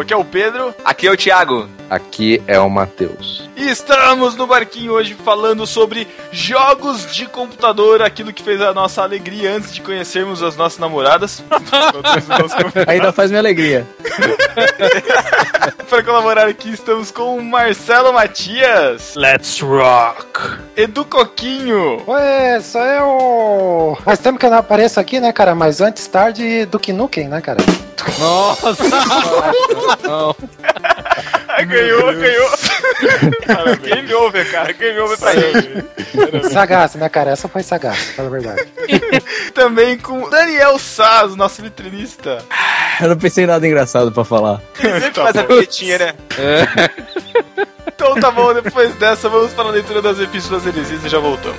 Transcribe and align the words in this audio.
Aqui 0.00 0.12
é 0.12 0.16
o 0.16 0.24
Pedro. 0.24 0.74
Aqui 0.84 1.06
é 1.06 1.12
o 1.12 1.16
Thiago. 1.16 1.68
Aqui 1.88 2.42
é 2.48 2.58
o 2.58 2.68
Matheus. 2.68 3.48
E 3.56 3.68
estamos 3.68 4.34
no 4.34 4.44
barquinho 4.44 4.92
hoje 4.92 5.14
falando 5.14 5.64
sobre 5.64 6.08
jogos 6.32 7.14
de 7.14 7.26
computador, 7.26 8.02
aquilo 8.02 8.32
que 8.32 8.42
fez 8.42 8.60
a 8.60 8.74
nossa 8.74 9.02
alegria 9.02 9.52
antes 9.52 9.72
de 9.72 9.80
conhecermos 9.80 10.42
as 10.42 10.56
nossas 10.56 10.80
namoradas. 10.80 11.44
Ainda 12.88 13.12
faz 13.12 13.30
minha 13.30 13.40
alegria. 13.40 13.86
Para 15.90 16.04
colaborar 16.04 16.46
aqui 16.46 16.70
estamos 16.70 17.10
com 17.10 17.36
o 17.36 17.42
Marcelo 17.42 18.12
Matias. 18.12 19.16
Let's 19.16 19.60
rock! 19.60 20.60
Edu 20.76 21.04
Coquinho. 21.04 22.04
Ué, 22.06 22.60
sou 22.60 22.80
eu! 22.80 23.98
Faz 24.04 24.20
tempo 24.20 24.38
que 24.38 24.46
eu 24.46 24.50
não 24.50 24.58
apareço 24.58 25.00
aqui, 25.00 25.18
né, 25.18 25.32
cara? 25.32 25.52
Mas 25.52 25.80
antes 25.80 26.06
tarde 26.06 26.64
do 26.66 26.78
que 26.78 26.92
Nukem, 26.92 27.28
né, 27.28 27.40
cara? 27.40 27.58
Nossa! 28.20 28.76
não. 30.06 30.36
Ganhou, 31.64 32.12
ganhou. 32.14 32.50
cara, 33.46 33.76
game 33.76 34.14
over, 34.14 34.50
cara. 34.50 34.72
Game 34.72 34.98
over 35.00 35.18
pra 35.18 35.34
ele. 35.34 35.84
Sagaz, 36.50 36.94
né, 36.94 37.08
cara? 37.08 37.30
Essa 37.30 37.48
foi 37.48 37.62
sagaz, 37.62 37.98
fala 38.16 38.28
a 38.28 38.30
verdade. 38.30 38.66
Também 39.54 39.98
com 39.98 40.28
Daniel 40.28 40.78
Saz, 40.78 41.34
nosso 41.36 41.62
vitrinista. 41.62 42.44
Eu 43.00 43.08
não 43.08 43.16
pensei 43.16 43.44
em 43.44 43.46
nada 43.46 43.66
engraçado 43.66 44.12
pra 44.12 44.24
falar. 44.24 44.60
Ele 44.78 44.92
sempre 45.00 45.10
Tá 45.12 45.22
faz 45.24 45.36
a 45.36 45.42
bom. 45.42 45.48
vinhetinha, 45.54 45.98
né? 45.98 46.14
Então 47.86 48.14
tá 48.20 48.30
bom, 48.30 48.52
depois 48.54 48.94
dessa 48.96 49.28
vamos 49.28 49.52
para 49.52 49.68
a 49.68 49.72
leitura 49.72 50.00
das 50.02 50.18
epístolas 50.20 50.66
heresias 50.66 51.04
e 51.04 51.08
já 51.08 51.18
voltamos. 51.18 51.58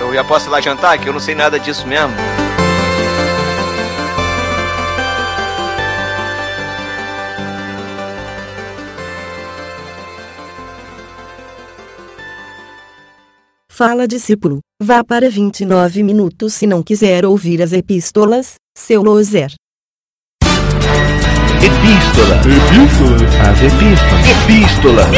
Eu 0.00 0.12
já 0.12 0.24
posso 0.24 0.48
ir 0.48 0.50
lá 0.50 0.60
jantar, 0.60 0.98
que 0.98 1.08
eu 1.08 1.12
não 1.12 1.20
sei 1.20 1.34
nada 1.34 1.58
disso 1.58 1.86
mesmo. 1.86 2.14
Fala 13.76 14.06
discípulo, 14.06 14.60
vá 14.80 15.02
para 15.02 15.28
29 15.28 16.04
minutos 16.04 16.54
se 16.54 16.64
não 16.64 16.80
quiser 16.80 17.26
ouvir 17.26 17.60
as 17.60 17.72
epístolas, 17.72 18.54
seu 18.72 19.02
loser. 19.02 19.52
Epístola. 21.60 22.36
Epístola. 22.36 23.16
As 23.50 23.60
epístolas. 23.60 24.28
Epístola. 24.30 25.10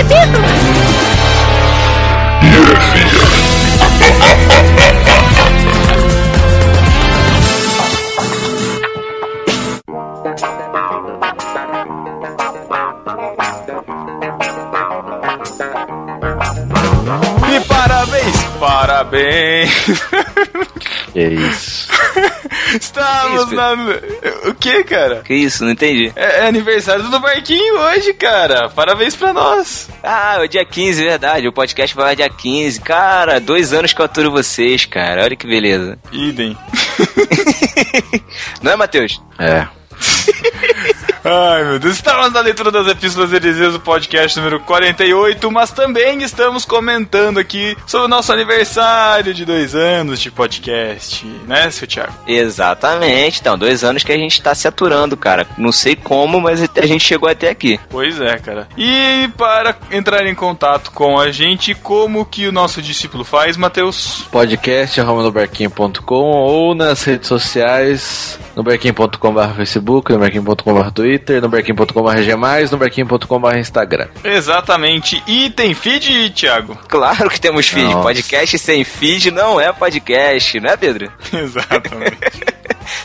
E 17.49 17.61
parabéns, 17.69 18.46
parabéns! 18.67 19.71
É 21.15 21.29
isso. 21.29 21.89
Estamos 22.75 23.45
Isso, 23.45 23.55
na. 23.55 23.75
O 24.51 24.55
que, 24.55 24.85
cara? 24.85 25.23
Que 25.23 25.35
isso, 25.35 25.65
não 25.65 25.71
entendi. 25.71 26.13
É, 26.17 26.41
é 26.41 26.47
aniversário 26.49 27.05
do 27.05 27.21
Barquinho 27.21 27.79
hoje, 27.79 28.13
cara. 28.13 28.69
Parabéns 28.69 29.15
pra 29.15 29.33
nós. 29.33 29.89
Ah, 30.03 30.39
é 30.43 30.49
dia 30.49 30.65
15, 30.65 31.03
verdade. 31.03 31.49
O 31.49 31.53
podcast 31.53 31.95
vai 31.95 32.07
lá 32.07 32.15
dia 32.15 32.29
15. 32.29 32.81
Cara, 32.81 33.41
dois 33.41 33.73
anos 33.73 33.93
que 33.93 34.01
eu 34.01 34.05
aturo 34.05 34.31
vocês, 34.31 34.85
cara. 34.85 35.23
Olha 35.25 35.37
que 35.37 35.47
beleza. 35.47 35.99
Idem. 36.13 36.57
Não 38.61 38.73
é, 38.73 38.77
Matheus? 38.77 39.23
É. 39.39 39.67
Ai, 41.29 41.65
meu 41.65 41.81
Deus. 41.81 41.97
Estamos 41.97 42.33
na 42.33 42.41
leitura 42.41 42.71
das 42.71 42.87
epístolas 42.87 43.33
heresias 43.33 43.73
do 43.73 43.81
podcast 43.81 44.39
número 44.39 44.61
48, 44.61 45.51
mas 45.51 45.73
também 45.73 46.23
estamos 46.23 46.65
comentando 46.65 47.39
aqui 47.39 47.77
sobre 47.85 48.07
o 48.07 48.09
nosso 48.09 48.33
aniversário 48.33 49.35
de 49.35 49.45
dois 49.45 49.75
anos 49.75 50.21
de 50.21 50.31
podcast, 50.31 51.27
né, 51.49 51.69
seu 51.73 51.89
Thiago? 51.89 52.13
Exatamente. 52.29 53.41
Então, 53.41 53.59
dois 53.59 53.83
anos 53.83 54.05
que 54.05 54.13
a 54.13 54.17
gente 54.17 54.41
tá 54.41 54.55
se 54.55 54.69
aturando, 54.69 55.17
cara. 55.17 55.49
Não 55.59 55.73
sei 55.73 55.97
como, 55.97 56.41
mas 56.41 56.63
a 56.63 56.87
gente 56.87 57.05
chegou 57.05 57.29
até 57.29 57.51
aqui. 57.51 57.81
Pois 57.91 58.21
é, 58.21 58.39
cara. 58.39 58.69
E 58.77 59.29
para 59.37 59.77
entrar 59.91 60.25
em 60.27 60.35
contato 60.35 60.93
com 60.93 61.19
a 61.19 61.33
gente, 61.33 61.75
como 61.75 62.25
que 62.25 62.47
o 62.47 62.53
nosso 62.53 62.81
discípulo 62.81 63.25
faz, 63.25 63.57
Matheus? 63.57 64.25
Podcast 64.31 65.01
ou 66.09 66.75
nas 66.77 67.03
redes 67.03 67.27
sociais 67.27 68.39
no 68.57 68.63
barquinho.com.br 68.63 69.55
Facebook, 69.55 70.13
no 70.13 70.19
barquinho.com.br 70.19 70.91
Twitter, 70.91 71.16
no 71.41 71.49
barquinho.com.br 71.49 72.17
G+, 72.23 72.37
no 72.71 72.79
barquinho.com.br 72.79 73.57
Instagram. 73.59 74.09
Exatamente. 74.25 75.23
E 75.27 75.51
tem 75.51 75.75
feed, 75.75 76.31
Thiago? 76.31 76.77
Claro 76.89 77.29
que 77.29 77.41
temos 77.41 77.69
feed. 77.69 77.85
Nossa. 77.85 78.03
Podcast 78.03 78.59
sem 78.59 78.83
feed 78.83 79.31
não 79.31 79.61
é 79.61 79.73
podcast, 79.73 80.59
não 80.61 80.71
é, 80.71 80.77
Pedro? 80.77 81.13
Exatamente. 81.33 82.17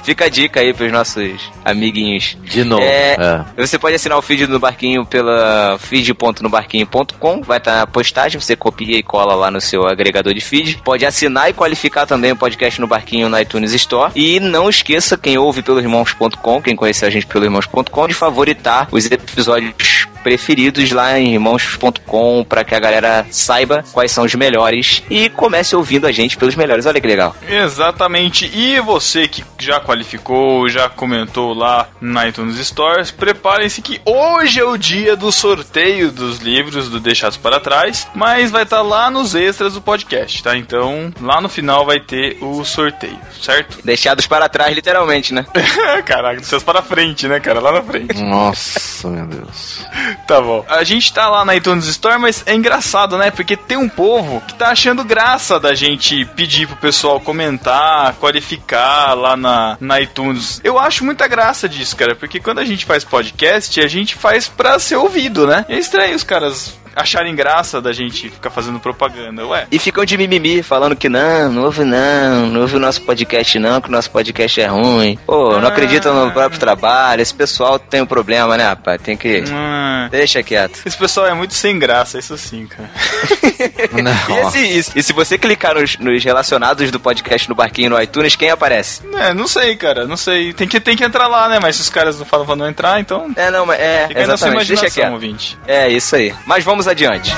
Fica 0.03 0.25
a 0.25 0.29
dica 0.29 0.59
aí 0.59 0.73
pros 0.73 0.91
nossos 0.91 1.51
amiguinhos. 1.63 2.37
De 2.43 2.63
novo. 2.63 2.81
É, 2.81 3.15
É. 3.57 3.65
Você 3.65 3.77
pode 3.77 3.95
assinar 3.95 4.17
o 4.17 4.21
feed 4.21 4.47
no 4.47 4.59
Barquinho 4.59 5.05
pela 5.05 5.77
feed.nobarquinho.com, 5.79 7.41
vai 7.41 7.57
estar 7.57 7.77
na 7.77 7.87
postagem, 7.87 8.39
você 8.39 8.55
copia 8.55 8.97
e 8.97 9.03
cola 9.03 9.35
lá 9.35 9.51
no 9.51 9.61
seu 9.61 9.87
agregador 9.87 10.33
de 10.33 10.41
feed. 10.41 10.81
Pode 10.83 11.05
assinar 11.05 11.49
e 11.49 11.53
qualificar 11.53 12.05
também 12.05 12.31
o 12.31 12.35
podcast 12.35 12.79
no 12.79 12.87
Barquinho 12.87 13.29
na 13.29 13.41
iTunes 13.41 13.73
Store. 13.73 14.11
E 14.15 14.39
não 14.39 14.69
esqueça, 14.69 15.17
quem 15.17 15.37
ouve 15.37 15.61
pelo 15.61 15.79
irmãos.com, 15.79 16.61
quem 16.61 16.75
conhece 16.75 17.05
a 17.05 17.09
gente 17.09 17.27
pelo 17.27 17.45
irmãos.com, 17.45 18.07
de 18.07 18.13
favoritar 18.13 18.87
os 18.91 19.09
episódios 19.09 20.07
preferidos 20.23 20.91
lá 20.91 21.19
em 21.19 21.33
irmãos.com 21.33 22.45
para 22.47 22.63
que 22.63 22.75
a 22.75 22.79
galera 22.79 23.25
saiba 23.29 23.83
quais 23.91 24.11
são 24.11 24.23
os 24.23 24.35
melhores 24.35 25.03
e 25.09 25.29
comece 25.29 25.75
ouvindo 25.75 26.07
a 26.07 26.11
gente 26.11 26.37
pelos 26.37 26.55
melhores. 26.55 26.85
Olha 26.85 26.99
que 27.01 27.07
legal. 27.07 27.35
Exatamente. 27.47 28.49
E 28.53 28.79
você 28.79 29.27
que 29.27 29.43
já 29.59 29.79
qualificou, 29.79 30.67
já 30.69 30.89
comentou 30.89 31.53
lá 31.53 31.89
na 31.99 32.27
iTunes 32.27 32.57
Stores, 32.65 33.11
preparem-se 33.11 33.81
que 33.81 34.01
hoje 34.05 34.59
é 34.59 34.63
o 34.63 34.77
dia 34.77 35.15
do 35.15 35.31
sorteio 35.31 36.11
dos 36.11 36.39
livros 36.39 36.89
do 36.89 36.99
Deixados 36.99 37.37
para 37.37 37.59
Trás, 37.59 38.07
mas 38.13 38.51
vai 38.51 38.63
estar 38.63 38.81
lá 38.81 39.09
nos 39.09 39.35
extras 39.35 39.73
do 39.73 39.81
podcast, 39.81 40.41
tá? 40.43 40.55
Então, 40.57 41.13
lá 41.21 41.39
no 41.41 41.49
final 41.49 41.85
vai 41.85 41.99
ter 41.99 42.37
o 42.41 42.63
sorteio, 42.63 43.17
certo? 43.41 43.79
Deixados 43.85 44.27
para 44.27 44.49
trás, 44.49 44.73
literalmente, 44.73 45.33
né? 45.33 45.45
Caraca, 46.05 46.39
dos 46.39 46.49
seus 46.49 46.63
para 46.63 46.81
frente, 46.81 47.27
né, 47.27 47.39
cara? 47.39 47.59
Lá 47.59 47.71
na 47.71 47.83
frente. 47.83 48.21
Nossa, 48.21 49.07
meu 49.09 49.25
Deus. 49.25 49.85
Tá 50.27 50.39
bom. 50.39 50.63
A 50.67 50.83
gente 50.83 51.11
tá 51.11 51.27
lá 51.27 51.43
na 51.43 51.55
iTunes 51.55 51.85
Store, 51.87 52.19
mas 52.19 52.43
é 52.45 52.53
engraçado, 52.53 53.17
né? 53.17 53.31
Porque 53.31 53.57
tem 53.57 53.77
um 53.77 53.89
povo 53.89 54.41
que 54.41 54.53
tá 54.53 54.69
achando 54.69 55.03
graça 55.03 55.59
da 55.59 55.73
gente 55.73 56.25
pedir 56.25 56.67
pro 56.67 56.77
pessoal 56.77 57.19
comentar, 57.19 58.13
qualificar 58.13 59.13
lá 59.13 59.35
na, 59.35 59.77
na 59.79 59.99
iTunes. 59.99 60.61
Eu 60.63 60.79
acho 60.79 61.03
muita 61.03 61.27
graça 61.27 61.67
disso, 61.67 61.95
cara, 61.95 62.15
porque 62.15 62.39
quando 62.39 62.59
a 62.59 62.65
gente 62.65 62.85
faz 62.85 63.03
podcast, 63.03 63.79
a 63.79 63.87
gente 63.87 64.15
faz 64.15 64.47
pra 64.47 64.79
ser 64.79 64.95
ouvido, 64.95 65.45
né? 65.45 65.65
É 65.67 65.77
estranho 65.77 66.15
os 66.15 66.23
caras 66.23 66.80
acharem 66.95 67.35
graça 67.35 67.81
da 67.81 67.91
gente 67.93 68.29
ficar 68.29 68.49
fazendo 68.49 68.79
propaganda, 68.79 69.45
ué. 69.47 69.67
E 69.71 69.79
ficam 69.79 70.03
de 70.05 70.17
mimimi, 70.17 70.61
falando 70.63 70.95
que 70.95 71.07
não, 71.09 71.51
não 71.51 71.63
ouve 71.63 71.83
não, 71.83 72.47
não 72.47 72.61
ouve 72.61 72.75
o 72.75 72.79
nosso 72.79 73.01
podcast 73.01 73.57
não, 73.59 73.79
que 73.81 73.87
o 73.89 73.91
nosso 73.91 74.09
podcast 74.11 74.59
é 74.61 74.67
ruim. 74.67 75.17
Pô, 75.25 75.57
não 75.59 75.67
Ah. 75.67 75.71
acreditam 75.71 76.13
no 76.25 76.31
próprio 76.31 76.59
trabalho, 76.59 77.21
esse 77.21 77.33
pessoal 77.33 77.77
tem 77.79 78.01
um 78.01 78.05
problema, 78.05 78.57
né, 78.57 78.65
rapaz? 78.65 79.01
Tem 79.01 79.15
que... 79.17 79.43
Ah, 79.51 80.07
Deixa 80.11 80.41
quieto. 80.43 80.79
esse 80.85 80.97
pessoal 80.97 81.27
é 81.27 81.33
muito 81.33 81.53
sem 81.53 81.77
graça, 81.79 82.17
isso 82.19 82.37
sim, 82.37 82.67
cara. 82.67 82.89
E, 83.61 84.47
esse- 84.47 84.89
e- 84.95 84.99
e 84.99 85.03
se 85.03 85.13
você 85.13 85.37
clicar 85.37 85.75
nos, 85.75 85.97
nos 85.97 86.23
relacionados 86.23 86.89
do 86.91 86.99
podcast 86.99 87.47
no 87.47 87.55
Barquinho 87.55 87.91
no 87.91 88.01
iTunes, 88.01 88.35
quem 88.35 88.49
aparece? 88.49 89.01
É, 89.15 89.33
não 89.33 89.47
sei, 89.47 89.75
cara, 89.75 90.05
não 90.07 90.17
sei. 90.17 90.53
Tem 90.53 90.67
que, 90.67 90.79
tem 90.79 90.95
que 90.97 91.03
entrar 91.03 91.27
lá, 91.27 91.47
né? 91.47 91.59
Mas 91.61 91.75
se 91.75 91.81
os 91.83 91.89
caras 91.89 92.17
não 92.17 92.25
falam 92.25 92.45
pra 92.45 92.55
não 92.55 92.67
entrar, 92.67 92.99
então. 92.99 93.31
É, 93.35 93.51
não, 93.51 93.65
mas 93.65 93.79
é, 93.79 94.07
Fica 94.07 94.19
aí 94.21 94.25
na 94.27 94.37
sua 94.37 94.47
exatamente, 94.47 94.67
deixa 94.67 94.89
quieto. 94.89 95.11
ouvinte. 95.13 95.57
É, 95.67 95.89
isso 95.89 96.15
aí. 96.15 96.33
Mas 96.45 96.63
vamos 96.63 96.80
adiante. 96.87 97.33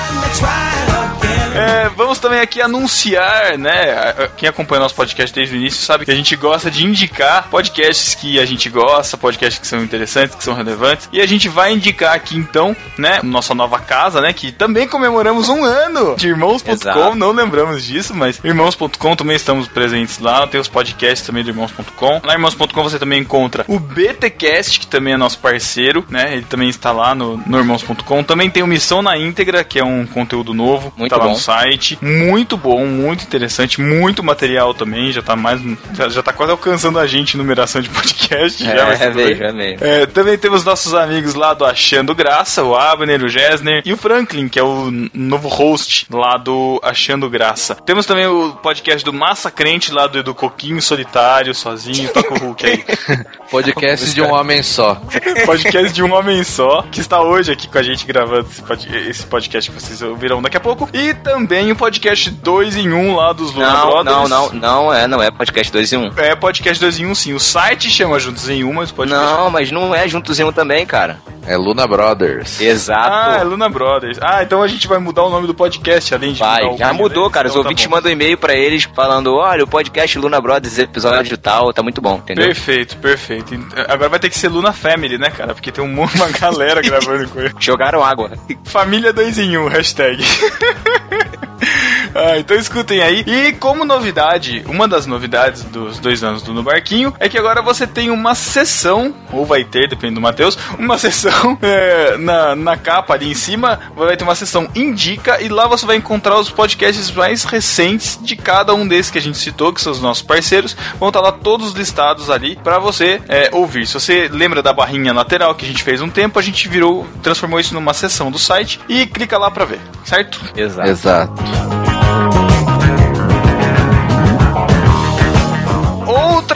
É, 1.54 1.88
vamos 1.90 2.18
também 2.18 2.40
aqui 2.40 2.60
anunciar, 2.60 3.56
né? 3.56 4.12
Quem 4.36 4.48
acompanha 4.48 4.80
nosso 4.80 4.94
podcast 4.96 5.32
desde 5.32 5.54
o 5.54 5.58
início 5.58 5.84
sabe 5.84 6.04
que 6.04 6.10
a 6.10 6.14
gente 6.14 6.34
gosta 6.34 6.68
de 6.68 6.84
indicar 6.84 7.48
podcasts 7.48 8.12
que 8.14 8.40
a 8.40 8.44
gente 8.44 8.68
gosta, 8.68 9.16
podcasts 9.16 9.60
que 9.60 9.66
são 9.66 9.80
interessantes, 9.80 10.34
que 10.34 10.42
são 10.42 10.54
relevantes. 10.54 11.08
E 11.12 11.20
a 11.20 11.26
gente 11.26 11.48
vai 11.48 11.72
indicar 11.72 12.12
aqui 12.12 12.36
então, 12.36 12.74
né? 12.98 13.20
Nossa 13.22 13.54
nova 13.54 13.78
casa, 13.78 14.20
né? 14.20 14.32
Que 14.32 14.50
também 14.50 14.88
comemoramos 14.88 15.48
um 15.48 15.64
ano 15.64 16.16
de 16.16 16.26
irmãos.com. 16.26 17.14
Não 17.14 17.30
lembramos 17.30 17.84
disso, 17.84 18.12
mas 18.12 18.40
irmãos.com 18.42 19.14
também 19.14 19.36
estamos 19.36 19.68
presentes 19.68 20.18
lá. 20.18 20.44
Tem 20.48 20.60
os 20.60 20.68
podcasts 20.68 21.24
também 21.24 21.44
do 21.44 21.50
irmãos.com. 21.50 22.20
Lá 22.24 22.32
irmãos.com 22.32 22.82
você 22.82 22.98
também 22.98 23.20
encontra 23.20 23.64
o 23.68 23.78
BTcast, 23.78 24.80
que 24.80 24.88
também 24.88 25.14
é 25.14 25.16
nosso 25.16 25.38
parceiro, 25.38 26.04
né? 26.10 26.32
Ele 26.32 26.44
também 26.44 26.68
está 26.68 26.90
lá 26.90 27.14
no, 27.14 27.36
no 27.46 27.58
irmãos.com. 27.58 28.24
Também 28.24 28.50
tem 28.50 28.62
o 28.64 28.66
Missão 28.66 29.02
na 29.02 29.16
íntegra, 29.34 29.64
que 29.64 29.78
é 29.80 29.84
um 29.84 30.06
conteúdo 30.06 30.54
novo. 30.54 30.92
Muito 30.96 31.10
tá 31.10 31.16
lá 31.16 31.24
bom. 31.24 31.30
no 31.30 31.36
site. 31.36 31.98
Muito 32.00 32.56
bom, 32.56 32.86
muito 32.86 33.24
interessante, 33.24 33.80
muito 33.80 34.22
material 34.22 34.72
também. 34.72 35.10
Já 35.10 35.20
tá 35.22 35.34
mais. 35.34 35.60
Já, 35.92 36.08
já 36.08 36.22
tá 36.22 36.32
quase 36.32 36.52
alcançando 36.52 36.98
a 37.00 37.06
gente 37.06 37.34
em 37.34 37.38
numeração 37.38 37.82
de 37.82 37.88
podcast. 37.90 38.62
já, 38.64 38.70
É, 38.72 38.94
é 38.94 38.96
tudo 39.08 39.14
bem. 39.16 39.26
mesmo, 39.26 39.44
é 39.44 39.52
mesmo. 39.52 39.84
É, 39.86 40.06
também 40.06 40.38
temos 40.38 40.64
nossos 40.64 40.94
amigos 40.94 41.34
lá 41.34 41.52
do 41.52 41.64
Achando 41.64 42.14
Graça, 42.14 42.62
o 42.62 42.76
Abner, 42.76 43.22
o 43.24 43.28
Gessner 43.28 43.82
e 43.84 43.92
o 43.92 43.96
Franklin, 43.96 44.48
que 44.48 44.58
é 44.58 44.62
o 44.62 44.90
novo 45.12 45.48
host 45.48 46.06
lá 46.10 46.36
do 46.36 46.80
Achando 46.82 47.28
Graça. 47.28 47.74
Temos 47.74 48.06
também 48.06 48.26
o 48.26 48.52
podcast 48.62 49.04
do 49.04 49.12
Massa 49.12 49.50
Crente 49.50 49.90
lá 49.92 50.06
do 50.06 50.18
Edu 50.18 50.34
Coquinho, 50.34 50.80
solitário, 50.80 51.54
sozinho, 51.54 52.08
toca 52.12 52.34
o 52.34 52.38
Hulk 52.38 52.66
aí. 52.66 52.84
Podcast 53.50 54.12
de 54.14 54.20
um 54.22 54.32
homem 54.32 54.62
só. 54.62 55.00
podcast 55.46 55.92
de 55.92 56.02
um 56.02 56.12
homem 56.12 56.42
só, 56.42 56.82
que 56.90 57.00
está 57.00 57.20
hoje 57.22 57.52
aqui 57.52 57.68
com 57.68 57.78
a 57.78 57.82
gente 57.82 58.04
gravando 58.04 58.48
esse 58.50 58.62
pod- 58.62 58.88
esse 59.24 59.30
podcast 59.30 59.70
que 59.70 59.80
vocês 59.80 60.02
ouvirão 60.02 60.40
daqui 60.42 60.56
a 60.56 60.60
pouco. 60.60 60.88
E 60.92 61.14
também 61.14 61.72
o 61.72 61.76
podcast 61.76 62.30
2 62.30 62.76
em 62.76 62.92
1 62.92 63.16
lá 63.16 63.32
dos 63.32 63.52
Luna 63.52 63.70
Não, 63.72 63.86
Brothers. 63.90 64.16
não, 64.16 64.28
não, 64.28 64.52
não 64.52 64.92
é, 64.94 65.06
não 65.08 65.22
é 65.22 65.30
podcast 65.30 65.72
2 65.72 65.92
em 65.92 65.96
1. 65.96 66.12
É 66.18 66.36
podcast 66.36 66.80
2 66.80 67.00
em 67.00 67.06
1 67.06 67.14
sim. 67.14 67.32
O 67.32 67.40
site 67.40 67.90
chama 67.90 68.18
Juntos 68.20 68.48
em 68.48 68.62
1, 68.64 68.72
mas 68.72 68.90
o 68.90 68.94
podcast... 68.94 69.24
Não, 69.24 69.50
mas 69.50 69.70
não 69.72 69.94
é 69.94 70.06
juntos 70.06 70.38
em 70.38 70.44
um 70.44 70.52
também, 70.52 70.84
cara. 70.86 71.18
É 71.46 71.56
Luna 71.58 71.86
Brothers. 71.86 72.58
Exato. 72.58 73.10
Ah, 73.12 73.36
é 73.40 73.44
Luna 73.44 73.68
Brothers. 73.68 74.18
Ah, 74.22 74.42
então 74.42 74.62
a 74.62 74.66
gente 74.66 74.86
vai 74.88 74.98
mudar 74.98 75.24
o 75.24 75.28
nome 75.30 75.46
do 75.46 75.54
podcast, 75.54 76.14
além 76.14 76.32
de 76.32 76.38
Vai, 76.40 76.74
já 76.78 76.90
mudou, 76.94 77.24
deles? 77.24 77.32
cara. 77.34 77.48
Os 77.48 77.52
Então 77.52 77.62
tá 77.62 77.68
ouvintes 77.68 77.84
bom. 77.86 77.94
mandam 77.96 78.10
e-mail 78.10 78.38
pra 78.38 78.54
eles 78.54 78.84
falando: 78.94 79.34
olha, 79.34 79.62
o 79.62 79.66
podcast 79.66 80.18
Luna 80.18 80.40
Brothers, 80.40 80.78
episódio 80.78 81.36
tal, 81.36 81.70
tá 81.70 81.82
muito 81.82 82.00
bom, 82.00 82.14
entendeu? 82.16 82.46
Perfeito, 82.46 82.96
perfeito. 82.96 83.54
Ent- 83.54 83.74
Agora 83.88 84.08
vai 84.08 84.18
ter 84.18 84.30
que 84.30 84.38
ser 84.38 84.48
Luna 84.48 84.72
Family, 84.72 85.18
né, 85.18 85.28
cara? 85.28 85.52
Porque 85.52 85.70
tem 85.70 85.84
um 85.84 85.88
monte- 85.88 86.16
uma 86.16 86.30
galera 86.30 86.80
gravando 86.80 87.28
com 87.28 87.38
ele. 87.38 87.52
Jogaram 87.60 88.02
água. 88.02 88.30
Família 88.64 89.12
2 89.14 89.38
em 89.38 89.56
1, 89.56 89.68
hashtag. 89.68 90.18
Ah, 92.24 92.38
então 92.38 92.56
escutem 92.56 93.02
aí. 93.02 93.24
E 93.26 93.52
como 93.52 93.84
novidade, 93.84 94.64
uma 94.66 94.86
das 94.86 95.04
novidades 95.04 95.64
dos 95.64 95.98
dois 95.98 96.22
anos 96.22 96.42
do 96.42 96.54
No 96.54 96.62
Barquinho 96.62 97.12
é 97.18 97.28
que 97.28 97.36
agora 97.36 97.60
você 97.60 97.86
tem 97.86 98.10
uma 98.10 98.34
sessão, 98.34 99.14
ou 99.32 99.44
vai 99.44 99.64
ter, 99.64 99.88
depende 99.88 100.14
do 100.14 100.20
Matheus, 100.20 100.56
uma 100.78 100.96
sessão 100.98 101.58
é, 101.60 102.16
na, 102.16 102.54
na 102.54 102.76
capa 102.76 103.14
ali 103.14 103.30
em 103.30 103.34
cima, 103.34 103.80
vai 103.96 104.16
ter 104.16 104.24
uma 104.24 104.34
sessão 104.34 104.68
Indica 104.74 105.40
e 105.42 105.48
lá 105.48 105.66
você 105.66 105.84
vai 105.84 105.96
encontrar 105.96 106.38
os 106.38 106.50
podcasts 106.50 107.10
mais 107.10 107.44
recentes 107.44 108.18
de 108.22 108.36
cada 108.36 108.74
um 108.74 108.86
desses 108.86 109.10
que 109.10 109.18
a 109.18 109.22
gente 109.22 109.38
citou, 109.38 109.72
que 109.72 109.80
são 109.80 109.92
os 109.92 110.00
nossos 110.00 110.22
parceiros. 110.22 110.76
Vão 110.98 111.08
estar 111.08 111.20
lá 111.20 111.32
todos 111.32 111.72
listados 111.72 112.30
ali 112.30 112.56
pra 112.56 112.78
você 112.78 113.20
é, 113.28 113.50
ouvir. 113.52 113.86
Se 113.86 113.94
você 113.94 114.28
lembra 114.32 114.62
da 114.62 114.72
barrinha 114.72 115.12
lateral 115.12 115.54
que 115.54 115.64
a 115.64 115.68
gente 115.68 115.82
fez 115.82 116.00
um 116.00 116.08
tempo, 116.08 116.38
a 116.38 116.42
gente 116.42 116.68
virou, 116.68 117.06
transformou 117.22 117.58
isso 117.58 117.74
numa 117.74 117.94
sessão 117.94 118.30
do 118.30 118.38
site 118.38 118.80
e 118.88 119.06
clica 119.06 119.36
lá 119.36 119.50
pra 119.50 119.64
ver, 119.64 119.80
certo? 120.04 120.40
Exato. 120.56 120.88
Exato. 120.88 122.03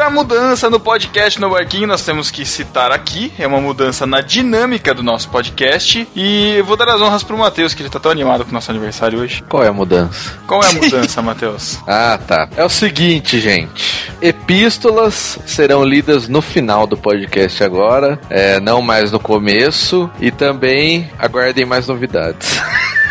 Outra 0.09 0.25
mudança 0.25 0.71
no 0.71 0.81
podcast 0.81 1.39
no 1.39 1.51
Barquinho 1.51 1.87
nós 1.87 2.03
temos 2.03 2.31
que 2.31 2.43
citar 2.47 2.91
aqui. 2.91 3.31
É 3.39 3.47
uma 3.47 3.61
mudança 3.61 4.07
na 4.07 4.23
dinâmica 4.23 4.95
do 4.95 5.03
nosso 5.03 5.29
podcast. 5.29 6.09
E 6.17 6.63
vou 6.63 6.79
dar 6.79 6.89
as 6.89 7.03
honras 7.03 7.23
pro 7.23 7.37
Matheus, 7.37 7.75
que 7.75 7.83
ele 7.83 7.91
tá 7.91 8.01
tão 8.01 8.11
animado 8.11 8.43
com 8.43 8.51
o 8.51 8.55
nosso 8.55 8.71
aniversário 8.71 9.21
hoje. 9.21 9.45
Qual 9.47 9.63
é 9.63 9.69
a 9.69 9.73
mudança? 9.73 10.39
Qual 10.47 10.63
é 10.63 10.67
a 10.67 10.73
mudança, 10.83 11.21
Matheus? 11.21 11.79
Ah, 11.87 12.19
tá. 12.27 12.49
É 12.57 12.65
o 12.65 12.71
seguinte, 12.71 13.39
gente. 13.39 14.11
Epístolas 14.23 15.39
serão 15.45 15.85
lidas 15.85 16.27
no 16.27 16.41
final 16.41 16.87
do 16.87 16.97
podcast 16.97 17.63
agora, 17.63 18.19
é, 18.31 18.59
não 18.61 18.81
mais 18.81 19.13
no 19.13 19.21
começo. 19.21 20.11
E 20.19 20.31
também 20.31 21.11
aguardem 21.19 21.67
mais 21.67 21.87
novidades. 21.87 22.59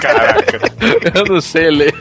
Caraca, 0.00 0.60
Eu 1.14 1.24
não 1.24 1.40
sei 1.40 1.70
ler. 1.70 1.94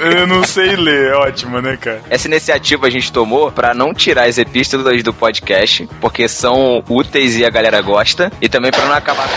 eu 0.00 0.26
não 0.26 0.44
sei 0.44 0.76
ler. 0.76 1.12
É 1.12 1.14
ótimo, 1.16 1.60
né, 1.60 1.76
cara? 1.76 2.00
Essa 2.10 2.28
iniciativa 2.28 2.86
a 2.86 2.90
gente 2.90 3.12
tomou 3.12 3.50
pra 3.52 3.74
não 3.74 3.92
tirar 3.94 4.24
as 4.28 4.38
epístolas 4.38 5.02
do 5.02 5.12
podcast, 5.12 5.88
porque 6.00 6.28
são 6.28 6.82
úteis 6.88 7.36
e 7.36 7.44
a 7.44 7.50
galera 7.50 7.80
gosta, 7.80 8.30
e 8.40 8.48
também 8.48 8.70
pra 8.70 8.84
não 8.86 8.94
acabar. 8.94 9.28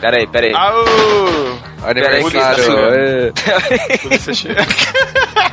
Pera 0.00 0.16
aí, 0.18 0.26
pera 0.26 0.46
aí. 0.46 0.54
Aô! 0.54 1.58
Aniversário. 1.82 2.64
Peraí, 2.64 3.32
é. 3.88 3.98
Polícia 3.98 4.32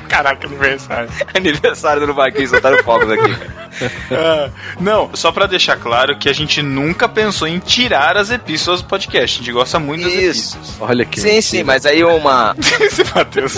Caraca, 0.07 0.48
aniversário. 0.48 1.09
Aniversário 1.33 2.07
do 2.07 2.13
Baquinho, 2.13 2.48
soltaram 2.48 2.83
fogos 2.83 3.09
aqui. 3.12 3.36
Ah, 4.09 4.50
não, 4.80 5.12
só 5.13 5.31
pra 5.31 5.45
deixar 5.45 5.77
claro 5.77 6.18
que 6.18 6.27
a 6.27 6.33
gente 6.33 6.63
nunca 6.63 7.07
pensou 7.07 7.48
em 7.48 7.59
tirar 7.59 8.18
as 8.18 8.31
epístolas 8.31 8.81
do 8.81 8.88
podcast. 8.88 9.39
A 9.39 9.44
gente 9.44 9.51
gosta 9.54 9.77
muito 9.77 10.04
das 10.04 10.13
Isso. 10.13 10.56
epístolas. 10.57 10.89
Olha 10.89 11.06
que 11.06 11.21
Sim, 11.21 11.39
sim, 11.42 11.62
mas 11.62 11.86
aí 11.86 12.04
uma. 12.04 12.56
Esse 12.81 13.04
Matheus. 13.13 13.57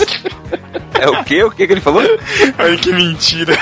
É 1.00 1.08
o 1.08 1.24
quê? 1.24 1.42
O 1.42 1.50
que 1.50 1.66
que 1.66 1.72
ele 1.72 1.80
falou? 1.80 2.02
Ai, 2.58 2.76
que 2.76 2.92
mentira. 2.92 3.56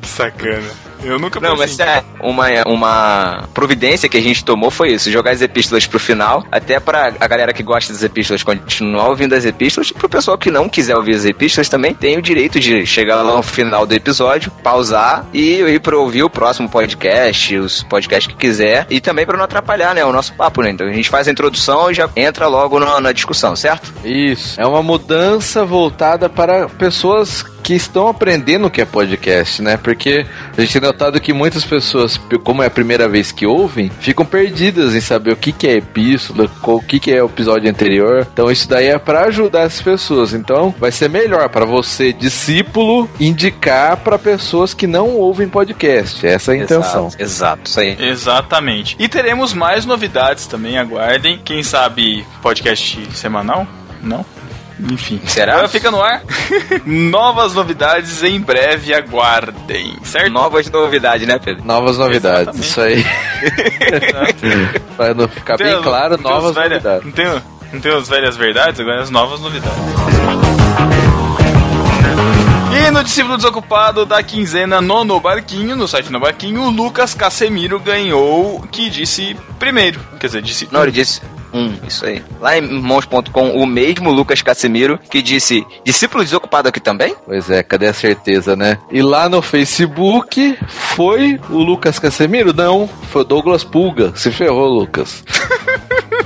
que 0.00 0.06
sacana. 0.08 0.70
Eu 1.02 1.18
nunca 1.18 1.40
Não, 1.40 1.56
mas 1.56 1.78
é 1.78 2.02
uma, 2.20 2.46
uma 2.66 3.48
providência 3.54 4.08
que 4.08 4.16
a 4.16 4.20
gente 4.20 4.44
tomou 4.44 4.70
foi 4.70 4.92
isso, 4.92 5.10
jogar 5.10 5.32
as 5.32 5.40
epístolas 5.40 5.86
pro 5.86 5.98
final, 5.98 6.44
até 6.50 6.80
pra 6.80 7.12
a 7.18 7.26
galera 7.26 7.52
que 7.52 7.62
gosta 7.62 7.92
das 7.92 8.02
epístolas 8.02 8.42
continuar 8.42 9.08
ouvindo 9.08 9.34
as 9.34 9.44
epístolas, 9.44 9.90
e 9.90 9.94
pro 9.94 10.08
pessoal 10.08 10.36
que 10.36 10.50
não 10.50 10.68
quiser 10.68 10.96
ouvir 10.96 11.14
as 11.14 11.24
epístolas 11.24 11.68
também 11.68 11.94
tem 11.94 12.16
o 12.16 12.22
direito 12.22 12.58
de 12.58 12.84
chegar 12.86 13.22
lá 13.22 13.36
no 13.36 13.42
final 13.42 13.86
do 13.86 13.94
episódio, 13.94 14.50
pausar 14.62 15.26
e 15.32 15.60
ir 15.60 15.80
pra 15.80 15.96
ouvir 15.96 16.22
o 16.22 16.30
próximo 16.30 16.68
podcast, 16.68 17.56
os 17.56 17.82
podcasts 17.84 18.32
que 18.32 18.38
quiser, 18.38 18.86
e 18.90 19.00
também 19.00 19.26
pra 19.26 19.36
não 19.36 19.44
atrapalhar, 19.44 19.94
né, 19.94 20.04
o 20.04 20.12
nosso 20.12 20.34
papo, 20.34 20.62
né? 20.62 20.70
Então 20.70 20.86
a 20.86 20.92
gente 20.92 21.08
faz 21.08 21.28
a 21.28 21.30
introdução 21.30 21.90
e 21.90 21.94
já 21.94 22.08
entra 22.16 22.46
logo 22.46 22.78
na, 22.78 23.00
na 23.00 23.12
discussão, 23.12 23.54
certo? 23.54 23.92
Isso. 24.04 24.60
É 24.60 24.66
uma 24.66 24.82
mudança 24.82 25.64
voltada 25.64 26.28
para 26.28 26.68
pessoas 26.68 27.44
que 27.68 27.74
estão 27.74 28.08
aprendendo 28.08 28.66
o 28.66 28.70
que 28.70 28.80
é 28.80 28.86
podcast, 28.86 29.60
né? 29.60 29.76
Porque 29.76 30.24
a 30.56 30.60
gente 30.60 30.80
tem 30.80 30.87
notado 30.88 31.20
que 31.20 31.32
muitas 31.32 31.64
pessoas, 31.64 32.18
como 32.42 32.62
é 32.62 32.66
a 32.66 32.70
primeira 32.70 33.08
vez 33.08 33.30
que 33.30 33.46
ouvem, 33.46 33.90
ficam 34.00 34.24
perdidas 34.24 34.94
em 34.94 35.00
saber 35.00 35.32
o 35.32 35.36
que, 35.36 35.52
que 35.52 35.66
é 35.66 35.76
epístola, 35.76 36.50
o 36.62 36.80
que, 36.80 36.98
que 36.98 37.12
é 37.12 37.22
o 37.22 37.26
episódio 37.26 37.70
anterior. 37.70 38.26
Então 38.32 38.50
isso 38.50 38.68
daí 38.68 38.86
é 38.86 38.98
para 38.98 39.26
ajudar 39.26 39.62
as 39.62 39.80
pessoas. 39.80 40.32
Então 40.32 40.74
vai 40.78 40.90
ser 40.90 41.08
melhor 41.08 41.48
para 41.48 41.64
você, 41.64 42.12
discípulo, 42.12 43.08
indicar 43.20 43.96
para 43.98 44.18
pessoas 44.18 44.74
que 44.74 44.86
não 44.86 45.16
ouvem 45.16 45.48
podcast. 45.48 46.26
Essa 46.26 46.52
é 46.52 46.60
a 46.60 46.62
intenção. 46.64 47.06
Exato, 47.06 47.22
exato, 47.22 47.60
isso 47.66 47.80
aí. 47.80 47.96
Exatamente. 47.98 48.96
E 48.98 49.08
teremos 49.08 49.52
mais 49.52 49.84
novidades 49.84 50.46
também, 50.46 50.78
aguardem. 50.78 51.40
Quem 51.44 51.62
sabe 51.62 52.26
podcast 52.42 53.08
semanal? 53.14 53.66
Não? 54.02 54.24
Enfim. 54.80 55.20
Será? 55.26 55.54
Agora 55.54 55.68
fica 55.68 55.90
no 55.90 56.00
ar. 56.00 56.22
Novas 56.86 57.52
novidades 57.54 58.22
em 58.22 58.40
breve, 58.40 58.94
aguardem. 58.94 59.96
Certo? 60.04 60.30
Novas 60.30 60.70
novidades, 60.70 61.26
né, 61.26 61.38
Pedro? 61.38 61.64
Novas 61.64 61.98
novidades, 61.98 62.58
isso 62.58 62.80
aí. 62.80 63.04
Para 64.96 65.14
não 65.14 65.28
ficar 65.28 65.56
Tem 65.56 65.66
bem 65.66 65.76
as- 65.76 65.82
claro, 65.82 66.16
tem 66.16 66.24
novas 66.30 66.50
as 66.50 66.54
velha- 66.56 66.68
novidades. 66.76 67.04
Não 67.06 67.12
tem, 67.12 67.42
não 67.72 67.80
tem 67.80 67.92
as 67.96 68.08
velhas 68.08 68.36
verdades, 68.36 68.80
agora 68.80 69.00
as 69.02 69.10
novas 69.10 69.40
novidades. 69.40 69.78
E 72.86 72.90
no 72.90 73.02
discípulo 73.02 73.36
desocupado 73.36 74.06
da 74.06 74.22
quinzena 74.22 74.80
no 74.80 75.04
No 75.04 75.18
Barquinho, 75.20 75.74
no 75.76 75.88
site 75.88 76.10
No 76.12 76.20
Barquinho, 76.20 76.62
o 76.62 76.70
Lucas 76.70 77.14
Casemiro 77.14 77.80
ganhou, 77.80 78.60
que 78.70 78.88
disse 78.88 79.36
primeiro. 79.58 80.00
Quer 80.20 80.26
dizer, 80.28 80.42
disse 80.42 80.68
Não, 80.70 80.82
ele 80.82 80.92
disse 80.92 81.20
um, 81.58 81.74
isso 81.86 82.06
aí. 82.06 82.22
Lá 82.40 82.56
em 82.56 82.62
irmãos.com, 82.62 83.50
o 83.50 83.66
mesmo 83.66 84.10
Lucas 84.10 84.42
Casemiro 84.42 84.98
que 85.10 85.20
disse: 85.22 85.66
discípulo 85.84 86.24
desocupado 86.24 86.68
aqui 86.68 86.80
também? 86.80 87.14
Pois 87.26 87.50
é, 87.50 87.62
cadê 87.62 87.86
a 87.86 87.92
certeza, 87.92 88.56
né? 88.56 88.78
E 88.90 89.02
lá 89.02 89.28
no 89.28 89.42
Facebook 89.42 90.56
foi 90.66 91.40
o 91.50 91.58
Lucas 91.58 91.98
Casemiro? 91.98 92.52
Não, 92.52 92.88
foi 93.10 93.22
o 93.22 93.24
Douglas 93.24 93.64
Pulga. 93.64 94.12
Se 94.14 94.30
ferrou, 94.30 94.68
Lucas. 94.68 95.24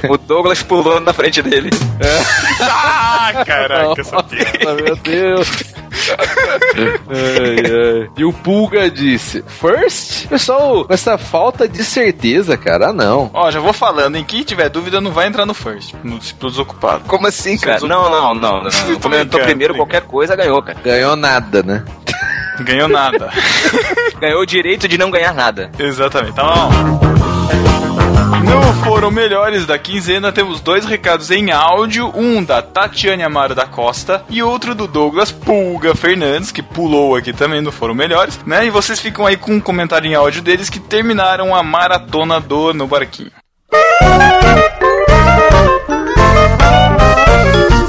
O 0.09 0.19
Douglas 0.19 0.63
pulou 0.63 1.01
na 1.01 1.13
frente 1.13 1.41
dele. 1.43 1.71
Ah, 2.61 3.45
caraca, 3.47 4.03
sabia. 4.03 4.45
Nossa, 4.65 4.75
meu 4.83 4.97
Deus. 4.97 5.49
Ai, 6.11 6.17
ai. 8.03 8.11
E 8.17 8.25
o 8.25 8.33
Pulga 8.33 8.91
disse: 8.91 9.45
First? 9.47 10.29
Pessoal, 10.29 10.85
com 10.85 10.93
essa 10.93 11.17
falta 11.17 11.69
de 11.69 11.85
certeza, 11.85 12.57
cara, 12.57 12.89
ah, 12.89 12.93
não. 12.93 13.31
Ó, 13.33 13.51
já 13.51 13.61
vou 13.61 13.73
falando, 13.73 14.17
em 14.17 14.25
quem 14.25 14.43
tiver 14.43 14.69
dúvida 14.69 15.01
não 15.01 15.13
vai 15.13 15.27
entrar 15.27 15.47
no 15.47 15.55
first, 15.55 15.95
no 16.03 16.19
desocupado. 16.19 17.05
Como 17.07 17.27
assim, 17.27 17.59
cara? 17.59 17.81
Não, 17.81 18.11
não, 18.11 18.35
não. 18.35 18.63
não. 18.63 18.71
Tô 18.71 19.01
Comentou 19.01 19.41
primeiro, 19.41 19.75
qualquer 19.75 20.03
coisa 20.03 20.35
ganhou, 20.35 20.63
cara. 20.63 20.79
Ganhou 20.83 21.17
nada, 21.17 21.63
né? 21.63 21.85
Ganhou 22.61 22.89
nada. 22.89 23.31
Ganhou 24.21 24.43
o 24.43 24.47
direito 24.47 24.87
de 24.87 24.99
não 24.99 25.11
ganhar 25.11 25.35
nada. 25.35 25.71
Exatamente, 25.79 26.35
tá 26.35 26.45
bom. 26.45 27.01
Não 28.45 28.75
foram 28.85 29.11
melhores 29.11 29.67
da 29.67 29.79
quinzena, 29.79 30.33
temos 30.33 30.61
dois 30.61 30.85
recados 30.85 31.31
em 31.31 31.51
áudio, 31.51 32.13
um 32.15 32.43
da 32.43 32.61
Tatiane 32.61 33.23
Amaro 33.23 33.55
da 33.55 33.67
Costa 33.67 34.25
e 34.29 34.43
outro 34.43 34.75
do 34.75 34.87
Douglas 34.87 35.31
Pulga 35.31 35.95
Fernandes, 35.95 36.51
que 36.51 36.63
pulou 36.63 37.15
aqui 37.15 37.33
também, 37.33 37.61
não 37.61 37.71
foram 37.71 37.95
melhores, 37.95 38.39
né? 38.45 38.67
E 38.67 38.71
vocês 38.71 38.99
ficam 38.99 39.27
aí 39.27 39.37
com 39.37 39.53
um 39.53 39.61
comentário 39.61 40.11
em 40.11 40.15
áudio 40.15 40.43
deles 40.43 40.69
que 40.69 40.81
terminaram 40.81 41.55
a 41.55 41.63
maratona 41.63 42.41
do 42.41 42.75
No 42.75 42.87
Barquinho. 42.87 43.31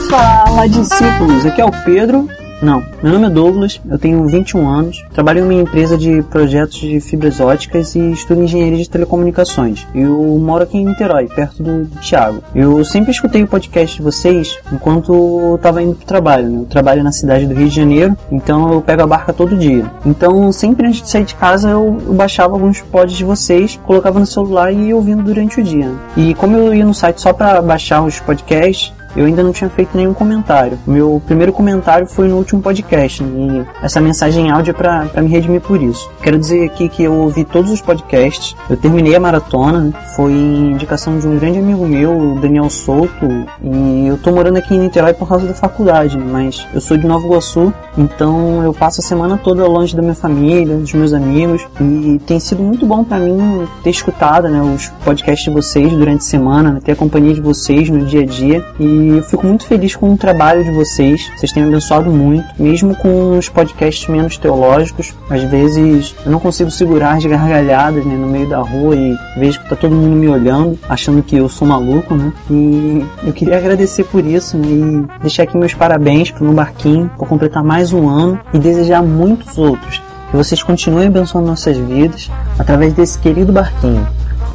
Fala 0.09 0.67
discípulos, 0.67 1.45
aqui 1.45 1.61
é 1.61 1.65
o 1.65 1.71
Pedro 1.83 2.29
não, 2.63 2.83
meu 3.01 3.13
nome 3.13 3.27
é 3.27 3.29
Douglas, 3.29 3.81
eu 3.89 3.97
tenho 3.97 4.25
21 4.27 4.67
anos, 4.67 5.03
trabalho 5.13 5.39
em 5.39 5.43
uma 5.43 5.53
empresa 5.53 5.97
de 5.97 6.21
projetos 6.23 6.77
de 6.77 6.99
fibras 6.99 7.39
óticas 7.39 7.95
e 7.95 8.11
estudo 8.11 8.43
engenharia 8.43 8.77
de 8.77 8.89
telecomunicações. 8.89 9.85
Eu 9.93 10.17
moro 10.39 10.63
aqui 10.63 10.77
em 10.77 10.85
Niterói, 10.85 11.27
perto 11.27 11.61
do, 11.61 11.85
do 11.85 11.99
Thiago. 11.99 12.43
Eu 12.55 12.83
sempre 12.85 13.11
escutei 13.11 13.43
o 13.43 13.47
podcast 13.47 13.97
de 13.97 14.01
vocês 14.01 14.57
enquanto 14.71 15.55
estava 15.55 15.81
indo 15.81 15.95
pro 15.95 16.05
trabalho. 16.05 16.49
Né? 16.49 16.59
Eu 16.61 16.65
trabalho 16.65 17.03
na 17.03 17.11
cidade 17.11 17.45
do 17.45 17.53
Rio 17.53 17.69
de 17.69 17.75
Janeiro, 17.75 18.17
então 18.31 18.71
eu 18.73 18.81
pego 18.81 19.03
a 19.03 19.07
barca 19.07 19.33
todo 19.33 19.57
dia. 19.57 19.91
Então, 20.05 20.51
sempre 20.51 20.87
antes 20.87 21.01
de 21.01 21.09
sair 21.09 21.25
de 21.25 21.35
casa, 21.35 21.69
eu, 21.69 22.01
eu 22.05 22.13
baixava 22.13 22.53
alguns 22.53 22.81
pods 22.81 23.15
de 23.15 23.23
vocês, 23.23 23.79
colocava 23.85 24.19
no 24.19 24.25
celular 24.25 24.71
e 24.71 24.87
ia 24.87 24.95
ouvindo 24.95 25.23
durante 25.23 25.59
o 25.59 25.63
dia. 25.63 25.91
E 26.15 26.33
como 26.35 26.55
eu 26.57 26.73
ia 26.73 26.85
no 26.85 26.93
site 26.93 27.21
só 27.21 27.33
para 27.33 27.61
baixar 27.61 28.03
os 28.03 28.19
podcasts, 28.19 28.93
eu 29.15 29.25
ainda 29.25 29.43
não 29.43 29.51
tinha 29.51 29.69
feito 29.69 29.95
nenhum 29.95 30.13
comentário. 30.13 30.77
Meu 30.85 31.21
primeiro 31.25 31.53
comentário 31.53 32.07
foi 32.07 32.27
no 32.27 32.37
último 32.37 32.61
podcast, 32.61 33.23
né? 33.23 33.65
e 33.81 33.85
essa 33.85 34.01
mensagem 34.01 34.49
áudio 34.49 34.71
é 34.71 34.73
pra 34.73 35.21
me 35.21 35.27
redimir 35.27 35.61
por 35.61 35.81
isso. 35.81 36.09
Quero 36.21 36.37
dizer 36.37 36.65
aqui 36.65 36.89
que 36.89 37.03
eu 37.03 37.13
ouvi 37.13 37.43
todos 37.43 37.71
os 37.71 37.81
podcasts, 37.81 38.55
eu 38.69 38.77
terminei 38.77 39.15
a 39.15 39.19
maratona, 39.19 39.79
né? 39.79 39.93
foi 40.15 40.31
indicação 40.33 41.19
de 41.19 41.27
um 41.27 41.37
grande 41.37 41.59
amigo 41.59 41.85
meu, 41.85 42.37
Daniel 42.41 42.69
Souto, 42.69 43.27
e 43.63 44.07
eu 44.07 44.17
tô 44.17 44.31
morando 44.31 44.57
aqui 44.57 44.75
em 44.75 44.79
Niterói 44.79 45.13
por 45.13 45.27
causa 45.27 45.47
da 45.47 45.53
faculdade, 45.53 46.17
né? 46.17 46.25
mas 46.29 46.65
eu 46.73 46.81
sou 46.81 46.97
de 46.97 47.07
Nova 47.07 47.25
Iguaçu, 47.25 47.73
então 47.97 48.63
eu 48.63 48.73
passo 48.73 49.01
a 49.01 49.03
semana 49.03 49.37
toda 49.37 49.65
longe 49.67 49.95
da 49.95 50.01
minha 50.01 50.15
família, 50.15 50.77
dos 50.77 50.93
meus 50.93 51.13
amigos, 51.13 51.65
e 51.79 52.19
tem 52.25 52.39
sido 52.39 52.61
muito 52.61 52.85
bom 52.85 53.03
para 53.03 53.19
mim 53.19 53.67
ter 53.83 53.89
escutado 53.89 54.49
né, 54.49 54.61
os 54.61 54.87
podcasts 55.03 55.43
de 55.43 55.51
vocês 55.51 55.91
durante 55.91 56.19
a 56.19 56.23
semana, 56.23 56.81
ter 56.83 56.93
a 56.93 56.95
companhia 56.95 57.33
de 57.33 57.41
vocês 57.41 57.89
no 57.89 58.05
dia 58.05 58.21
a 58.21 58.25
dia, 58.25 58.65
e 58.79 59.02
e 59.03 59.17
eu 59.17 59.23
fico 59.23 59.45
muito 59.45 59.65
feliz 59.65 59.95
com 59.95 60.13
o 60.13 60.17
trabalho 60.17 60.63
de 60.63 60.71
vocês. 60.71 61.29
Vocês 61.35 61.51
têm 61.51 61.63
abençoado 61.63 62.09
muito, 62.09 62.45
mesmo 62.57 62.95
com 62.95 63.37
os 63.37 63.49
podcasts 63.49 64.07
menos 64.07 64.37
teológicos. 64.37 65.13
Às 65.29 65.43
vezes 65.43 66.15
eu 66.25 66.31
não 66.31 66.39
consigo 66.39 66.71
segurar 66.71 67.17
as 67.17 67.25
gargalhadas 67.25 68.05
né, 68.05 68.15
no 68.15 68.27
meio 68.27 68.47
da 68.47 68.59
rua 68.59 68.95
e 68.95 69.15
vejo 69.37 69.59
que 69.59 69.69
tá 69.69 69.75
todo 69.75 69.93
mundo 69.93 70.15
me 70.15 70.27
olhando, 70.29 70.79
achando 70.87 71.21
que 71.21 71.35
eu 71.35 71.49
sou 71.49 71.67
maluco, 71.67 72.15
né? 72.15 72.31
E 72.49 73.05
eu 73.25 73.33
queria 73.33 73.57
agradecer 73.57 74.05
por 74.05 74.25
isso 74.25 74.57
né, 74.57 74.67
e 74.67 75.21
deixar 75.21 75.43
aqui 75.43 75.57
meus 75.57 75.73
parabéns 75.73 76.31
pro 76.31 76.45
No 76.45 76.53
Barquinho 76.53 77.11
por 77.17 77.27
completar 77.27 77.63
mais 77.63 77.91
um 77.91 78.07
ano 78.07 78.39
e 78.53 78.59
desejar 78.59 79.03
muitos 79.03 79.57
outros. 79.57 80.01
Que 80.31 80.37
vocês 80.37 80.63
continuem 80.63 81.07
abençoando 81.07 81.47
nossas 81.47 81.77
vidas 81.77 82.31
através 82.57 82.93
desse 82.93 83.19
querido 83.19 83.51
barquinho. 83.51 84.07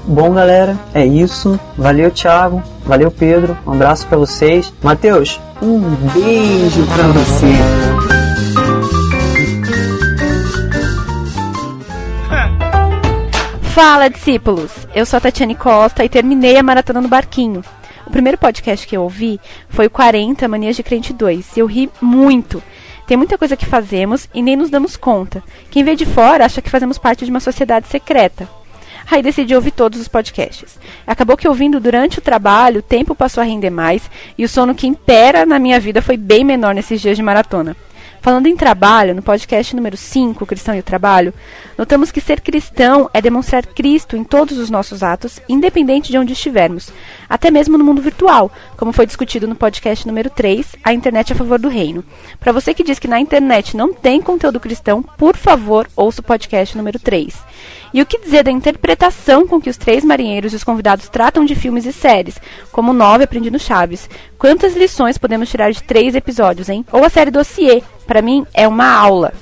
Bom, 0.04 0.32
galera, 0.32 0.78
é 0.94 1.04
isso. 1.04 1.58
Valeu, 1.76 2.10
Thiago. 2.10 2.62
Valeu, 2.84 3.10
Pedro. 3.10 3.56
Um 3.66 3.72
abraço 3.72 4.06
para 4.06 4.18
vocês. 4.18 4.72
Matheus, 4.82 5.40
um 5.60 5.80
beijo 6.12 6.86
para 6.86 7.08
você. 7.08 8.08
Fala, 13.74 14.08
discípulos! 14.08 14.72
Eu 14.92 15.06
sou 15.06 15.18
a 15.18 15.20
Tatiane 15.20 15.54
Costa 15.54 16.04
e 16.04 16.08
terminei 16.08 16.56
a 16.56 16.62
maratona 16.62 17.00
no 17.00 17.08
barquinho. 17.08 17.62
O 18.06 18.10
primeiro 18.10 18.38
podcast 18.38 18.86
que 18.86 18.96
eu 18.96 19.02
ouvi 19.02 19.38
foi 19.68 19.86
o 19.86 19.90
40 19.90 20.48
Manias 20.48 20.74
de 20.74 20.82
Crente 20.82 21.12
2 21.12 21.56
e 21.56 21.60
eu 21.60 21.66
ri 21.66 21.90
muito. 22.00 22.62
Tem 23.06 23.16
muita 23.16 23.38
coisa 23.38 23.56
que 23.56 23.66
fazemos 23.66 24.28
e 24.34 24.42
nem 24.42 24.56
nos 24.56 24.68
damos 24.68 24.96
conta. 24.96 25.42
Quem 25.70 25.84
vê 25.84 25.94
de 25.94 26.04
fora 26.06 26.44
acha 26.44 26.60
que 26.60 26.70
fazemos 26.70 26.98
parte 26.98 27.24
de 27.24 27.30
uma 27.30 27.38
sociedade 27.38 27.86
secreta. 27.86 28.48
Aí 29.10 29.22
decidi 29.22 29.54
ouvir 29.54 29.70
todos 29.70 30.00
os 30.00 30.08
podcasts. 30.08 30.78
Acabou 31.06 31.36
que 31.36 31.48
ouvindo 31.48 31.80
durante 31.80 32.18
o 32.18 32.22
trabalho, 32.22 32.80
o 32.80 32.82
tempo 32.82 33.14
passou 33.14 33.40
a 33.40 33.44
render 33.44 33.70
mais 33.70 34.10
e 34.36 34.44
o 34.44 34.48
sono 34.48 34.74
que 34.74 34.86
impera 34.86 35.46
na 35.46 35.58
minha 35.58 35.80
vida 35.80 36.02
foi 36.02 36.16
bem 36.16 36.44
menor 36.44 36.74
nesses 36.74 37.00
dias 37.00 37.16
de 37.16 37.22
maratona. 37.22 37.74
Falando 38.28 38.46
em 38.46 38.54
trabalho, 38.54 39.14
no 39.14 39.22
podcast 39.22 39.74
número 39.74 39.96
5, 39.96 40.44
Cristão 40.44 40.74
e 40.74 40.80
o 40.80 40.82
Trabalho, 40.82 41.32
notamos 41.78 42.12
que 42.12 42.20
ser 42.20 42.42
cristão 42.42 43.08
é 43.14 43.22
demonstrar 43.22 43.64
Cristo 43.64 44.18
em 44.18 44.22
todos 44.22 44.58
os 44.58 44.68
nossos 44.68 45.02
atos, 45.02 45.40
independente 45.48 46.10
de 46.10 46.18
onde 46.18 46.34
estivermos, 46.34 46.92
até 47.26 47.50
mesmo 47.50 47.78
no 47.78 47.84
mundo 47.84 48.02
virtual, 48.02 48.52
como 48.76 48.92
foi 48.92 49.06
discutido 49.06 49.48
no 49.48 49.54
podcast 49.54 50.06
número 50.06 50.28
3, 50.28 50.76
A 50.84 50.92
Internet 50.92 51.32
a 51.32 51.36
Favor 51.36 51.58
do 51.58 51.70
Reino. 51.70 52.04
Para 52.38 52.52
você 52.52 52.74
que 52.74 52.84
diz 52.84 52.98
que 52.98 53.08
na 53.08 53.18
internet 53.18 53.74
não 53.74 53.94
tem 53.94 54.20
conteúdo 54.20 54.60
cristão, 54.60 55.02
por 55.02 55.34
favor, 55.34 55.88
ouça 55.96 56.20
o 56.20 56.24
podcast 56.24 56.76
número 56.76 56.98
3. 56.98 57.34
E 57.94 58.02
o 58.02 58.06
que 58.06 58.20
dizer 58.20 58.44
da 58.44 58.50
interpretação 58.50 59.46
com 59.46 59.58
que 59.58 59.70
os 59.70 59.78
três 59.78 60.04
marinheiros 60.04 60.52
e 60.52 60.56
os 60.56 60.64
convidados 60.64 61.08
tratam 61.08 61.46
de 61.46 61.54
filmes 61.54 61.86
e 61.86 61.94
séries, 61.94 62.38
como 62.70 62.92
Nove 62.92 63.24
Aprendi 63.24 63.50
no 63.50 63.58
Chaves? 63.58 64.10
Quantas 64.38 64.76
lições 64.76 65.16
podemos 65.16 65.48
tirar 65.48 65.72
de 65.72 65.82
três 65.82 66.14
episódios, 66.14 66.68
hein? 66.68 66.84
Ou 66.92 67.02
a 67.02 67.08
série 67.08 67.30
Dossier, 67.30 67.82
para 68.08 68.20
mim 68.20 68.44
é 68.52 68.66
uma 68.66 68.90
aula. 68.90 69.32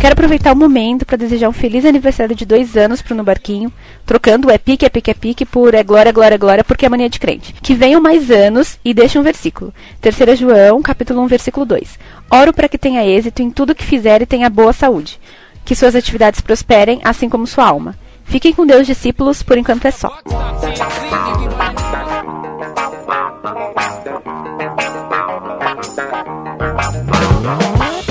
Quero 0.00 0.14
aproveitar 0.14 0.52
o 0.52 0.56
momento 0.56 1.04
para 1.04 1.18
desejar 1.18 1.50
um 1.50 1.52
feliz 1.52 1.84
aniversário 1.84 2.34
de 2.34 2.46
dois 2.46 2.74
anos 2.74 3.02
pro 3.02 3.14
No 3.14 3.22
Barquinho, 3.22 3.70
trocando 4.06 4.48
o 4.48 4.50
é 4.50 4.56
pique, 4.56 4.86
é 4.86 4.88
pique, 4.88 5.10
é 5.10 5.14
pique 5.14 5.44
por 5.44 5.74
é 5.74 5.82
glória, 5.82 6.10
glória, 6.10 6.38
glória, 6.38 6.64
porque 6.64 6.86
é 6.86 6.88
mania 6.88 7.10
de 7.10 7.20
crente. 7.20 7.52
Que 7.60 7.74
venham 7.74 8.00
mais 8.00 8.30
anos 8.30 8.78
e 8.82 8.94
deixe 8.94 9.18
um 9.18 9.22
versículo. 9.22 9.74
Terceira 10.00 10.34
João, 10.34 10.80
capítulo 10.80 11.20
1, 11.20 11.26
versículo 11.26 11.66
2. 11.66 11.98
Oro 12.30 12.54
para 12.54 12.66
que 12.66 12.78
tenha 12.78 13.04
êxito 13.04 13.42
em 13.42 13.50
tudo 13.50 13.74
que 13.74 13.84
fizer 13.84 14.22
e 14.22 14.26
tenha 14.26 14.48
boa 14.48 14.72
saúde 14.72 15.20
que 15.64 15.74
suas 15.74 15.94
atividades 15.94 16.40
prosperem, 16.40 17.00
assim 17.04 17.28
como 17.28 17.46
sua 17.46 17.66
alma. 17.66 17.94
Fiquem 18.24 18.52
com 18.52 18.66
Deus, 18.66 18.86
discípulos, 18.86 19.42
por 19.42 19.58
enquanto 19.58 19.84
é 19.86 19.90
só. 19.90 20.10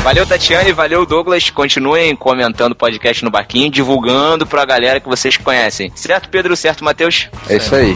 Valeu, 0.10 0.26
Tatiane, 0.26 0.72
valeu, 0.72 1.06
Douglas. 1.06 1.52
Continuem 1.52 2.16
comentando 2.16 2.72
o 2.72 2.76
podcast 2.76 3.24
no 3.24 3.30
Barquinho, 3.30 3.70
divulgando 3.70 4.44
pra 4.44 4.66
galera 4.66 5.00
que 5.00 5.08
vocês 5.08 5.38
conhecem. 5.38 5.92
Certo, 5.94 6.30
Pedro? 6.30 6.56
Certo, 6.56 6.84
Matheus? 6.84 7.30
É 7.48 7.58
isso 7.58 7.76
aí. 7.76 7.96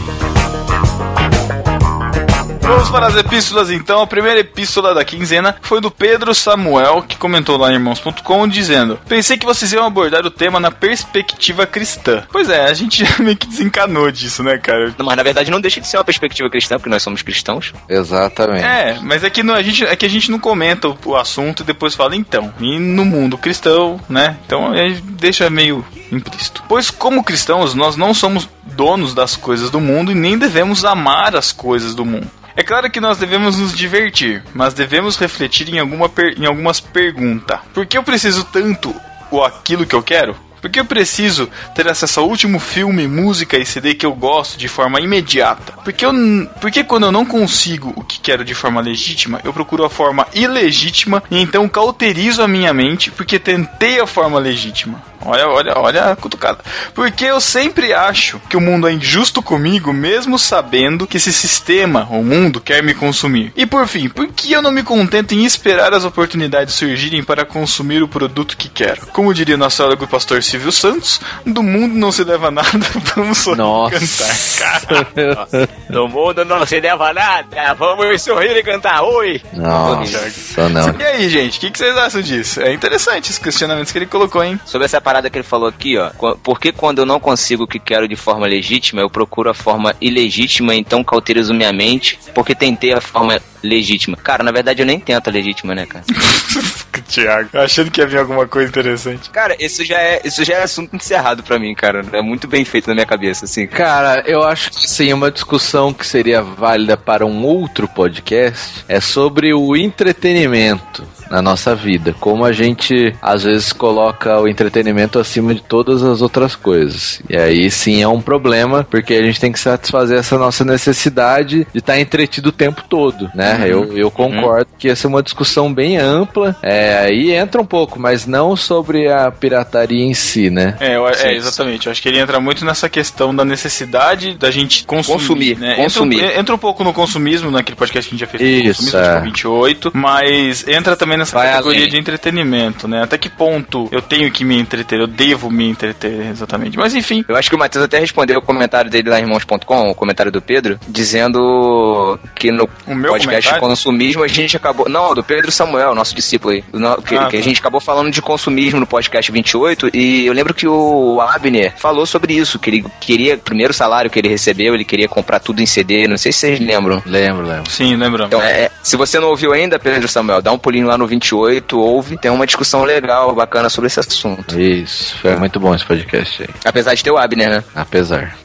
Vamos 2.64 2.88
para 2.88 3.06
as 3.08 3.14
epístolas 3.14 3.70
então. 3.70 4.00
A 4.00 4.06
primeira 4.06 4.40
epístola 4.40 4.94
da 4.94 5.04
quinzena 5.04 5.54
foi 5.60 5.82
do 5.82 5.90
Pedro 5.90 6.34
Samuel, 6.34 7.04
que 7.06 7.14
comentou 7.14 7.58
lá 7.58 7.70
em 7.70 7.74
irmãos.com, 7.74 8.48
dizendo: 8.48 8.98
Pensei 9.06 9.36
que 9.36 9.44
vocês 9.44 9.70
iam 9.74 9.84
abordar 9.84 10.24
o 10.24 10.30
tema 10.30 10.58
na 10.58 10.70
perspectiva 10.70 11.66
cristã. 11.66 12.26
Pois 12.32 12.48
é, 12.48 12.64
a 12.64 12.72
gente 12.72 13.04
já 13.04 13.22
meio 13.22 13.36
que 13.36 13.46
desencanou 13.46 14.10
disso, 14.10 14.42
né, 14.42 14.56
cara? 14.56 14.94
Mas 14.96 15.16
na 15.16 15.22
verdade 15.22 15.50
não 15.50 15.60
deixa 15.60 15.78
de 15.78 15.86
ser 15.86 15.98
uma 15.98 16.04
perspectiva 16.04 16.48
cristã, 16.48 16.76
porque 16.76 16.88
nós 16.88 17.02
somos 17.02 17.20
cristãos. 17.20 17.74
Exatamente. 17.86 18.64
É, 18.64 18.98
mas 19.02 19.22
é 19.22 19.28
que, 19.28 19.42
não, 19.42 19.54
a 19.54 19.62
gente, 19.62 19.84
é 19.84 19.94
que 19.94 20.06
a 20.06 20.10
gente 20.10 20.30
não 20.30 20.38
comenta 20.38 20.88
o, 20.88 20.96
o 21.04 21.16
assunto 21.16 21.62
e 21.62 21.66
depois 21.66 21.94
fala 21.94 22.16
então. 22.16 22.52
E 22.58 22.78
no 22.78 23.04
mundo 23.04 23.36
cristão, 23.36 24.00
né? 24.08 24.38
Então 24.46 24.72
deixa 25.02 25.50
meio 25.50 25.84
implícito. 26.10 26.62
Pois, 26.66 26.90
como 26.90 27.22
cristãos, 27.22 27.74
nós 27.74 27.94
não 27.94 28.14
somos 28.14 28.48
donos 28.64 29.12
das 29.12 29.36
coisas 29.36 29.68
do 29.68 29.80
mundo 29.80 30.10
e 30.10 30.14
nem 30.14 30.38
devemos 30.38 30.82
amar 30.82 31.36
as 31.36 31.52
coisas 31.52 31.94
do 31.94 32.06
mundo. 32.06 32.30
É 32.56 32.62
claro 32.62 32.90
que 32.90 33.00
nós 33.00 33.18
devemos 33.18 33.58
nos 33.58 33.74
divertir, 33.74 34.42
mas 34.54 34.74
devemos 34.74 35.16
refletir 35.16 35.68
em, 35.68 35.78
alguma 35.78 36.10
em 36.36 36.46
algumas 36.46 36.80
perguntas. 36.80 37.58
Por 37.72 37.84
que 37.84 37.98
eu 37.98 38.02
preciso 38.02 38.44
tanto 38.44 38.94
ou 39.30 39.44
aquilo 39.44 39.84
que 39.84 39.94
eu 39.94 40.02
quero? 40.02 40.36
Por 40.64 40.70
que 40.70 40.80
eu 40.80 40.84
preciso 40.86 41.46
ter 41.74 41.86
acesso 41.86 42.20
ao 42.20 42.26
último 42.26 42.58
filme, 42.58 43.06
música 43.06 43.58
e 43.58 43.66
CD 43.66 43.94
que 43.94 44.06
eu 44.06 44.14
gosto 44.14 44.56
de 44.56 44.66
forma 44.66 44.98
imediata? 44.98 45.74
Porque, 45.84 46.06
eu, 46.06 46.12
porque 46.58 46.82
quando 46.82 47.04
eu 47.04 47.12
não 47.12 47.26
consigo 47.26 47.92
o 47.94 48.02
que 48.02 48.18
quero 48.18 48.42
de 48.42 48.54
forma 48.54 48.80
legítima, 48.80 49.42
eu 49.44 49.52
procuro 49.52 49.84
a 49.84 49.90
forma 49.90 50.26
ilegítima 50.32 51.22
e 51.30 51.38
então 51.38 51.68
cauterizo 51.68 52.40
a 52.40 52.48
minha 52.48 52.72
mente 52.72 53.10
porque 53.10 53.38
tentei 53.38 54.00
a 54.00 54.06
forma 54.06 54.38
legítima. 54.38 55.02
Olha, 55.24 55.48
olha, 55.48 55.72
olha 55.78 56.04
a 56.12 56.16
cutucada. 56.16 56.58
Porque 56.94 57.24
eu 57.24 57.40
sempre 57.40 57.92
acho 57.92 58.40
que 58.48 58.56
o 58.56 58.60
mundo 58.60 58.86
é 58.86 58.92
injusto 58.92 59.42
comigo, 59.42 59.92
mesmo 59.92 60.38
sabendo 60.38 61.06
que 61.06 61.16
esse 61.16 61.32
sistema, 61.32 62.06
o 62.10 62.22
mundo, 62.22 62.60
quer 62.60 62.82
me 62.82 62.94
consumir. 62.94 63.52
E 63.56 63.64
por 63.64 63.86
fim, 63.86 64.08
por 64.08 64.26
que 64.28 64.52
eu 64.52 64.62
não 64.62 64.70
me 64.70 64.82
contento 64.82 65.32
em 65.32 65.44
esperar 65.44 65.94
as 65.94 66.04
oportunidades 66.04 66.74
surgirem 66.74 67.22
para 67.22 67.44
consumir 67.44 68.02
o 68.02 68.08
produto 68.08 68.56
que 68.56 68.68
quero? 68.68 69.06
Como 69.06 69.32
diria 69.32 69.56
nosso 69.56 69.82
amigo 69.82 70.06
pastor 70.06 70.42
Silvio 70.42 70.72
Santos, 70.72 71.20
do 71.46 71.62
mundo 71.62 71.94
não 71.94 72.12
se 72.12 72.22
leva 72.22 72.50
nada, 72.50 72.68
vamos 73.16 73.38
sorrir 73.38 73.58
Nossa. 73.58 73.98
cantar. 73.98 74.86
Cara. 74.86 75.68
Do 75.88 76.08
mundo 76.08 76.44
não 76.44 76.66
se 76.66 76.80
leva 76.80 77.12
nada, 77.12 77.74
vamos 77.74 78.20
sorrir 78.22 78.56
e 78.56 78.62
cantar. 78.62 79.02
Oi! 79.02 79.40
Nossa, 79.52 80.68
não. 80.68 80.94
E 80.98 81.02
aí, 81.02 81.28
gente, 81.28 81.58
o 81.58 81.60
que, 81.60 81.70
que 81.70 81.78
vocês 81.78 81.96
acham 81.96 82.20
disso? 82.20 82.60
É 82.60 82.72
interessante 82.72 83.30
os 83.30 83.38
questionamentos 83.38 83.90
que 83.90 83.98
ele 83.98 84.06
colocou, 84.06 84.42
hein? 84.42 84.60
Sobre 84.64 84.84
essa 84.84 85.00
parada 85.00 85.13
que 85.30 85.38
ele 85.38 85.42
falou 85.44 85.68
aqui, 85.68 85.96
ó. 85.98 86.10
qu- 86.10 86.36
Por 86.38 86.58
que 86.60 86.72
quando 86.72 86.98
eu 87.00 87.06
não 87.06 87.18
consigo 87.20 87.64
o 87.64 87.66
que 87.66 87.78
quero 87.78 88.06
de 88.08 88.16
forma 88.16 88.46
legítima, 88.46 89.00
eu 89.00 89.10
procuro 89.10 89.50
a 89.50 89.54
forma 89.54 89.94
ilegítima, 90.00 90.74
então 90.74 91.02
cauterizo 91.04 91.52
minha 91.54 91.72
mente, 91.72 92.18
porque 92.34 92.54
tentei 92.54 92.92
a 92.92 93.00
forma 93.00 93.40
legítima. 93.62 94.16
Cara, 94.16 94.42
na 94.44 94.52
verdade 94.52 94.82
eu 94.82 94.86
nem 94.86 95.00
tento 95.00 95.28
a 95.28 95.30
legítima, 95.32 95.74
né, 95.74 95.86
cara? 95.86 96.04
Tiago. 97.08 97.50
Achando 97.58 97.90
que 97.90 98.00
ia 98.00 98.06
vir 98.06 98.18
alguma 98.18 98.46
coisa 98.46 98.68
interessante. 98.68 99.28
Cara, 99.30 99.54
isso 99.58 99.84
já 99.84 99.98
é, 100.00 100.20
isso 100.24 100.42
já 100.44 100.54
é 100.54 100.62
assunto 100.62 100.96
encerrado 100.96 101.42
pra 101.42 101.58
mim, 101.58 101.74
cara. 101.74 102.02
É 102.12 102.22
muito 102.22 102.48
bem 102.48 102.64
feito 102.64 102.88
na 102.88 102.94
minha 102.94 103.06
cabeça, 103.06 103.44
assim. 103.44 103.66
Cara, 103.66 104.22
eu 104.26 104.42
acho 104.42 104.70
que 104.70 104.88
sim, 104.88 105.12
uma 105.12 105.30
discussão 105.30 105.92
que 105.92 106.06
seria 106.06 106.40
válida 106.42 106.96
para 106.96 107.26
um 107.26 107.44
outro 107.44 107.86
podcast 107.86 108.84
é 108.88 109.00
sobre 109.00 109.52
o 109.52 109.76
entretenimento 109.76 111.06
na 111.30 111.42
nossa 111.42 111.74
vida. 111.74 112.14
Como 112.20 112.44
a 112.44 112.52
gente 112.52 113.14
às 113.20 113.44
vezes 113.44 113.72
coloca 113.72 114.40
o 114.40 114.48
entretenimento 114.48 114.93
acima 115.20 115.54
de 115.54 115.62
todas 115.62 116.02
as 116.02 116.22
outras 116.22 116.54
coisas. 116.56 117.20
E 117.28 117.36
aí 117.36 117.70
sim 117.70 118.02
é 118.02 118.08
um 118.08 118.20
problema, 118.20 118.86
porque 118.88 119.14
a 119.14 119.22
gente 119.22 119.40
tem 119.40 119.52
que 119.52 119.58
satisfazer 119.60 120.18
essa 120.18 120.38
nossa 120.38 120.64
necessidade 120.64 121.66
de 121.72 121.78
estar 121.78 121.98
entretido 121.98 122.48
o 122.48 122.52
tempo 122.52 122.82
todo, 122.88 123.30
né? 123.34 123.56
Uhum. 123.60 123.64
Eu, 123.66 123.98
eu 123.98 124.10
concordo 124.10 124.68
que 124.78 124.88
essa 124.88 125.06
é 125.06 125.08
uma 125.08 125.22
discussão 125.22 125.72
bem 125.72 125.96
ampla. 125.98 126.56
É, 126.62 126.98
aí 126.98 127.32
entra 127.32 127.60
um 127.60 127.66
pouco, 127.66 127.98
mas 128.00 128.26
não 128.26 128.56
sobre 128.56 129.08
a 129.10 129.30
pirataria 129.30 130.04
em 130.04 130.14
si, 130.14 130.50
né? 130.50 130.76
É, 130.80 130.96
eu- 130.96 131.08
é, 131.08 131.34
exatamente. 131.34 131.86
Eu 131.86 131.92
acho 131.92 132.00
que 132.02 132.08
ele 132.08 132.18
entra 132.18 132.40
muito 132.40 132.64
nessa 132.64 132.88
questão 132.88 133.34
da 133.34 133.44
necessidade 133.44 134.34
da 134.34 134.50
gente 134.50 134.84
consumir. 134.84 135.14
Consumir, 135.18 135.58
né? 135.58 135.74
consumir. 135.76 136.16
Entra, 136.22 136.26
um- 136.36 136.40
entra 136.40 136.54
um 136.54 136.58
pouco 136.58 136.84
no 136.84 136.92
consumismo, 136.92 137.50
naquele 137.50 137.76
podcast 137.76 138.08
que 138.08 138.14
a 138.14 138.18
gente 138.18 138.20
já 138.20 138.26
fez 138.26 138.42
Isso, 138.66 138.82
consumismo, 138.84 138.98
é. 138.98 139.02
acho 139.02 139.10
que 139.10 139.16
é 139.16 139.20
o 139.20 139.24
28, 139.24 139.90
mas 139.94 140.68
entra 140.68 140.96
também 140.96 141.18
nessa 141.18 141.36
Vai 141.36 141.50
categoria 141.50 141.80
além. 141.80 141.90
de 141.90 141.96
entretenimento, 141.98 142.86
né? 142.88 143.02
Até 143.02 143.18
que 143.18 143.28
ponto 143.28 143.88
eu 143.90 144.00
tenho 144.02 144.30
que 144.30 144.44
me 144.44 144.58
entreter, 144.58 144.83
eu 144.92 145.06
devo 145.06 145.50
me 145.50 145.68
entreter, 145.68 146.26
exatamente. 146.30 146.76
Mas 146.76 146.94
enfim, 146.94 147.24
Eu 147.28 147.36
acho 147.36 147.48
que 147.48 147.56
o 147.56 147.58
Matheus 147.58 147.84
até 147.84 147.98
respondeu 147.98 148.38
o 148.38 148.42
comentário 148.42 148.90
dele 148.90 149.08
lá 149.10 149.18
em 149.18 149.22
irmãos.com, 149.22 149.90
o 149.90 149.94
comentário 149.94 150.30
do 150.30 150.40
Pedro, 150.42 150.78
dizendo 150.88 152.18
que 152.34 152.50
no 152.50 152.68
O 152.86 152.94
meu 152.94 153.10
podcast 153.12 153.48
comentário? 153.50 153.60
consumismo 153.60 154.22
a 154.22 154.28
gente 154.28 154.56
acabou. 154.56 154.88
Não, 154.88 155.14
do 155.14 155.22
Pedro 155.22 155.50
Samuel, 155.50 155.94
nosso 155.94 156.14
discípulo 156.14 156.52
aí. 156.54 156.64
No- 156.72 157.00
que, 157.02 157.14
Ah, 157.16 157.26
que 157.28 157.36
a 157.36 157.40
tá. 157.40 157.44
gente 157.44 157.60
acabou 157.60 157.80
falando 157.80 158.10
de 158.10 158.20
consumismo 158.20 158.80
no 158.80 158.86
podcast 158.86 159.30
28 159.30 159.90
e 159.94 160.26
eu 160.26 160.32
lembro 160.32 160.52
que 160.54 160.66
o 160.66 161.20
Abner 161.20 161.72
falou 161.76 162.06
sobre 162.06 162.34
isso, 162.34 162.58
que 162.58 162.70
ele 162.70 162.84
queria, 163.00 163.36
primeiro 163.38 163.72
salário 163.72 164.10
que 164.10 164.18
ele 164.18 164.28
recebeu, 164.28 164.74
ele 164.74 164.84
queria 164.84 165.08
comprar 165.08 165.40
tudo 165.40 165.60
em 165.60 165.66
CD, 165.66 166.06
não 166.08 166.16
sei 166.16 166.32
se 166.32 166.38
vocês 166.40 166.60
lembram. 166.60 167.02
Lembro, 167.06 167.46
lembro. 167.46 167.70
sim, 167.70 167.96
lembramos. 167.96 168.26
Então, 168.26 168.42
é, 168.42 168.70
se 168.82 168.96
você 168.96 169.18
não 169.18 169.28
ouviu 169.28 169.52
ainda, 169.52 169.78
Pedro 169.78 170.06
Samuel, 170.08 170.42
dá 170.42 170.52
um 170.52 170.58
pulinho 170.58 170.86
lá 170.86 170.98
no 170.98 171.06
28, 171.06 171.78
ouve, 171.78 172.16
tem 172.16 172.30
uma 172.30 172.46
discussão 172.46 172.84
legal, 172.84 173.34
bacana 173.34 173.68
sobre 173.68 173.86
esse 173.86 174.00
assunto. 174.00 174.58
Isso, 174.74 175.16
foi 175.18 175.36
muito 175.36 175.60
bom 175.60 175.74
esse 175.74 175.84
podcast 175.84 176.42
aí. 176.42 176.48
Apesar 176.64 176.94
de 176.94 177.04
ter 177.04 177.10
o 177.10 177.16
Abner, 177.16 177.48
né? 177.48 177.64
Apesar. 177.74 178.36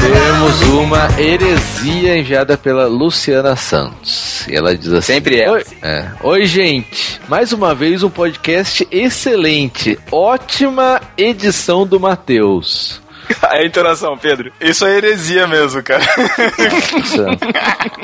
Temos 0.00 0.60
uma 0.74 1.08
heresia 1.18 2.18
enviada 2.18 2.58
pela 2.58 2.86
Luciana 2.86 3.56
Santos. 3.56 4.46
E 4.46 4.54
ela 4.54 4.76
diz 4.76 4.92
assim: 4.92 5.14
Sempre 5.14 5.40
é. 5.40 5.50
Oi, 5.50 5.64
é. 5.82 6.08
Oi, 6.22 6.46
gente. 6.46 7.20
Mais 7.26 7.52
uma 7.52 7.74
vez 7.74 8.02
um 8.02 8.10
podcast 8.10 8.86
excelente. 8.90 9.98
Ótima 10.12 11.00
edição 11.16 11.86
do 11.86 11.98
Matheus. 11.98 13.03
A 13.42 13.64
entonação, 13.64 14.16
Pedro. 14.16 14.52
Isso 14.60 14.84
é 14.86 14.96
heresia 14.96 15.46
mesmo, 15.46 15.82
cara. 15.82 16.04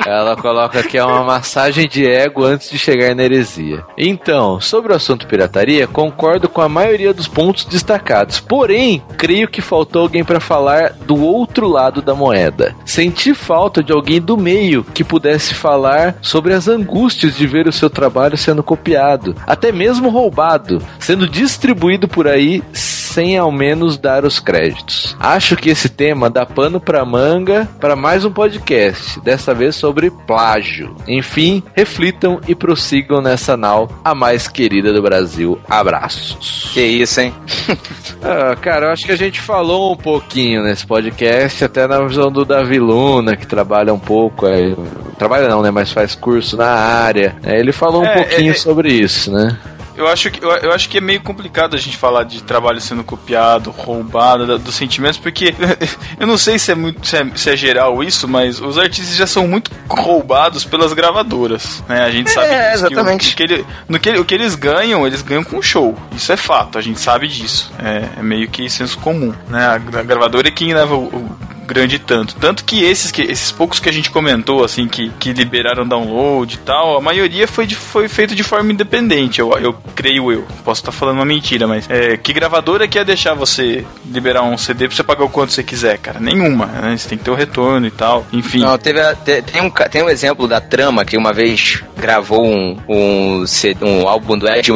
Ela 0.05 0.35
coloca 0.35 0.83
que 0.83 0.97
é 0.97 1.03
uma 1.03 1.23
massagem 1.23 1.87
de 1.87 2.05
ego 2.05 2.43
antes 2.43 2.69
de 2.69 2.77
chegar 2.77 3.13
na 3.15 3.23
heresia. 3.23 3.83
Então, 3.97 4.59
sobre 4.59 4.93
o 4.93 4.95
assunto 4.95 5.27
pirataria, 5.27 5.87
concordo 5.87 6.49
com 6.49 6.61
a 6.61 6.69
maioria 6.69 7.13
dos 7.13 7.27
pontos 7.27 7.65
destacados. 7.65 8.39
Porém, 8.39 9.03
creio 9.17 9.47
que 9.47 9.61
faltou 9.61 10.03
alguém 10.03 10.23
para 10.23 10.39
falar 10.39 10.93
do 11.05 11.21
outro 11.21 11.67
lado 11.67 12.01
da 12.01 12.15
moeda. 12.15 12.75
Senti 12.85 13.33
falta 13.33 13.83
de 13.83 13.91
alguém 13.91 14.21
do 14.21 14.37
meio 14.37 14.83
que 14.83 15.03
pudesse 15.03 15.53
falar 15.53 16.15
sobre 16.21 16.53
as 16.53 16.67
angústias 16.67 17.35
de 17.35 17.47
ver 17.47 17.67
o 17.67 17.71
seu 17.71 17.89
trabalho 17.89 18.37
sendo 18.37 18.63
copiado, 18.63 19.35
até 19.45 19.71
mesmo 19.71 20.09
roubado, 20.09 20.81
sendo 20.99 21.27
distribuído 21.27 22.07
por 22.07 22.27
aí 22.27 22.63
sem 23.11 23.37
ao 23.37 23.51
menos 23.51 23.97
dar 23.97 24.23
os 24.25 24.39
créditos. 24.39 25.15
Acho 25.19 25.55
que 25.57 25.69
esse 25.69 25.89
tema 25.89 26.29
dá 26.29 26.45
pano 26.45 26.79
pra 26.79 27.03
manga 27.05 27.67
para 27.79 27.95
mais 27.95 28.23
um 28.23 28.31
podcast, 28.31 29.19
dessa 29.19 29.53
vez 29.53 29.75
sobre 29.75 30.09
plágio. 30.09 30.95
Enfim, 31.07 31.61
reflitam 31.75 32.39
e 32.47 32.55
prossigam 32.55 33.21
nessa 33.21 33.57
nau, 33.57 33.89
a 34.03 34.15
mais 34.15 34.47
querida 34.47 34.93
do 34.93 35.01
Brasil. 35.01 35.59
Abraços. 35.69 36.71
Que 36.73 36.81
isso, 36.81 37.19
hein? 37.21 37.33
Ah, 38.23 38.55
cara, 38.55 38.85
eu 38.85 38.91
acho 38.91 39.03
que 39.03 39.11
a 39.11 39.15
gente 39.17 39.41
falou 39.41 39.93
um 39.93 39.97
pouquinho 39.97 40.61
nesse 40.61 40.85
podcast, 40.85 41.63
até 41.63 41.87
na 41.87 41.99
visão 42.05 42.31
do 42.31 42.45
Davi 42.45 42.77
Luna, 42.77 43.35
que 43.35 43.47
trabalha 43.47 43.91
um 43.91 43.97
pouco, 43.97 44.45
é, 44.45 44.75
trabalha 45.17 45.47
não, 45.47 45.63
né, 45.63 45.71
mas 45.71 45.91
faz 45.91 46.13
curso 46.13 46.55
na 46.55 46.67
área. 46.69 47.35
É, 47.43 47.59
ele 47.59 47.71
falou 47.71 48.03
um 48.03 48.05
É, 48.05 48.13
pouquinho 48.13 48.51
é. 48.51 48.53
sobre 48.53 48.93
isso, 48.93 49.31
né? 49.31 49.57
Eu 49.95 50.07
acho, 50.07 50.31
que, 50.31 50.43
eu, 50.43 50.49
eu 50.49 50.71
acho 50.71 50.87
que 50.89 50.97
é 50.97 51.01
meio 51.01 51.21
complicado 51.21 51.75
a 51.75 51.79
gente 51.79 51.97
falar 51.97 52.23
de 52.23 52.41
trabalho 52.43 52.79
sendo 52.79 53.03
copiado, 53.03 53.71
roubado, 53.71 54.47
da- 54.47 54.57
dos 54.57 54.73
sentimentos, 54.75 55.17
porque 55.19 55.53
eu 56.19 56.25
não 56.25 56.37
sei 56.37 56.57
se 56.57 56.71
é 56.71 56.75
muito 56.75 57.05
se 57.05 57.17
é, 57.17 57.25
se 57.35 57.49
é 57.49 57.55
geral 57.57 58.03
isso, 58.03 58.27
mas 58.27 58.59
os 58.61 58.77
artistas 58.77 59.15
já 59.17 59.27
são 59.27 59.47
muito 59.47 59.69
roubados 59.89 60.63
pelas 60.63 60.93
gravadoras, 60.93 61.83
né? 61.87 62.03
A 62.03 62.09
gente 62.11 62.31
sabe 62.31 62.47
É, 62.47 62.71
disso, 62.71 62.87
que 62.87 62.93
o- 62.93 62.97
exatamente. 62.99 63.35
que 63.35 63.43
ele- 63.43 63.65
no 63.87 63.99
que, 63.99 64.09
o 64.11 64.25
que 64.25 64.33
eles 64.33 64.55
ganham, 64.55 65.05
eles 65.05 65.21
ganham 65.21 65.43
com 65.43 65.61
show. 65.61 65.97
Isso 66.15 66.31
é 66.31 66.37
fato, 66.37 66.77
a 66.77 66.81
gente 66.81 66.99
sabe 66.99 67.27
disso. 67.27 67.71
É, 67.77 68.19
é 68.19 68.23
meio 68.23 68.47
que 68.49 68.69
senso 68.69 68.97
comum, 68.99 69.33
né? 69.49 69.67
A, 69.67 69.77
gra- 69.77 70.03
gravadora 70.03 70.47
é 70.47 70.51
quem 70.51 70.73
leva 70.73 70.95
o, 70.95 71.05
o 71.07 71.37
grande 71.73 71.97
tanto. 71.99 72.35
Tanto 72.35 72.63
que 72.63 72.83
esses, 72.83 73.11
que 73.11 73.21
esses 73.21 73.51
poucos 73.51 73.79
que 73.79 73.89
a 73.89 73.93
gente 73.93 74.09
comentou, 74.11 74.63
assim, 74.63 74.87
que, 74.87 75.09
que 75.19 75.33
liberaram 75.33 75.87
download 75.87 76.55
e 76.55 76.57
tal, 76.57 76.97
a 76.97 77.01
maioria 77.01 77.47
foi, 77.47 77.65
de, 77.65 77.75
foi 77.75 78.07
feito 78.07 78.35
de 78.35 78.43
forma 78.43 78.71
independente, 78.71 79.39
eu, 79.39 79.51
eu 79.59 79.73
creio 79.95 80.31
eu. 80.31 80.45
Posso 80.63 80.81
estar 80.81 80.91
falando 80.91 81.15
uma 81.17 81.25
mentira, 81.25 81.67
mas 81.67 81.89
é, 81.89 82.17
que 82.17 82.33
gravadora 82.33 82.87
que 82.87 82.97
ia 82.97 83.05
deixar 83.05 83.33
você 83.33 83.85
liberar 84.05 84.43
um 84.43 84.57
CD 84.57 84.87
pra 84.87 84.95
você 84.95 85.03
pagar 85.03 85.23
o 85.25 85.29
quanto 85.29 85.53
você 85.53 85.63
quiser, 85.63 85.97
cara? 85.97 86.19
Nenhuma, 86.19 86.65
né? 86.67 86.97
Você 86.97 87.09
tem 87.09 87.17
que 87.17 87.23
ter 87.23 87.31
o 87.31 87.35
retorno 87.35 87.87
e 87.87 87.91
tal. 87.91 88.25
Enfim. 88.33 88.59
Não, 88.59 88.77
teve 88.77 88.99
a- 88.99 89.15
te- 89.15 89.41
tem, 89.41 89.61
um, 89.61 89.69
tem 89.69 90.03
um 90.03 90.09
exemplo 90.09 90.47
da 90.47 90.59
Trama 90.61 91.05
que 91.05 91.17
uma 91.17 91.33
vez 91.33 91.83
gravou 91.97 92.45
um, 92.45 92.77
um, 92.87 93.45
um 93.81 94.07
álbum 94.07 94.37
do 94.37 94.47
Ed 94.47 94.71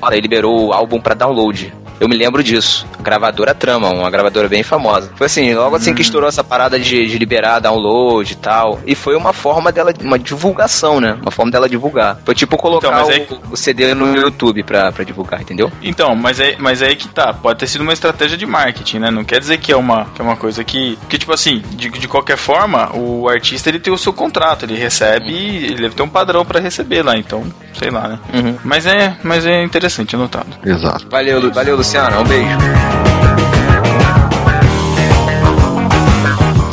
Mora 0.00 0.16
e 0.16 0.20
liberou 0.20 0.68
o 0.68 0.72
álbum 0.72 1.00
pra 1.00 1.14
download. 1.14 1.72
Eu 1.98 2.08
me 2.08 2.16
lembro 2.16 2.42
disso. 2.42 2.86
Gravadora 3.02 3.54
Trama, 3.54 3.90
uma 3.90 4.10
gravadora 4.10 4.48
bem 4.48 4.62
famosa. 4.62 5.10
Foi 5.16 5.26
assim, 5.26 5.52
logo 5.54 5.76
assim 5.76 5.94
que 5.94 6.00
estourou 6.00 6.26
essa 6.30 6.42
parada 6.42 6.78
de, 6.80 7.06
de 7.06 7.18
liberar 7.18 7.58
download 7.58 8.32
e 8.32 8.36
tal. 8.36 8.80
E 8.86 8.94
foi 8.94 9.14
uma 9.14 9.34
forma 9.34 9.70
dela, 9.70 9.92
uma 10.02 10.18
divulgação, 10.18 10.98
né? 10.98 11.18
Uma 11.20 11.30
forma 11.30 11.52
dela 11.52 11.68
divulgar. 11.68 12.18
Foi 12.24 12.34
tipo 12.34 12.56
colocar 12.56 12.88
Então, 12.88 12.98
mas 13.00 13.08
o, 13.08 13.10
aí- 13.10 13.28
o 13.52 13.56
CD 13.56 13.92
no 13.94 14.16
YouTube 14.16 14.62
pra, 14.62 14.90
pra 14.90 15.04
divulgar, 15.04 15.42
entendeu? 15.42 15.70
Então, 15.82 16.14
mas 16.16 16.40
é, 16.40 16.56
mas 16.58 16.80
é 16.80 16.86
aí 16.86 16.96
que 16.96 17.06
tá. 17.08 17.34
Pode 17.34 17.58
ter 17.58 17.66
sido 17.66 17.82
uma 17.82 17.92
estratégia 17.92 18.36
de 18.38 18.46
marketing, 18.46 18.98
né? 19.00 19.10
Não 19.10 19.22
quer 19.22 19.38
dizer 19.38 19.58
que 19.58 19.70
é 19.70 19.76
uma, 19.76 20.06
que 20.14 20.22
é 20.22 20.24
uma 20.24 20.36
coisa 20.36 20.64
que. 20.64 20.98
Que, 21.06 21.18
tipo 21.18 21.34
assim, 21.34 21.62
de, 21.72 21.90
de 21.90 22.08
qualquer 22.08 22.38
forma, 22.38 22.90
o 22.96 23.28
artista 23.28 23.68
ele 23.68 23.78
tem 23.78 23.92
o 23.92 23.98
seu 23.98 24.12
contrato, 24.12 24.64
ele 24.64 24.74
recebe, 24.74 25.32
ele 25.34 25.82
deve 25.82 25.94
ter 25.94 26.02
um 26.02 26.08
padrão 26.08 26.46
pra 26.46 26.60
receber 26.60 27.02
lá, 27.02 27.14
então, 27.18 27.44
sei 27.78 27.90
lá, 27.90 28.08
né? 28.08 28.18
Uhum. 28.32 28.56
Mas 28.64 28.86
é, 28.86 29.16
mas 29.22 29.44
é 29.44 29.62
interessante, 29.62 29.89
anotado. 30.14 30.46
Exato. 30.64 31.06
Valeu, 31.10 31.40
Lu- 31.40 31.52
valeu, 31.52 31.76
Luciano. 31.76 32.20
Um 32.20 32.24
beijo. 32.24 32.58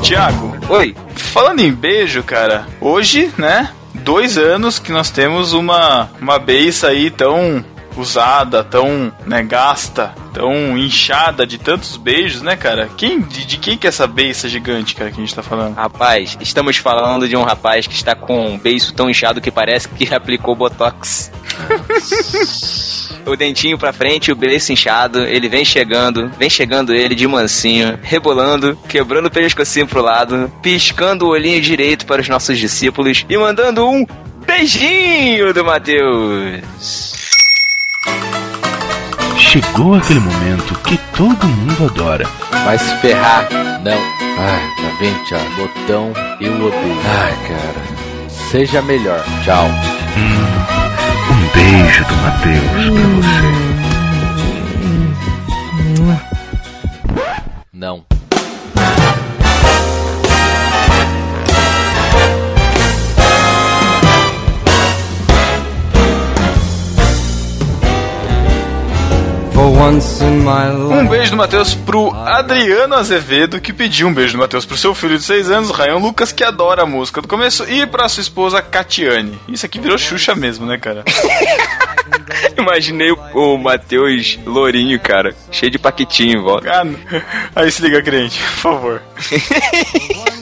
Tiago, 0.02 0.56
Oi. 0.70 0.96
falando 1.16 1.60
em 1.60 1.72
beijo, 1.74 2.24
cara, 2.24 2.66
hoje, 2.80 3.32
né? 3.38 3.70
Dois 3.94 4.38
anos 4.38 4.80
que 4.80 4.92
nós 4.92 5.10
temos 5.10 5.52
uma, 5.54 6.10
uma 6.22 6.40
beiça 6.40 6.88
aí 6.88 7.10
tão 7.10 7.64
usada, 7.98 8.64
tão 8.64 9.12
né, 9.26 9.44
gasta, 9.44 10.14
tão 10.32 10.78
inchada 10.78 11.46
de 11.48 11.58
tantos 11.58 11.98
beijos, 11.98 12.42
né, 12.42 12.56
cara? 12.56 12.90
Quem, 12.96 13.20
de, 13.22 13.44
de 13.46 13.58
quem 13.58 13.76
que 13.78 13.86
é 13.88 13.90
essa 13.90 14.06
beiça 14.08 14.48
gigante, 14.48 14.96
cara, 14.96 15.10
que 15.12 15.18
a 15.18 15.20
gente 15.26 15.34
tá 15.36 15.42
falando? 15.44 15.76
Rapaz, 15.76 16.38
estamos 16.40 16.78
falando 16.78 17.28
de 17.28 17.36
um 17.36 17.44
rapaz 17.44 17.86
que 17.88 17.96
está 17.96 18.16
com 18.16 18.52
um 18.52 18.58
beiço 18.58 18.94
tão 18.94 19.10
inchado 19.10 19.42
que 19.42 19.52
parece 19.52 19.90
que 19.90 20.08
aplicou 20.14 20.56
botox. 20.56 21.32
o 23.26 23.36
dentinho 23.36 23.78
pra 23.78 23.94
frente, 23.94 24.32
o 24.32 24.36
beiço 24.36 24.72
inchado, 24.72 25.20
ele 25.24 25.50
vem 25.50 25.66
chegando, 25.66 26.30
vem 26.38 26.50
chegando 26.50 26.94
ele 26.94 27.16
de 27.16 27.28
mansinho, 27.28 27.98
rebolando, 28.02 28.78
quebrando 28.88 29.28
o 29.28 29.32
pescocinho 29.32 29.88
pro 29.88 30.02
lado, 30.02 30.52
piscando 30.62 31.26
o 31.26 31.30
olhinho 31.30 31.62
direito 31.62 32.06
para 32.06 32.22
os 32.22 32.30
nossos 32.30 32.58
discípulos 32.58 33.26
e 33.28 33.38
mandando 33.38 33.88
um 33.88 34.06
beijinho 34.46 35.54
do 35.54 35.64
Mateus. 35.64 36.62
Chegou 39.38 39.96
aquele 39.96 40.20
momento 40.20 40.74
que 40.82 40.98
todo 41.16 41.48
mundo 41.48 41.86
adora. 41.86 42.28
Vai 42.66 42.78
se 42.78 42.96
ferrar. 42.98 43.48
Não. 43.84 44.18
Ai, 44.40 44.76
tá 44.76 44.98
vendo, 45.00 45.24
Thiago? 45.26 45.56
Botão, 45.56 46.14
eu 46.42 46.54
odeio. 46.54 47.02
Ai, 47.06 47.34
cara. 47.48 48.30
Seja 48.30 48.82
melhor. 48.82 49.24
Tchau. 49.44 49.66
Um 50.18 50.87
beijo 51.58 52.06
do 52.06 52.16
Matheus 52.18 52.62
pra 52.94 53.08
você. 53.08 53.48
Não. 57.74 58.06
Um 70.92 71.08
beijo 71.08 71.32
do 71.32 71.38
Matheus 71.38 71.76
pro 71.76 72.14
Adriano 72.14 72.96
Azevedo, 72.96 73.60
que 73.60 73.74
pediu 73.74 74.08
um 74.08 74.14
beijo 74.14 74.34
do 74.34 74.40
Matheus 74.40 74.66
pro 74.66 74.78
seu 74.78 74.96
filho 74.96 75.18
de 75.18 75.24
6 75.24 75.52
anos, 75.52 75.72
Ryan 75.72 75.98
Lucas, 75.98 76.32
que 76.32 76.44
adora 76.44 76.84
a 76.84 76.86
música 76.86 77.22
do 77.22 77.28
começo, 77.28 77.70
e 77.70 77.86
pra 77.86 78.08
sua 78.08 78.22
esposa 78.22 78.62
Catiane. 78.62 79.38
Isso 79.48 79.66
aqui 79.66 79.80
virou 79.80 79.98
Xuxa 79.98 80.34
mesmo, 80.36 80.66
né, 80.66 80.78
cara? 80.78 81.04
Imaginei 82.58 83.12
o, 83.12 83.18
o 83.34 83.58
Matheus 83.58 84.40
lourinho, 84.46 85.00
cara. 85.00 85.36
Cheio 85.52 85.72
de 85.72 85.78
paquitinho 85.80 86.40
em 86.40 86.42
volta. 86.42 86.72
Ah. 86.72 87.22
Aí 87.56 87.72
se 87.72 87.82
liga, 87.82 88.02
crente, 88.02 88.40
por 88.40 88.50
favor. 88.50 89.02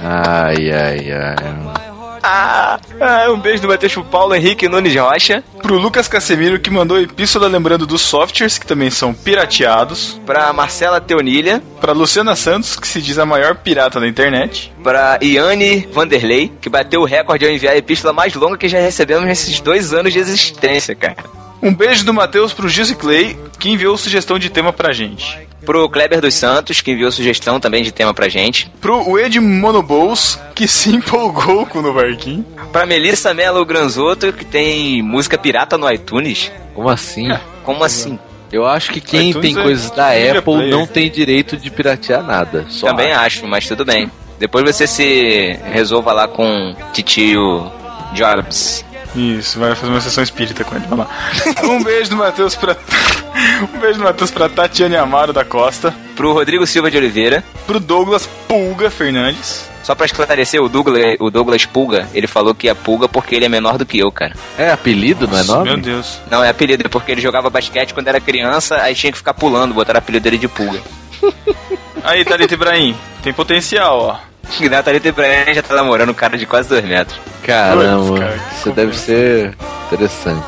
Ai, 0.00 0.70
ai, 0.70 1.10
ai. 1.10 1.87
Ah, 2.22 2.78
ah, 3.00 3.30
um 3.30 3.38
beijo 3.38 3.62
do 3.62 3.68
Matheus 3.68 3.92
pro 3.92 4.04
Paulo 4.04 4.34
Henrique 4.34 4.68
Nunes 4.68 4.94
Rocha. 4.94 5.42
Pro 5.62 5.78
Lucas 5.78 6.08
Casemiro, 6.08 6.58
que 6.58 6.70
mandou 6.70 7.00
epístola 7.00 7.48
lembrando 7.48 7.86
dos 7.86 8.02
softwares, 8.02 8.58
que 8.58 8.66
também 8.66 8.90
são 8.90 9.12
pirateados. 9.14 10.20
Pra 10.24 10.52
Marcela 10.52 11.00
Teonilha. 11.00 11.62
Pra 11.80 11.92
Luciana 11.92 12.34
Santos, 12.34 12.76
que 12.76 12.88
se 12.88 13.00
diz 13.00 13.18
a 13.18 13.26
maior 13.26 13.56
pirata 13.56 14.00
da 14.00 14.08
internet. 14.08 14.72
Pra 14.82 15.18
Iane 15.22 15.88
Vanderlei, 15.92 16.52
que 16.60 16.68
bateu 16.68 17.00
o 17.00 17.04
recorde 17.04 17.44
ao 17.44 17.50
enviar 17.50 17.74
a 17.74 17.78
epístola 17.78 18.12
mais 18.12 18.34
longa 18.34 18.58
que 18.58 18.68
já 18.68 18.78
recebemos 18.78 19.24
nesses 19.24 19.60
dois 19.60 19.92
anos 19.92 20.12
de 20.12 20.18
existência, 20.18 20.94
cara. 20.94 21.24
Um 21.62 21.74
beijo 21.74 22.04
do 22.04 22.14
Matheus 22.14 22.52
pro 22.52 22.68
Gilson 22.68 22.94
Clay, 22.94 23.38
que 23.58 23.70
enviou 23.70 23.96
sugestão 23.96 24.38
de 24.38 24.48
tema 24.48 24.72
pra 24.72 24.92
gente. 24.92 25.47
Pro 25.64 25.88
Kleber 25.88 26.20
dos 26.20 26.34
Santos, 26.34 26.80
que 26.80 26.92
enviou 26.92 27.10
sugestão 27.10 27.58
também 27.60 27.82
de 27.82 27.92
tema 27.92 28.14
pra 28.14 28.28
gente. 28.28 28.70
Pro 28.80 29.18
Ed 29.18 29.38
Monobous, 29.40 30.38
que 30.54 30.66
se 30.68 30.90
empolgou 30.90 31.66
com 31.66 31.80
o 31.80 31.82
no 31.82 31.92
barquinho. 31.92 32.44
Pra 32.72 32.86
Melissa 32.86 33.34
Mello 33.34 33.64
Granzotto, 33.64 34.32
que 34.32 34.44
tem 34.44 35.02
música 35.02 35.36
pirata 35.36 35.76
no 35.76 35.90
iTunes. 35.90 36.50
Como 36.74 36.88
assim? 36.88 37.28
Como 37.64 37.84
assim? 37.84 38.18
Eu 38.50 38.64
acho 38.66 38.92
que 38.92 39.00
quem 39.00 39.30
iTunes 39.30 39.52
tem 39.52 39.60
é 39.60 39.62
coisas 39.62 39.90
da 39.90 40.08
Apple 40.08 40.40
player. 40.42 40.70
não 40.70 40.86
tem 40.86 41.10
direito 41.10 41.56
de 41.56 41.70
piratear 41.70 42.22
nada. 42.22 42.64
Só 42.68 42.86
Também 42.86 43.12
acho, 43.12 43.46
mas 43.46 43.66
tudo 43.68 43.84
bem. 43.84 44.10
Depois 44.38 44.64
você 44.64 44.86
se 44.86 45.58
resolva 45.70 46.12
lá 46.12 46.26
com 46.28 46.74
titio 46.92 47.70
Jobs. 48.14 48.84
Isso, 49.18 49.58
vai 49.58 49.74
fazer 49.74 49.90
uma 49.92 50.00
sessão 50.00 50.22
espírita 50.22 50.62
com 50.62 50.76
ele, 50.76 50.86
vai 50.86 50.98
lá. 50.98 51.08
Um 51.64 51.82
beijo 51.82 52.10
do 52.10 52.16
Matheus 52.16 52.54
pra. 52.54 52.76
Um 53.62 53.78
beijo 53.78 53.98
do 53.98 54.04
Matheus 54.04 54.30
pra 54.30 54.48
Tatiane 54.48 54.96
Amaro 54.96 55.32
da 55.32 55.44
Costa. 55.44 55.94
Pro 56.16 56.32
Rodrigo 56.32 56.66
Silva 56.66 56.90
de 56.90 56.96
Oliveira. 56.96 57.44
Pro 57.66 57.78
Douglas 57.78 58.28
Pulga 58.48 58.90
Fernandes. 58.90 59.68
Só 59.82 59.94
pra 59.94 60.06
esclarecer, 60.06 60.62
o 60.62 60.68
Douglas, 60.68 61.16
o 61.18 61.30
Douglas 61.30 61.64
Pulga, 61.64 62.08
ele 62.12 62.26
falou 62.26 62.54
que 62.54 62.68
é 62.68 62.74
Pulga 62.74 63.08
porque 63.08 63.34
ele 63.34 63.46
é 63.46 63.48
menor 63.48 63.78
do 63.78 63.86
que 63.86 63.98
eu, 63.98 64.10
cara. 64.12 64.34
É 64.58 64.70
apelido, 64.70 65.26
não 65.26 65.34
é 65.34 65.38
Nossa, 65.38 65.54
nome? 65.54 65.70
Meu 65.70 65.78
Deus. 65.78 66.20
Não, 66.30 66.42
é 66.44 66.50
apelido, 66.50 66.84
é 66.84 66.88
porque 66.88 67.12
ele 67.12 67.20
jogava 67.20 67.48
basquete 67.48 67.94
quando 67.94 68.08
era 68.08 68.20
criança, 68.20 68.82
aí 68.82 68.94
tinha 68.94 69.10
que 69.10 69.18
ficar 69.18 69.34
pulando, 69.34 69.72
botaram 69.72 69.98
o 69.98 70.02
apelido 70.02 70.24
dele 70.24 70.38
de 70.38 70.48
Pulga. 70.48 70.80
Aí, 72.04 72.24
Thalita 72.24 72.54
Ibrahim, 72.54 72.94
tem 73.22 73.32
potencial, 73.32 73.98
ó. 74.00 74.27
Que 74.50 74.68
da 74.68 74.82
Thalita 74.82 75.08
Ibrahim 75.08 75.54
já 75.54 75.62
tá 75.62 75.74
namorando 75.74 76.10
um 76.10 76.14
cara 76.14 76.36
de 76.38 76.46
quase 76.46 76.68
dois 76.68 76.84
metros. 76.84 77.18
Caramba, 77.42 78.18
cara, 78.18 78.40
isso 78.56 78.70
deve 78.72 78.96
ser 78.96 79.56
interessante. 79.86 80.46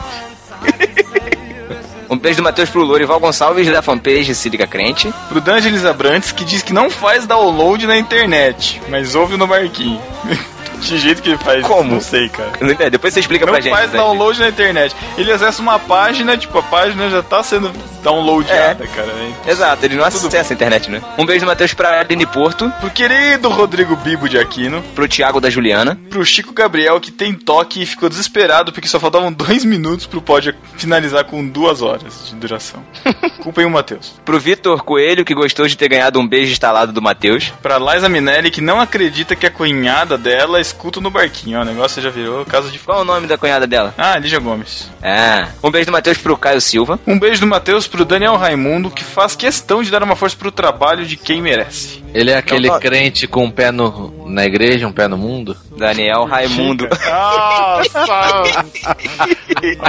Um 2.11 2.18
beijo 2.18 2.38
do 2.38 2.42
Matheus 2.42 2.68
pro 2.68 2.83
Lourival 2.83 3.20
Gonçalves 3.20 3.70
da 3.70 3.81
fanpage 3.81 4.35
Se 4.35 4.48
Liga 4.48 4.66
Crente. 4.66 5.14
Pro 5.29 5.40
D'Angelis 5.40 5.85
Abrantes, 5.85 6.33
que 6.33 6.44
diz 6.44 6.61
que 6.61 6.72
não 6.72 6.90
faz 6.90 7.24
download 7.24 7.87
na 7.87 7.96
internet, 7.96 8.83
mas 8.88 9.14
ouve 9.14 9.37
no 9.37 9.46
barquinho. 9.46 10.00
De 10.81 10.99
jeito 10.99 11.23
que 11.23 11.31
ele 11.31 11.38
faz, 11.38 11.64
Como? 11.66 11.93
não 11.93 12.01
sei, 12.01 12.29
cara. 12.29 12.51
É, 12.79 12.90
Depois 12.90 13.12
você 13.14 13.21
explica 13.21 13.45
Não 13.47 13.53
pra 13.53 13.61
gente. 13.62 13.73
faz 13.73 13.90
né? 13.93 13.99
download 13.99 14.40
na 14.40 14.49
internet. 14.49 14.95
Ele 15.16 15.31
acessa 15.33 15.61
uma 15.62 15.79
página, 15.79 16.37
tipo, 16.37 16.59
a 16.59 16.62
página 16.62 17.09
já 17.11 17.23
tá 17.23 17.43
sendo 17.43 17.71
downloadada, 18.03 18.87
cara. 18.87 19.09
É 19.47 19.51
Exato, 19.51 19.85
ele 19.85 19.97
não 19.97 20.11
Tudo 20.11 20.27
acessa 20.29 20.53
a 20.53 20.55
internet, 20.55 20.90
né? 20.90 21.03
Um 21.19 21.25
beijo 21.27 21.45
do 21.45 21.49
Matheus 21.49 21.75
pra 21.75 22.01
Aline 22.01 22.27
Porto, 22.27 22.71
Pro 22.81 22.90
querido 22.90 23.49
Rodrigo 23.49 23.95
Bibo 23.97 24.29
de 24.29 24.38
Aquino, 24.38 24.83
pro 24.95 25.07
Thiago 25.09 25.40
da 25.40 25.51
Juliana, 25.51 25.99
pro 26.09 26.25
Chico 26.25 26.53
Gabriel, 26.53 26.99
que 27.01 27.11
tem 27.11 27.35
toque 27.35 27.83
e 27.83 27.87
ficou 27.87 28.09
desesperado 28.09 28.73
porque 28.73 28.88
só 28.88 28.99
faltavam 28.99 29.33
dois 29.33 29.64
minutos 29.64 30.07
pro 30.07 30.21
pod 30.23 30.55
finalizar 30.77 31.25
com 31.25 31.47
duas 31.47 31.83
horas 31.83 32.29
de 32.31 32.37
duração. 32.37 32.83
Culpem 33.43 33.64
o 33.66 33.71
Matheus. 33.71 34.14
pro 34.25 34.38
Vitor 34.40 34.83
Coelho, 34.83 35.25
que 35.25 35.35
gostou 35.35 35.66
de 35.66 35.77
ter 35.77 35.88
ganhado 35.88 36.19
um 36.19 36.27
beijo 36.27 36.53
instalado 36.53 36.93
do 36.93 37.03
Matheus, 37.03 37.53
Pra 37.62 37.79
Liza 37.79 38.09
Minelli, 38.09 38.51
que 38.51 38.61
não 38.61 38.81
acredita 38.81 39.37
que 39.37 39.47
a 39.47 39.51
cunhada 39.51 40.16
dela 40.19 40.61
escuta 40.70 41.00
no 41.00 41.11
barquinho. 41.11 41.59
Ó, 41.59 41.62
o 41.62 41.64
negócio 41.64 42.00
já 42.02 42.11
virou 42.11 42.44
caso 42.44 42.70
de... 42.70 42.78
qual 42.78 42.98
é 42.98 43.02
o 43.02 43.04
nome 43.04 43.26
da 43.26 43.37
cunhada 43.37 43.66
dela? 43.66 43.94
Ah, 43.98 44.16
Lígia 44.18 44.38
Gomes. 44.38 44.90
Ah, 45.02 45.48
um 45.62 45.70
beijo 45.70 45.87
do 45.87 45.92
Matheus 45.92 46.18
pro 46.18 46.37
Caio 46.37 46.61
Silva, 46.61 46.98
Um 47.06 47.18
beijo 47.18 47.40
do 47.40 47.46
Matheus 47.46 47.87
pro 47.87 48.04
Daniel 48.04 48.37
Raimundo, 48.37 48.90
que 48.90 49.04
faz 49.04 49.35
questão 49.37 49.83
de 49.83 49.90
dar 49.90 50.02
uma 50.02 50.16
força 50.16 50.37
pro 50.37 50.50
trabalho 50.52 51.04
de 51.04 51.16
quem 51.16 51.42
merece. 51.42 52.02
Ele 52.14 52.30
é 52.30 52.37
aquele 52.37 52.66
Não, 52.68 52.74
não. 52.74 52.80
crente 52.80 53.26
com 53.26 53.44
um 53.44 53.50
pé 53.50 53.70
no, 53.70 54.28
na 54.28 54.44
igreja, 54.44 54.87
um 54.87 54.92
pé 54.92 55.06
no 55.06 55.16
mundo? 55.16 55.56
Daniel 55.76 56.24
Raimundo. 56.24 56.88
Nossa! 56.88 58.06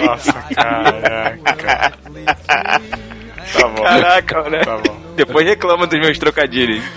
Nossa, 0.02 0.34
caraca. 0.56 1.94
Tá 3.54 3.68
bom. 3.68 3.84
Caraca, 3.84 4.50
né? 4.50 4.60
Tá 4.60 4.78
bom. 4.78 5.01
Depois 5.16 5.46
reclama 5.48 5.86
dos 5.88 6.00
meus 6.00 6.18
trocadilhos. 6.18 6.84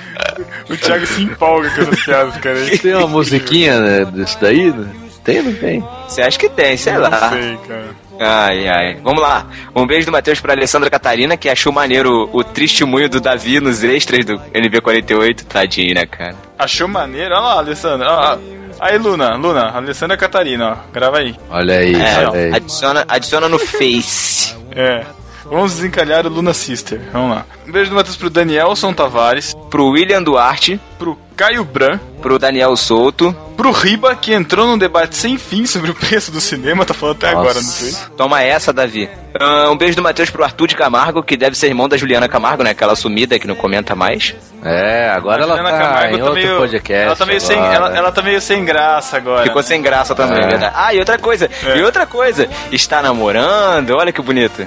O 0.68 0.77
Thiago 0.77 1.07
se 1.07 1.22
empolga 1.22 1.68
com 1.70 1.83
essas 1.83 2.03
piadas, 2.05 2.37
cara. 2.38 2.57
Tem 2.79 2.94
uma 2.94 3.07
musiquinha 3.07 3.79
né, 3.81 4.05
disso 4.07 4.38
daí? 4.40 4.70
né? 4.72 4.88
Tem 5.22 5.38
ou 5.38 5.44
não 5.44 5.55
tem? 5.55 5.85
Você 6.09 6.22
acha 6.22 6.38
que 6.38 6.48
tem, 6.48 6.77
sei 6.77 6.94
Não 6.94 7.03
lá. 7.03 7.31
sei, 7.31 7.59
cara. 7.68 7.85
Ai, 8.18 8.68
ai. 8.68 8.96
Vamos 9.03 9.20
lá. 9.22 9.46
Um 9.77 9.87
beijo 9.87 10.07
do 10.07 10.12
Matheus 10.12 10.40
pra 10.40 10.55
Alessandra 10.55 10.88
Catarina, 10.90 11.37
que 11.37 11.48
achou 11.48 11.70
maneiro 11.72 12.29
o 12.33 12.42
testemunho 12.42 13.09
do 13.09 13.20
Davi 13.20 13.61
nos 13.61 13.85
extras 13.85 14.24
do 14.24 14.38
NB48. 14.55 15.44
Tadinho, 15.44 15.94
né, 15.94 16.07
cara? 16.07 16.35
Achou 16.59 16.88
maneiro? 16.88 17.35
Olha 17.35 17.40
lá, 17.44 17.59
Alessandra. 17.59 18.11
Ó, 18.11 18.35
ó. 18.35 18.38
Aí, 18.81 18.98
Luna, 18.98 19.35
Luna, 19.37 19.70
Alessandra 19.70 20.16
Catarina, 20.16 20.72
ó. 20.72 20.77
Grava 20.92 21.18
aí. 21.18 21.37
Olha 21.50 21.74
aí, 21.79 21.94
É, 21.94 22.27
olha 22.29 22.40
aí. 22.46 22.55
adiciona, 22.55 23.05
adiciona 23.07 23.48
no 23.48 23.59
Face. 23.59 24.55
É. 24.74 25.05
Vamos 25.45 25.75
desencalhar 25.75 26.27
o 26.27 26.31
Luna 26.31 26.53
Sister. 26.55 27.01
Vamos 27.13 27.37
lá. 27.37 27.47
Um 27.67 27.73
beijo 27.73 27.91
do 27.91 27.97
Matheus 27.97 28.17
pro 28.17 28.31
Danielson 28.31 28.93
Tavares, 28.93 29.55
Pro 29.71 29.89
William 29.89 30.23
Duarte, 30.23 30.81
pro 30.99 31.19
Caio 31.37 31.65
Bran, 31.65 31.99
pro 32.23 32.39
Daniel 32.39 32.77
Souto. 32.77 33.35
pro 33.57 33.71
Riba, 33.73 34.15
que 34.17 34.33
entrou 34.33 34.67
num 34.67 34.77
debate 34.79 35.17
sem 35.17 35.37
fim 35.39 35.65
sobre 35.67 35.91
o 35.91 35.95
preço 35.95 36.31
do 36.33 36.41
cinema, 36.41 36.85
tá 36.85 36.93
falando 36.95 37.17
até 37.17 37.29
agora 37.31 37.55
no 37.61 37.73
Twitter. 37.73 38.09
Toma 38.17 38.43
essa, 38.43 38.73
Davi. 38.73 39.09
Ah, 39.39 39.69
um 39.71 39.77
beijo 39.77 39.97
do 39.97 40.03
Matheus 40.03 40.29
pro 40.31 40.43
Arthur 40.45 40.67
de 40.69 40.77
Camargo, 40.77 41.23
que 41.23 41.37
deve 41.37 41.57
ser 41.57 41.67
irmão 41.69 41.89
da 41.89 41.97
Juliana 41.97 42.29
Camargo, 42.29 42.63
né? 42.65 42.71
Aquela 42.71 42.95
sumida 42.97 43.39
que 43.39 43.47
não 43.47 43.55
comenta 43.55 43.95
mais. 43.95 44.35
É, 44.63 45.09
agora 45.11 45.43
A 45.43 45.47
ela 45.47 45.57
Juliana 45.57 45.77
tá 45.79 45.85
Camargo 45.85 46.15
em 46.15 46.19
tá 46.19 46.25
outro 46.25 46.41
meio- 46.43 46.57
podcast. 46.59 47.05
Ela 47.07 47.17
tá 47.17 47.27
meio, 47.27 47.41
sem, 47.41 47.59
ela, 47.59 47.97
ela 47.97 48.13
tá 48.13 48.23
meio 48.23 48.41
sem 48.41 48.65
graça 48.65 49.17
agora. 49.17 49.45
Ficou 49.45 49.63
sem 49.63 49.81
graça 49.83 50.15
também, 50.15 50.39
É. 50.43 50.47
verdade. 50.47 50.75
Ah, 50.77 50.95
e 50.95 50.99
outra 50.99 51.19
coisa, 51.19 51.51
É. 51.67 51.79
e 51.79 51.83
outra 51.83 52.07
coisa, 52.07 52.49
está 52.73 53.03
namorando, 53.03 53.91
olha 53.97 54.13
que 54.13 54.23
bonito. 54.23 54.67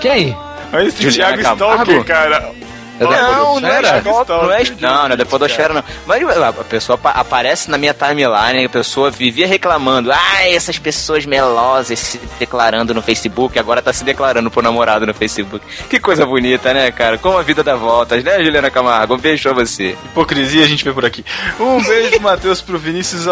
Quem? 0.00 0.36
Olha 0.72 0.86
esse 0.86 1.02
Juliana 1.02 1.36
Thiago? 1.38 1.54
Stalker, 1.54 2.04
cara. 2.04 2.52
É 3.00 3.04
Não, 3.04 3.58
não 3.60 3.68
é 3.68 3.72
Podosfera? 3.76 3.98
stalker, 3.98 4.36
não 4.36 4.52
é, 4.52 4.64
não, 4.78 5.08
não 5.08 5.14
é 5.14 5.16
da 5.16 5.24
Podosfera, 5.24 5.72
não. 5.74 5.84
Mas 6.06 6.22
a 6.42 6.52
pessoa 6.52 6.94
apa- 6.96 7.10
aparece 7.18 7.70
na 7.70 7.78
minha 7.78 7.94
timeline, 7.94 8.66
a 8.66 8.68
pessoa 8.68 9.10
vivia 9.10 9.46
reclamando, 9.46 10.12
ah, 10.12 10.46
essas 10.48 10.78
pessoas 10.78 11.24
melosas 11.24 11.98
se 11.98 12.20
declarando 12.38 12.92
no 12.92 13.00
Facebook, 13.00 13.58
agora 13.58 13.80
tá 13.80 13.90
se 13.92 14.04
declarando 14.04 14.50
pro 14.50 14.60
namorado 14.62 15.06
no 15.06 15.14
Facebook. 15.14 15.64
Que 15.88 15.98
coisa 15.98 16.26
bonita, 16.26 16.74
né, 16.74 16.90
cara? 16.92 17.16
Como 17.16 17.38
a 17.38 17.42
vida 17.42 17.62
dá 17.64 17.74
voltas, 17.74 18.22
né, 18.22 18.42
Juliana 18.44 18.70
Camargo? 18.70 19.14
Um 19.14 19.18
beijo 19.18 19.42
pra 19.44 19.52
você. 19.64 19.96
Hipocrisia 20.04 20.64
a 20.64 20.68
gente 20.68 20.84
vê 20.84 20.92
por 20.92 21.04
aqui. 21.06 21.24
Um 21.58 21.82
beijo 21.82 22.20
Matheus 22.20 22.60
pro 22.60 22.78
Vinícius, 22.78 23.24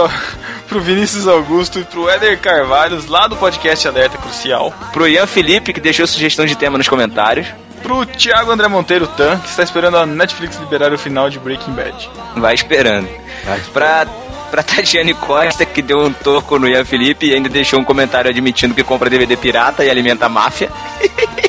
pro 0.66 0.80
Vinícius 0.80 1.28
Augusto 1.28 1.78
e 1.78 1.84
pro 1.84 2.08
Éder 2.08 2.38
Carvalhos, 2.40 3.06
lá 3.06 3.26
do 3.26 3.36
podcast 3.36 3.86
Alerta 3.86 4.16
Crucial. 4.16 4.72
Pro 4.94 5.06
Ian 5.06 5.26
Felipe, 5.26 5.74
que 5.74 5.80
deixou 5.80 6.06
sugestão 6.06 6.46
de 6.46 6.56
tema 6.56 6.78
nos 6.78 6.88
comentários. 6.88 7.46
Pro 7.82 8.04
Thiago 8.04 8.50
André 8.50 8.68
Monteiro 8.68 9.06
Tan, 9.06 9.38
que 9.38 9.48
está 9.48 9.62
esperando 9.62 9.96
a 9.96 10.06
Netflix 10.06 10.56
liberar 10.58 10.92
o 10.92 10.98
final 10.98 11.30
de 11.30 11.38
Breaking 11.38 11.72
Bad. 11.72 12.10
Vai 12.36 12.54
esperando. 12.54 13.08
Pra, 13.72 14.06
pra 14.50 14.62
Tatiane 14.62 15.14
Costa, 15.14 15.64
que 15.64 15.82
deu 15.82 16.00
um 16.00 16.12
toco 16.12 16.58
no 16.58 16.68
Ian 16.68 16.84
Felipe 16.84 17.26
e 17.26 17.34
ainda 17.34 17.48
deixou 17.48 17.80
um 17.80 17.84
comentário 17.84 18.30
admitindo 18.30 18.74
que 18.74 18.84
compra 18.84 19.10
DVD 19.10 19.36
pirata 19.36 19.84
e 19.84 19.90
alimenta 19.90 20.26
a 20.26 20.28
máfia. 20.28 20.70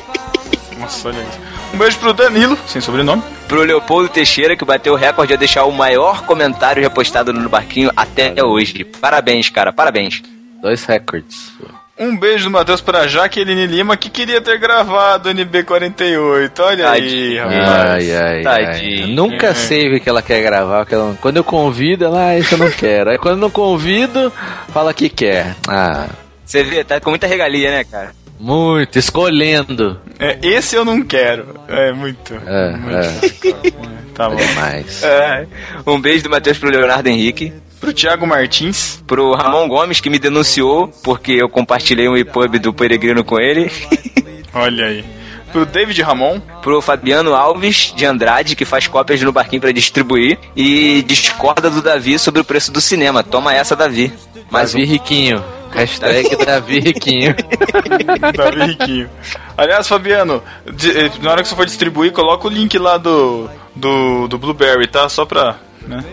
Nossa, 0.78 1.08
olha 1.08 1.20
isso. 1.20 1.50
Um 1.72 1.78
beijo 1.78 1.98
pro 1.98 2.12
Danilo, 2.12 2.58
sem 2.66 2.80
sobrenome. 2.80 3.22
Pro 3.46 3.62
Leopoldo 3.62 4.08
Teixeira, 4.08 4.56
que 4.56 4.64
bateu 4.64 4.94
o 4.94 4.96
recorde 4.96 5.32
de 5.32 5.38
deixar 5.38 5.64
o 5.64 5.72
maior 5.72 6.22
comentário 6.22 6.82
repostado 6.82 7.32
no 7.32 7.48
barquinho 7.48 7.90
até 7.96 8.42
hoje. 8.42 8.84
Parabéns, 8.84 9.48
cara, 9.48 9.72
parabéns. 9.72 10.22
Dois 10.60 10.84
recordes. 10.84 11.52
Um 12.00 12.16
beijo 12.16 12.44
do 12.44 12.50
Matheus 12.50 12.80
pra 12.80 13.06
Jaqueline 13.06 13.66
Lima, 13.66 13.94
que 13.94 14.08
queria 14.08 14.40
ter 14.40 14.58
gravado 14.58 15.28
o 15.28 15.32
NB48. 15.34 16.50
Olha 16.60 16.90
aí, 16.90 17.36
rapaz. 17.36 18.10
Ai, 18.10 18.16
ai, 18.16 18.42
Tadinho. 18.42 19.04
ai. 19.04 19.12
Nunca 19.12 19.48
É. 19.48 19.54
sei 19.54 19.94
o 19.94 20.00
que 20.00 20.08
ela 20.08 20.22
quer 20.22 20.40
gravar. 20.42 20.86
ela- 20.90 21.14
Quando 21.20 21.36
eu 21.36 21.44
convido, 21.44 22.06
ela, 22.06 22.28
ah, 22.30 22.38
isso 22.38 22.54
eu 22.54 22.58
não 22.58 22.70
quero. 22.70 23.10
Aí 23.10 23.18
quando 23.18 23.34
eu 23.34 23.40
não 23.40 23.50
convido, 23.50 24.32
fala 24.72 24.94
que 24.94 25.08
quer. 25.10 25.54
Ah, 25.68 26.06
Você 26.44 26.64
vê, 26.64 26.82
tá 26.82 26.98
com 27.00 27.10
muita 27.10 27.26
regalia, 27.26 27.70
né, 27.70 27.84
cara? 27.84 28.12
Muito, 28.40 28.98
escolhendo. 28.98 30.00
É, 30.18 30.38
esse 30.42 30.74
eu 30.74 30.84
não 30.84 31.02
quero. 31.02 31.54
É 31.68 31.92
muito. 31.92 32.34
É, 32.46 32.70
muito. 32.76 32.96
é. 32.96 33.70
Tá 34.14 34.28
bom. 34.30 34.36
Demais. 34.36 35.02
É. 35.04 35.46
Um 35.86 36.00
beijo 36.00 36.24
do 36.24 36.30
Matheus 36.30 36.56
pro 36.58 36.70
Leonardo 36.70 37.08
Henrique. 37.08 37.52
Pro 37.80 37.92
Thiago 37.92 38.26
Martins. 38.26 39.02
Pro 39.06 39.32
Ramon 39.34 39.66
Gomes, 39.66 40.00
que 40.00 40.10
me 40.10 40.18
denunciou 40.18 40.88
porque 41.02 41.32
eu 41.32 41.48
compartilhei 41.48 42.08
um 42.08 42.16
EPUB 42.16 42.58
do 42.58 42.72
Peregrino 42.72 43.24
com 43.24 43.40
ele. 43.40 43.70
Olha 44.52 44.86
aí. 44.86 45.04
Pro 45.50 45.64
David 45.64 46.00
Ramon. 46.02 46.40
Pro 46.62 46.80
Fabiano 46.82 47.34
Alves 47.34 47.92
de 47.96 48.04
Andrade, 48.04 48.54
que 48.54 48.64
faz 48.64 48.86
cópias 48.86 49.20
no 49.22 49.32
barquinho 49.32 49.62
pra 49.62 49.72
distribuir. 49.72 50.38
E 50.54 51.02
discorda 51.02 51.70
do 51.70 51.80
Davi 51.80 52.18
sobre 52.18 52.40
o 52.40 52.44
preço 52.44 52.70
do 52.70 52.80
cinema. 52.80 53.22
Toma 53.22 53.54
essa, 53.54 53.74
Davi. 53.74 54.12
Mais 54.50 54.72
Davi 54.72 54.84
um. 54.84 54.88
Riquinho. 54.88 55.44
Hashtag 55.72 56.36
Davi 56.44 56.80
Riquinho. 56.80 57.34
Davi 58.36 58.62
Riquinho. 58.64 59.10
Aliás, 59.56 59.88
Fabiano, 59.88 60.42
eh, 60.66 61.10
na 61.22 61.30
hora 61.30 61.42
que 61.42 61.48
você 61.48 61.54
for 61.54 61.64
distribuir, 61.64 62.12
coloca 62.12 62.46
o 62.46 62.50
link 62.50 62.76
lá 62.76 62.98
do, 62.98 63.48
do, 63.74 64.26
do 64.26 64.38
Blueberry, 64.38 64.86
tá? 64.86 65.08
Só 65.08 65.24
pra. 65.24 65.56
Né? 65.86 66.04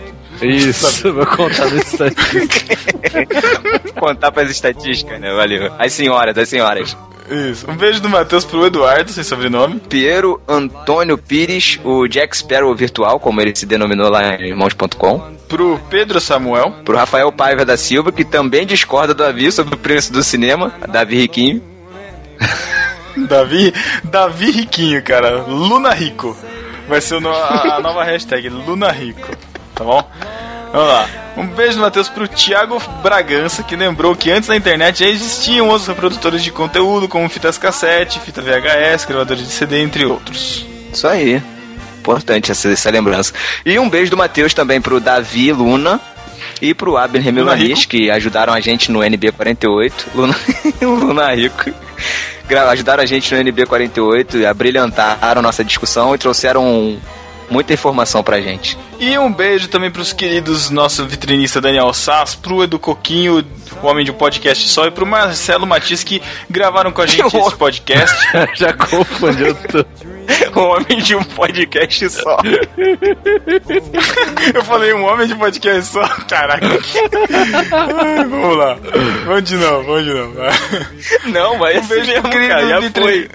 Isso, 0.42 1.12
vou 1.12 1.26
contar 1.26 1.68
no 1.70 1.78
estatística. 1.78 2.76
Contar 3.98 4.32
pras 4.32 4.50
estatísticas, 4.50 5.20
né? 5.20 5.32
Valeu. 5.34 5.72
As 5.78 5.92
senhoras, 5.92 6.36
as 6.36 6.48
senhoras. 6.48 6.96
Isso. 7.30 7.70
Um 7.70 7.76
beijo 7.76 8.00
do 8.00 8.08
Matheus 8.08 8.44
pro 8.44 8.66
Eduardo, 8.66 9.10
sem 9.12 9.22
sobrenome. 9.22 9.80
Piero 9.80 10.40
Antônio 10.48 11.18
Pires, 11.18 11.78
o 11.84 12.08
Jack 12.08 12.36
Sparrow 12.36 12.74
virtual, 12.74 13.20
como 13.20 13.40
ele 13.40 13.54
se 13.54 13.66
denominou 13.66 14.10
lá 14.10 14.34
em 14.34 14.48
irmãos.com. 14.48 15.36
Pro 15.46 15.78
Pedro 15.90 16.20
Samuel. 16.20 16.72
Pro 16.84 16.96
Rafael 16.96 17.30
Paiva 17.30 17.64
da 17.64 17.76
Silva, 17.76 18.10
que 18.10 18.24
também 18.24 18.66
discorda 18.66 19.12
do 19.12 19.24
aviso 19.24 19.56
sobre 19.56 19.74
o 19.74 19.78
preço 19.78 20.12
do 20.12 20.22
cinema. 20.22 20.72
Davi 20.88 21.16
Riquinho. 21.16 21.62
Davi, 23.28 23.74
Davi 24.04 24.50
Riquinho, 24.50 25.02
cara. 25.02 25.42
Luna 25.42 25.90
Rico. 25.90 26.36
Vai 26.88 27.02
ser 27.02 27.16
a 27.16 27.80
nova 27.80 28.02
hashtag, 28.04 28.48
Luna 28.48 28.90
Rico. 28.90 29.28
Tá 29.78 29.84
bom? 29.84 30.04
Vamos 30.72 30.88
lá. 30.88 31.08
Um 31.36 31.46
beijo 31.46 31.76
do 31.76 31.82
Matheus 31.82 32.08
pro 32.08 32.26
Thiago 32.26 32.82
Bragança, 33.00 33.62
que 33.62 33.76
lembrou 33.76 34.16
que 34.16 34.28
antes 34.28 34.48
na 34.48 34.56
internet 34.56 34.98
já 34.98 35.06
existiam 35.06 35.68
outros 35.68 35.86
reprodutores 35.86 36.42
de 36.42 36.50
conteúdo, 36.50 37.06
como 37.06 37.28
fitas 37.28 37.56
cassete, 37.56 38.18
fita 38.18 38.42
VHS, 38.42 39.04
gravadores 39.06 39.46
de 39.46 39.52
CD, 39.52 39.80
entre 39.80 40.04
outros. 40.04 40.66
Isso 40.92 41.06
aí. 41.06 41.40
Importante 42.00 42.50
essa, 42.50 42.68
essa 42.68 42.90
lembrança. 42.90 43.32
E 43.64 43.78
um 43.78 43.88
beijo 43.88 44.10
do 44.10 44.16
Matheus 44.16 44.52
também 44.52 44.80
pro 44.80 44.98
Davi 44.98 45.52
Luna 45.52 46.00
e 46.60 46.74
pro 46.74 46.96
Abner 46.96 47.32
Melanis, 47.32 47.86
que 47.86 48.10
ajudaram 48.10 48.52
a 48.52 48.60
gente 48.60 48.90
no 48.90 48.98
NB48. 48.98 49.92
Luna, 50.12 50.36
Luna 50.82 51.34
Rico. 51.34 51.70
Ajudaram 52.70 53.02
a 53.02 53.06
gente 53.06 53.32
no 53.32 53.40
NB48, 53.44 54.44
abrilhantaram 54.44 55.40
nossa 55.40 55.62
discussão 55.62 56.16
e 56.16 56.18
trouxeram 56.18 56.98
muita 57.48 57.74
informação 57.74 58.24
pra 58.24 58.40
gente. 58.40 58.76
E 59.00 59.16
um 59.18 59.32
beijo 59.32 59.68
também 59.68 59.90
pros 59.90 60.12
queridos 60.12 60.70
nosso 60.70 61.06
vitrinista 61.06 61.60
Daniel 61.60 61.92
Sass, 61.92 62.34
pro 62.34 62.64
Edu 62.64 62.78
Coquinho, 62.80 63.44
o 63.80 63.86
homem 63.86 64.04
de 64.04 64.10
um 64.10 64.14
podcast 64.14 64.68
só, 64.68 64.86
e 64.86 64.90
pro 64.90 65.06
Marcelo 65.06 65.66
Matias 65.66 66.02
que 66.02 66.20
gravaram 66.50 66.90
com 66.90 67.00
a 67.02 67.06
gente 67.06 67.24
esse 67.36 67.56
podcast. 67.56 68.16
Já 68.58 68.72
confundiu 68.72 69.54
tudo. 69.54 69.86
O 70.54 70.60
homem 70.60 70.98
de 70.98 71.16
um 71.16 71.24
podcast 71.24 72.10
só. 72.10 72.36
Eu 74.54 74.62
falei 74.64 74.92
um 74.92 75.04
homem 75.06 75.26
de 75.26 75.34
podcast 75.34 75.90
só. 75.92 76.06
Caraca. 76.28 76.66
Vamos 78.28 78.56
lá. 78.58 78.76
Vamos 79.24 79.44
de 79.44 79.56
novo, 79.56 79.84
vamos 79.84 80.04
de 80.04 80.12
novo. 80.12 80.34
Não, 81.26 81.56
mas 81.56 81.82
Um 81.82 81.88
beijo 81.88 82.12
pro 82.20 82.30
querido 82.30 82.48
cara, 82.48 82.68
já 82.68 82.80
vitri- 82.80 83.30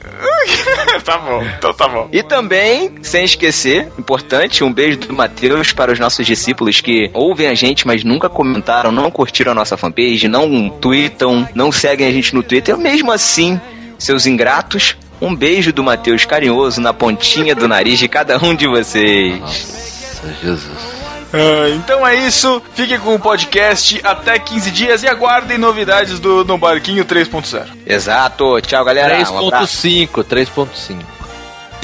tá 1.04 1.18
bom, 1.18 1.44
então 1.58 1.74
tá 1.74 1.88
bom. 1.88 2.08
E 2.12 2.22
também, 2.22 2.94
sem 3.02 3.26
esquecer, 3.26 3.88
importante, 3.98 4.64
um 4.64 4.72
beijo 4.72 5.00
do 5.00 5.14
Matheus 5.14 5.53
para 5.74 5.92
os 5.92 6.00
nossos 6.00 6.26
discípulos 6.26 6.82
que 6.82 7.12
ouvem 7.14 7.48
a 7.48 7.54
gente, 7.54 7.86
mas 7.86 8.04
nunca 8.04 8.28
comentaram, 8.30 8.92
não 8.92 9.12
curtiram 9.12 9.52
a 9.52 9.56
nossa 9.56 9.78
fanpage, 9.78 10.28
não 10.28 10.70
tweetam, 10.70 11.48
não 11.54 11.72
seguem 11.72 12.08
a 12.08 12.12
gente 12.12 12.34
no 12.34 12.42
Twitter. 12.42 12.78
Mesmo 12.78 13.12
assim, 13.12 13.60
seus 14.00 14.26
ingratos, 14.26 14.96
um 15.22 15.36
beijo 15.36 15.72
do 15.72 15.84
Matheus 15.84 16.26
carinhoso 16.26 16.82
na 16.82 16.94
pontinha 16.94 17.54
do 17.56 17.68
nariz 17.68 18.00
de 18.00 18.08
cada 18.08 18.38
um 18.44 18.56
de 18.56 18.68
vocês. 18.68 19.40
Nossa, 19.40 20.36
Jesus. 20.42 21.04
Ah, 21.36 21.70
então 21.76 22.06
é 22.06 22.16
isso. 22.16 22.62
Fiquem 22.76 23.00
com 23.00 23.16
o 23.16 23.20
podcast 23.20 24.00
até 24.04 24.38
15 24.38 24.70
dias 24.72 25.02
e 25.04 25.08
aguardem 25.08 25.58
novidades 25.58 26.20
do 26.20 26.44
No 26.46 26.58
Barquinho 26.60 27.04
3.0. 27.06 27.66
Exato. 27.88 28.62
Tchau, 28.62 28.86
galera. 28.86 29.18
Um 29.32 29.48
abraço. 29.48 29.88
3.5, 29.88 30.24
3.5. 30.24 30.98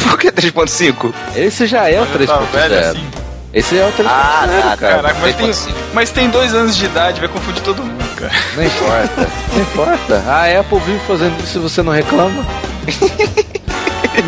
Por 0.03 0.17
que 0.19 0.31
3.5? 0.31 1.13
Esse 1.35 1.65
já 1.65 1.89
é 1.89 1.99
o 2.01 2.05
Tá 2.05 2.17
velho 2.17 2.75
3.0. 2.75 2.89
assim. 2.91 3.28
Esse 3.53 3.77
é 3.77 3.83
o 3.85 3.91
3.0, 3.91 4.05
Ah, 4.07 4.45
tá, 4.47 4.61
tá. 4.69 4.77
cara. 4.77 4.95
Caraca, 4.97 5.17
mas 5.21 5.35
tem, 5.35 5.49
3.5. 5.49 5.73
mas 5.93 6.09
tem 6.11 6.29
dois 6.29 6.53
anos 6.53 6.77
de 6.77 6.85
idade, 6.85 7.19
vai 7.19 7.29
confundir 7.29 7.63
todo 7.63 7.81
mundo, 7.83 8.15
cara. 8.15 8.31
Não 8.55 8.63
importa. 8.63 9.27
Não 9.53 9.61
importa. 9.61 10.23
A 10.27 10.59
Apple 10.59 10.79
vive 10.85 10.99
fazendo 11.07 11.43
isso 11.43 11.57
e 11.57 11.61
você 11.61 11.81
não 11.81 11.91
reclama. 11.91 12.45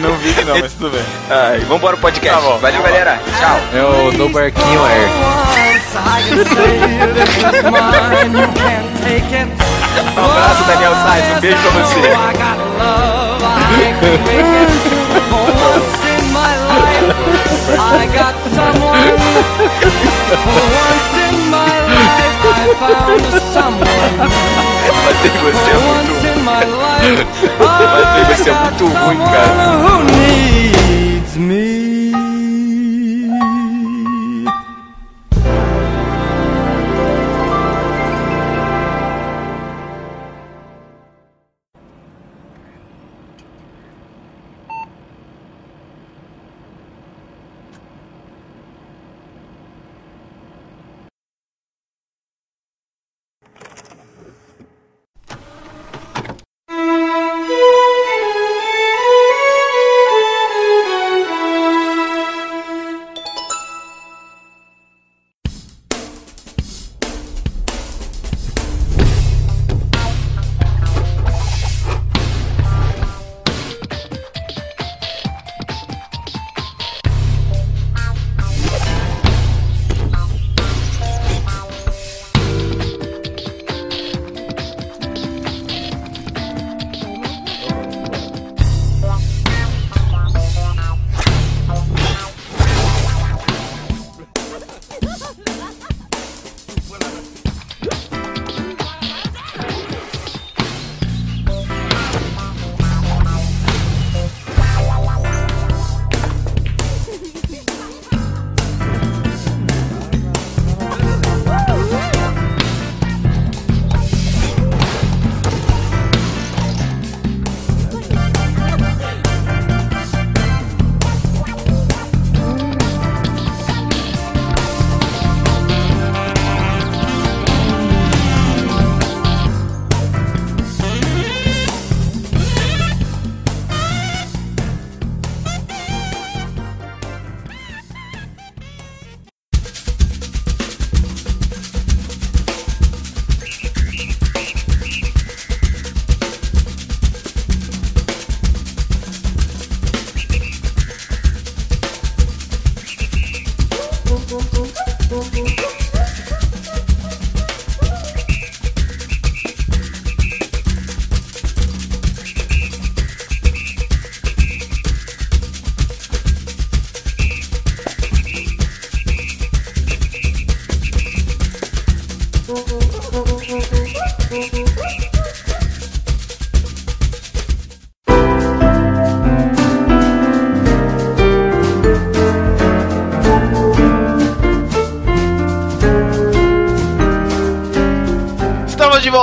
Não 0.02 0.16
vi 0.18 0.32
não, 0.46 0.58
mas 0.58 0.72
tudo 0.74 0.90
bem. 0.92 1.04
Ai, 1.30 1.60
vambora 1.68 1.98
pro 1.98 2.04
podcast. 2.04 2.40
Tá 2.42 2.48
bom. 2.50 2.58
Valeu, 2.60 2.82
galera. 2.82 3.20
Tchau. 3.38 3.60
É 3.74 3.84
o 3.84 4.12
No 4.14 4.30
Barquinho 4.30 4.86
Air. 4.86 5.10
Um 10.16 10.26
abraço, 10.26 10.64
Daniel 10.64 10.94
Sainz. 10.96 11.36
Um 11.36 11.40
beijo 11.42 11.58
pra 11.62 11.72
você. 11.72 12.02
I 17.80 18.06
got 18.14 18.36
someone 18.58 19.18
for 20.46 20.66
once 20.82 21.14
in 21.28 21.36
my 21.50 21.74
life. 21.88 22.40
I 22.44 22.68
found 22.80 23.26
someone. 23.56 24.16
For 25.42 25.80
once 25.88 26.24
in 26.32 26.40
my 26.44 26.64
life, 26.64 27.22
I 27.60 27.74
tem 28.16 28.32
someone. 28.44 29.20
Who 29.86 29.96
needs 30.18 31.34
me? 31.38 31.81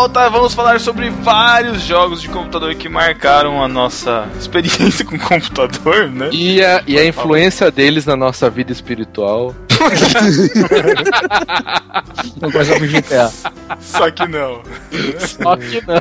Volta, 0.09 0.31
vamos 0.31 0.55
falar 0.55 0.81
sobre 0.81 1.11
vários 1.11 1.83
jogos 1.83 2.23
de 2.23 2.29
computador 2.29 2.75
que 2.75 2.89
marcaram 2.89 3.63
a 3.63 3.69
nossa 3.69 4.27
experiência 4.39 5.05
com 5.09 5.19
computador, 5.19 6.09
né? 6.11 6.31
E 6.33 6.65
a, 6.65 6.83
e 6.87 6.99
a 6.99 7.05
influência 7.05 7.71
deles 7.71 8.07
na 8.07 8.17
nossa 8.17 8.49
vida 8.49 8.73
espiritual. 8.73 9.55
Não 12.41 12.51
gosta 12.51 12.81
de 12.81 12.89
GTA. 12.89 13.31
Só 13.81 14.11
que 14.11 14.27
não. 14.27 14.63
Só 15.19 15.57
que 15.57 15.81
não. 15.87 16.01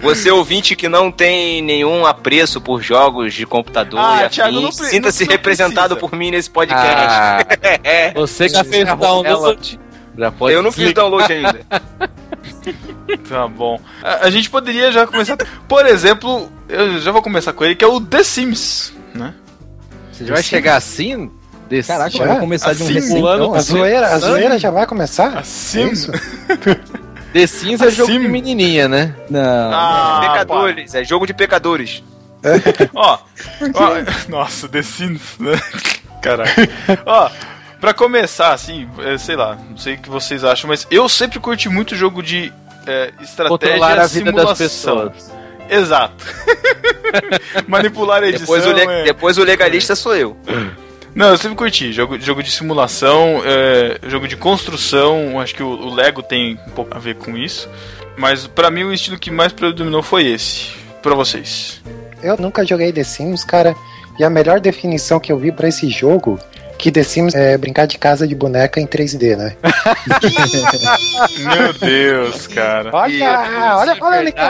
Você 0.00 0.30
ouvinte 0.30 0.76
que 0.76 0.88
não 0.88 1.10
tem 1.10 1.60
nenhum 1.62 2.06
apreço 2.06 2.60
por 2.60 2.80
jogos 2.82 3.34
de 3.34 3.44
computador 3.46 3.98
Ah, 3.98 4.28
e 4.28 4.72
sinta-se 4.72 5.24
representado 5.24 5.96
por 5.96 6.12
mim 6.12 6.30
nesse 6.30 6.50
podcast. 6.50 6.86
Ah, 6.86 7.44
É, 7.82 8.12
você 8.12 8.46
que 8.46 8.54
Já 8.54 8.62
fez 8.64 8.84
download? 8.84 9.80
Já 10.18 10.32
pode 10.32 10.54
eu 10.54 10.62
não 10.62 10.72
fiz 10.72 10.94
download 10.94 11.30
ainda. 11.30 11.60
Tá 13.28 13.48
bom. 13.48 13.80
A, 14.02 14.26
a 14.26 14.30
gente 14.30 14.48
poderia 14.50 14.90
já 14.92 15.06
começar. 15.06 15.36
Por 15.68 15.86
exemplo, 15.86 16.50
eu 16.68 16.98
já 17.00 17.10
vou 17.10 17.22
começar 17.22 17.52
com 17.52 17.64
ele, 17.64 17.74
que 17.74 17.84
é 17.84 17.88
o 17.88 18.00
The 18.00 18.22
Sims, 18.22 18.92
né? 19.14 19.34
Você 20.12 20.24
vai 20.24 20.42
chegar 20.42 20.76
assim? 20.76 21.30
Desse... 21.68 21.88
Caraca, 21.88 22.10
Já? 22.10 22.26
vai 22.26 22.38
começar 22.38 22.72
de 22.74 22.82
um 22.82 22.86
Assim, 22.86 22.94
recém, 22.94 23.16
pulando 23.16 23.42
então, 23.42 23.54
A 23.54 23.58
assim. 23.58 23.72
zoeira, 23.72 24.06
a 24.06 24.18
zoeira 24.18 24.58
já 24.58 24.70
vai 24.70 24.86
começar? 24.86 25.36
Assim? 25.38 25.82
É 25.82 25.92
isso? 25.92 26.12
The 27.32 27.46
Sims 27.46 27.82
é 27.82 27.90
jogo 27.90 28.10
Assim? 28.10 28.20
de 28.20 28.28
menininha, 28.28 28.88
né? 28.88 29.14
Não. 29.28 29.70
Ah, 29.72 30.20
pecadores, 30.22 30.94
é 30.94 31.04
jogo 31.04 31.26
de 31.26 31.34
pecadores. 31.34 32.02
Ó, 32.94 33.18
ó, 33.74 34.30
nossa, 34.30 34.68
The 34.68 34.82
Sims, 34.82 35.36
né? 35.40 35.60
Caraca. 36.22 36.68
Ó, 37.04 37.28
pra 37.80 37.92
começar, 37.92 38.52
assim, 38.52 38.88
é, 39.00 39.18
sei 39.18 39.34
lá, 39.34 39.58
não 39.68 39.76
sei 39.76 39.94
o 39.94 39.98
que 39.98 40.08
vocês 40.08 40.44
acham, 40.44 40.68
mas 40.68 40.86
eu 40.90 41.08
sempre 41.08 41.40
curti 41.40 41.68
muito 41.68 41.96
jogo 41.96 42.22
de 42.22 42.52
é, 42.86 43.12
estratégia 43.20 43.48
Controlar 43.48 43.98
a 43.98 44.06
vida 44.06 44.30
simulação. 44.30 44.44
das 44.46 44.58
pessoas. 44.58 45.32
Exato. 45.68 46.24
Manipular 47.66 48.22
a 48.22 48.28
edição. 48.28 48.46
Depois 48.56 48.66
o, 48.66 48.72
le- 48.72 48.80
é- 48.82 49.04
depois 49.04 49.38
o 49.38 49.44
legalista 49.44 49.94
sou 49.96 50.14
eu. 50.14 50.36
Não, 51.14 51.28
eu 51.30 51.38
sempre 51.38 51.56
curti. 51.56 51.92
Jogo, 51.92 52.18
jogo 52.20 52.42
de 52.42 52.50
simulação, 52.50 53.42
é, 53.44 53.98
jogo 54.08 54.28
de 54.28 54.36
construção. 54.36 55.40
Acho 55.40 55.54
que 55.54 55.62
o, 55.62 55.68
o 55.68 55.94
Lego 55.94 56.22
tem 56.22 56.58
um 56.66 56.70
pouco 56.70 56.94
a 56.96 57.00
ver 57.00 57.16
com 57.16 57.36
isso. 57.36 57.68
Mas 58.16 58.46
pra 58.46 58.70
mim 58.70 58.84
o 58.84 58.92
estilo 58.92 59.18
que 59.18 59.30
mais 59.30 59.52
predominou 59.52 60.02
foi 60.02 60.26
esse. 60.26 60.70
Pra 61.02 61.14
vocês. 61.14 61.80
Eu 62.22 62.36
nunca 62.36 62.64
joguei 62.66 62.92
The 62.92 63.04
Sims, 63.04 63.44
cara. 63.44 63.74
E 64.18 64.24
a 64.24 64.30
melhor 64.30 64.60
definição 64.60 65.20
que 65.20 65.30
eu 65.30 65.38
vi 65.38 65.52
pra 65.52 65.68
esse 65.68 65.88
jogo 65.90 66.38
que 66.78 66.90
The 66.92 67.02
Sims 67.02 67.34
é 67.34 67.56
brincar 67.56 67.86
de 67.86 67.98
casa 67.98 68.26
de 68.26 68.34
boneca 68.34 68.80
em 68.80 68.86
3D, 68.86 69.36
né? 69.36 69.56
Meu 71.56 71.72
Deus, 71.72 72.46
cara. 72.46 72.90
Olha, 72.92 73.76
olha 73.78 73.92
a 73.92 73.96
polêmica! 73.96 74.42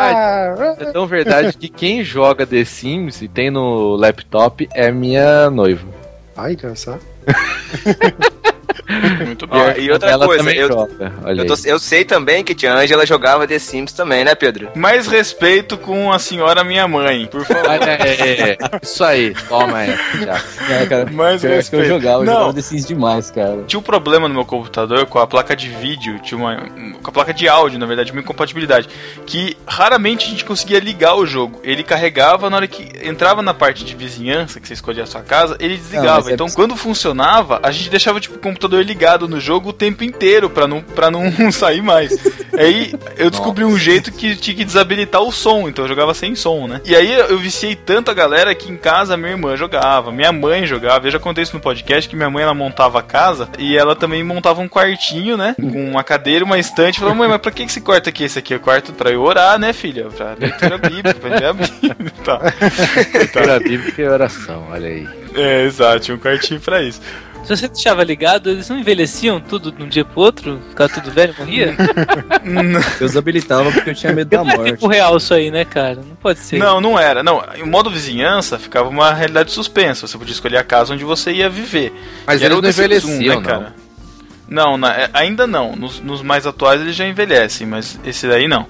É 0.80 0.84
tão 0.92 1.06
verdade 1.06 1.56
que 1.56 1.68
quem 1.68 2.02
joga 2.04 2.46
The 2.46 2.64
Sims 2.64 3.22
e 3.22 3.28
tem 3.28 3.50
no 3.50 3.96
laptop 3.96 4.68
é 4.74 4.90
minha 4.90 5.50
noiva. 5.50 5.86
Ai, 6.36 6.56
olha 6.62 6.74
só. 6.76 6.98
Muito 9.36 9.46
bem. 9.46 9.60
Ó, 9.60 9.72
e 9.78 9.90
outra 9.90 10.10
Ela 10.10 10.24
coisa, 10.26 10.50
eu, 10.50 10.68
eu, 10.68 10.68
tô- 11.46 11.54
aí. 11.54 11.60
eu 11.66 11.78
sei 11.78 12.04
também 12.04 12.42
que 12.42 12.54
tia 12.54 12.72
Angela 12.72 13.04
jogava 13.04 13.46
The 13.46 13.58
Sims 13.58 13.92
também, 13.92 14.24
né, 14.24 14.34
Pedro? 14.34 14.70
Mais 14.74 15.06
respeito 15.06 15.76
com 15.76 16.10
a 16.10 16.18
senhora 16.18 16.64
minha 16.64 16.88
mãe, 16.88 17.26
por 17.26 17.44
favor. 17.44 17.68
Olha 17.68 17.98
aí. 18.00 18.56
Isso 18.82 19.04
aí, 19.04 19.34
toma 19.48 19.84
já. 19.86 20.40
É, 20.70 20.86
cara, 20.86 21.10
Mais 21.12 21.40
que 21.42 21.46
eu 21.46 21.50
respeito. 21.50 21.86
jogava, 21.88 22.22
eu 22.22 22.26
Não. 22.26 22.32
jogava 22.32 22.54
The 22.54 22.62
Sims 22.62 22.86
demais, 22.86 23.30
cara. 23.30 23.62
Tinha 23.66 23.78
um 23.78 23.82
problema 23.82 24.26
no 24.28 24.34
meu 24.34 24.44
computador 24.44 25.04
com 25.06 25.18
a 25.18 25.26
placa 25.26 25.54
de 25.54 25.68
vídeo, 25.68 26.18
tinha 26.20 26.38
uma. 26.38 26.56
com 27.02 27.10
a 27.10 27.12
placa 27.12 27.34
de 27.34 27.46
áudio, 27.48 27.78
na 27.78 27.86
verdade, 27.86 28.12
uma 28.12 28.20
incompatibilidade. 28.22 28.88
Que 29.26 29.56
raramente 29.66 30.26
a 30.26 30.30
gente 30.30 30.44
conseguia 30.44 30.80
ligar 30.80 31.14
o 31.16 31.26
jogo. 31.26 31.60
Ele 31.62 31.82
carregava 31.82 32.48
na 32.48 32.56
hora 32.56 32.66
que 32.66 32.88
entrava 33.06 33.42
na 33.42 33.52
parte 33.52 33.84
de 33.84 33.94
vizinhança, 33.94 34.58
que 34.60 34.66
você 34.66 34.74
escolhia 34.74 35.02
a 35.02 35.06
sua 35.06 35.22
casa, 35.22 35.56
ele 35.60 35.76
desligava. 35.76 36.20
mas 36.20 36.28
é 36.28 36.32
então, 36.34 36.48
quando 36.48 36.74
funcionava, 36.76 37.60
a 37.62 37.70
gente 37.70 37.90
deixava 37.90 38.20
tipo, 38.20 38.36
o 38.36 38.38
computador 38.38 38.84
ligado 38.84 39.25
no 39.28 39.40
jogo 39.40 39.70
o 39.70 39.72
tempo 39.72 40.02
inteiro 40.02 40.48
pra 40.48 40.66
não, 40.66 40.80
pra 40.80 41.10
não 41.10 41.30
sair 41.52 41.82
mais. 41.82 42.16
Aí 42.56 42.94
eu 43.18 43.30
descobri 43.30 43.64
um 43.64 43.78
jeito 43.78 44.10
que 44.10 44.34
tinha 44.34 44.56
que 44.56 44.64
desabilitar 44.64 45.20
o 45.20 45.30
som, 45.30 45.68
então 45.68 45.84
eu 45.84 45.88
jogava 45.88 46.14
sem 46.14 46.34
som, 46.34 46.66
né? 46.66 46.80
E 46.84 46.96
aí 46.96 47.12
eu 47.12 47.38
viciei 47.38 47.76
tanto 47.76 48.10
a 48.10 48.14
galera 48.14 48.54
que 48.54 48.72
em 48.72 48.76
casa 48.76 49.16
minha 49.16 49.32
irmã 49.32 49.56
jogava, 49.56 50.10
minha 50.10 50.32
mãe 50.32 50.66
jogava. 50.66 51.06
Eu 51.06 51.10
já 51.10 51.18
contei 51.18 51.42
isso 51.42 51.54
no 51.54 51.60
podcast 51.60 52.08
que 52.08 52.16
minha 52.16 52.30
mãe 52.30 52.42
ela 52.42 52.54
montava 52.54 52.98
a 52.98 53.02
casa 53.02 53.48
e 53.58 53.76
ela 53.76 53.94
também 53.94 54.22
montava 54.22 54.62
um 54.62 54.68
quartinho, 54.68 55.36
né? 55.36 55.54
Com 55.60 55.90
uma 55.90 56.02
cadeira, 56.02 56.44
uma 56.44 56.58
estante. 56.58 56.98
Falou, 56.98 57.14
mãe, 57.14 57.28
mas 57.28 57.40
pra 57.40 57.50
que 57.50 57.66
que 57.66 57.70
esse 57.70 57.80
quarto 57.80 58.08
aqui? 58.08 58.24
Esse 58.24 58.38
aqui 58.38 58.54
é 58.54 58.56
o 58.56 58.60
quarto 58.60 58.92
pra 58.92 59.10
eu 59.10 59.22
orar, 59.22 59.58
né, 59.58 59.72
filha? 59.72 60.06
Pra 60.06 60.34
leitura 60.38 60.78
bíblica, 60.78 61.14
pra 61.14 61.30
ler 61.30 61.44
a 61.44 61.52
Bíblia. 61.52 62.12
Tá. 62.24 62.40
Leitura 63.12 63.60
bíblica 63.60 64.02
e 64.02 64.08
oração, 64.08 64.68
olha 64.70 64.88
aí. 64.88 65.08
É, 65.34 65.64
exato, 65.64 66.00
tinha 66.00 66.14
um 66.14 66.20
quartinho 66.20 66.60
pra 66.60 66.82
isso. 66.82 67.00
Se 67.46 67.56
você 67.56 67.68
deixava 67.68 68.02
ligado, 68.02 68.50
eles 68.50 68.68
não 68.68 68.76
envelheciam 68.78 69.40
tudo 69.40 69.70
de 69.70 69.80
um 69.82 69.88
dia 69.88 70.04
pro 70.04 70.20
outro? 70.20 70.60
Ficava 70.68 70.92
tudo 70.92 71.10
velho 71.12 71.32
e 71.36 71.38
morria? 71.38 71.76
Eu 73.00 73.06
desabilitava 73.06 73.70
porque 73.70 73.90
eu 73.90 73.94
tinha 73.94 74.12
medo 74.12 74.28
da 74.28 74.42
Não 74.42 74.50
é 74.50 74.56
morte. 74.56 74.70
tempo 74.72 74.86
real 74.88 75.16
isso 75.16 75.32
aí, 75.32 75.50
né, 75.50 75.64
cara? 75.64 75.96
Não 75.96 76.16
pode 76.16 76.40
ser. 76.40 76.58
Não, 76.58 76.80
não 76.80 76.98
era. 76.98 77.22
Não, 77.22 77.42
em 77.56 77.64
modo 77.64 77.88
vizinhança 77.90 78.58
ficava 78.58 78.88
uma 78.88 79.12
realidade 79.14 79.52
suspensa. 79.52 80.06
Você 80.06 80.18
podia 80.18 80.32
escolher 80.32 80.56
a 80.58 80.64
casa 80.64 80.92
onde 80.92 81.04
você 81.04 81.32
ia 81.32 81.48
viver. 81.48 81.92
Mas 82.26 82.40
E 82.40 82.44
era 82.44 82.54
eles 82.54 82.58
o 82.58 82.62
não 82.80 82.88
The 82.88 83.00
Sims 83.00 83.04
1, 83.04 83.14
envelheciam, 83.22 83.40
né, 83.60 83.72
Não, 84.48 84.76
na- 84.76 84.94
é, 84.94 85.10
ainda 85.12 85.46
não. 85.46 85.74
Nos, 85.76 86.00
nos 86.00 86.22
mais 86.22 86.46
atuais 86.46 86.80
eles 86.80 86.96
já 86.96 87.06
envelhecem, 87.06 87.66
mas 87.66 87.98
esse 88.04 88.26
daí 88.26 88.48
não. 88.48 88.66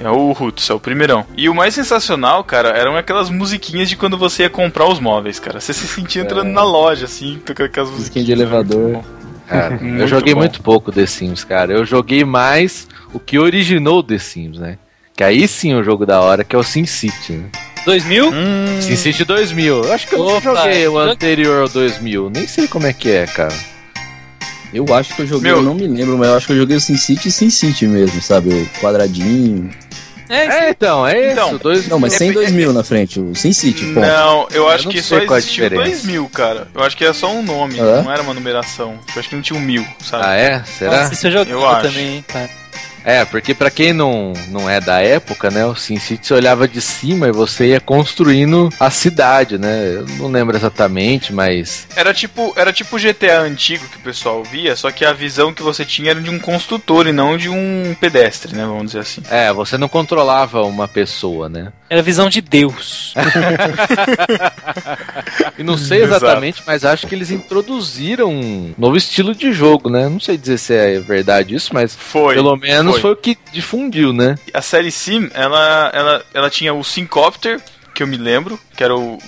É 0.00 0.08
o 0.08 0.32
Roots, 0.32 0.68
é 0.70 0.74
o 0.74 0.80
primeirão. 0.80 1.24
E 1.36 1.48
o 1.48 1.54
mais 1.54 1.74
sensacional, 1.74 2.44
cara, 2.44 2.68
eram 2.70 2.96
aquelas 2.96 3.30
musiquinhas 3.30 3.88
de 3.88 3.96
quando 3.96 4.16
você 4.16 4.44
ia 4.44 4.50
comprar 4.50 4.86
os 4.86 5.00
móveis, 5.00 5.38
cara. 5.40 5.60
Você 5.60 5.72
se 5.72 5.86
sentia 5.88 6.22
entrando 6.22 6.48
na 6.50 6.62
loja, 6.62 7.06
assim, 7.06 7.40
tocando 7.44 7.66
aquelas 7.66 7.90
Musiquinha 7.90 8.22
musiquinhas. 8.22 8.26
de 8.26 8.32
elevador. 8.32 9.04
Cara, 9.48 9.74
eu 9.80 9.84
Muito 9.84 10.06
joguei 10.06 10.34
bom. 10.34 10.40
muito 10.40 10.62
pouco 10.62 10.92
The 10.92 11.06
Sims, 11.06 11.42
cara. 11.44 11.72
Eu 11.72 11.84
joguei 11.84 12.24
mais 12.24 12.86
o 13.12 13.18
que 13.18 13.38
originou 13.38 14.02
The 14.02 14.18
Sims, 14.18 14.58
né? 14.58 14.78
Que 15.16 15.24
aí 15.24 15.48
sim 15.48 15.72
é 15.72 15.76
um 15.76 15.82
jogo 15.82 16.06
da 16.06 16.20
hora, 16.20 16.44
que 16.44 16.54
é 16.54 16.58
o 16.58 16.62
SimCity, 16.62 17.32
né? 17.32 17.48
2000? 17.84 18.28
Hum, 18.30 18.80
SimCity 18.80 19.24
2000. 19.24 19.82
Eu 19.84 19.92
acho 19.92 20.06
que 20.06 20.14
eu 20.14 20.20
Opa, 20.20 20.40
joguei 20.40 20.86
o 20.86 20.98
anterior 20.98 21.62
ao 21.62 21.68
2000. 21.68 22.30
Nem 22.30 22.46
sei 22.46 22.68
como 22.68 22.86
é 22.86 22.92
que 22.92 23.10
é, 23.10 23.26
cara. 23.26 23.54
Eu 24.72 24.84
acho 24.94 25.14
que 25.14 25.22
eu 25.22 25.26
joguei, 25.26 25.50
Meu- 25.50 25.60
eu 25.60 25.62
não 25.64 25.74
me 25.74 25.86
lembro, 25.86 26.18
mas 26.18 26.28
eu 26.28 26.36
acho 26.36 26.46
que 26.46 26.52
eu 26.52 26.56
joguei 26.58 26.76
o 26.76 26.80
SimCity 26.80 27.28
e 27.28 27.32
SimCity 27.32 27.86
mesmo, 27.86 28.20
sabe? 28.20 28.50
O 28.50 28.68
quadradinho. 28.80 29.70
É, 30.30 30.66
É, 30.66 30.70
então, 30.70 31.06
é 31.06 31.32
Então, 31.32 31.48
isso. 31.52 31.58
Dois... 31.58 31.88
Não, 31.88 31.98
mas 31.98 32.12
sem 32.12 32.30
2000 32.32 32.70
na 32.74 32.84
frente, 32.84 33.18
o 33.18 33.34
SimCity, 33.34 33.94
pô. 33.94 34.00
Não, 34.00 34.46
eu 34.50 34.68
acho 34.68 34.84
não 34.84 34.92
que 34.92 35.00
sei 35.02 35.26
só 35.26 35.34
o 35.34 35.40
diferença. 35.40 35.82
2000, 35.84 36.28
cara. 36.28 36.68
Eu 36.74 36.82
acho 36.82 36.94
que 36.96 37.02
era 37.04 37.14
só 37.14 37.30
um 37.32 37.42
nome, 37.42 37.78
É? 37.78 38.02
não 38.02 38.12
era 38.12 38.20
uma 38.22 38.34
numeração. 38.34 38.98
Eu 39.14 39.20
acho 39.20 39.28
que 39.30 39.34
não 39.34 39.40
tinha 39.42 39.58
um 39.58 39.62
mil, 39.62 39.86
sabe? 40.04 40.24
Ah, 40.26 40.34
é? 40.34 40.62
Será? 40.64 40.98
Nossa, 40.98 41.14
isso 41.14 41.26
eu 41.28 41.30
jogava 41.32 41.50
Eu 41.50 41.66
acho. 41.66 41.88
também, 41.88 42.16
hein, 42.16 42.24
cara. 42.28 42.50
É, 43.04 43.24
porque 43.24 43.54
pra 43.54 43.70
quem 43.70 43.92
não, 43.92 44.32
não 44.48 44.68
é 44.68 44.80
da 44.80 45.00
época, 45.00 45.50
né, 45.50 45.64
o 45.64 45.74
SimCity 45.74 46.26
você 46.26 46.34
olhava 46.34 46.66
de 46.68 46.80
cima 46.80 47.28
e 47.28 47.32
você 47.32 47.68
ia 47.68 47.80
construindo 47.80 48.68
a 48.78 48.90
cidade, 48.90 49.58
né? 49.58 49.94
Eu 49.94 50.06
não 50.18 50.28
lembro 50.28 50.56
exatamente, 50.56 51.32
mas 51.32 51.86
Era 51.96 52.12
tipo, 52.12 52.52
era 52.56 52.72
tipo 52.72 52.96
o 52.96 52.98
GTA 53.00 53.40
antigo 53.40 53.86
que 53.88 53.96
o 53.96 54.00
pessoal 54.00 54.42
via, 54.42 54.76
só 54.76 54.90
que 54.90 55.04
a 55.04 55.12
visão 55.12 55.52
que 55.54 55.62
você 55.62 55.84
tinha 55.84 56.10
era 56.10 56.20
de 56.20 56.30
um 56.30 56.38
construtor 56.38 57.06
e 57.06 57.12
não 57.12 57.36
de 57.36 57.48
um 57.48 57.94
pedestre, 58.00 58.54
né? 58.54 58.64
Vamos 58.64 58.86
dizer 58.86 59.00
assim. 59.00 59.22
é, 59.30 59.52
você 59.52 59.78
não 59.78 59.88
controlava 59.88 60.62
uma 60.62 60.86
pessoa, 60.88 61.48
né? 61.48 61.72
Era 61.90 62.00
a 62.00 62.04
visão 62.04 62.28
de 62.28 62.40
Deus. 62.40 63.14
E 65.58 65.62
não 65.64 65.76
sei 65.76 66.02
Exato. 66.02 66.24
exatamente, 66.24 66.62
mas 66.64 66.84
acho 66.84 67.06
que 67.06 67.14
eles 67.14 67.32
introduziram 67.32 68.30
um 68.30 68.72
novo 68.78 68.96
estilo 68.96 69.34
de 69.34 69.52
jogo, 69.52 69.90
né? 69.90 70.08
Não 70.08 70.20
sei 70.20 70.36
dizer 70.36 70.56
se 70.56 70.72
é 70.72 71.00
verdade 71.00 71.54
isso, 71.56 71.74
mas 71.74 71.96
Foi. 71.96 72.34
pelo 72.36 72.56
menos 72.56 72.87
foi. 72.92 73.00
foi. 73.00 73.12
o 73.12 73.16
que 73.16 73.38
difundiu, 73.52 74.12
né? 74.12 74.36
A 74.52 74.62
série 74.62 74.90
Sim, 74.90 75.30
ela, 75.34 75.90
ela, 75.94 76.24
ela 76.34 76.50
tinha 76.50 76.72
o 76.74 76.82
Syncopter, 76.84 77.60
que 77.94 78.02
eu 78.02 78.06
me 78.06 78.16
lembro, 78.16 78.58
que 78.76 78.82
era 78.84 78.96
o. 78.96 79.18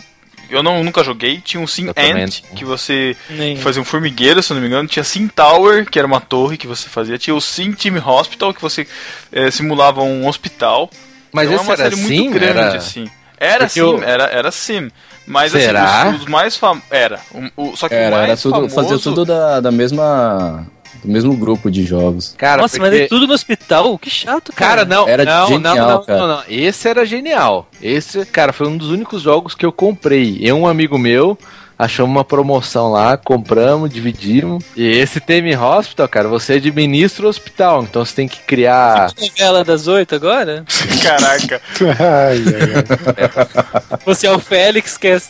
Eu 0.49 0.63
não, 0.65 0.83
nunca 0.83 1.05
joguei. 1.05 1.41
Tinha 1.41 1.63
o 1.63 1.69
Sim 1.69 1.91
Ant, 1.97 2.43
que 2.57 2.65
você 2.65 3.17
Nem. 3.29 3.57
fazia 3.57 3.81
um 3.81 3.85
formigueiro, 3.85 4.43
se 4.43 4.53
eu 4.53 4.57
não 4.57 4.61
me 4.63 4.67
engano. 4.67 4.89
Tinha 4.89 5.05
Sim 5.05 5.29
Tower, 5.29 5.87
que 5.89 5.97
era 5.99 6.07
uma 6.07 6.21
torre 6.21 6.57
que 6.57 6.67
você 6.67 6.89
fazia. 6.89 7.17
Tinha 7.19 7.35
o 7.37 7.41
Sim 7.41 7.73
Team 7.73 7.97
Hospital, 8.05 8.53
que 8.53 8.61
você 8.61 8.85
eh, 9.33 9.51
simulava 9.53 10.03
um 10.03 10.27
hospital. 10.27 10.91
Mas 11.33 11.45
então 11.47 11.55
esse 11.61 11.65
é 11.65 11.69
uma 11.69 11.75
era 11.75 11.83
série 11.85 11.97
Sim? 11.97 12.23
muito 12.25 12.35
grande, 12.35 12.59
Era... 12.59 12.77
assim. 12.79 13.09
Era 13.39 13.59
Porque 13.61 13.73
sim, 13.75 13.81
eu- 13.81 14.03
era, 14.03 14.25
era 14.25 14.51
sim. 14.51 14.91
Mas 15.27 15.53
Será? 15.53 16.03
assim, 16.03 16.17
os, 16.17 16.21
os 16.23 16.27
mais 16.27 16.57
famosos. 16.57 16.83
Era. 16.91 17.21
O, 17.57 17.71
o- 17.71 17.77
só 17.77 17.89
que 17.89 17.95
o 17.95 17.97
Era, 17.97 18.17
mais 18.17 18.29
era 18.29 18.37
tudo, 18.37 18.55
famoso. 18.55 18.75
fazia 18.75 18.99
tudo 18.99 19.25
da, 19.25 19.61
da 19.61 19.71
mesma. 19.71 20.67
Do 21.03 21.11
mesmo 21.11 21.35
grupo 21.37 21.71
de 21.71 21.85
jogos. 21.85 22.35
Cara, 22.37 22.63
Nossa, 22.63 22.79
mas 22.79 22.91
porque... 22.91 23.05
é 23.05 23.09
tudo 23.09 23.27
no 23.27 23.33
hospital? 23.33 23.99
Que 23.99 24.11
chato, 24.11 24.53
cara. 24.53 24.71
Cara, 24.71 24.85
não, 24.85 25.09
Era 25.09 25.25
não, 25.25 25.47
genial, 25.49 25.77
não, 25.77 25.89
não, 25.89 26.05
cara. 26.05 26.19
não, 26.19 26.29
não. 26.29 26.43
Esse 26.49 26.89
era 26.89 27.05
genial. 27.05 27.69
Esse, 27.83 28.25
cara, 28.27 28.53
foi 28.53 28.67
um 28.67 28.77
dos 28.77 28.91
únicos 28.91 29.23
jogos 29.23 29.55
que 29.55 29.65
eu 29.65 29.73
comprei. 29.73 30.39
Eu, 30.41 30.59
um 30.59 30.67
amigo 30.67 30.99
meu, 30.99 31.39
achamos 31.81 32.11
uma 32.11 32.25
promoção 32.25 32.93
lá, 32.93 33.17
compramos, 33.17 33.91
dividimos. 33.91 34.63
E 34.77 34.87
esse 34.87 35.19
Tame 35.19 35.57
Hospital, 35.57 36.09
cara, 36.09 36.29
você 36.29 36.55
administra 36.55 37.25
o 37.25 37.29
hospital, 37.29 37.85
então 37.85 38.05
você 38.05 38.15
tem 38.15 38.29
que 38.29 38.41
criar. 38.41 39.11
Novela 39.19 39.65
das 39.65 39.87
oito 39.87 40.15
agora? 40.15 40.65
Caraca. 41.03 41.61
Ai, 41.99 42.43
ai, 42.47 42.75
ai. 42.77 44.01
Você 44.05 44.27
é 44.27 44.33
o 44.33 44.39
Félix, 44.39 44.97
que 44.97 45.09
é, 45.09 45.21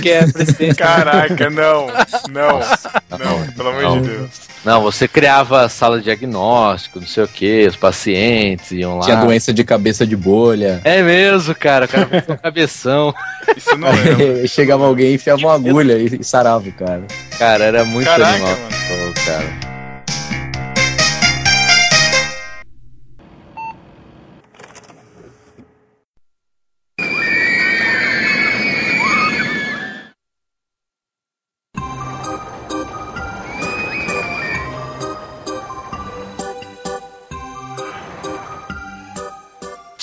que 0.00 0.10
é 0.10 0.26
presidente. 0.26 0.76
Caraca, 0.76 1.50
não. 1.50 1.88
Não. 2.30 2.60
Não, 3.18 3.52
pelo 3.52 3.68
amor 3.70 4.00
de 4.00 4.08
Deus. 4.08 4.49
Não, 4.64 4.82
você 4.82 5.08
criava 5.08 5.68
sala 5.68 5.98
de 5.98 6.04
diagnóstico, 6.04 7.00
não 7.00 7.06
sei 7.06 7.24
o 7.24 7.28
que, 7.28 7.66
os 7.66 7.76
pacientes 7.76 8.70
iam 8.72 8.98
lá. 8.98 9.04
Tinha 9.04 9.16
doença 9.16 9.54
de 9.54 9.64
cabeça 9.64 10.06
de 10.06 10.14
bolha. 10.16 10.80
É 10.84 11.02
mesmo, 11.02 11.54
cara, 11.54 11.86
o 11.86 11.88
cara 11.88 12.06
com 12.22 12.36
cabeção. 12.36 13.14
Isso 13.56 13.76
não 13.76 13.90
lembro. 13.90 14.46
Chegava 14.48 14.84
alguém, 14.86 15.14
enfiava 15.14 15.40
uma 15.40 15.54
agulha 15.54 15.94
e, 15.94 16.18
e 16.20 16.24
sarava 16.24 16.68
o 16.68 16.72
cara. 16.72 17.04
Cara, 17.38 17.64
era 17.64 17.84
muito 17.84 18.06
Caraca, 18.06 18.32
animal. 18.34 18.50
mano. 18.50 19.14
Pô, 19.14 19.20
cara. 19.24 19.69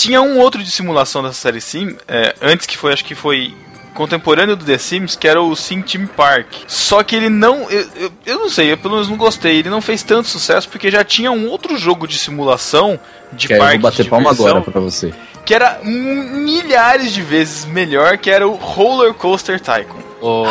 Tinha 0.07 0.21
um 0.21 0.39
outro 0.39 0.63
de 0.63 0.71
simulação 0.71 1.21
dessa 1.21 1.35
série 1.35 1.59
Sim, 1.59 1.97
é, 2.07 2.33
antes 2.41 2.65
que 2.65 2.77
foi, 2.77 2.93
acho 2.93 3.03
que 3.03 3.13
foi 3.13 3.53
contemporâneo 3.93 4.55
do 4.55 4.63
The 4.63 4.77
Sims, 4.77 5.17
que 5.17 5.27
era 5.27 5.41
o 5.41 5.53
Sim 5.53 5.81
Team 5.81 6.07
Park. 6.07 6.47
Só 6.65 7.03
que 7.03 7.13
ele 7.13 7.27
não. 7.27 7.69
Eu, 7.69 7.85
eu, 7.95 8.11
eu 8.25 8.39
não 8.39 8.49
sei, 8.49 8.71
eu 8.71 8.77
pelo 8.77 8.93
menos 8.93 9.09
não 9.09 9.17
gostei. 9.17 9.57
Ele 9.57 9.69
não 9.69 9.81
fez 9.81 10.03
tanto 10.03 10.29
sucesso 10.29 10.69
porque 10.69 10.89
já 10.89 11.03
tinha 11.03 11.29
um 11.29 11.49
outro 11.49 11.77
jogo 11.77 12.07
de 12.07 12.17
simulação 12.17 12.97
de 13.33 13.47
Que 13.47 13.53
aí 13.55 13.59
eu 13.59 13.65
parque 13.65 13.77
vou 13.79 13.91
bater 13.91 14.03
de 14.03 14.09
palma 14.09 14.29
diversão, 14.31 14.57
agora 14.57 14.71
pra 14.71 14.79
você. 14.79 15.13
que 15.45 15.53
era 15.53 15.79
milhares 15.83 17.11
de 17.11 17.21
vezes 17.21 17.65
melhor, 17.65 18.17
que 18.17 18.29
era 18.29 18.47
o 18.47 18.53
Roller 18.53 19.13
Coaster 19.13 19.59
Tycoon. 19.59 19.99
Ô, 20.21 20.45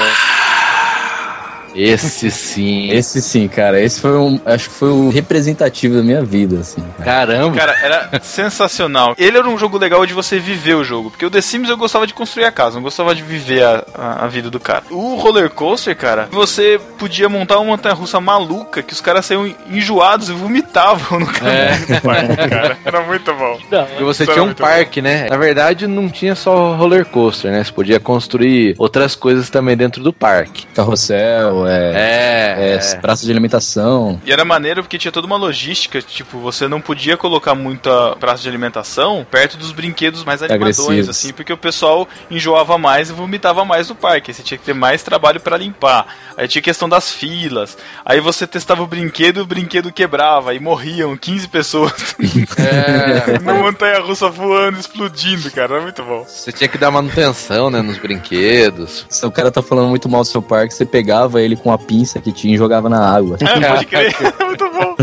Esse 1.76 2.30
sim. 2.30 2.90
Esse 2.90 3.20
sim, 3.22 3.46
cara. 3.48 3.80
Esse 3.80 4.00
foi 4.00 4.16
um. 4.16 4.40
Acho 4.44 4.68
que 4.70 4.74
foi 4.74 4.88
o 4.90 5.08
representativo 5.08 5.96
da 5.96 6.02
minha 6.02 6.22
vida, 6.24 6.60
assim. 6.60 6.82
cara. 6.98 7.26
Caramba. 7.36 7.56
Cara, 7.56 7.76
era 7.82 8.20
sensacional. 8.22 9.14
Ele 9.18 9.36
era 9.38 9.48
um 9.48 9.58
jogo 9.58 9.76
legal 9.78 10.04
de 10.06 10.14
você 10.14 10.38
viver 10.38 10.74
o 10.74 10.84
jogo. 10.84 11.10
Porque 11.10 11.26
o 11.26 11.30
The 11.30 11.40
Sims 11.40 11.68
eu 11.68 11.76
gostava 11.76 12.06
de 12.06 12.14
construir 12.14 12.44
a 12.44 12.52
casa, 12.52 12.76
não 12.76 12.82
gostava 12.82 13.14
de 13.14 13.22
viver 13.22 13.62
a, 13.64 13.84
a, 13.94 14.24
a 14.24 14.28
vida 14.28 14.50
do 14.50 14.60
cara. 14.60 14.84
O 14.90 15.16
roller 15.16 15.50
coaster, 15.50 15.96
cara, 15.96 16.28
você 16.30 16.80
podia 16.98 17.28
montar 17.28 17.56
uma 17.58 17.64
montanha 17.66 17.94
russa 17.94 18.20
maluca 18.20 18.82
que 18.82 18.92
os 18.92 19.00
caras 19.00 19.26
saíam 19.26 19.52
enjoados 19.70 20.28
e 20.28 20.32
vomitavam 20.32 21.20
no 21.20 21.26
caminho 21.26 21.56
É. 21.56 21.76
do 21.78 22.00
parque, 22.02 22.48
cara. 22.48 22.78
Era 22.84 23.00
muito 23.02 23.34
bom. 23.34 23.58
Porque 23.68 24.04
você 24.04 24.22
Isso 24.22 24.32
tinha 24.32 24.42
era 24.42 24.50
um 24.50 24.54
parque, 24.54 25.02
né? 25.02 25.28
Na 25.28 25.36
verdade, 25.36 25.86
não 25.86 26.08
tinha 26.08 26.34
só 26.34 26.74
roller 26.76 27.04
coaster, 27.04 27.50
né? 27.50 27.62
Você 27.64 27.72
podia 27.72 27.98
construir 28.00 28.74
outras 28.78 29.14
coisas 29.14 29.50
também 29.50 29.76
dentro 29.76 30.02
do 30.02 30.12
parque. 30.12 30.66
Carrossel, 30.74 31.65
é. 31.68 31.92
É, 31.94 32.56
É, 32.58 32.74
é. 32.74 32.96
praça 33.00 33.24
de 33.24 33.30
alimentação. 33.30 34.20
E 34.24 34.32
era 34.32 34.44
maneiro 34.44 34.82
porque 34.82 34.98
tinha 34.98 35.12
toda 35.12 35.26
uma 35.26 35.36
logística, 35.36 36.00
tipo, 36.02 36.38
você 36.38 36.66
não 36.68 36.80
podia 36.80 37.16
colocar 37.16 37.54
muita 37.54 38.16
praça 38.16 38.42
de 38.42 38.48
alimentação 38.48 39.26
perto 39.30 39.56
dos 39.56 39.72
brinquedos 39.72 40.24
mais 40.24 40.42
animadões, 40.42 40.78
Agressivos. 40.80 41.08
assim, 41.08 41.32
porque 41.32 41.52
o 41.52 41.56
pessoal 41.56 42.08
enjoava 42.30 42.78
mais 42.78 43.10
e 43.10 43.12
vomitava 43.12 43.64
mais 43.64 43.88
no 43.88 43.94
parque. 43.94 44.30
Aí 44.30 44.34
você 44.34 44.42
tinha 44.42 44.58
que 44.58 44.64
ter 44.64 44.74
mais 44.74 45.02
trabalho 45.02 45.40
pra 45.40 45.56
limpar. 45.56 46.06
Aí 46.36 46.46
tinha 46.48 46.62
questão 46.62 46.88
das 46.88 47.10
filas. 47.10 47.76
Aí 48.04 48.20
você 48.20 48.46
testava 48.46 48.82
o 48.82 48.86
brinquedo 48.86 49.38
e 49.38 49.42
o 49.42 49.46
brinquedo 49.46 49.92
quebrava 49.92 50.54
e 50.54 50.60
morriam 50.60 51.16
15 51.16 51.48
pessoas 51.48 51.92
É. 52.58 53.38
na 53.40 53.54
montanha 53.54 54.00
russa 54.00 54.28
voando, 54.28 54.78
explodindo, 54.78 55.50
cara. 55.50 55.74
Era 55.74 55.82
muito 55.82 56.02
bom. 56.02 56.24
Você 56.24 56.52
tinha 56.52 56.68
que 56.68 56.78
dar 56.78 56.90
manutenção, 56.90 57.70
né? 57.70 57.82
Nos 57.82 57.98
brinquedos. 57.98 59.06
Se 59.08 59.24
o 59.26 59.30
cara 59.30 59.50
tá 59.50 59.62
falando 59.62 59.88
muito 59.88 60.08
mal 60.08 60.22
do 60.22 60.26
seu 60.28 60.42
parque, 60.42 60.74
você 60.74 60.84
pegava 60.84 61.40
ele 61.40 61.55
com 61.56 61.72
a 61.72 61.78
pinça 61.78 62.20
que 62.20 62.32
tinha 62.32 62.54
e 62.54 62.58
jogava 62.58 62.88
na 62.88 62.98
água. 62.98 63.36
É, 63.40 63.68
pode 63.68 63.86
crer. 63.86 64.14
Era 64.20 64.34
muito 64.46 64.70
bom. 64.70 64.96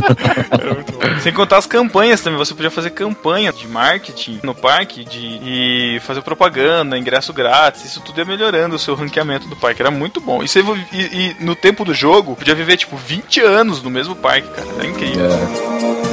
Era 0.52 0.74
muito 0.74 0.92
bom. 0.94 1.20
Sem 1.22 1.34
contar 1.34 1.58
as 1.58 1.66
campanhas 1.66 2.22
também. 2.22 2.38
Você 2.38 2.54
podia 2.54 2.72
fazer 2.72 2.90
campanha 2.92 3.52
de 3.52 3.68
marketing 3.68 4.40
no 4.44 4.54
parque 4.54 5.04
de, 5.04 5.40
e 5.44 6.00
fazer 6.02 6.22
propaganda, 6.22 6.98
ingresso 6.98 7.34
grátis. 7.34 7.86
Isso 7.86 8.02
tudo 8.02 8.20
ia 8.20 8.26
melhorando 8.26 8.76
o 8.76 8.80
seu 8.80 8.96
ranqueamento 8.96 9.48
do 9.48 9.56
parque. 9.56 9.82
Era 9.82 9.92
muito 9.92 10.20
bom. 10.22 10.44
E, 10.44 10.48
você, 10.48 10.62
e, 10.92 10.98
e 10.98 11.36
no 11.40 11.56
tempo 11.56 11.84
do 11.84 11.94
jogo, 11.94 12.36
podia 12.36 12.56
viver 12.56 12.78
tipo 12.78 12.96
20 12.96 13.42
anos 13.42 13.82
no 13.82 13.90
mesmo 13.90 14.16
parque, 14.16 14.48
cara. 14.50 14.68
Era 14.78 14.88
incrível. 14.88 15.26
É. 15.26 16.13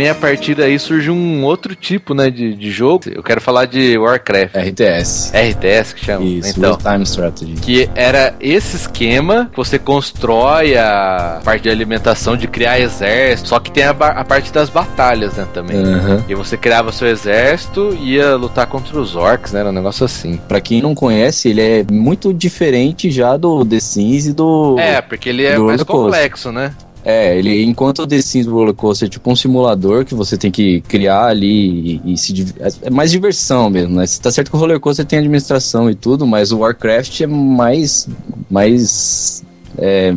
Meia 0.00 0.14
partir 0.14 0.54
daí 0.54 0.78
surge 0.78 1.10
um 1.10 1.44
outro 1.44 1.76
tipo, 1.76 2.14
né? 2.14 2.30
De, 2.30 2.54
de 2.54 2.70
jogo. 2.70 3.04
Eu 3.14 3.22
quero 3.22 3.38
falar 3.38 3.66
de 3.66 3.98
Warcraft. 3.98 4.56
RTS. 4.56 5.30
RTS 5.34 5.92
que 5.94 6.06
chama. 6.06 6.24
Isso, 6.24 6.48
então. 6.48 6.78
Real 6.82 6.94
Time 6.94 7.04
Strategy. 7.04 7.52
Que 7.60 7.90
era 7.94 8.34
esse 8.40 8.76
esquema, 8.76 9.50
que 9.50 9.58
você 9.58 9.78
constrói 9.78 10.74
a 10.74 11.42
parte 11.44 11.64
de 11.64 11.68
alimentação, 11.68 12.34
de 12.34 12.48
criar 12.48 12.80
exército, 12.80 13.50
só 13.50 13.60
que 13.60 13.70
tem 13.70 13.84
a, 13.84 13.90
a 13.90 14.24
parte 14.24 14.50
das 14.50 14.70
batalhas, 14.70 15.34
né, 15.34 15.46
também. 15.52 15.76
Aham. 15.76 16.24
E 16.26 16.34
você 16.34 16.56
criava 16.56 16.92
seu 16.92 17.06
exército 17.06 17.94
e 18.00 18.14
ia 18.14 18.36
lutar 18.36 18.66
contra 18.68 18.98
os 18.98 19.14
orcs, 19.14 19.52
né? 19.52 19.60
Era 19.60 19.68
um 19.68 19.72
negócio 19.72 20.06
assim. 20.06 20.40
Pra 20.48 20.62
quem 20.62 20.80
não 20.80 20.94
conhece, 20.94 21.50
ele 21.50 21.60
é 21.60 21.84
muito 21.92 22.32
diferente 22.32 23.10
já 23.10 23.36
do 23.36 23.66
The 23.66 23.80
Sims 23.80 24.28
e 24.28 24.32
do. 24.32 24.78
É, 24.78 25.02
porque 25.02 25.28
ele 25.28 25.44
é 25.44 25.58
mais 25.58 25.82
complexo, 25.82 26.50
né? 26.50 26.72
É, 27.04 27.38
ele, 27.38 27.62
enquanto 27.64 28.00
o 28.02 28.06
The 28.06 28.20
Sims 28.20 28.46
Roller 28.46 28.74
Coaster 28.74 29.06
é 29.06 29.10
tipo 29.10 29.30
um 29.30 29.34
simulador 29.36 30.04
que 30.04 30.14
você 30.14 30.36
tem 30.36 30.50
que 30.50 30.82
criar 30.82 31.26
ali 31.26 32.00
e, 32.04 32.12
e 32.12 32.18
se 32.18 32.32
div- 32.32 32.52
é 32.82 32.90
mais 32.90 33.10
diversão 33.10 33.70
mesmo, 33.70 33.94
né? 33.96 34.04
Tá 34.22 34.30
certo 34.30 34.50
que 34.50 34.56
o 34.56 34.60
Roller 34.60 34.78
Coaster 34.78 35.06
tem 35.06 35.18
administração 35.18 35.88
e 35.90 35.94
tudo, 35.94 36.26
mas 36.26 36.52
o 36.52 36.58
Warcraft 36.58 37.20
é 37.22 37.26
mais 37.26 38.06
mais 38.50 39.42
é, 39.78 40.14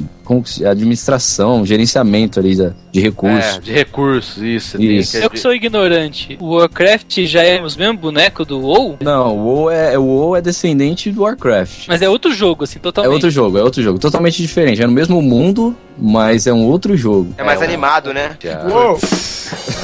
administração, 0.69 1.65
gerenciamento 1.65 2.39
ali 2.39 2.55
da- 2.55 2.73
de 2.91 2.99
recursos. 3.01 3.57
É, 3.57 3.59
de 3.59 3.71
recursos, 3.71 4.37
isso. 4.43 4.81
Isso. 4.81 5.17
Eu 5.17 5.29
que, 5.29 5.39
sou 5.39 5.53
ignorante. 5.53 6.37
O 6.39 6.55
Warcraft 6.55 7.19
já 7.25 7.41
é 7.43 7.61
os 7.61 7.75
mesmos 7.75 7.99
bonecos 7.99 8.45
do 8.47 8.59
WoW? 8.59 8.97
Não, 9.01 9.35
o 9.37 9.43
WoW 9.43 9.69
é, 9.71 9.97
o 9.97 10.03
WoW 10.03 10.35
é 10.35 10.41
descendente 10.41 11.11
do 11.11 11.23
Warcraft. 11.23 11.87
Mas 11.87 12.01
é 12.01 12.09
outro 12.09 12.31
jogo, 12.33 12.63
assim, 12.63 12.77
É 12.77 12.81
totalmente. 12.81 13.13
outro 13.13 13.29
jogo, 13.31 13.57
é 13.57 13.63
outro 13.63 13.81
jogo, 13.81 13.99
totalmente 13.99 14.41
diferente. 14.41 14.81
É 14.81 14.87
no 14.87 14.93
mesmo 14.93 15.21
mundo, 15.21 15.75
mas 15.97 16.47
é 16.47 16.53
um 16.53 16.65
outro 16.65 16.95
jogo. 16.95 17.33
É 17.37 17.43
mais 17.43 17.61
É, 17.61 17.65
animado, 17.65 18.13
né? 18.13 18.37
Uou! 18.69 18.99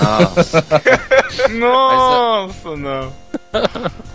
Nossa. 0.03 0.65
Nossa, 1.59 2.75
não. 2.75 3.11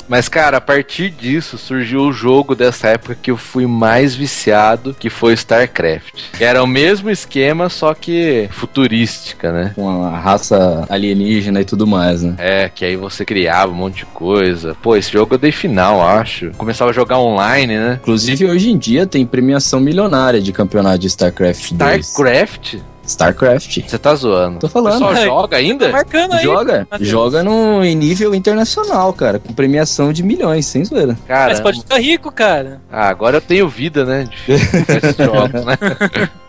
Mas, 0.08 0.28
cara, 0.28 0.58
a 0.58 0.60
partir 0.60 1.10
disso 1.10 1.56
surgiu 1.58 2.02
o 2.02 2.12
jogo 2.12 2.54
dessa 2.54 2.88
época 2.88 3.16
que 3.20 3.30
eu 3.30 3.36
fui 3.36 3.66
mais 3.66 4.14
viciado, 4.14 4.94
que 4.98 5.08
foi 5.10 5.32
StarCraft. 5.32 6.13
Era 6.38 6.62
o 6.62 6.66
mesmo 6.66 7.10
esquema, 7.10 7.68
só 7.68 7.94
que 7.94 8.48
futurística, 8.50 9.52
né? 9.52 9.72
Com 9.74 10.04
a 10.04 10.18
raça 10.18 10.86
alienígena 10.88 11.60
e 11.60 11.64
tudo 11.64 11.86
mais, 11.86 12.22
né? 12.22 12.34
É, 12.38 12.68
que 12.68 12.84
aí 12.84 12.96
você 12.96 13.24
criava 13.24 13.72
um 13.72 13.76
monte 13.76 13.98
de 13.98 14.06
coisa. 14.06 14.76
Pô, 14.82 14.96
esse 14.96 15.12
jogo 15.12 15.34
eu 15.34 15.38
dei 15.38 15.52
final, 15.52 16.02
acho. 16.02 16.50
Começava 16.56 16.90
a 16.90 16.94
jogar 16.94 17.18
online, 17.18 17.76
né? 17.76 17.98
Inclusive, 18.00 18.46
hoje 18.46 18.70
em 18.70 18.78
dia 18.78 19.06
tem 19.06 19.24
premiação 19.24 19.80
milionária 19.80 20.40
de 20.40 20.52
campeonato 20.52 20.98
de 20.98 21.06
StarCraft 21.06 21.72
2. 21.72 22.06
StarCraft? 22.06 22.76
StarCraft. 23.06 23.80
Você 23.86 23.98
tá 23.98 24.14
zoando. 24.14 24.58
Tô 24.60 24.68
falando. 24.68 25.06
Ai. 25.06 25.24
joga 25.26 25.56
ainda? 25.56 25.88
Marcando 25.90 26.32
aí. 26.34 26.42
Joga, 26.44 26.86
Matheus. 26.90 27.08
joga 27.08 27.42
no, 27.42 27.84
em 27.84 27.94
nível 27.94 28.34
internacional, 28.34 29.12
cara, 29.12 29.38
com 29.38 29.52
premiação 29.52 30.12
de 30.12 30.22
milhões, 30.22 30.66
sem 30.66 30.84
zoeira. 30.84 31.16
Cara, 31.26 31.50
Mas 31.50 31.60
pode 31.60 31.80
ficar 31.80 31.98
rico, 31.98 32.30
cara. 32.32 32.80
ah, 32.90 33.08
agora 33.08 33.36
eu 33.38 33.40
tenho 33.40 33.68
vida, 33.68 34.04
né? 34.04 34.28
De 34.46 34.56
jogos, 35.24 35.64
né? 35.64 35.78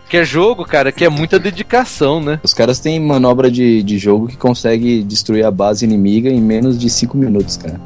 Que 0.08 0.18
é 0.18 0.24
jogo, 0.24 0.64
cara, 0.64 0.92
que 0.92 1.04
é 1.04 1.08
muita 1.08 1.38
dedicação, 1.38 2.20
né? 2.20 2.38
Os 2.42 2.54
caras 2.54 2.78
têm 2.78 3.00
manobra 3.00 3.50
de, 3.50 3.82
de 3.82 3.98
jogo 3.98 4.28
que 4.28 4.36
consegue 4.36 5.02
destruir 5.02 5.44
a 5.44 5.50
base 5.50 5.84
inimiga 5.84 6.30
em 6.30 6.40
menos 6.40 6.78
de 6.78 6.88
5 6.88 7.16
minutos, 7.16 7.56
cara. 7.56 7.80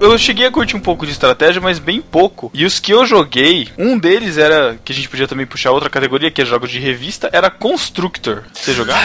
Eu 0.00 0.16
cheguei 0.16 0.46
a 0.46 0.50
curtir 0.50 0.76
um 0.76 0.80
pouco 0.80 1.04
de 1.04 1.12
estratégia, 1.12 1.60
mas 1.60 1.78
bem 1.78 2.00
pouco. 2.00 2.50
E 2.54 2.64
os 2.64 2.80
que 2.80 2.90
eu 2.90 3.04
joguei, 3.04 3.68
um 3.76 3.98
deles 3.98 4.38
era, 4.38 4.78
que 4.82 4.92
a 4.92 4.94
gente 4.94 5.08
podia 5.08 5.28
também 5.28 5.44
puxar 5.44 5.72
outra 5.72 5.90
categoria, 5.90 6.30
que 6.30 6.40
é 6.40 6.44
jogos 6.44 6.70
de 6.70 6.78
revista, 6.78 7.28
era 7.32 7.50
Constructor. 7.50 8.44
Você 8.54 8.72
jogava? 8.72 9.02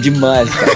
Demais, 0.00 0.48
cara. 0.54 0.72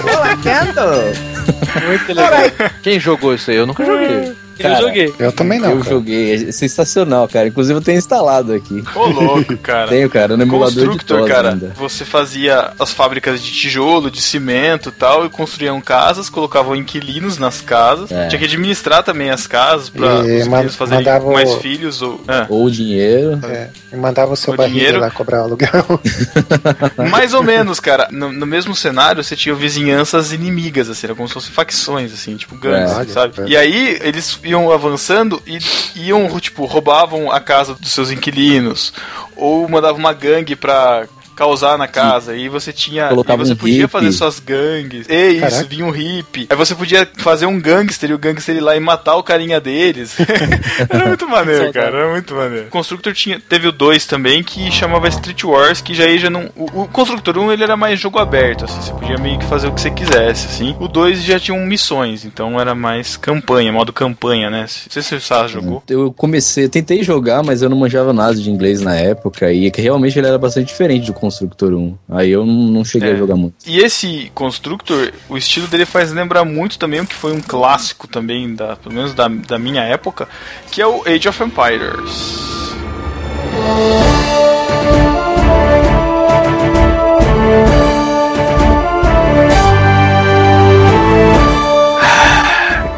Muito 1.86 2.08
legal. 2.08 2.70
Quem 2.82 2.98
jogou 2.98 3.34
isso 3.34 3.50
aí? 3.50 3.56
Eu 3.56 3.66
nunca 3.66 3.84
joguei. 3.84 4.34
Eu 4.58 4.76
joguei. 4.76 5.14
Eu 5.18 5.32
também 5.32 5.58
não, 5.58 5.70
Eu 5.70 5.78
cara. 5.78 5.90
joguei, 5.90 6.34
é 6.48 6.52
sensacional, 6.52 7.28
cara. 7.28 7.48
Inclusive 7.48 7.78
eu 7.78 7.82
tenho 7.82 7.98
instalado 7.98 8.52
aqui. 8.52 8.82
Ô, 8.94 9.06
louco, 9.06 9.56
cara. 9.62 9.88
Tenho, 9.88 10.08
cara, 10.10 10.36
no 10.36 10.42
emulador 10.42 10.70
de 10.74 10.80
Constructor, 10.80 11.18
todos 11.18 11.30
cara, 11.32 11.50
ainda. 11.50 11.72
você 11.76 12.04
fazia 12.04 12.72
as 12.78 12.92
fábricas 12.92 13.42
de 13.42 13.52
tijolo, 13.52 14.10
de 14.10 14.20
cimento 14.22 14.88
e 14.88 14.92
tal, 14.92 15.24
e 15.26 15.28
construíam 15.28 15.80
casas, 15.80 16.28
colocavam 16.28 16.74
inquilinos 16.76 17.38
nas 17.38 17.60
casas. 17.60 18.10
É. 18.12 18.28
Tinha 18.28 18.38
que 18.38 18.44
administrar 18.44 19.02
também 19.02 19.30
as 19.30 19.46
casas 19.46 19.88
pra 19.88 20.06
E 20.06 20.40
os 20.40 20.46
inquilinos 20.46 20.74
fazerem 20.76 21.04
mandava 21.04 21.26
o- 21.28 21.32
mais 21.32 21.54
filhos. 21.56 22.02
Ou... 22.02 22.20
É. 22.28 22.46
Ou 22.48 22.68
dinheiro. 22.70 23.40
É, 23.44 23.68
e 23.92 23.96
mandava 23.96 24.32
o 24.32 24.36
seu 24.36 24.54
O 24.54 24.56
barriga 24.56 24.76
dinheiro- 24.78 25.00
lá 25.00 25.10
cobrar 25.10 25.40
o 25.42 25.44
aluguel. 25.44 26.00
Mais 27.10 27.34
ou 27.34 27.42
menos, 27.42 27.80
cara. 27.80 28.08
No, 28.10 28.32
no 28.32 28.46
mesmo 28.46 28.74
cenário, 28.74 29.22
você 29.22 29.36
tinha 29.36 29.54
vizinhanças 29.54 30.32
inimigas, 30.32 30.88
assim, 30.88 31.06
era 31.06 31.14
como 31.14 31.28
se 31.28 31.34
fossem 31.34 31.52
facções, 31.52 32.12
assim, 32.12 32.36
tipo 32.36 32.56
gangues, 32.56 32.92
É, 33.08 33.12
sabe? 33.12 33.34
é. 33.42 33.46
E 33.48 33.56
aí 33.56 33.98
eles 34.02 34.38
iam 34.44 34.70
avançando 34.70 35.42
e 35.46 35.58
iam, 35.96 36.28
tipo, 36.38 36.64
roubavam 36.64 37.32
a 37.32 37.40
casa 37.40 37.74
dos 37.74 37.92
seus 37.92 38.10
inquilinos. 38.10 38.92
Ou 39.36 39.68
mandavam 39.68 39.98
uma 39.98 40.12
gangue 40.12 40.54
pra 40.54 41.06
causar 41.34 41.76
na 41.78 41.86
casa. 41.88 42.36
E 42.36 42.48
você 42.48 42.72
tinha. 42.72 43.06
E 43.06 43.08
Colocava 43.10 43.44
você 43.44 43.52
um 43.52 43.56
podia 43.56 43.74
hippie. 43.76 43.88
fazer 43.88 44.12
suas 44.12 44.40
gangues. 44.40 45.06
E 45.08 45.28
isso, 45.32 45.40
Caraca. 45.40 45.64
vinha 45.64 45.84
um 45.86 45.90
hippie. 45.90 46.46
Aí 46.50 46.56
você 46.56 46.74
podia 46.74 47.08
fazer 47.16 47.46
um 47.46 47.60
gangster 47.60 48.10
e 48.10 48.14
o 48.14 48.18
gangster 48.18 48.56
ir 48.56 48.60
lá 48.60 48.76
e 48.76 48.80
matar 48.80 49.16
o 49.16 49.22
carinha 49.22 49.60
deles. 49.60 50.16
era 50.88 51.06
muito 51.06 51.28
maneiro, 51.28 51.72
cara. 51.72 51.98
Era 51.98 52.10
muito 52.10 52.34
maneiro. 52.34 52.66
O 52.66 52.70
Constructor 52.70 53.12
tinha, 53.12 53.40
teve 53.40 53.68
o 53.68 53.72
2 53.72 54.06
também 54.06 54.42
que 54.42 54.70
chamava 54.70 55.08
Street 55.08 55.42
Wars, 55.44 55.80
que 55.80 55.94
já 55.94 56.04
aí 56.04 56.18
já 56.18 56.30
não. 56.30 56.50
O, 56.56 56.82
o 56.82 56.88
Constructor 56.88 57.38
1 57.38 57.52
ele 57.52 57.62
era 57.62 57.76
mais 57.76 57.98
jogo 57.98 58.18
aberto, 58.18 58.64
assim, 58.64 58.80
você 58.80 58.92
podia 58.92 59.18
meio 59.18 59.38
que 59.38 59.44
fazer 59.46 59.68
o 59.68 59.72
que 59.72 59.80
você 59.80 59.90
quisesse, 59.90 60.46
assim. 60.46 60.76
O 60.78 60.88
2 60.88 61.22
já 61.24 61.38
tinha 61.38 61.58
missões, 61.58 62.24
então 62.24 62.60
era 62.60 62.74
mais 62.74 63.16
campanha, 63.16 63.72
modo 63.72 63.92
campanha, 63.92 64.50
né? 64.50 64.60
Não 64.62 64.66
sei 64.68 65.02
se 65.02 65.14
o 65.14 65.20
Sá 65.20 65.46
jogou. 65.46 65.82
Eu 65.88 66.12
comecei, 66.12 66.68
tentei 66.68 67.02
jogar, 67.02 67.42
mas 67.42 67.62
eu 67.62 67.68
não 67.70 67.76
manjava 67.76 68.12
nada 68.12 68.34
de 68.34 68.50
inglês 68.50 68.80
na 68.80 68.94
época. 68.94 69.52
E 69.52 69.70
que 69.70 69.80
realmente 69.80 70.18
ele 70.18 70.26
era 70.26 70.38
bastante 70.38 70.66
diferente 70.66 71.06
do 71.06 71.12
Constructor 71.24 71.72
1. 71.72 71.98
Aí 72.10 72.30
eu 72.30 72.44
não, 72.44 72.84
cheguei 72.84 73.10
É. 73.10 73.12
a 73.14 73.16
jogar 73.16 73.36
muito. 73.36 73.54
E 73.66 73.78
esse 73.78 74.30
Constructor, 74.34 75.12
o 75.28 75.36
estilo 75.36 75.66
dele 75.66 75.86
faz 75.86 76.12
lembrar 76.12 76.44
muito 76.44 76.78
também 76.78 77.00
o 77.00 77.06
que 77.06 77.14
foi 77.14 77.32
um 77.32 77.40
clássico 77.40 78.06
também, 78.06 78.54
da, 78.54 78.76
pelo 78.76 78.94
menos 78.94 79.14
da, 79.14 79.28
da 79.28 79.58
minha 79.58 79.82
época, 79.82 80.28
que 80.70 80.80
é 80.82 80.86
o 80.86 81.02
Age 81.06 81.28
of 81.28 81.42
Empires. 81.42 82.34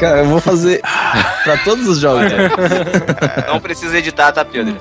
Cara, 0.00 0.18
eu 0.18 0.26
vou 0.26 0.40
fazer 0.40 0.80
pra 1.42 1.56
todos 1.64 1.88
os 1.88 1.98
jogos. 1.98 2.30
né? 2.30 2.50
Não 3.48 3.58
precisa 3.60 3.96
editar, 3.98 4.30
tá, 4.30 4.44
Pedro? 4.44 4.74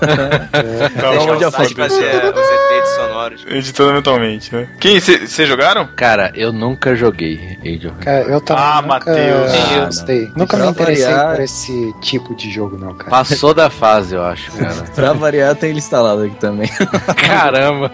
Tá 0.00 1.10
Deixa 1.10 1.26
bom, 1.26 1.36
o 1.36 1.40
já 1.40 1.50
site 1.50 1.74
foi. 1.74 1.88
fazer 1.88 2.24
os 2.34 2.48
efeitos 2.50 2.90
sonoros. 2.96 3.44
Editando 3.48 3.92
mentalmente, 3.92 4.54
né? 4.54 4.68
Quem, 4.80 4.98
vocês 4.98 5.46
jogaram? 5.48 5.86
Cara, 5.94 6.32
eu 6.34 6.52
nunca 6.52 6.94
joguei 6.96 7.58
Age 7.62 7.88
of 7.88 7.96
Cara, 7.98 8.22
eu 8.24 8.40
também 8.40 8.62
Ah, 8.64 8.82
nunca 8.82 8.88
Matheus. 9.10 9.84
gostei. 9.86 10.30
Nunca 10.34 10.56
Pra 10.56 10.66
me 10.66 10.70
interessei 10.72 11.04
variar- 11.04 11.34
por 11.36 11.42
esse 11.42 11.94
tipo 12.00 12.34
de 12.34 12.50
jogo, 12.50 12.78
não, 12.78 12.94
cara. 12.94 13.10
Passou 13.10 13.52
da 13.52 13.68
fase, 13.68 14.14
eu 14.14 14.22
acho, 14.24 14.50
cara. 14.52 14.74
Pra 14.96 15.12
variar, 15.12 15.54
tem 15.54 15.70
ele 15.70 15.78
instalado 15.80 16.22
aqui 16.22 16.36
também. 16.36 16.70
Caramba. 17.16 17.90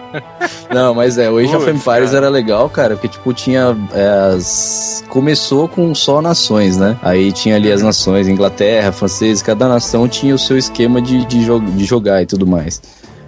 Não, 0.73 0.93
mas 0.95 1.17
é, 1.17 1.29
o 1.29 1.37
Age 1.39 1.55
of 1.55 1.65
Putz, 1.65 1.75
Empires 1.81 2.11
cara. 2.11 2.25
era 2.25 2.29
legal, 2.29 2.69
cara, 2.69 2.91
porque, 2.95 3.09
tipo, 3.09 3.33
tinha 3.33 3.75
é, 3.93 4.35
as... 4.35 5.03
Começou 5.09 5.67
com 5.67 5.93
só 5.93 6.21
nações, 6.21 6.52
né? 6.77 6.97
Aí 7.01 7.31
tinha 7.31 7.55
ali 7.55 7.71
as 7.71 7.81
nações, 7.81 8.27
Inglaterra, 8.27 8.91
francês, 8.91 9.41
cada 9.41 9.67
nação 9.67 10.07
tinha 10.07 10.33
o 10.33 10.39
seu 10.39 10.57
esquema 10.57 11.01
de, 11.01 11.25
de, 11.25 11.43
jo- 11.45 11.59
de 11.59 11.85
jogar 11.85 12.21
e 12.21 12.25
tudo 12.25 12.45
mais. 12.47 12.81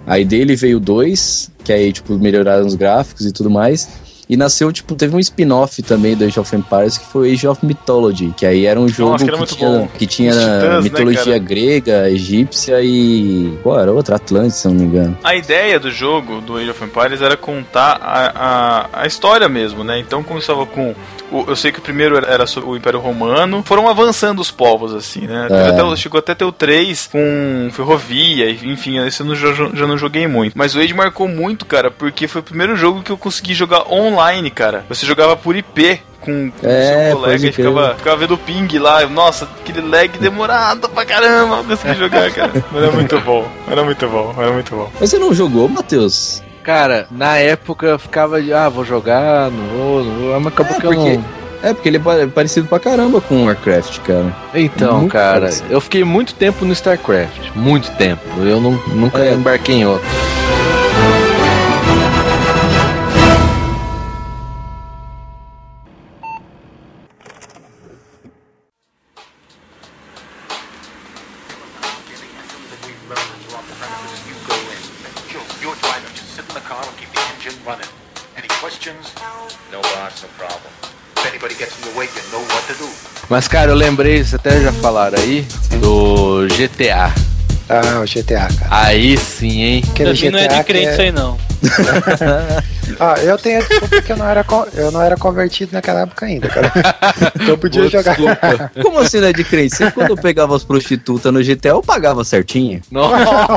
Aí 0.06 0.24
dele 0.24 0.54
veio 0.54 0.78
dois, 0.78 1.50
que 1.64 1.72
aí, 1.72 1.92
tipo, 1.92 2.14
melhoraram 2.18 2.64
os 2.66 2.74
gráficos 2.74 3.26
e 3.26 3.32
tudo 3.32 3.50
mais. 3.50 3.88
E 4.28 4.36
nasceu, 4.36 4.72
tipo, 4.72 4.94
teve 4.96 5.14
um 5.14 5.20
spin-off 5.20 5.80
também 5.82 6.16
do 6.16 6.24
Age 6.24 6.40
of 6.40 6.56
Empires, 6.56 6.98
que 6.98 7.06
foi 7.06 7.32
Age 7.32 7.46
of 7.46 7.64
Mythology, 7.64 8.34
que 8.36 8.44
aí 8.44 8.66
era 8.66 8.78
um 8.80 8.88
jogo 8.88 9.16
que 9.16 9.22
era 9.24 9.38
que, 9.38 9.46
tinha, 9.56 9.68
bom. 9.70 9.88
que 9.98 10.06
tinha 10.06 10.32
titãs, 10.32 10.62
né, 10.62 10.80
mitologia 10.80 11.24
cara? 11.24 11.38
grega, 11.38 12.10
egípcia 12.10 12.80
e... 12.82 13.56
Qual 13.62 13.78
era? 13.78 13.92
Outra? 13.92 14.16
Atlântica, 14.16 14.50
se 14.56 14.66
não 14.68 14.74
me 14.74 14.82
engano. 14.84 15.16
A 15.22 15.34
ideia 15.36 15.78
do 15.78 15.90
jogo, 15.90 16.40
do 16.40 16.56
Age 16.56 16.70
of 16.70 16.82
Empires, 16.84 17.22
era 17.22 17.36
contar 17.36 18.00
a, 18.02 18.32
a, 18.96 19.02
a 19.02 19.06
história 19.06 19.48
mesmo, 19.48 19.84
né? 19.84 19.98
Então 20.00 20.22
começava 20.22 20.66
com. 20.66 20.94
o- 21.30 21.44
eu 21.46 21.54
sei 21.54 21.70
que 21.70 21.78
o 21.78 21.82
primeiro 21.82 22.16
era, 22.16 22.46
sobre 22.46 22.70
o 22.70 22.76
Império 22.76 22.98
Romano. 22.98 23.62
Foram 23.64 23.88
avançando 23.88 24.40
os 24.40 24.50
povos, 24.50 24.92
assim, 24.94 25.20
né? 25.26 25.46
É. 25.50 25.68
Até- 25.68 25.96
chegou 25.96 26.18
até 26.18 26.34
ter 26.34 26.44
o 26.44 26.50
3 26.52 27.08
com 27.12 27.68
ferrovia, 27.72 28.50
enfim, 28.50 28.98
esse 29.06 29.20
eu 29.20 29.26
não, 29.26 29.34
jo- 29.34 29.70
já 29.74 29.86
não 29.86 29.96
joguei 29.98 30.26
muito. 30.26 30.54
Mas 30.56 30.74
o 30.74 30.80
Age 30.80 30.94
marcou 30.94 31.28
muito, 31.28 31.64
cara, 31.66 31.90
porque 31.90 32.26
foi 32.26 32.40
o 32.40 32.44
primeiro 32.44 32.74
jogo 32.76 33.02
que 33.02 33.12
eu 33.12 33.16
consegui 33.18 33.54
jogar 33.54 33.86
online, 33.92 34.15
cara. 34.54 34.84
Você 34.88 35.04
jogava 35.06 35.36
por 35.36 35.56
IP. 35.56 36.00
Com, 36.20 36.50
com 36.50 36.66
É, 36.66 37.08
seu 37.10 37.16
colega 37.18 37.46
e 37.46 37.52
ficava, 37.52 37.94
ficava 37.94 38.16
vendo 38.16 38.34
o 38.34 38.38
ping 38.38 38.78
lá. 38.78 39.06
Nossa, 39.06 39.46
aquele 39.60 39.80
lag 39.80 40.08
demorado 40.18 40.88
pra 40.88 41.04
caramba 41.04 41.58
pra 41.62 41.76
conseguir 41.76 41.94
jogar, 42.00 42.30
cara. 42.32 42.52
Mas 42.72 42.82
Era 42.82 42.92
muito 42.92 43.20
bom, 43.20 43.46
era 43.70 43.84
muito 43.84 44.08
bom, 44.08 44.34
era 44.36 44.50
muito 44.52 44.74
bom. 44.74 44.90
Mas 44.98 45.10
você 45.10 45.18
não 45.18 45.32
jogou, 45.32 45.68
Matheus? 45.68 46.42
Cara, 46.64 47.06
na 47.12 47.36
época 47.36 47.86
eu 47.86 47.98
ficava 47.98 48.42
de, 48.42 48.52
ah, 48.52 48.68
vou 48.68 48.84
jogar, 48.84 49.50
não 49.52 49.66
vou, 49.78 50.04
não 50.04 50.14
vou, 50.16 50.40
mas 50.40 50.52
acabou 50.52 50.76
É, 50.76 50.80
que 50.80 50.86
eu 50.86 50.90
porque- 50.94 51.16
não. 51.16 51.24
É, 51.62 51.72
porque 51.72 51.88
ele 51.88 51.96
é 51.96 52.00
pa- 52.00 52.28
parecido 52.34 52.66
pra 52.66 52.78
caramba 52.80 53.20
com 53.20 53.36
o 53.42 53.46
Warcraft, 53.46 53.98
cara. 54.00 54.34
Então, 54.52 54.98
Muito 54.98 55.12
cara, 55.12 55.40
parecido. 55.40 55.72
eu 55.72 55.80
fiquei 55.80 56.02
muito 56.04 56.34
tempo 56.34 56.64
no 56.64 56.72
StarCraft, 56.72 57.50
muito 57.54 57.90
tempo. 57.92 58.22
Eu 58.40 58.60
não, 58.60 58.72
nunca 58.88 59.18
É. 59.20 59.32
embarquei 59.32 59.76
em 59.76 59.86
outro. 59.86 60.06
Mas, 83.28 83.48
cara, 83.48 83.70
eu 83.72 83.74
lembrei, 83.74 84.18
vocês 84.18 84.34
até 84.34 84.60
já 84.60 84.72
falaram 84.72 85.18
aí, 85.18 85.44
do 85.80 86.46
GTA. 86.56 87.12
Ah, 87.68 88.00
o 88.00 88.04
GTA, 88.06 88.46
cara. 88.56 88.68
Aí 88.70 89.16
sim, 89.16 89.62
hein? 89.62 89.84
Aquele 89.90 90.12
mim 90.12 90.30
não 90.30 90.38
é 90.38 90.42
GTA 90.44 90.58
de 90.58 90.64
crente 90.64 90.86
é- 90.86 90.92
isso 90.92 91.00
aí, 91.02 91.10
não. 91.12 91.36
Ah, 93.00 93.14
eu 93.20 93.36
tenho 93.36 93.58
a 93.58 93.62
desculpa 93.62 94.00
que 94.00 94.12
eu 94.12 94.16
não 94.16 94.26
era, 94.28 94.44
eu 94.74 94.90
não 94.92 95.02
era 95.02 95.16
convertido 95.16 95.72
naquela 95.72 96.02
época 96.02 96.24
ainda, 96.24 96.48
cara. 96.48 96.72
Então 97.34 97.48
eu 97.48 97.58
podia 97.58 97.82
Pô, 97.82 97.88
jogar. 97.88 98.14
desculpa. 98.14 98.70
Como 98.80 98.98
assim 99.00 99.20
não 99.20 99.28
é 99.28 99.32
de 99.32 99.42
crente? 99.44 99.74
Sempre 99.76 99.94
quando 99.94 100.10
eu 100.10 100.16
pegava 100.16 100.54
as 100.54 100.62
prostitutas 100.64 101.32
no 101.32 101.42
GTA, 101.42 101.70
eu 101.70 101.82
pagava 101.82 102.24
certinho. 102.24 102.80
Nossa, 102.90 103.56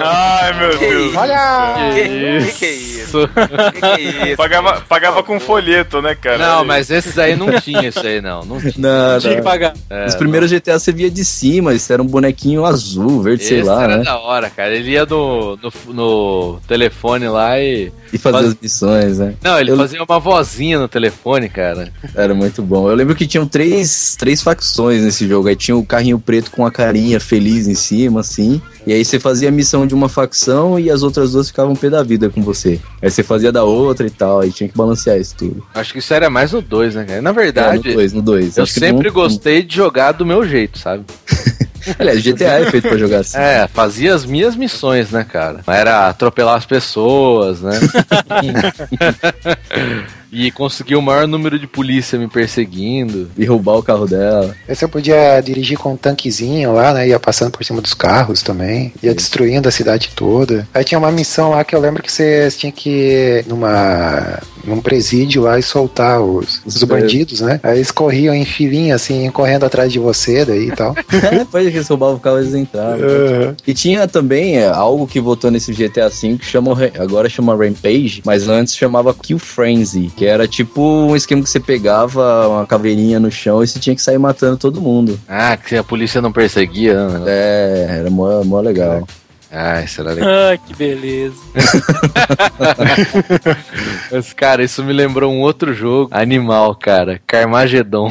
Ai, 0.00 0.52
meu 0.58 0.78
Deus. 0.78 1.16
Olha! 1.16 1.74
Que, 1.92 2.46
que 2.46 2.52
que 2.58 2.64
é 2.64 2.72
isso? 2.72 3.28
Que 3.74 3.80
que 3.80 3.84
é 3.86 4.00
isso? 4.28 4.36
Pagava, 4.36 4.80
pagava 4.88 5.22
com 5.22 5.40
folheto, 5.40 6.00
né, 6.00 6.14
cara? 6.14 6.38
não, 6.38 6.64
mas 6.64 6.88
esses 6.90 7.18
aí 7.18 7.34
não 7.36 7.60
tinha 7.60 7.88
isso 7.88 8.06
aí, 8.06 8.20
não. 8.20 8.42
Não 8.44 8.60
tinha. 8.60 8.74
Não, 8.78 9.18
Tinha 9.18 9.36
que 9.36 9.42
pagar. 9.42 9.74
É, 9.90 10.06
Os 10.06 10.14
primeiros 10.14 10.50
GTA 10.50 10.78
você 10.78 10.92
via 10.92 11.10
de 11.10 11.24
cima, 11.24 11.74
isso 11.74 11.92
era 11.92 12.00
um 12.02 12.06
bonequinho 12.06 12.64
azul, 12.64 13.22
verde, 13.22 13.44
sei 13.44 13.58
Esse 13.58 13.68
lá, 13.68 13.82
era 13.82 13.96
né? 13.98 14.04
da 14.04 14.18
hora, 14.18 14.48
cara. 14.48 14.74
Ele 14.74 14.92
ia 14.92 15.04
no, 15.04 15.56
no, 15.56 15.72
no 15.92 16.60
telefone 16.68 17.28
lá 17.28 17.47
e. 17.56 17.92
E 18.12 18.16
fazia 18.18 18.40
Faz- 18.40 18.52
as 18.52 18.56
missões, 18.60 19.18
né? 19.18 19.34
Não, 19.44 19.60
ele 19.60 19.70
Eu- 19.70 19.76
fazia 19.76 20.02
uma 20.02 20.18
vozinha 20.18 20.78
no 20.78 20.88
telefone, 20.88 21.48
cara. 21.48 21.92
Era 22.14 22.34
muito 22.34 22.62
bom. 22.62 22.88
Eu 22.90 22.96
lembro 22.96 23.14
que 23.14 23.26
tinham 23.26 23.46
três, 23.46 24.16
três 24.18 24.42
facções 24.42 25.02
nesse 25.02 25.28
jogo. 25.28 25.46
Aí 25.48 25.54
tinha 25.54 25.76
o 25.76 25.84
carrinho 25.84 26.18
preto 26.18 26.50
com 26.50 26.64
a 26.66 26.70
carinha 26.70 27.20
feliz 27.20 27.68
em 27.68 27.74
cima, 27.74 28.20
assim. 28.20 28.60
E 28.86 28.92
aí 28.94 29.04
você 29.04 29.20
fazia 29.20 29.50
a 29.50 29.52
missão 29.52 29.86
de 29.86 29.94
uma 29.94 30.08
facção 30.08 30.80
e 30.80 30.90
as 30.90 31.02
outras 31.02 31.32
duas 31.32 31.48
ficavam 31.48 31.76
pé 31.76 31.90
da 31.90 32.02
vida 32.02 32.30
com 32.30 32.40
você. 32.42 32.80
Aí 33.02 33.10
você 33.10 33.22
fazia 33.22 33.52
da 33.52 33.62
outra 33.62 34.06
e 34.06 34.10
tal. 34.10 34.40
Aí 34.40 34.50
tinha 34.50 34.68
que 34.68 34.76
balancear 34.76 35.18
isso 35.18 35.34
tudo. 35.36 35.62
Acho 35.74 35.92
que 35.92 35.98
isso 35.98 36.14
era 36.14 36.30
mais 36.30 36.52
no 36.52 36.62
2, 36.62 36.94
né, 36.94 37.04
cara? 37.04 37.20
Na 37.22 37.30
É, 37.30 37.32
verdade, 37.34 37.88
no 37.88 37.94
2, 37.94 38.12
no 38.14 38.22
2. 38.22 38.56
eu 38.56 38.66
sempre 38.66 39.10
gostei 39.10 39.62
de 39.62 39.76
jogar 39.76 40.12
do 40.12 40.24
meu 40.24 40.48
jeito, 40.48 40.78
sabe? 40.78 41.04
Aliás, 41.98 42.22
GTA 42.22 42.60
é 42.60 42.70
feito 42.70 42.88
pra 42.88 42.96
jogar 42.98 43.20
assim. 43.20 43.38
É, 43.38 43.68
fazia 43.68 44.14
as 44.14 44.24
minhas 44.24 44.56
missões, 44.56 45.10
né, 45.10 45.24
cara? 45.24 45.60
Era 45.66 46.08
atropelar 46.08 46.56
as 46.56 46.66
pessoas, 46.66 47.60
né? 47.60 47.78
e 50.32 50.50
conseguir 50.50 50.96
o 50.96 51.02
maior 51.02 51.26
número 51.26 51.58
de 51.58 51.66
polícia 51.66 52.18
me 52.18 52.28
perseguindo. 52.28 53.30
E 53.36 53.44
roubar 53.44 53.76
o 53.78 53.82
carro 53.82 54.06
dela. 54.06 54.54
Eu 54.68 54.88
podia 54.88 55.40
dirigir 55.40 55.78
com 55.78 55.92
um 55.92 55.96
tanquezinho 55.96 56.72
lá, 56.72 56.94
né? 56.94 57.08
Ia 57.08 57.18
passando 57.18 57.52
por 57.52 57.64
cima 57.64 57.80
dos 57.80 57.94
carros 57.94 58.42
também. 58.42 58.92
Ia 59.02 59.14
destruindo 59.14 59.68
a 59.68 59.72
cidade 59.72 60.10
toda. 60.14 60.66
Aí 60.72 60.84
tinha 60.84 60.98
uma 60.98 61.10
missão 61.10 61.50
lá 61.50 61.64
que 61.64 61.74
eu 61.74 61.80
lembro 61.80 62.02
que 62.02 62.10
você 62.10 62.48
tinha 62.56 62.72
que 62.72 62.88
ir 62.90 63.46
numa, 63.46 64.38
num 64.64 64.80
presídio 64.80 65.42
lá 65.42 65.58
e 65.58 65.62
soltar 65.62 66.20
os, 66.20 66.60
os 66.64 66.82
bandidos, 66.84 67.40
né? 67.40 67.60
Aí 67.62 67.78
eles 67.78 67.90
corriam 67.90 68.34
em 68.34 68.44
filinha, 68.44 68.94
assim, 68.94 69.30
correndo 69.30 69.64
atrás 69.64 69.92
de 69.92 69.98
você 69.98 70.44
daí 70.44 70.68
e 70.68 70.72
tal. 70.72 70.94
Pode 71.50 71.70
que 71.70 71.76
eles 71.76 71.88
roubavam 71.88 72.16
o 72.16 72.20
carro 72.20 72.38
eles 72.38 72.54
entravam. 72.54 73.00
Uhum. 73.00 73.54
E 73.66 73.74
tinha 73.74 74.06
também 74.06 74.58
é, 74.58 74.68
algo 74.68 75.06
que 75.06 75.20
voltou 75.20 75.50
nesse 75.50 75.72
GTA 75.72 76.08
V 76.08 76.38
que 76.38 76.44
chama, 76.44 76.76
agora 76.98 77.28
chama 77.28 77.56
Rampage, 77.56 78.22
mas 78.24 78.48
antes 78.48 78.76
chamava 78.76 79.14
Kill 79.14 79.38
Frenzy, 79.38 80.10
que 80.18 80.26
era 80.26 80.48
tipo 80.48 80.82
um 80.82 81.14
esquema 81.14 81.44
que 81.44 81.48
você 81.48 81.60
pegava 81.60 82.48
uma 82.48 82.66
caveirinha 82.66 83.20
no 83.20 83.30
chão 83.30 83.62
e 83.62 83.68
você 83.68 83.78
tinha 83.78 83.94
que 83.94 84.02
sair 84.02 84.18
matando 84.18 84.56
todo 84.56 84.80
mundo. 84.80 85.16
Ah, 85.28 85.56
que 85.56 85.76
a 85.76 85.84
polícia 85.84 86.20
não 86.20 86.32
perseguia, 86.32 87.06
né? 87.06 87.24
É, 87.28 87.86
era 88.00 88.10
mó, 88.10 88.42
mó 88.42 88.58
legal. 88.60 89.06
Ah, 89.50 89.80
isso 89.80 90.00
era 90.00 90.14
legal. 90.14 90.28
Ah, 90.28 90.58
que 90.58 90.74
beleza. 90.74 91.36
Mas, 94.10 94.32
cara, 94.32 94.64
isso 94.64 94.82
me 94.82 94.92
lembrou 94.92 95.32
um 95.32 95.40
outro 95.40 95.72
jogo 95.72 96.08
animal, 96.12 96.74
cara. 96.74 97.20
Carmageddon. 97.24 98.08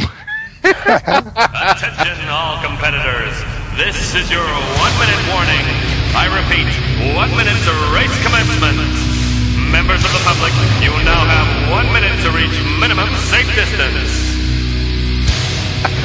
Attention 0.64 2.30
all 2.32 2.58
competitors. 2.62 3.36
This 3.76 4.16
is 4.16 4.32
your 4.32 4.42
one 4.42 4.94
minute 4.98 5.28
warning. 5.30 5.66
I 6.16 6.28
repeat, 6.34 6.66
one 7.16 7.30
minute 7.36 7.62
to 7.66 7.72
race 7.94 8.18
commencement. 8.24 8.97
Members 9.88 10.04
of 10.04 10.12
the 10.12 10.20
public, 10.20 10.52
you 10.84 10.92
will 10.92 11.06
now 11.06 11.24
have 11.24 11.72
one 11.72 11.86
minute 11.94 12.20
to 12.20 12.30
reach 12.32 12.62
minimum 12.78 13.08
safe 13.16 13.48
distance. 13.56 14.27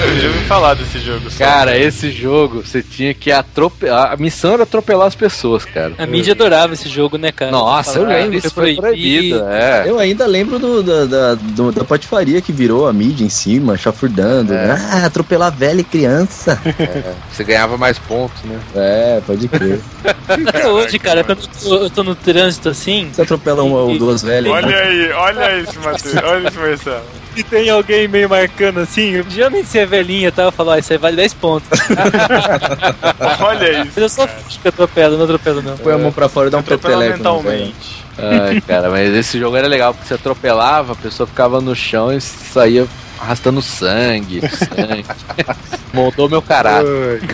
Eu 0.05 0.19
já 0.21 0.29
ouvi 0.29 0.41
falar 0.47 0.75
desse 0.75 0.99
jogo. 0.99 1.31
só. 1.31 1.39
Cara, 1.39 1.79
esse 1.79 2.11
jogo 2.11 2.63
você 2.65 2.83
tinha 2.83 3.15
que 3.15 3.31
atropelar. 3.31 4.13
A 4.13 4.17
missão 4.17 4.55
era 4.55 4.65
atropelar 4.65 5.07
as 5.07 5.15
pessoas, 5.15 5.65
cara. 5.65 5.93
A 5.97 6.07
mídia 6.07 6.33
adorava 6.33 6.73
esse 6.75 6.89
jogo, 6.89 7.17
né, 7.17 7.31
cara? 7.31 7.51
Nossa, 7.53 7.99
eu 8.01 8.07
lembro, 8.07 8.35
isso 8.37 8.47
isso 8.49 8.55
foi 8.55 8.75
proibido. 8.75 9.45
É. 9.49 9.85
Eu 9.87 9.99
ainda 10.01 10.27
lembro 10.27 10.59
do, 10.59 10.83
da, 10.83 11.05
da, 11.05 11.35
do- 11.35 11.71
da 11.73 11.85
patifaria 11.85 12.41
que 12.41 12.53
virou 12.53 12.89
a 12.89 12.93
mídia 12.93 13.25
em 13.25 13.29
cima, 13.29 13.77
chafurdando. 13.77 14.53
É. 14.53 14.73
Ah, 14.73 15.07
atropelar 15.07 15.53
velha 15.53 15.81
e 15.81 15.85
criança. 15.85 16.61
É, 16.79 17.13
Você 17.33 17.45
ganhava 17.45 17.77
mais 17.79 17.99
pontos, 17.99 18.43
né? 18.45 18.59
É, 18.75 19.21
pode 19.25 19.47
crer. 19.49 19.79
Até 20.29 20.67
hoje, 20.69 20.99
cara, 20.99 21.23
quando 21.23 21.41
eu 21.43 21.49
tô, 21.63 21.85
eu 21.85 21.91
tô 21.91 22.03
no 22.03 22.15
trânsito 22.15 22.69
assim, 22.69 23.09
Você 23.13 23.23
atropela 23.23 23.63
uma 23.63 23.79
ou 23.79 23.97
duas 23.99 24.23
velhas. 24.23 24.53
Olha 24.53 24.77
aí, 24.77 25.13
olha 25.13 25.59
isso, 25.61 25.79
Matheus. 25.81 26.15
Olha 26.25 26.49
isso, 26.49 26.59
Marcelo. 26.59 27.03
e 27.37 27.43
tem 27.43 27.71
alguém 27.71 28.09
meio 28.09 28.29
marcando 28.29 28.81
assim, 28.81 29.11
eu 29.13 29.25
geralmente 29.29 29.67
se 29.73 29.79
é 29.79 29.87
velhinha 29.87 30.29
e 30.29 30.31
tal, 30.31 30.47
eu 30.47 30.53
falo, 30.53 30.71
ó, 30.71 30.77
isso 30.77 30.93
aí 30.93 30.99
vale 30.99 31.17
10 31.17 31.35
pontos. 31.35 31.81
Olha 33.41 33.71
isso. 33.71 33.93
Mas 33.95 33.97
eu 33.97 34.09
só 34.09 34.29
fingo 34.29 34.61
que 34.61 34.69
atropelo, 34.69 35.17
não 35.17 35.25
atropelo 35.25 35.63
não. 35.63 35.79
Põe 35.79 35.95
a 35.95 35.99
mão 35.99 36.13
pra 36.13 36.29
fora 36.29 36.49
e 36.49 36.51
dá 36.51 36.59
um 36.59 36.63
peteleco. 36.63 37.17
mentalmente. 37.17 38.05
Ai, 38.19 38.61
cara, 38.61 38.91
mas 38.91 39.15
esse 39.15 39.39
jogo 39.39 39.57
era 39.57 39.67
legal 39.67 39.95
porque 39.95 40.07
você 40.07 40.15
atropelava, 40.15 40.93
a 40.93 40.97
pessoa 40.97 41.27
ficava 41.27 41.63
no 41.63 41.75
chão 41.75 42.13
e 42.13 42.21
saía 42.21 42.87
arrastando 43.19 43.63
sangue, 43.63 44.43
sangue. 44.51 45.07
Moldou 45.95 46.29
meu 46.29 46.43
caráter. 46.43 47.21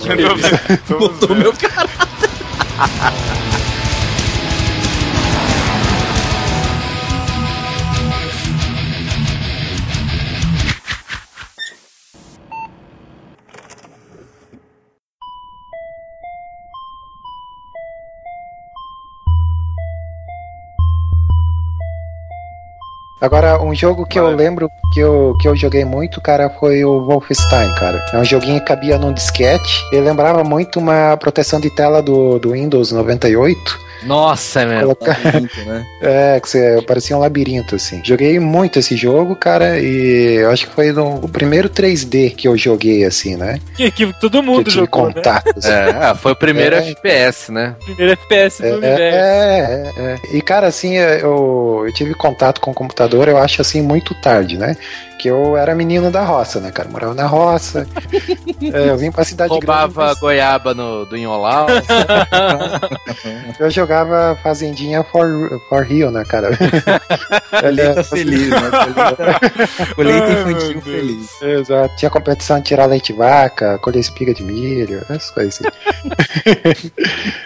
que. 0.00 0.94
Mudou 0.94 1.36
meu 1.36 1.52
Agora, 23.22 23.62
um 23.62 23.72
jogo 23.72 24.04
que 24.04 24.18
eu 24.18 24.34
lembro 24.34 24.68
que 24.92 24.98
eu, 24.98 25.32
que 25.40 25.46
eu 25.46 25.54
joguei 25.54 25.84
muito, 25.84 26.20
cara, 26.20 26.50
foi 26.50 26.84
o 26.84 27.04
Wolfenstein, 27.04 27.72
cara. 27.76 28.04
É 28.12 28.18
um 28.18 28.24
joguinho 28.24 28.58
que 28.58 28.66
cabia 28.66 28.98
num 28.98 29.12
disquete. 29.12 29.80
Ele 29.92 30.00
lembrava 30.00 30.42
muito 30.42 30.80
uma 30.80 31.16
proteção 31.16 31.60
de 31.60 31.70
tela 31.70 32.02
do, 32.02 32.40
do 32.40 32.50
Windows 32.50 32.90
98. 32.90 33.78
Nossa, 34.04 34.62
é 34.62 34.66
mesmo. 34.66 34.94
Colocar- 34.96 35.18
né? 35.66 35.86
É, 36.02 36.40
que 36.40 36.48
você 36.48 36.82
parecia 36.86 37.16
um 37.16 37.20
labirinto, 37.20 37.76
assim. 37.76 38.00
Joguei 38.04 38.38
muito 38.40 38.78
esse 38.78 38.96
jogo, 38.96 39.36
cara, 39.36 39.78
e 39.78 40.34
eu 40.40 40.50
acho 40.50 40.66
que 40.68 40.74
foi 40.74 40.90
no- 40.92 41.16
o 41.24 41.28
primeiro 41.28 41.68
3D 41.68 42.30
que 42.30 42.48
eu 42.48 42.56
joguei, 42.58 43.04
assim, 43.04 43.36
né? 43.36 43.60
Que, 43.76 43.90
que 43.90 44.12
todo 44.20 44.40
Que 44.40 44.46
mundo 44.46 44.60
eu 44.60 44.64
tive 44.64 44.76
jogou, 44.78 45.06
né? 45.06 45.12
contato. 45.14 45.54
assim. 45.56 45.70
É, 45.70 45.90
ah, 46.00 46.14
foi 46.14 46.32
o 46.32 46.36
primeiro 46.36 46.74
É. 46.76 46.78
FPS, 46.90 47.52
né? 47.52 47.76
Primeiro 47.84 48.12
FPS 48.12 48.60
do 48.62 48.68
É, 48.68 48.72
universo. 48.72 49.16
é, 49.16 49.92
é, 49.96 50.02
é. 50.32 50.36
E, 50.36 50.42
cara, 50.42 50.66
assim, 50.66 50.94
eu, 50.96 51.84
eu 51.86 51.92
tive 51.94 52.14
contato 52.14 52.60
com 52.60 52.72
o 52.72 52.74
computador, 52.74 53.28
eu 53.28 53.38
acho, 53.38 53.60
assim, 53.62 53.80
muito 53.80 54.14
tarde, 54.20 54.58
né? 54.58 54.76
Que 55.22 55.28
eu 55.28 55.56
era 55.56 55.72
menino 55.72 56.10
da 56.10 56.24
roça, 56.24 56.58
né, 56.58 56.72
cara? 56.72 56.88
Morava 56.88 57.14
na 57.14 57.26
roça. 57.26 57.86
É, 58.72 58.90
eu 58.90 58.96
vim 58.96 59.10
pra 59.10 59.24
cidade 59.24 59.52
Roubava 59.52 60.04
grande. 60.04 60.20
goiaba 60.20 60.72
no, 60.72 61.04
do 61.04 61.16
Inholau. 61.16 61.66
Eu 63.58 63.68
jogava 63.70 64.38
Fazendinha 64.40 65.02
for, 65.02 65.28
for 65.68 65.84
Rio, 65.84 66.12
né, 66.12 66.24
cara? 66.24 66.50
Colheita 67.60 68.04
feliz, 68.04 68.50
né? 68.50 68.70
Colheita, 69.94 69.94
colheita 69.96 70.32
infantil 70.32 70.80
feliz. 70.80 71.42
Exato. 71.42 71.96
Tinha 71.96 72.10
competição 72.10 72.58
de 72.58 72.64
tirar 72.66 72.86
leite 72.86 73.12
de 73.12 73.18
vaca, 73.18 73.78
colher 73.78 73.98
espiga 73.98 74.32
de 74.32 74.44
milho, 74.44 75.04
essas 75.10 75.30
coisas 75.30 75.60
assim. 75.60 76.90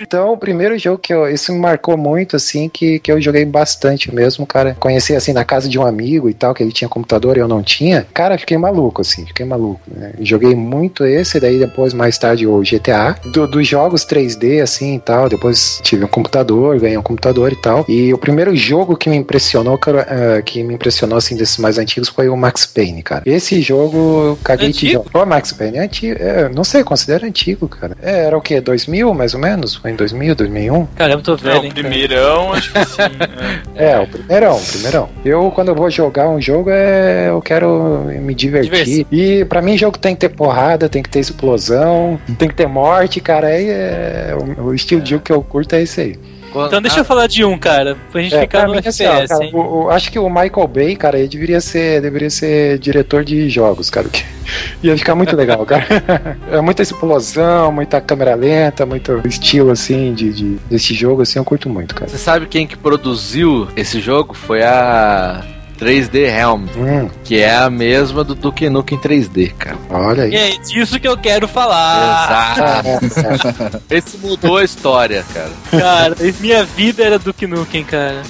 então, 0.03 0.33
o 0.33 0.37
primeiro 0.37 0.79
jogo 0.79 0.99
que 0.99 1.15
eu. 1.15 1.27
Isso 1.29 1.51
me 1.51 1.59
marcou 1.59 1.97
muito, 1.97 2.37
assim, 2.37 2.69
que, 2.69 2.99
que 2.99 3.11
eu 3.11 3.21
joguei 3.23 3.47
bastante 3.47 4.15
mesmo, 4.15 4.47
cara. 4.47 4.77
Conheci, 4.79 5.17
assim, 5.17 5.33
na 5.33 5.47
casa 5.47 5.67
de 5.67 5.79
um 5.79 5.87
amigo 5.87 6.29
e 6.29 6.35
tal, 6.35 6.53
que 6.53 6.63
ele 6.63 6.73
tinha 6.73 6.89
computador 6.89 7.39
e 7.39 7.41
eu 7.41 7.49
não 7.49 7.63
tinha. 7.67 8.07
Cara, 8.15 8.39
fiquei 8.39 8.57
maluco, 8.57 9.03
assim, 9.03 9.27
fiquei 9.27 9.45
maluco. 9.45 9.81
Né? 9.87 10.13
Joguei 10.21 10.55
muito 10.55 11.05
esse, 11.05 11.39
daí 11.41 11.59
depois, 11.59 11.93
mais 11.93 12.17
tarde, 12.17 12.47
o 12.47 12.61
GTA. 12.63 13.17
Do- 13.33 13.47
dos 13.47 13.67
jogos 13.67 14.05
3D, 14.07 14.61
assim 14.63 14.95
e 14.95 14.99
tal. 15.01 15.29
Depois 15.29 15.81
tive 15.83 16.05
um 16.05 16.09
computador, 16.09 16.79
ganhei 16.79 16.97
um 16.97 17.03
computador 17.03 17.53
e 17.53 17.57
tal. 17.57 17.85
E 17.89 18.15
o 18.15 18.19
primeiro 18.19 18.55
jogo 18.57 18.97
que 18.97 19.09
me 19.11 19.17
impressionou, 19.17 19.77
cara, 19.77 20.07
eh, 20.09 20.43
que 20.43 20.63
me 20.63 20.75
impressionou, 20.75 21.19
assim, 21.19 21.37
desses 21.37 21.59
mais 21.59 21.77
antigos 21.79 22.09
foi 22.09 22.29
o 22.29 22.37
Max 22.37 22.65
Payne, 22.67 23.03
cara. 23.03 23.23
Esse 23.27 23.61
jogo 23.61 24.39
caguei 24.45 24.69
de 24.71 24.77
Antigo? 24.77 24.93
jogo. 25.13 25.23
O 25.23 25.27
Max 25.27 25.53
Payne 25.53 25.79
é 25.79 25.81
antigo, 25.83 26.17
é, 26.21 26.49
não 26.49 26.63
sei, 26.65 26.85
considero 26.85 27.27
antigo, 27.27 27.67
cara. 27.69 27.97
É, 28.03 28.25
era 28.27 28.37
o 28.39 28.41
quê? 28.41 28.61
2000, 28.61 29.13
mais 29.15 29.35
ou 29.35 29.41
menos? 29.41 29.75
Foi 29.75 29.91
em 29.91 29.97
2000, 29.97 30.35
2001? 30.35 30.87
Caramba, 30.95 31.21
eu 31.21 31.23
tô 31.23 31.33
É, 31.35 31.37
velho, 31.37 31.61
o 31.61 31.65
hein? 31.65 31.71
cara. 31.73 31.89
primeirão, 31.89 32.53
acho 32.53 32.73
que 32.73 32.85
sim. 32.85 33.03
é. 33.75 33.87
É, 33.87 33.99
o 34.01 34.07
primeirão, 34.07 34.57
o 34.57 34.65
primeirão. 34.67 35.09
Eu, 35.25 35.51
quando 35.55 35.69
eu 35.69 35.75
vou 35.75 35.89
jogar 35.91 36.29
um 36.29 36.41
jogo, 36.41 36.69
é, 36.71 37.29
eu 37.29 37.41
quero 37.41 37.56
me 37.65 38.35
divertir. 38.35 38.71
Diversão. 38.71 39.07
E 39.13 39.45
pra 39.45 39.63
mim, 39.63 39.77
jogo 39.79 39.99
tem 39.99 40.15
que 40.15 40.21
ter 40.21 40.29
porrada, 40.31 40.89
tem 40.89 41.03
que 41.03 41.09
ter 41.11 41.21
explosão, 41.21 42.19
tem 42.39 42.49
que 42.49 42.55
ter 42.55 42.67
morte, 42.67 43.21
cara. 43.21 43.49
Aí 43.49 43.69
é, 43.69 44.37
o, 44.59 44.65
o 44.67 44.75
estilo 44.75 45.01
de 45.01 45.11
jogo 45.11 45.23
que 45.23 45.33
eu 45.33 45.43
curto 45.43 45.75
é 45.75 45.83
esse 45.83 46.01
aí. 46.01 46.17
Então 46.59 46.81
deixa 46.81 47.01
eu 47.01 47.05
falar 47.05 47.27
de 47.27 47.45
um, 47.45 47.59
cara, 47.59 47.99
pra 48.11 48.23
gente 48.23 48.35
É, 48.35 48.41
ficar 48.41 48.61
pra 48.61 48.69
no 48.69 48.75
mim, 48.77 48.81
assim, 48.87 49.05
ó, 49.05 49.11
FPS, 49.13 49.29
cara, 49.29 49.45
hein? 49.45 49.51
o- 49.53 49.59
o- 49.85 49.91
acho 49.91 50.11
que 50.11 50.19
o 50.19 50.27
Michael 50.31 50.67
Bay, 50.69 50.97
cara, 50.97 51.19
ele 51.19 51.29
deveria 51.29 51.61
ser, 51.61 52.01
deveria 52.01 52.31
ser 52.31 52.79
diretor 52.79 53.23
de 53.25 53.51
jogos, 53.51 53.91
cara. 53.91 54.09
que 54.09 54.25
Ia 54.83 54.97
ficar 54.97 55.15
muito 55.15 55.37
legal, 55.37 55.67
cara. 55.67 55.85
É 56.51 56.59
muita 56.63 56.81
explosão, 56.81 57.71
muita 57.73 58.01
câmera 58.01 58.35
lenta, 58.35 58.87
muito 58.87 59.21
estilo, 59.27 59.71
assim, 59.71 60.15
de, 60.15 60.33
de- 60.33 60.57
desse 60.71 60.95
jogo, 60.95 61.21
assim, 61.21 61.39
eu 61.39 61.45
curto 61.45 61.69
muito, 61.69 61.95
cara. 61.95 62.09
Você 62.09 62.17
sabe 62.17 62.47
quem 62.47 62.67
que 62.67 62.77
produziu 62.77 63.69
esse 63.77 64.01
jogo? 64.01 64.33
Foi 64.33 64.63
a 64.63 65.45
3D 65.77 66.25
Helm, 66.25 66.65
Hum, 66.77 67.09
que 67.25 67.39
é 67.39 67.55
a 67.57 67.69
mesma 67.71 68.25
do 68.25 68.35
Duke 68.35 68.69
Nukem 68.71 68.99
3D, 68.99 69.53
cara. 69.55 69.77
olha 69.91 70.25
aí. 70.25 70.33
E 70.33 70.37
é 70.37 70.57
disso 70.59 70.99
que 70.99 71.07
eu 71.09 71.17
quero 71.17 71.47
falar. 71.47 73.01
Exato. 73.03 73.83
Esse 73.91 74.17
mudou 74.19 74.59
a 74.59 74.65
história, 74.65 75.25
cara. 75.33 75.51
Cara, 75.71 76.17
minha 76.41 76.65
vida 76.65 77.03
era 77.05 77.19
Duke 77.19 77.47
Nukem, 77.47 77.85
cara. 77.85 78.23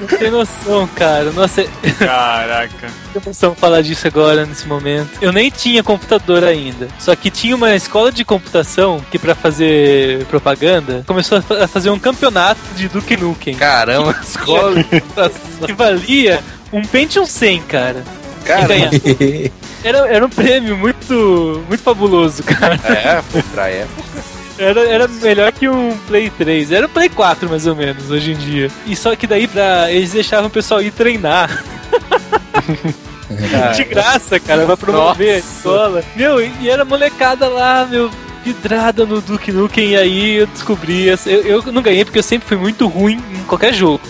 Não 0.00 0.06
tem 0.18 0.30
noção, 0.30 0.86
cara. 0.94 1.30
Nossa, 1.32 1.64
Caraca. 1.98 2.88
tem 3.12 3.22
noção 3.26 3.54
falar 3.54 3.82
disso 3.82 4.06
agora, 4.06 4.46
nesse 4.46 4.66
momento. 4.66 5.10
Eu 5.20 5.32
nem 5.32 5.50
tinha 5.50 5.82
computador 5.82 6.44
ainda. 6.44 6.88
Só 6.98 7.14
que 7.14 7.30
tinha 7.30 7.54
uma 7.56 7.74
escola 7.74 8.10
de 8.12 8.24
computação 8.24 9.00
que, 9.10 9.18
pra 9.18 9.34
fazer 9.34 10.24
propaganda, 10.26 11.02
começou 11.06 11.38
a 11.38 11.42
fa- 11.42 11.64
a 11.64 11.68
fazer 11.68 11.90
um 11.90 11.98
campeonato 11.98 12.60
de 12.76 12.88
Duke 12.88 13.16
Nukem. 13.16 13.54
Caramba, 13.54 14.16
escola 14.22 14.74
de 14.76 14.84
computação. 14.84 15.66
Que 15.66 15.72
valia 15.72 16.40
um 16.72 16.82
Pentium 16.82 17.26
100, 17.26 17.62
cara. 17.62 18.02
Cara. 18.44 18.74
Era, 19.84 19.98
era 20.08 20.24
um 20.26 20.30
prêmio 20.30 20.76
muito, 20.76 21.62
muito 21.68 21.82
fabuloso, 21.82 22.42
cara. 22.42 22.74
é, 22.84 23.22
pra 23.54 23.68
época. 23.68 24.20
Era, 24.60 24.80
era 24.86 25.08
melhor 25.08 25.50
que 25.52 25.66
um 25.66 25.96
Play 26.06 26.28
3. 26.28 26.70
Era 26.70 26.86
um 26.86 26.90
Play 26.90 27.08
4, 27.08 27.48
mais 27.48 27.66
ou 27.66 27.74
menos, 27.74 28.10
hoje 28.10 28.32
em 28.32 28.36
dia. 28.36 28.70
E 28.86 28.94
só 28.94 29.16
que 29.16 29.26
daí 29.26 29.48
pra, 29.48 29.90
eles 29.90 30.12
deixavam 30.12 30.48
o 30.48 30.50
pessoal 30.50 30.82
ir 30.82 30.90
treinar. 30.90 31.64
De 33.74 33.84
graça, 33.84 34.38
cara, 34.38 34.66
pra 34.66 34.76
promover 34.76 35.30
a 35.30 35.36
Nossa. 35.36 35.56
escola. 35.56 36.04
Meu, 36.14 36.42
e 36.42 36.68
era 36.68 36.84
molecada 36.84 37.48
lá, 37.48 37.86
meu, 37.88 38.10
vidrada 38.44 39.06
no 39.06 39.20
Duke 39.20 39.50
Nukem. 39.50 39.92
E 39.92 39.96
aí 39.96 40.34
eu 40.36 40.46
descobri. 40.46 41.06
Eu, 41.06 41.16
eu 41.44 41.72
não 41.72 41.80
ganhei 41.80 42.04
porque 42.04 42.18
eu 42.18 42.22
sempre 42.22 42.46
fui 42.46 42.56
muito 42.56 42.86
ruim 42.86 43.22
em 43.32 43.44
qualquer 43.44 43.72
jogo. 43.72 44.00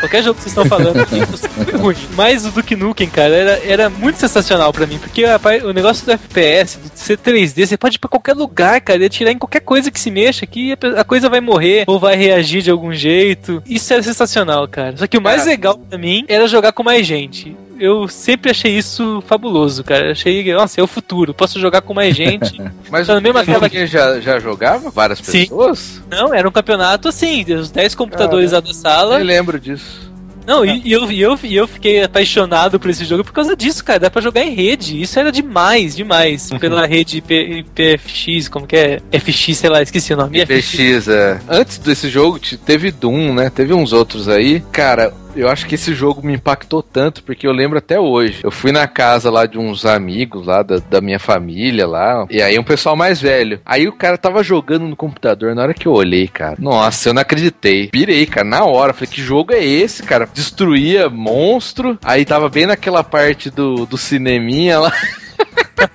Qualquer 0.00 0.22
jogo 0.22 0.34
que 0.36 0.42
vocês 0.42 0.56
estão 0.56 0.64
falando 0.66 1.00
aqui, 1.00 1.18
eu 1.18 1.36
sempre 1.36 1.76
ruim. 1.76 1.96
Mas 2.14 2.44
o 2.46 2.50
Duke 2.50 2.74
Nukem, 2.76 3.08
cara, 3.08 3.34
era, 3.34 3.60
era 3.64 3.90
muito 3.90 4.18
sensacional 4.18 4.72
pra 4.72 4.86
mim, 4.86 4.98
porque 4.98 5.24
rapaz, 5.24 5.62
o 5.64 5.72
negócio 5.72 6.04
do 6.06 6.12
FPS, 6.12 6.78
do 6.78 6.90
ser 6.94 7.18
3D, 7.18 7.66
você 7.66 7.76
pode 7.76 7.96
ir 7.96 7.98
pra 7.98 8.08
qualquer 8.10 8.34
lugar, 8.34 8.80
cara, 8.80 9.02
e 9.02 9.06
atirar 9.06 9.32
em 9.32 9.38
qualquer 9.38 9.60
coisa 9.60 9.90
que 9.90 9.98
se 10.00 10.10
mexa, 10.10 10.46
que 10.46 10.72
a 10.72 11.00
a 11.00 11.04
coisa 11.04 11.28
vai 11.28 11.40
morrer 11.40 11.84
ou 11.86 11.98
vai 11.98 12.16
reagir 12.16 12.62
de 12.62 12.70
algum 12.70 12.92
jeito. 12.92 13.62
Isso 13.66 13.92
era 13.92 14.02
sensacional, 14.02 14.66
cara. 14.68 14.96
Só 14.96 15.06
que 15.06 15.18
o 15.18 15.22
mais 15.22 15.42
É. 15.46 15.50
legal 15.50 15.76
pra 15.78 15.98
mim 15.98 16.24
era 16.28 16.46
jogar 16.48 16.72
com 16.72 16.82
mais 16.82 17.06
gente. 17.06 17.56
Eu 17.78 18.08
sempre 18.08 18.50
achei 18.50 18.76
isso 18.76 19.22
fabuloso, 19.26 19.84
cara. 19.84 20.12
Achei, 20.12 20.52
nossa, 20.52 20.80
é 20.80 20.84
o 20.84 20.86
futuro. 20.86 21.34
Posso 21.34 21.60
jogar 21.60 21.80
com 21.82 21.92
mais 21.94 22.16
gente. 22.16 22.60
Mas 22.90 23.08
na 23.08 23.20
mesma 23.20 23.44
tela 23.44 23.64
alguém 23.64 23.86
já, 23.86 24.20
já 24.20 24.38
jogava? 24.38 24.90
Várias 24.90 25.18
Sim. 25.18 25.40
pessoas? 25.42 26.02
Não, 26.10 26.32
era 26.32 26.48
um 26.48 26.52
campeonato 26.52 27.08
assim, 27.08 27.44
os 27.54 27.70
10 27.70 27.94
computadores 27.94 28.52
lá 28.52 28.60
da 28.60 28.72
sala. 28.72 29.18
Eu 29.18 29.24
lembro 29.24 29.58
disso. 29.60 30.06
Não, 30.46 30.64
e, 30.64 30.80
e 30.84 30.92
eu, 30.92 31.10
e, 31.10 31.20
eu, 31.20 31.36
e 31.42 31.56
eu 31.56 31.66
fiquei 31.66 32.04
apaixonado 32.04 32.78
por 32.78 32.88
esse 32.88 33.04
jogo 33.04 33.24
por 33.24 33.32
causa 33.32 33.56
disso, 33.56 33.84
cara. 33.84 33.98
Dá 33.98 34.08
pra 34.08 34.22
jogar 34.22 34.44
em 34.44 34.54
rede. 34.54 35.02
Isso 35.02 35.18
era 35.18 35.32
demais, 35.32 35.96
demais. 35.96 36.48
Pela 36.60 36.86
rede 36.86 37.18
IP, 37.18 37.64
IPFX, 37.66 38.48
como 38.48 38.64
que 38.64 38.76
é? 38.76 39.00
FX, 39.18 39.56
sei 39.58 39.68
lá, 39.68 39.82
esqueci 39.82 40.14
o 40.14 40.16
nome. 40.16 40.46
PX, 40.46 41.08
é. 41.08 41.40
Antes 41.48 41.78
desse 41.78 42.08
jogo, 42.08 42.38
te- 42.38 42.56
teve 42.56 42.92
Doom, 42.92 43.34
né? 43.34 43.50
Teve 43.50 43.74
uns 43.74 43.92
outros 43.92 44.28
aí. 44.28 44.62
Cara, 44.70 45.12
eu 45.36 45.48
acho 45.48 45.66
que 45.66 45.74
esse 45.74 45.94
jogo 45.94 46.26
me 46.26 46.34
impactou 46.34 46.82
tanto, 46.82 47.22
porque 47.22 47.46
eu 47.46 47.52
lembro 47.52 47.78
até 47.78 48.00
hoje. 48.00 48.40
Eu 48.42 48.50
fui 48.50 48.72
na 48.72 48.88
casa 48.88 49.30
lá 49.30 49.46
de 49.46 49.58
uns 49.58 49.84
amigos 49.84 50.46
lá 50.46 50.62
da, 50.62 50.78
da 50.78 51.00
minha 51.00 51.18
família 51.18 51.86
lá. 51.86 52.26
E 52.30 52.40
aí 52.40 52.58
um 52.58 52.64
pessoal 52.64 52.96
mais 52.96 53.20
velho. 53.20 53.60
Aí 53.64 53.86
o 53.86 53.92
cara 53.92 54.16
tava 54.16 54.42
jogando 54.42 54.86
no 54.86 54.96
computador. 54.96 55.54
Na 55.54 55.62
hora 55.62 55.74
que 55.74 55.86
eu 55.86 55.92
olhei, 55.92 56.26
cara, 56.26 56.56
nossa, 56.58 57.08
eu 57.08 57.14
não 57.14 57.22
acreditei. 57.22 57.88
Pirei, 57.88 58.26
cara, 58.26 58.46
na 58.46 58.64
hora. 58.64 58.92
Falei, 58.92 59.08
que 59.08 59.22
jogo 59.22 59.52
é 59.52 59.62
esse, 59.62 60.02
cara? 60.02 60.28
Destruía 60.32 61.08
monstro. 61.08 61.98
Aí 62.02 62.24
tava 62.24 62.48
bem 62.48 62.66
naquela 62.66 63.04
parte 63.04 63.50
do, 63.50 63.86
do 63.86 63.98
cineminha 63.98 64.78
lá. 64.78 64.92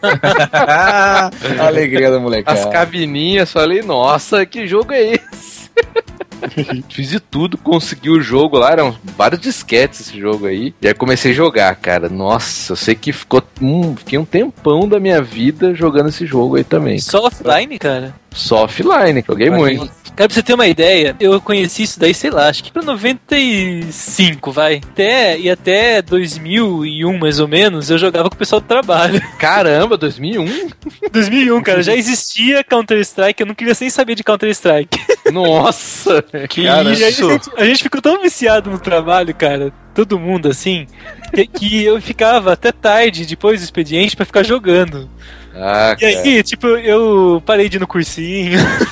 A 0.01 1.31
alegria 1.65 2.11
da 2.11 2.19
molecada. 2.19 2.59
As 2.59 2.65
cabininhas, 2.67 3.51
falei, 3.51 3.81
nossa, 3.81 4.45
que 4.45 4.67
jogo 4.67 4.93
é 4.93 5.13
esse? 5.13 5.71
Fiz 6.89 7.09
de 7.09 7.19
tudo, 7.19 7.57
consegui 7.57 8.09
o 8.09 8.21
jogo 8.21 8.57
lá, 8.57 8.71
eram 8.71 8.95
vários 9.17 9.41
disquetes 9.41 10.01
esse 10.01 10.19
jogo 10.19 10.47
aí. 10.47 10.73
E 10.81 10.87
aí 10.87 10.93
comecei 10.93 11.31
a 11.31 11.35
jogar, 11.35 11.75
cara. 11.75 12.09
Nossa, 12.09 12.73
eu 12.73 12.75
sei 12.75 12.95
que 12.95 13.11
ficou 13.11 13.43
um, 13.61 13.95
fiquei 13.95 14.17
um 14.17 14.25
tempão 14.25 14.87
da 14.87 14.99
minha 14.99 15.21
vida 15.21 15.73
jogando 15.73 16.09
esse 16.09 16.25
jogo 16.25 16.55
aí 16.55 16.63
também. 16.63 16.99
Só 16.99 17.25
offline, 17.25 17.77
cara? 17.77 18.13
Só 18.31 18.63
offline, 18.63 19.23
joguei 19.27 19.49
muito. 19.49 19.91
Cara, 20.15 20.27
pra 20.27 20.35
você 20.35 20.43
ter 20.43 20.53
uma 20.53 20.67
ideia, 20.67 21.15
eu 21.19 21.39
conheci 21.41 21.83
isso 21.83 21.99
daí, 21.99 22.13
sei 22.13 22.29
lá, 22.29 22.47
acho 22.47 22.63
que 22.63 22.71
pra 22.71 22.81
95, 22.81 24.51
vai. 24.51 24.81
Até, 24.83 25.39
e 25.39 25.49
até 25.49 26.01
2001, 26.01 27.17
mais 27.17 27.39
ou 27.39 27.47
menos, 27.47 27.89
eu 27.89 27.97
jogava 27.97 28.29
com 28.29 28.35
o 28.35 28.37
pessoal 28.37 28.61
do 28.61 28.67
trabalho. 28.67 29.21
Caramba, 29.39 29.97
2001? 29.97 30.69
2001, 31.11 31.63
cara, 31.63 31.81
já 31.81 31.95
existia 31.95 32.63
Counter-Strike, 32.63 33.41
eu 33.41 33.47
não 33.47 33.55
queria 33.55 33.73
nem 33.79 33.89
saber 33.89 34.15
de 34.15 34.23
Counter-Strike. 34.23 34.99
Nossa, 35.31 36.21
que 36.49 36.61
E 36.61 36.67
aí 36.67 36.87
a 36.87 36.93
gente, 36.93 37.49
a 37.57 37.65
gente 37.65 37.83
ficou 37.83 38.01
tão 38.01 38.21
viciado 38.21 38.69
no 38.69 38.79
trabalho, 38.79 39.33
cara, 39.33 39.71
todo 39.93 40.19
mundo 40.19 40.49
assim, 40.49 40.87
que, 41.33 41.47
que 41.47 41.83
eu 41.83 42.01
ficava 42.01 42.53
até 42.53 42.71
tarde 42.71 43.25
depois 43.25 43.61
do 43.61 43.63
expediente 43.63 44.15
pra 44.15 44.25
ficar 44.25 44.43
jogando. 44.43 45.09
Ah, 45.55 45.95
E 45.99 46.05
aí, 46.05 46.43
tipo, 46.43 46.67
eu 46.67 47.41
parei 47.45 47.67
de 47.67 47.77
ir 47.77 47.79
no 47.79 47.87
cursinho. 47.87 48.59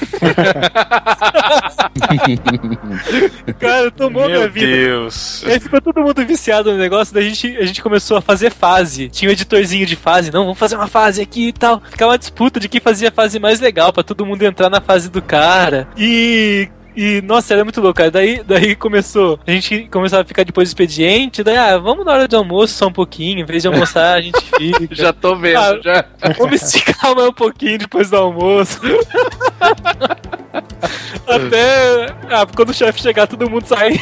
cara, 3.59 3.91
tomou 3.91 4.25
minha 4.25 4.39
Meu 4.39 4.51
vida. 4.51 4.67
Deus. 4.67 5.43
E 5.43 5.51
aí 5.51 5.59
ficou 5.59 5.81
todo 5.81 6.01
mundo 6.01 6.25
viciado 6.25 6.71
no 6.71 6.77
negócio, 6.77 7.13
daí 7.13 7.27
a 7.27 7.29
gente, 7.29 7.57
a 7.57 7.65
gente 7.65 7.81
começou 7.81 8.17
a 8.17 8.21
fazer 8.21 8.51
fase. 8.51 9.09
Tinha 9.09 9.29
um 9.29 9.31
editorzinho 9.31 9.85
de 9.85 9.95
fase, 9.95 10.31
não, 10.31 10.43
vamos 10.43 10.59
fazer 10.59 10.75
uma 10.75 10.87
fase 10.87 11.21
aqui 11.21 11.47
e 11.47 11.53
tal. 11.53 11.81
Ficava 11.89 12.11
uma 12.11 12.17
disputa 12.17 12.59
de 12.59 12.67
quem 12.67 12.81
fazia 12.81 13.09
a 13.09 13.11
fase 13.11 13.39
mais 13.39 13.59
legal, 13.59 13.93
pra 13.93 14.03
todo 14.03 14.25
mundo 14.25 14.43
entrar 14.43 14.69
na 14.69 14.81
fase 14.81 15.09
do 15.09 15.21
cara. 15.21 15.87
E. 15.97 16.69
E, 17.01 17.21
nossa, 17.21 17.53
era 17.53 17.63
muito 17.63 17.79
louco, 17.79 17.95
cara. 17.97 18.11
Daí, 18.11 18.43
daí 18.43 18.75
começou. 18.75 19.39
A 19.47 19.51
gente 19.51 19.87
começava 19.89 20.21
a 20.21 20.25
ficar 20.25 20.43
depois 20.43 20.67
do 20.67 20.71
expediente. 20.71 21.41
Daí, 21.41 21.55
ah, 21.55 21.77
vamos 21.77 22.05
na 22.05 22.11
hora 22.11 22.27
de 22.27 22.35
almoço 22.35 22.73
só 22.73 22.87
um 22.87 22.91
pouquinho. 22.91 23.39
Em 23.39 23.45
vez 23.45 23.61
de 23.61 23.69
almoçar, 23.69 24.17
a 24.17 24.21
gente 24.21 24.37
fica. 24.41 24.87
Já 24.93 25.13
tô 25.13 25.33
vendo, 25.33 25.59
Ah, 25.59 25.79
já. 25.81 26.05
Vamos 26.37 26.61
esticar 26.61 27.15
mais 27.15 27.29
um 27.29 27.31
pouquinho 27.31 27.77
depois 27.77 28.09
do 28.09 28.17
almoço. 28.17 28.81
Até. 31.27 32.07
Ah, 32.29 32.45
quando 32.55 32.69
o 32.69 32.73
chefe 32.73 33.01
chegar, 33.01 33.27
todo 33.27 33.49
mundo 33.49 33.65
sai. 33.65 33.99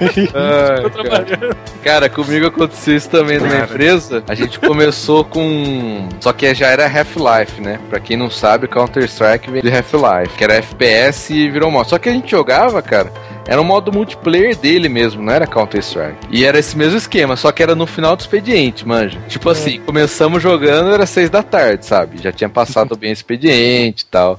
Ai, 0.00 0.26
Tô 0.26 0.32
cara. 0.32 0.90
trabalhando. 0.90 1.56
Cara, 1.82 2.08
comigo 2.08 2.46
aconteceu 2.46 2.96
isso 2.96 3.08
também 3.08 3.38
numa 3.38 3.50
Cara. 3.50 3.64
empresa. 3.64 4.24
A 4.28 4.34
gente 4.34 4.58
começou 4.58 5.24
com. 5.24 6.08
Só 6.20 6.32
que 6.32 6.52
já 6.54 6.66
era 6.68 6.84
Half-Life, 6.86 7.60
né? 7.60 7.78
Pra 7.88 8.00
quem 8.00 8.16
não 8.16 8.30
sabe, 8.30 8.68
Counter-Strike 8.68 9.50
veio 9.50 9.62
de 9.62 9.70
Half-Life, 9.70 10.36
que 10.36 10.44
era 10.44 10.54
FPS 10.54 11.32
e 11.32 11.48
virou 11.50 11.70
modo. 11.70 11.88
Só 11.88 11.98
que 11.98 12.08
a 12.08 12.12
gente 12.12 12.30
jogava, 12.30 12.82
cara. 12.82 13.10
Era 13.46 13.60
um 13.60 13.64
modo 13.64 13.90
multiplayer 13.92 14.54
dele 14.56 14.88
mesmo, 14.88 15.22
não 15.22 15.32
era 15.32 15.46
Counter-Strike. 15.46 16.18
E 16.30 16.44
era 16.44 16.58
esse 16.58 16.76
mesmo 16.76 16.96
esquema, 16.98 17.36
só 17.36 17.50
que 17.50 17.62
era 17.62 17.74
no 17.74 17.86
final 17.86 18.14
do 18.14 18.20
expediente, 18.20 18.86
manja. 18.86 19.18
Tipo 19.28 19.48
assim, 19.50 19.80
começamos 19.80 20.40
jogando, 20.42 20.92
era 20.94 21.04
seis 21.06 21.30
da 21.30 21.42
tarde, 21.42 21.84
sabe? 21.84 22.22
Já 22.22 22.30
tinha 22.30 22.48
passado 22.48 22.94
bem 22.98 23.10
o 23.10 23.12
expediente 23.12 24.04
e 24.04 24.06
tal. 24.06 24.38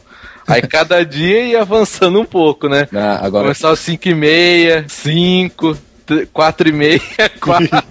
Aí 0.51 0.61
cada 0.63 1.03
dia 1.05 1.43
ia 1.45 1.61
avançando 1.61 2.19
um 2.19 2.25
pouco, 2.25 2.67
né? 2.67 2.87
Ah, 2.93 3.19
agora, 3.25 3.43
Começava 3.45 3.75
5 3.75 4.07
e 4.09 4.13
meia, 4.13 4.85
5, 4.87 5.77
4 6.33 6.69
e 6.69 6.71
meia, 6.71 7.01
4. 7.39 7.83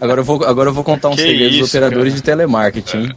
agora, 0.00 0.20
eu 0.20 0.24
vou, 0.24 0.44
agora 0.44 0.70
eu 0.70 0.74
vou 0.74 0.82
contar 0.84 1.08
um 1.08 1.16
Que 1.16 1.22
segredo 1.22 1.50
dos 1.58 1.68
isso, 1.68 1.76
operadores 1.76 2.12
cara. 2.12 2.16
de 2.16 2.22
telemarketing. 2.22 3.08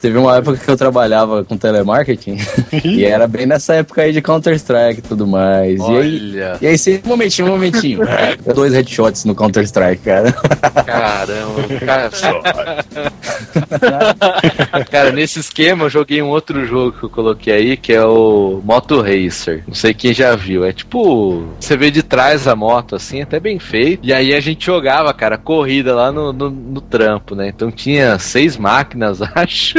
Teve 0.00 0.18
uma 0.18 0.36
época 0.36 0.58
que 0.58 0.68
eu 0.70 0.76
trabalhava 0.76 1.44
com 1.44 1.56
telemarketing 1.56 2.36
e 2.84 3.04
era 3.04 3.26
bem 3.26 3.46
nessa 3.46 3.74
época 3.74 4.02
aí 4.02 4.12
de 4.12 4.20
Counter-Strike 4.22 5.00
e 5.00 5.02
tudo 5.02 5.26
mais. 5.26 5.78
E 5.80 5.82
aí, 5.82 5.90
Olha, 5.90 6.58
e 6.60 6.66
aí, 6.66 6.78
você- 6.78 7.00
um 7.04 7.08
momentinho, 7.08 7.48
um 7.48 7.50
momentinho. 7.52 8.00
Dois 8.54 8.72
headshots 8.74 9.24
no 9.24 9.34
Counter-Strike, 9.34 10.02
cara. 10.04 10.32
caramba. 10.84 11.62
Cara, 11.84 12.10
cara, 14.90 15.12
nesse 15.12 15.40
esquema 15.40 15.84
eu 15.84 15.90
joguei 15.90 16.20
um 16.22 16.28
outro 16.28 16.64
jogo 16.66 16.92
que 16.92 17.04
eu 17.04 17.10
coloquei 17.10 17.52
aí, 17.52 17.76
que 17.76 17.92
é 17.92 18.04
o 18.04 18.60
Moto 18.64 19.00
Racer. 19.00 19.62
Não 19.66 19.74
sei 19.74 19.94
quem 19.94 20.12
já 20.12 20.34
viu. 20.34 20.64
É 20.64 20.72
tipo, 20.72 21.44
você 21.58 21.76
vê 21.76 21.90
de 21.90 22.02
trás 22.02 22.48
a 22.48 22.56
moto 22.56 22.96
assim, 22.96 23.22
até 23.22 23.38
bem 23.38 23.58
feito. 23.58 24.04
E 24.04 24.12
aí 24.12 24.34
a 24.34 24.40
gente 24.40 24.66
jogava, 24.66 25.12
cara, 25.14 25.38
corrida 25.38 25.94
lá 25.94 26.10
no, 26.10 26.32
no, 26.32 26.50
no 26.50 26.80
trampo, 26.80 27.34
né? 27.34 27.48
Então 27.48 27.70
tinha 27.70 28.18
seis 28.18 28.56
máquinas, 28.56 29.20
acho. 29.34 29.78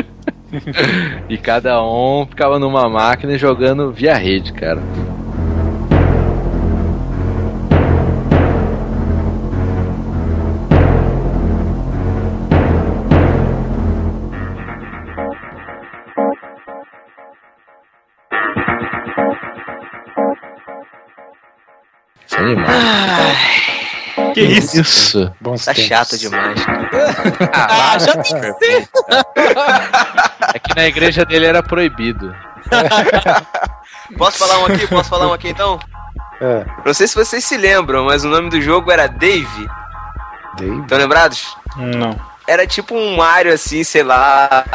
e 1.28 1.38
cada 1.38 1.84
um 1.84 2.28
ficava 2.28 2.60
numa 2.60 2.88
máquina 2.88 3.38
jogando 3.38 3.92
via 3.92 4.16
rede, 4.16 4.54
cara. 4.54 4.82
É 22.44 22.52
animal. 22.52 24.34
Que 24.34 24.42
isso? 24.42 24.80
Isso. 24.82 25.34
Bons 25.42 25.66
Tá 25.66 25.74
tempos. 25.74 25.88
chato 25.90 26.18
demais. 26.18 26.60
Ah, 27.54 27.98
já 28.00 28.14
tem 28.14 28.22
que 28.22 28.30
ser. 28.66 28.90
É 30.54 30.60
que 30.60 30.76
na 30.76 30.86
igreja 30.86 31.26
dele 31.26 31.46
era 31.46 31.64
proibido. 31.64 32.36
Posso 34.18 34.38
falar 34.38 34.60
um 34.60 34.66
aqui? 34.68 34.86
Posso 34.88 35.10
falar 35.10 35.28
um 35.28 35.34
aqui 35.34 35.50
então? 35.50 35.80
É, 36.42 36.66
Não 36.86 36.94
sei 36.94 37.08
se 37.08 37.16
vocês 37.16 37.44
se 37.44 37.58
lembram, 37.58 38.06
mas 38.06 38.24
o 38.24 38.30
nome 38.30 38.50
do 38.50 38.62
jogo 38.62 38.92
era 38.92 39.08
Dave. 39.08 39.68
Dave. 40.58 40.82
Estão 40.82 40.98
lembrados? 40.98 41.56
Não. 41.78 42.16
Era 42.48 42.68
tipo 42.68 42.94
um 42.96 43.16
Mario 43.16 43.54
assim, 43.54 43.84
sei 43.84 44.04
lá, 44.04 44.66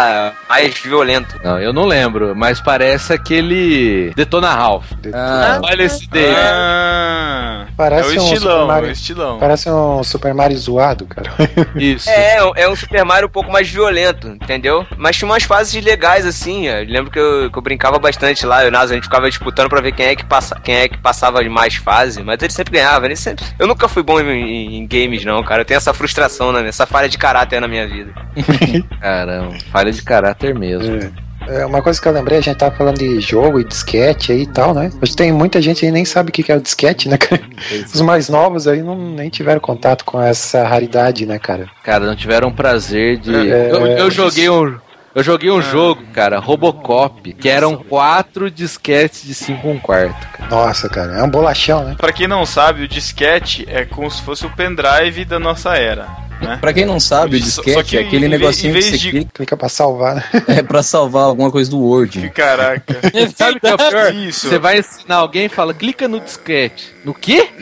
mais 0.49 0.79
violento. 0.79 1.39
Não, 1.45 1.59
eu 1.61 1.73
não 1.73 1.85
lembro, 1.85 2.35
mas 2.35 2.61
parece 2.61 3.13
aquele 3.13 4.13
Detona 4.17 4.51
Ralph. 4.55 4.91
Ah, 5.13 5.61
Olha 5.63 5.83
esse 5.83 6.09
dele. 6.09 6.35
Ah, 6.37 7.67
Parece 7.77 8.17
é 8.17 8.21
o 8.21 8.23
um 8.23 8.25
estilão, 8.33 8.53
Super 8.61 8.67
Mario. 8.67 8.87
é 8.87 8.89
o 8.89 8.93
estilão. 8.93 9.39
Parece 9.39 9.71
um 9.71 10.03
Super 10.03 10.35
Mario 10.35 10.57
zoado, 10.59 11.07
cara. 11.07 11.31
Isso. 11.77 12.09
É, 12.11 12.39
é 12.57 12.69
um 12.69 12.75
Super 12.75 13.05
Mario 13.05 13.29
um 13.29 13.31
pouco 13.31 13.53
mais 13.53 13.69
violento, 13.69 14.29
entendeu? 14.29 14.87
Mas 14.97 15.17
tinha 15.17 15.29
umas 15.29 15.43
fases 15.45 15.83
legais 15.85 16.27
assim. 16.27 16.67
Eu 16.67 16.85
lembro 16.87 17.11
que 17.11 17.19
eu, 17.19 17.51
que 17.51 17.59
eu 17.59 17.63
brincava 17.63 17.99
bastante 17.99 18.45
lá, 18.47 18.63
eu 18.63 18.67
e 18.67 18.69
o 18.69 18.73
Nasa, 18.73 18.93
a 18.93 18.97
gente 18.97 19.05
ficava 19.05 19.29
disputando 19.29 19.69
pra 19.69 19.81
ver 19.81 19.93
quem 19.93 20.07
é 20.07 20.17
que, 20.17 20.25
passa, 20.25 20.59
quem 20.63 20.75
é 20.75 20.89
que 20.89 20.99
passava 20.99 21.43
de 21.43 21.49
mais 21.49 21.77
fase, 21.77 22.23
mas 22.23 22.43
ele 22.43 22.53
sempre 22.53 22.73
ganhava, 22.73 23.05
ele 23.07 23.15
sempre. 23.17 23.45
Eu 23.59 23.67
nunca 23.67 23.87
fui 23.89 24.03
bom 24.03 24.19
em, 24.21 24.27
em- 24.31 24.77
em 24.79 24.87
games, 24.87 25.25
não, 25.25 25.43
cara. 25.45 25.61
Eu 25.63 25.65
tenho 25.67 25.77
essa 25.79 25.93
frustração, 25.95 26.53
minha, 26.53 26.67
essa 26.67 26.87
falha 26.87 27.09
de 27.09 27.19
caráter 27.19 27.58
na 27.61 27.69
minha 27.69 27.87
vida. 27.87 28.13
Caramba, 29.01 29.55
falha 29.71 29.93
de 29.93 30.03
caráter 30.03 30.55
mesmo. 30.59 30.97
É. 30.97 31.29
É, 31.49 31.65
uma 31.65 31.81
coisa 31.81 32.01
que 32.01 32.07
eu 32.07 32.13
lembrei, 32.13 32.39
a 32.39 32.43
gente 32.43 32.57
tava 32.59 32.77
falando 32.77 32.99
de 32.99 33.21
jogo 33.21 33.59
e 33.59 33.65
disquete 33.65 34.33
aí 34.33 34.43
e 34.43 34.47
tal, 34.47 34.75
né? 34.75 34.91
Hoje 35.01 35.17
tem 35.17 35.33
muita 35.33 35.63
gente 35.63 35.85
aí 35.85 35.91
nem 35.91 36.05
sabe 36.05 36.29
o 36.29 36.33
que 36.33 36.53
é 36.53 36.57
o 36.57 36.61
disquete, 36.61 37.09
né, 37.09 37.17
cara? 37.17 37.41
Os 37.87 38.01
mais 38.03 38.29
novos 38.29 38.69
aí 38.69 38.83
não 38.83 38.97
nem 39.13 39.31
tiveram 39.31 39.59
contato 39.59 40.05
com 40.05 40.21
essa 40.21 40.67
raridade, 40.67 41.25
né, 41.25 41.39
cara? 41.39 41.67
Cara, 41.83 42.05
não 42.05 42.15
tiveram 42.15 42.53
prazer 42.53 43.19
de. 43.19 43.35
É, 43.35 43.71
eu, 43.71 43.87
eu 43.87 44.09
é, 44.09 44.11
joguei 44.11 44.51
um. 44.51 44.79
Eu 45.15 45.23
joguei 45.23 45.51
um 45.51 45.63
jogo, 45.63 46.03
cara, 46.13 46.39
Robocop, 46.39 47.33
que 47.33 47.49
eram 47.49 47.77
quatro 47.77 48.51
disquetes 48.51 49.25
de 49.25 49.35
5 49.35 49.67
um 49.67 49.79
quarto, 49.79 50.29
cara. 50.29 50.51
Nossa, 50.51 50.89
cara, 50.89 51.19
é 51.19 51.23
um 51.23 51.31
bolachão, 51.31 51.83
né? 51.83 51.97
Pra 51.99 52.13
quem 52.13 52.29
não 52.29 52.45
sabe, 52.45 52.83
o 52.83 52.89
disquete 52.89 53.67
é 53.69 53.85
como 53.85 54.09
se 54.11 54.23
fosse 54.23 54.45
o 54.45 54.51
pendrive 54.51 55.25
da 55.25 55.39
nossa 55.39 55.77
era. 55.77 56.28
Né? 56.41 56.57
Pra 56.61 56.73
quem 56.73 56.85
não 56.85 57.01
sabe, 57.01 57.37
o 57.37 57.41
disquete 57.41 57.83
que 57.91 57.97
é 57.99 58.01
aquele 58.01 58.29
negocinho 58.29 58.73
que 58.75 58.83
você 58.83 58.97
de- 58.97 59.11
clica 59.11 59.31
Clica 59.35 59.57
pra 59.57 59.69
salvar, 59.69 60.15
né? 60.17 60.25
é 60.49 60.63
pra 60.63 60.83
salvar 60.83 61.25
alguma 61.25 61.51
coisa 61.51 61.69
do 61.71 61.79
Word. 61.81 62.31
Caraca. 62.31 63.01
Sabe 63.37 63.59
o 63.59 63.61
que 63.61 63.67
é 63.67 63.77
pior? 63.77 64.15
Isso. 64.15 64.49
Você 64.49 64.59
vai 64.59 64.79
ensinar 64.79 65.17
alguém 65.17 65.47
e 65.47 65.49
fala, 65.49 65.75
clica 65.75 66.07
no 66.07 66.21
disquete. 66.21 66.95
No 67.05 67.13
quê? 67.13 67.49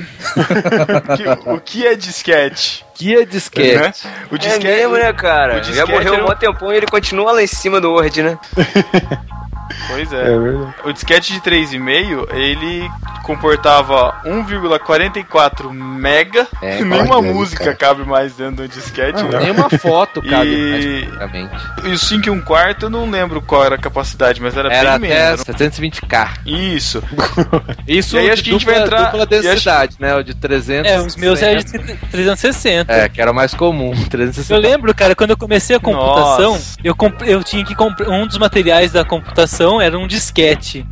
Que- 1.17 1.51
o 1.51 1.61
que 1.61 1.87
é 1.87 1.95
disquete? 1.95 2.85
Que 2.95 3.17
é 3.17 3.25
disquete? 3.25 3.77
Né? 3.79 3.93
O 4.31 4.35
É 4.35 4.39
disquete 4.39 4.65
mesmo, 4.67 4.95
né, 4.95 5.13
cara? 5.13 5.53
o 5.55 5.57
Já 5.57 5.61
disquete 5.71 5.91
morreu 5.91 6.15
era 6.15 6.23
um 6.25 6.27
mó 6.29 6.35
tempão 6.35 6.73
e 6.73 6.77
ele 6.77 6.87
continua 6.87 7.33
lá 7.33 7.43
em 7.43 7.47
cima 7.47 7.81
do 7.81 7.91
Word, 7.93 8.23
né? 8.23 8.39
Pois 9.89 10.13
É 10.13 10.21
é. 10.33 10.39
verdade. 10.39 10.75
O 10.85 10.93
disquete 10.93 11.33
de 11.33 11.41
3,5, 11.41 12.29
ele 12.35 12.89
comportava 13.25 14.15
1,44 14.25 15.73
mega. 15.73 16.47
É, 16.63 16.83
Nenhuma 16.85 17.21
música 17.21 17.65
cara. 17.65 17.77
cabe 17.77 18.05
mais 18.05 18.35
dentro 18.35 18.57
do 18.57 18.69
disquete, 18.69 19.23
Não, 19.23 19.29
né? 19.31 19.41
nenhuma 19.41 19.69
foto 19.71 20.23
cabe 20.23 20.47
E- 20.49 21.09
mais. 21.19 21.63
E 21.85 21.89
o 21.91 21.99
5 21.99 22.27
e 22.29 22.31
1 22.31 22.41
quarto, 22.43 22.87
eu 22.87 22.91
não 22.91 23.11
lembro 23.11 23.43
qual 23.43 23.65
era 23.65 23.75
a 23.75 23.79
capacidade, 23.79 24.41
mas 24.41 24.57
era, 24.57 24.73
Era 24.73 24.99
bem 24.99 25.11
menos. 25.11 25.41
720k. 25.45 26.29
Isso. 26.47 27.03
Isso 27.87 28.17
E 28.17 28.21
aí 28.21 28.31
acho 28.31 28.43
que 28.45 28.51
a 28.51 28.53
gente 28.53 28.65
dupla, 28.65 28.75
vai 28.79 28.83
entrar- 28.85 29.11
dupla 29.11 29.19
e 29.31 29.35
acho- 29.39 29.43
densidade, 29.49 29.97
né? 29.99 30.15
O 30.15 30.23
de 30.23 30.35
300. 30.35 30.91
É, 30.91 31.01
os 31.01 31.17
meus 31.17 31.43
eram 31.43 31.59
de 31.61 31.97
360. 32.11 32.93
É, 32.93 33.09
que 33.09 33.21
era 33.21 33.31
o 33.31 33.35
mais 33.35 33.55
comum, 33.55 33.91
360. 34.09 34.55
Eu 34.55 34.61
lembro, 34.61 34.95
cara, 34.95 35.15
quando 35.15 35.31
eu 35.31 35.37
comecei 35.37 35.77
a 35.77 35.81
computação, 35.81 36.53
Nossa. 36.53 36.77
eu, 36.83 36.95
comp- 36.95 37.23
eu 37.23 37.43
tinha 37.43 37.65
que 37.65 37.75
comprar. 37.75 38.09
Um 38.09 38.27
dos 38.27 38.39
materiais 38.39 38.93
da 38.93 39.05
computação 39.05 39.56
era 39.81 39.99
um 39.99 40.07
disquete. 40.07 40.87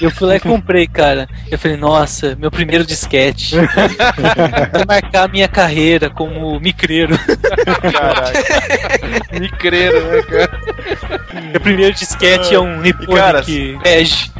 Eu 0.00 0.10
fui 0.10 0.28
lá 0.28 0.36
e 0.36 0.40
comprei, 0.40 0.86
cara. 0.86 1.28
Eu 1.50 1.58
falei, 1.58 1.76
nossa, 1.76 2.36
meu 2.36 2.50
primeiro 2.50 2.84
disquete. 2.84 3.56
Vou 3.56 4.86
marcar 4.86 5.24
a 5.24 5.28
minha 5.28 5.48
carreira 5.48 6.08
como 6.10 6.60
micreiro. 6.60 7.18
Caraca. 7.92 9.38
Micreiro, 9.40 10.06
né, 10.06 10.22
cara? 10.22 10.60
Meu 11.50 11.60
primeiro 11.60 11.94
disquete 11.94 12.54
é 12.54 12.60
um 12.60 12.76
cara, 13.14 13.40
Riponic 13.40 13.78
Edge. 13.84 14.30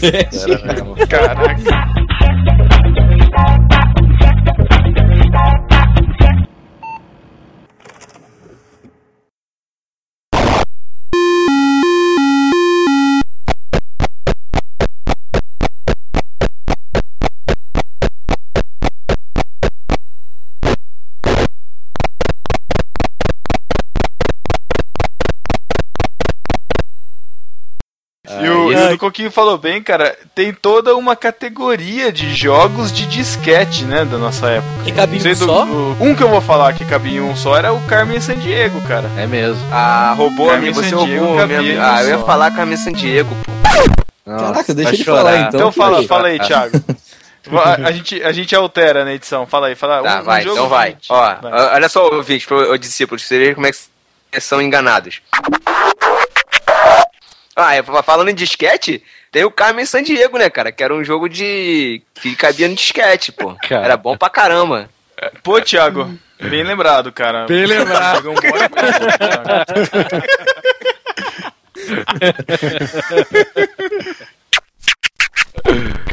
Caraca. 1.09 1.57
O, 28.97 28.99
o 28.99 29.01
Coquinho 29.01 29.31
falou 29.31 29.57
bem, 29.57 29.83
cara, 29.83 30.17
tem 30.35 30.53
toda 30.53 30.97
uma 30.97 31.15
categoria 31.15 32.11
de 32.13 32.35
jogos 32.35 32.91
de 32.93 33.07
disquete, 33.07 33.85
né, 33.85 34.05
da 34.05 34.19
nossa 34.19 34.49
época. 34.49 34.85
Que 34.85 34.93
cabia 34.93 35.33
um 35.33 35.35
só? 35.37 35.65
do- 35.65 35.97
um 36.01 36.15
que 36.15 36.23
eu 36.23 36.29
vou 36.29 36.41
falar 36.41 36.73
que 36.75 36.85
cabia 36.85 37.19
em 37.19 37.21
um 37.21 37.37
só 37.37 37.57
era 37.57 37.73
o 37.73 37.81
Carmen 37.87 38.21
Sandiego, 38.21 38.81
cara. 38.83 39.09
É 39.17 39.27
mesmo. 39.27 39.63
Ah, 39.73 40.13
roubou 40.17 40.49
a 40.49 40.53
Carmen 40.53 40.69
mim, 40.71 40.75
você 40.75 40.91
Sandiego 40.91 41.21
roubou. 41.25 41.41
cabia 41.41 41.63
minha- 41.63 41.95
Ah, 41.95 42.03
eu 42.03 42.09
ia 42.11 42.19
só. 42.19 42.25
falar 42.27 42.51
Carmen 42.51 42.77
Sandiego, 42.77 43.35
pô. 43.45 43.53
Nossa, 44.27 44.45
Caraca, 44.47 44.75
deixa 44.75 44.95
ele 44.95 45.05
chorar. 45.05 45.19
falar, 45.19 45.37
então. 45.39 45.49
Então 45.61 45.73
fala, 45.73 46.03
fala 46.03 46.29
aí, 46.29 46.39
Thiago. 46.45 46.81
A 47.85 47.93
gente, 47.93 48.21
a 48.25 48.33
gente 48.33 48.57
altera 48.57 49.05
na 49.05 49.13
edição. 49.15 49.47
Fala 49.47 49.69
aí, 49.69 49.77
fala 49.77 50.03
Tá, 50.03 50.17
um- 50.17 50.21
um 50.21 50.25
vai, 50.25 50.43
jogo 50.43 50.57
então 50.57 50.69
vai. 50.69 50.97
Ó, 51.09 51.35
vai. 51.41 51.75
olha 51.75 51.89
só, 51.89 52.09
ouvinte, 52.13 52.45
pro 52.45 52.73
o 52.73 52.77
discípulo, 52.77 53.21
você 53.21 53.39
vê 53.39 53.55
como 53.55 53.69
é 53.69 53.71
que 53.71 54.41
são 54.41 54.61
enganados. 54.61 55.21
Ah, 57.57 57.75
é, 57.75 57.83
falando 57.83 58.29
em 58.29 58.35
disquete, 58.35 59.03
tem 59.33 59.43
o 59.43 59.51
Carmen 59.51 59.87
Sandiego, 59.87 60.37
né, 60.37 60.51
cara? 60.51 60.71
Que 60.71 60.85
era 60.85 60.95
um 60.95 61.03
jogo 61.03 61.27
de. 61.27 62.03
que 62.21 62.37
cabia 62.37 62.69
no 62.69 62.75
disquete, 62.75 63.33
pô. 63.33 63.57
Cara. 63.67 63.87
Era 63.87 63.97
bom 63.97 64.15
pra 64.15 64.29
caramba. 64.29 64.91
Pô, 65.43 65.59
Thiago, 65.63 66.15
bem 66.39 66.63
lembrado, 66.63 67.11
cara. 67.11 67.47
Bem 67.47 67.65
lembrado. 67.65 68.35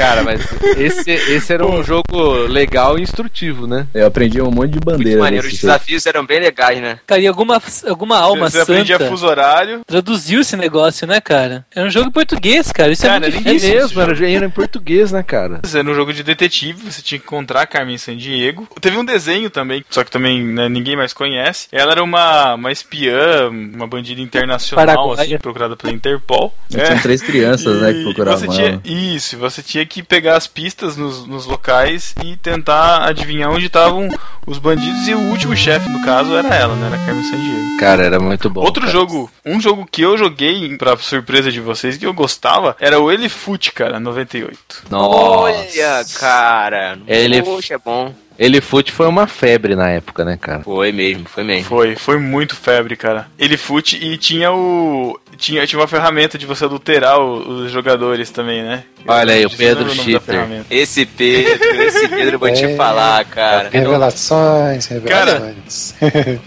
Cara, 0.04 0.22
mas 0.22 0.42
esse, 0.78 1.10
esse 1.12 1.54
era 1.54 1.66
um 1.66 1.82
jogo 1.82 2.34
legal 2.50 3.00
e 3.00 3.02
instrutivo, 3.02 3.66
né? 3.66 3.88
Eu 3.94 4.06
aprendi 4.08 4.42
um 4.42 4.52
monte 4.52 4.72
de 4.72 4.80
Muito 4.80 4.86
bandeira. 4.86 5.20
maneiro. 5.20 5.48
Os 5.48 5.54
desafios 5.54 6.06
eram 6.06 6.26
bem 6.26 6.42
legais, 6.42 6.82
né? 6.82 7.00
Cara, 7.08 7.22
e 7.22 7.28
alguma, 7.28 7.62
alguma 7.88 8.18
alma 8.20 8.50
Você 8.50 8.60
aprendia 8.60 8.98
santa 8.98 9.10
fuso 9.10 9.26
horário. 9.26 9.82
traduziu 9.88 10.42
esse 10.42 10.58
negócio, 10.58 11.08
né, 11.08 11.22
cara? 11.22 11.66
É 11.74 11.82
um 11.82 11.90
jogo 11.90 12.10
em 12.10 12.12
português, 12.12 12.70
cara. 12.72 12.92
Isso 12.92 13.04
Cara, 13.04 13.28
é 13.28 13.30
muito 13.32 13.44
nem 13.46 13.56
É 13.56 13.58
difícil. 13.58 13.76
mesmo, 13.80 14.02
era, 14.02 14.30
era 14.30 14.46
em 14.46 14.50
português, 14.50 15.12
né, 15.14 15.24
cara? 15.24 15.62
Era 15.74 15.90
um 15.90 15.96
jogo 15.96 16.12
de 16.12 16.22
detetive, 16.22 16.92
você 16.92 17.02
tinha 17.02 17.18
que 17.20 17.26
encontrar 17.26 17.66
Carmen 17.66 17.98
Sandiego. 17.98 18.68
Teve 18.82 18.98
um 18.98 19.06
desenho 19.06 19.50
também, 19.50 19.86
só 19.90 20.04
que 20.04 20.12
também 20.12 20.44
né, 20.44 20.68
ninguém 20.68 20.98
mais 20.98 21.14
conhece. 21.14 21.68
Ela 21.72 21.94
era 21.94 22.04
uma, 22.04 22.56
uma 22.56 22.72
espiã, 22.74 23.50
uma 23.50 23.88
bandida 23.88 24.20
internacional, 24.20 24.86
Paraguaia. 24.86 25.22
assim, 25.22 25.38
procurada 25.38 25.78
pela 25.78 25.94
Interpol. 25.94 26.54
E 26.70 26.74
Tinha 26.76 27.02
três 27.02 27.22
crianças, 27.22 27.82
né, 27.82 27.94
que 27.94 28.00
E 28.00 28.04
procuravam 28.04 28.40
você 28.40 28.48
tinha, 28.50 28.68
ela. 28.70 28.82
Isso, 28.84 29.38
você 29.38 29.62
tinha 29.62 29.86
que 29.94 30.04
pegar 30.04 30.36
as 30.36 30.48
pistas 30.48 30.98
nos, 30.98 31.26
nos 31.28 31.46
locais 31.46 32.16
e 32.24 32.36
tentar 32.38 33.06
adivinhar 33.08 33.52
onde 33.52 33.68
estavam 33.68 34.10
os 34.48 34.58
bandidos. 34.58 35.08
E 35.08 35.14
o 35.14 35.20
último 35.30 35.56
chefe, 35.56 35.88
no 35.90 36.04
caso, 36.04 36.36
era 36.36 36.54
ela, 36.54 36.76
né? 36.76 36.88
Era 36.88 36.96
a 36.96 37.06
Carmen 37.06 37.24
Sandiego. 37.24 37.78
Cara, 37.80 38.04
era 38.04 38.20
muito 38.20 38.50
bom. 38.50 38.62
Outro 38.62 38.82
cara. 38.82 38.92
jogo, 38.92 39.30
um 39.46 39.62
jogo 39.62 39.88
que 39.90 40.02
eu 40.02 40.18
joguei, 40.18 40.76
pra 40.78 40.98
surpresa 40.98 41.52
de 41.52 41.60
vocês, 41.60 41.96
que 41.98 42.06
eu 42.06 42.14
gostava, 42.14 42.76
era 42.80 43.00
o 43.00 43.12
Elefute, 43.12 43.72
cara, 43.72 44.00
98. 44.00 44.58
Olha, 44.92 46.06
cara. 46.20 46.98
Ele- 47.08 47.44
Poxa, 47.44 47.76
é 47.76 47.78
bom. 47.78 48.14
Ele 48.38 48.60
Foot 48.62 48.92
foi 48.92 49.08
uma 49.08 49.28
febre 49.28 49.76
na 49.76 49.90
época, 49.90 50.26
né, 50.26 50.38
cara? 50.40 50.62
Foi 50.64 50.92
mesmo, 50.92 51.26
foi 51.26 51.44
mesmo. 51.44 51.66
Foi, 51.66 51.96
foi 51.96 52.18
muito 52.20 52.56
febre, 52.56 52.96
cara. 52.96 53.28
Elefute 53.38 53.98
e 53.98 54.18
tinha 54.18 54.52
o. 54.52 55.20
Tinha, 55.38 55.66
tinha 55.66 55.80
uma 55.80 55.88
ferramenta 55.88 56.38
de 56.38 56.46
você 56.46 56.66
adulterar 56.66 57.20
o- 57.20 57.64
os 57.66 57.72
jogadores 57.72 58.30
também, 58.30 58.62
né? 58.64 58.84
Olha 59.08 59.34
aí, 59.34 59.46
o 59.46 59.50
Pedro 59.50 59.90
ferramenta. 60.22 60.66
Esse 60.70 61.06
Pedro, 61.06 61.82
esse 61.82 62.08
Pedro, 62.08 62.36
eu 62.36 62.40
vou 62.40 62.54
te 62.54 62.66
É. 62.66 62.76
falar, 62.76 63.26
cara. 63.26 63.70
Revelações, 63.72 64.86
revelações. 64.88 65.96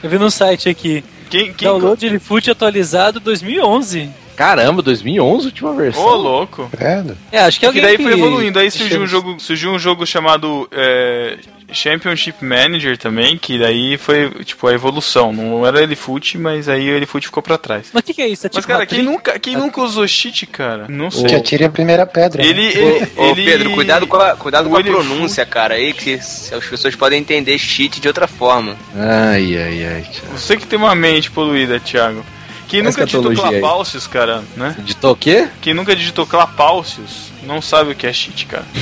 Eu 0.03 0.09
vi 0.11 0.19
no 0.19 0.31
site 0.31 0.69
aqui. 0.69 1.05
Quem, 1.29 1.53
quem... 1.53 1.67
Download 1.69 2.07
Elefute 2.07 2.51
atualizado 2.51 3.19
2011. 3.19 4.09
Caramba, 4.37 4.83
2011, 4.83 5.47
última 5.47 5.73
versão. 5.75 6.03
Ô, 6.05 6.15
louco. 6.15 6.69
Credo. 6.77 7.17
É, 7.33 7.41
acho 7.41 7.59
que 7.59 7.65
E 7.65 7.69
alguém 7.69 7.83
daí 7.83 7.97
que- 7.97 8.03
foi 8.03 8.13
evoluindo. 8.13 8.59
Aí 8.59 8.71
surgiu 8.71 9.01
um 9.03 9.07
jogo, 9.07 9.37
surgiu 9.41 9.71
um 9.73 9.79
jogo 9.79 10.07
chamado 10.07 10.69
é, 10.71 11.39
Championship 11.73 12.45
Manager 12.45 12.97
também, 12.97 13.37
que 13.37 13.59
daí 13.59 13.97
foi 13.97 14.31
tipo 14.45 14.67
a 14.69 14.73
evolução. 14.73 15.33
Não 15.33 15.67
era 15.67 15.83
Elefute, 15.83 16.39
mas 16.39 16.69
aí 16.69 16.91
o 16.91 16.97
Elefute 16.97 17.27
ficou 17.27 17.43
pra 17.43 17.59
trás. 17.59 17.89
Mas 17.93 18.03
o 18.03 18.05
que, 18.07 18.15
que 18.15 18.23
é 18.23 18.29
isso? 18.29 18.47
É 18.47 18.51
Mas 18.53 18.57
tipo 18.63 18.69
cara, 18.69 18.81
uma 18.81 18.87
quem 18.87 19.03
nunca, 19.03 19.39
quem 19.39 19.57
nunca 19.57 19.81
usou 19.83 20.07
cheat, 20.07 20.47
cara? 20.47 20.87
Não 20.89 21.11
sei. 21.11 21.25
Que 21.25 21.35
atire 21.35 21.65
a 21.65 21.71
primeira 21.71 22.07
pedra. 22.07 22.43
né? 22.43 22.49
Ele, 22.49 22.67
ele, 22.67 23.09
Ô, 23.17 23.25
ele- 23.31 23.45
Pedro, 23.45 23.71
cuidado 23.73 24.07
com 24.07 24.17
a, 24.17 24.37
cuidado 24.37 24.69
com 24.71 24.77
a 24.77 24.83
pronúncia, 24.83 25.45
cara, 25.47 25.75
aí, 25.75 25.93
que 25.93 26.15
as 26.15 26.51
pessoas 26.71 26.95
podem 26.95 27.19
entender 27.21 27.59
cheat 27.59 28.01
de 28.01 28.07
outra 28.09 28.29
forma. 28.29 28.77
Ai, 28.95 29.57
ai, 29.57 29.85
ai. 29.87 30.03
tchau. 30.13 30.25
Você 30.37 30.57
que 30.57 30.67
tem 30.67 30.79
uma 30.79 30.95
mente 30.95 31.31
poluída, 31.31 31.81
Thiago. 31.81 32.25
Quem 32.69 32.83
nunca 32.83 33.05
digitou. 33.05 33.33
Clapaucios, 33.33 34.07
cara, 34.07 34.43
né? 34.57 34.75
Digitou 34.79 35.13
o 35.13 35.17
quê? 35.17 35.49
Quem 35.61 35.75
nunca 35.75 35.95
digitou 35.95 36.27
Clapaucios 36.27 37.27
não 37.47 37.63
sabe 37.63 37.93
o 37.93 37.95
que 37.95 38.07
é 38.07 38.13
cheat, 38.13 38.47
cara. 38.47 38.65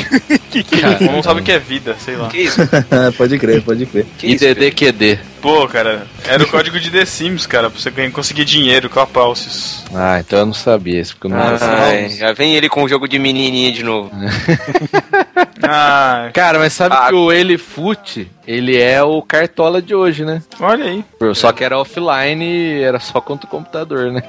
Cara, 0.80 0.98
Ou 1.00 1.12
não 1.12 1.22
sabe 1.22 1.40
o 1.40 1.42
que 1.42 1.50
é 1.50 1.58
vida, 1.58 1.96
sei 1.98 2.16
lá. 2.16 2.28
Que 2.28 2.38
isso? 2.38 2.60
pode 3.18 3.38
crer, 3.38 3.62
pode 3.62 3.86
crer. 3.86 4.06
Que? 4.16 4.28
Pedro? 4.38 4.64
Pô, 5.44 5.68
cara, 5.68 6.06
era 6.26 6.42
o 6.42 6.48
código 6.48 6.80
de 6.80 6.90
The 6.90 7.04
Sims, 7.04 7.46
cara, 7.46 7.68
pra 7.68 7.78
você 7.78 7.90
ganhar- 7.90 8.10
conseguir 8.10 8.46
dinheiro, 8.46 8.88
Clapaucios. 8.88 9.84
Ah, 9.94 10.18
então 10.18 10.38
eu 10.38 10.46
não 10.46 10.54
sabia 10.54 10.98
isso, 10.98 11.14
porque 11.14 11.26
eu 11.26 11.38
não 11.38 11.38
Ai, 11.60 12.08
já 12.08 12.32
vem 12.32 12.54
ele 12.56 12.66
com 12.66 12.82
o 12.82 12.88
jogo 12.88 13.06
de 13.06 13.18
menininha 13.18 13.70
de 13.70 13.82
novo. 13.82 14.10
Ah, 15.66 16.28
Cara, 16.34 16.58
mas 16.58 16.72
sabe 16.74 16.94
Ah. 16.98 17.06
que 17.08 17.14
o 17.14 17.32
Elefute, 17.32 18.30
ele 18.46 18.78
é 18.78 19.02
o 19.02 19.22
cartola 19.22 19.80
de 19.80 19.94
hoje, 19.94 20.22
né? 20.24 20.42
olha 20.60 20.84
aí. 20.86 21.04
Só 21.34 21.52
que 21.52 21.64
era 21.64 21.78
offline 21.78 22.44
e 22.44 22.82
era 22.82 23.00
só 23.00 23.18
contra 23.20 23.46
o 23.46 23.50
computador, 23.50 24.12
né? 24.12 24.22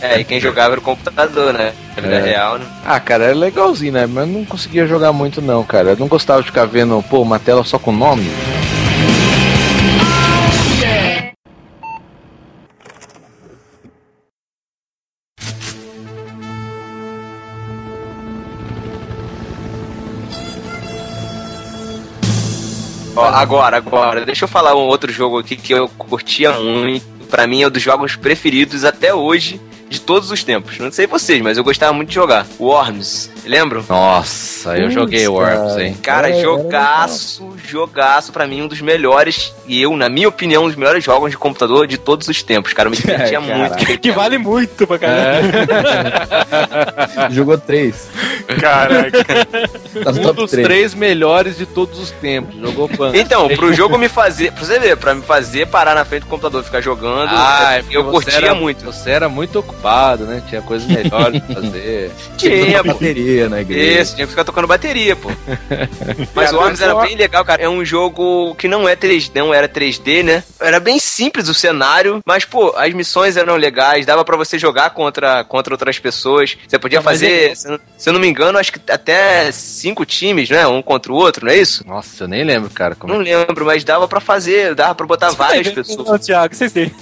É, 0.00 0.20
e 0.20 0.24
quem 0.24 0.40
jogava 0.40 0.72
era 0.74 0.80
o 0.80 0.82
computador, 0.82 1.52
né? 1.52 1.72
Na 1.96 2.02
vida 2.02 2.14
É. 2.16 2.22
real, 2.22 2.58
né? 2.58 2.66
Ah, 2.84 2.98
cara, 2.98 3.24
é 3.24 3.34
legalzinho, 3.34 3.92
né? 3.92 4.06
Mas 4.06 4.26
eu 4.28 4.32
não 4.32 4.44
conseguia 4.44 4.86
jogar 4.86 5.12
muito, 5.12 5.40
não, 5.40 5.62
cara. 5.64 5.90
Eu 5.90 5.96
não 5.96 6.08
gostava 6.08 6.40
de 6.40 6.46
ficar 6.48 6.64
vendo, 6.66 7.02
pô, 7.08 7.20
uma 7.22 7.38
tela 7.38 7.62
só 7.64 7.78
com 7.78 7.92
nome. 7.92 8.28
Ó, 23.14 23.24
agora, 23.24 23.76
agora, 23.76 24.24
deixa 24.24 24.44
eu 24.44 24.48
falar 24.48 24.74
um 24.74 24.86
outro 24.86 25.12
jogo 25.12 25.38
aqui 25.38 25.56
que 25.56 25.72
eu 25.72 25.88
curtia 25.88 26.52
muito. 26.52 27.04
Pra 27.30 27.46
mim 27.46 27.62
é 27.62 27.66
um 27.66 27.70
dos 27.70 27.82
jogos 27.82 28.16
preferidos 28.16 28.84
até 28.84 29.14
hoje 29.14 29.60
de 29.88 30.00
todos 30.00 30.30
os 30.30 30.42
tempos. 30.42 30.78
Não 30.78 30.90
sei 30.90 31.06
vocês, 31.06 31.40
mas 31.42 31.58
eu 31.58 31.64
gostava 31.64 31.92
muito 31.92 32.08
de 32.08 32.14
jogar. 32.14 32.46
Worms, 32.58 33.30
lembram? 33.44 33.84
Nossa, 33.88 34.74
eu 34.76 34.84
Putz, 34.84 34.94
joguei 34.94 35.28
Worms, 35.28 35.76
hein? 35.76 35.94
Cara, 36.02 36.30
É, 36.30 36.40
jogaço, 36.40 37.54
jogaço, 37.68 38.32
pra 38.32 38.46
mim 38.46 38.62
um 38.62 38.66
dos 38.68 38.80
melhores, 38.80 39.54
e 39.66 39.80
eu, 39.82 39.94
na 39.96 40.08
minha 40.08 40.28
opinião, 40.28 40.64
um 40.64 40.66
dos 40.68 40.76
melhores 40.76 41.04
jogos 41.04 41.30
de 41.30 41.36
computador 41.36 41.86
de 41.86 41.98
todos 41.98 42.26
os 42.28 42.42
tempos, 42.42 42.72
cara. 42.72 42.86
Eu 42.86 42.90
me 42.90 42.96
divertia 43.00 43.36
É, 43.36 43.40
muito. 43.40 43.70
caraca. 43.74 43.96
Que 43.98 44.10
vale 44.10 44.38
muito 44.38 44.86
pra 44.86 44.98
caralho. 44.98 45.48
Jogou 47.30 47.58
três. 47.58 48.08
Caraca. 48.60 49.24
Tá 50.04 50.10
Um 50.10 50.32
dos 50.34 50.50
3. 50.50 50.66
três 50.66 50.94
melhores 50.94 51.56
de 51.56 51.66
todos 51.66 51.98
os 51.98 52.10
tempos. 52.10 52.54
Jogou 52.60 52.88
quanto? 52.88 53.16
Então, 53.16 53.48
pro 53.48 53.72
jogo 53.72 53.98
me 53.98 54.08
fazer, 54.08 54.52
pra 54.52 54.64
você 54.64 54.78
ver, 54.78 54.96
pra 54.96 55.14
me 55.14 55.22
fazer 55.22 55.66
parar 55.66 55.94
na 55.94 56.04
frente 56.04 56.22
do 56.22 56.28
computador 56.28 56.62
e 56.62 56.64
ficar 56.64 56.80
jogando, 56.80 57.30
Ah, 57.32 57.74
é 57.74 57.78
eu, 57.78 57.82
porque 57.82 57.96
eu 57.96 58.04
curtia 58.04 58.34
era- 58.38 58.54
muito. 58.54 58.84
Você 58.84 59.10
era 59.10 59.28
muito 59.28 59.58
ocupado, 59.58 60.24
né? 60.24 60.42
Tinha 60.48 60.62
coisas 60.62 60.86
melhores 60.88 61.40
pra 61.42 61.54
fazer. 61.62 62.10
Tinha, 62.36 62.82
pô. 62.82 62.92
bateria 62.92 63.48
na 63.48 63.60
igreja. 63.60 64.00
Isso, 64.02 64.14
tinha 64.16 64.26
que 64.26 64.30
ficar 64.30 64.44
tocando 64.44 64.66
bateria, 64.66 65.14
pô. 65.16 65.30
Mas 66.34 66.50
Cara, 66.50 66.56
o 66.56 66.70
eu 66.70 66.76
era 66.82 66.94
bem 67.06 67.16
legal, 67.16 67.44
cara. 67.44 67.62
É 67.62 67.68
um 67.68 67.84
jogo 67.84 68.54
que 68.56 68.68
não 68.68 68.88
é 68.88 68.96
3D, 68.96 69.30
não 69.36 69.52
era 69.54 69.68
3D, 69.68 70.22
né? 70.22 70.42
Era 70.60 70.80
bem 70.80 70.98
simples 70.98 71.48
o 71.48 71.54
cenário, 71.54 72.20
mas, 72.24 72.44
pô, 72.44 72.74
as 72.76 72.92
missões 72.92 73.36
eram 73.36 73.56
legais, 73.56 74.06
dava 74.06 74.24
pra 74.24 74.36
você 74.36 74.58
jogar 74.58 74.90
contra, 74.90 75.44
contra 75.44 75.72
outras 75.74 75.98
pessoas. 75.98 76.56
Você 76.66 76.78
podia 76.78 76.98
Não, 76.98 77.04
fazer, 77.04 77.50
é- 77.50 77.54
se, 77.54 77.66
eu 77.66 77.72
não- 77.72 77.80
se 77.96 78.08
eu 78.08 78.12
não 78.12 78.20
me 78.20 78.26
engano, 78.28 78.41
acho 78.48 78.72
que 78.72 78.80
até 78.90 79.50
cinco 79.52 80.04
times, 80.04 80.50
né? 80.50 80.66
Um 80.66 80.82
contra 80.82 81.12
o 81.12 81.16
outro, 81.16 81.46
não 81.46 81.52
é 81.52 81.56
isso? 81.56 81.86
Nossa, 81.86 82.24
eu 82.24 82.28
nem 82.28 82.44
lembro, 82.44 82.70
cara. 82.70 82.94
Como... 82.94 83.12
Não 83.12 83.20
lembro, 83.20 83.64
mas 83.64 83.84
dava 83.84 84.06
pra 84.08 84.20
fazer, 84.20 84.74
dava 84.74 84.94
pra 84.94 85.06
botar 85.06 85.30
várias 85.30 85.68
pessoas. 85.68 86.08
Não, 86.08 86.18
Thiago, 86.18 86.54
vocês 86.54 86.72
têm. 86.72 86.92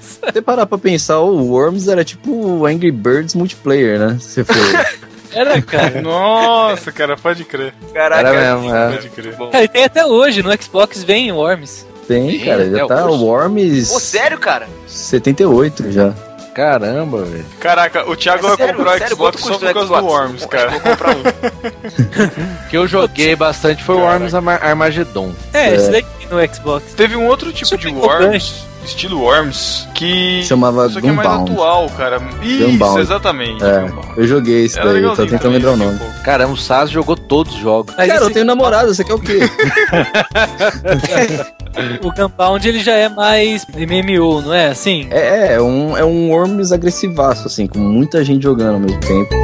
Se 0.00 0.20
você 0.20 0.42
parar 0.42 0.66
pra 0.66 0.78
pensar, 0.78 1.18
o 1.20 1.50
Worms 1.50 1.88
era 1.88 2.04
tipo 2.04 2.66
Angry 2.66 2.90
Birds 2.90 3.34
multiplayer, 3.34 3.98
né? 3.98 4.18
Se 4.20 4.44
for. 4.44 4.54
Era, 5.30 5.60
cara. 5.60 6.00
Nossa, 6.00 6.90
cara, 6.90 7.16
pode 7.16 7.44
crer. 7.44 7.74
Caraca. 7.92 8.28
Era 8.28 8.56
mesmo, 8.56 8.74
é. 8.74 8.92
Pode 8.92 9.08
crer. 9.10 9.36
Bom. 9.36 9.50
Cara, 9.50 9.64
e 9.64 9.68
tem 9.68 9.84
até 9.84 10.04
hoje, 10.06 10.42
no 10.42 10.50
Xbox 10.62 11.02
vem 11.04 11.30
Worms. 11.30 11.86
Tem, 12.06 12.40
cara, 12.40 12.70
já 12.70 12.86
tá 12.86 13.04
hoje. 13.04 13.22
Worms 13.22 13.92
Pô, 13.92 14.00
sério, 14.00 14.38
cara? 14.38 14.66
78 14.86 15.92
já. 15.92 16.14
Caramba, 16.58 17.22
velho. 17.22 17.46
Caraca, 17.60 18.10
o 18.10 18.16
Thiago 18.16 18.44
É 18.44 18.48
vai 18.48 18.56
sério, 18.56 18.74
comprar 18.76 18.90
o 18.90 18.98
sério, 18.98 19.14
Xbox 19.16 19.40
só 19.42 19.58
por 19.58 19.72
causa 19.72 20.00
do 20.00 20.04
Worms, 20.06 20.46
cara. 20.46 20.70
Vou 20.72 20.80
comprar 20.80 21.16
um. 21.16 21.22
O 22.66 22.68
que 22.68 22.76
eu 22.76 22.86
joguei 22.88 23.36
bastante 23.36 23.82
foi 23.84 23.94
o 23.94 24.00
Worms 24.00 24.34
Arma- 24.34 24.58
Armageddon. 24.60 25.32
É, 25.54 25.72
esse 25.74 25.88
daí 25.90 26.04
tem 26.18 26.28
no 26.28 26.54
Xbox. 26.54 26.92
Teve 26.94 27.14
um 27.16 27.26
outro 27.28 27.52
tipo 27.52 27.78
de 27.78 27.86
Worms, 27.88 28.64
estilo 28.84 29.20
Worms, 29.22 29.86
que. 29.94 30.42
Chamava 30.44 30.86
Isso 30.88 30.98
aqui 30.98 31.08
é 31.08 31.12
mais 31.12 31.28
atual, 31.28 31.88
cara. 31.96 32.20
Isso, 32.42 32.66
Gunbound. 32.66 33.00
exatamente. 33.00 33.64
É, 33.64 33.80
Gunbound. 33.82 34.08
eu 34.16 34.26
joguei 34.26 34.64
esse 34.64 34.78
Era 34.78 34.92
daí, 34.92 35.02
eu 35.02 35.14
tô 35.14 35.26
tentando 35.26 35.52
lembrar 35.52 35.70
o 35.70 35.78
também, 35.78 35.94
nome. 35.96 36.14
Caramba, 36.24 36.52
o 36.52 36.56
Saz 36.56 36.90
jogou 36.90 37.16
todos 37.16 37.54
os 37.54 37.60
jogos. 37.60 37.94
Mas 37.96 38.08
Cara, 38.08 38.20
eu 38.20 38.24
esse- 38.24 38.34
tenho 38.34 38.44
namorada, 38.44 38.92
você 38.92 39.04
quer 39.04 39.14
o 39.14 39.20
quê? 39.20 39.38
O 42.02 42.12
Gunbound 42.12 42.68
ele 42.68 42.80
já 42.80 42.94
é 42.94 43.08
mais 43.08 43.66
MMO, 43.66 44.42
não 44.42 44.54
é 44.54 44.68
assim? 44.68 45.06
É, 45.10 45.54
é 45.54 45.62
um, 45.62 45.96
é 45.96 46.04
um 46.04 46.30
Worms 46.30 46.72
agressivaço, 46.72 47.46
assim, 47.46 47.66
com 47.66 47.78
muita 47.78 48.24
gente 48.24 48.42
jogando 48.42 48.74
ao 48.74 48.80
mesmo 48.80 49.00
tempo. 49.00 49.34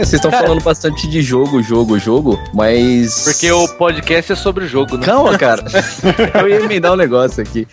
É, 0.00 0.04
vocês 0.04 0.14
estão 0.14 0.30
falando 0.30 0.62
bastante 0.62 1.06
de 1.06 1.20
jogo, 1.20 1.62
jogo, 1.62 1.98
jogo, 1.98 2.40
mas. 2.54 3.24
Porque 3.24 3.52
o 3.52 3.68
podcast 3.68 4.32
é 4.32 4.34
sobre 4.34 4.64
o 4.64 4.66
jogo, 4.66 4.96
né? 4.96 5.04
Calma, 5.04 5.36
cara. 5.36 5.62
eu 6.40 6.48
ia 6.48 6.56
emendar 6.56 6.92
um 6.92 6.96
negócio 6.96 7.42
aqui. 7.42 7.68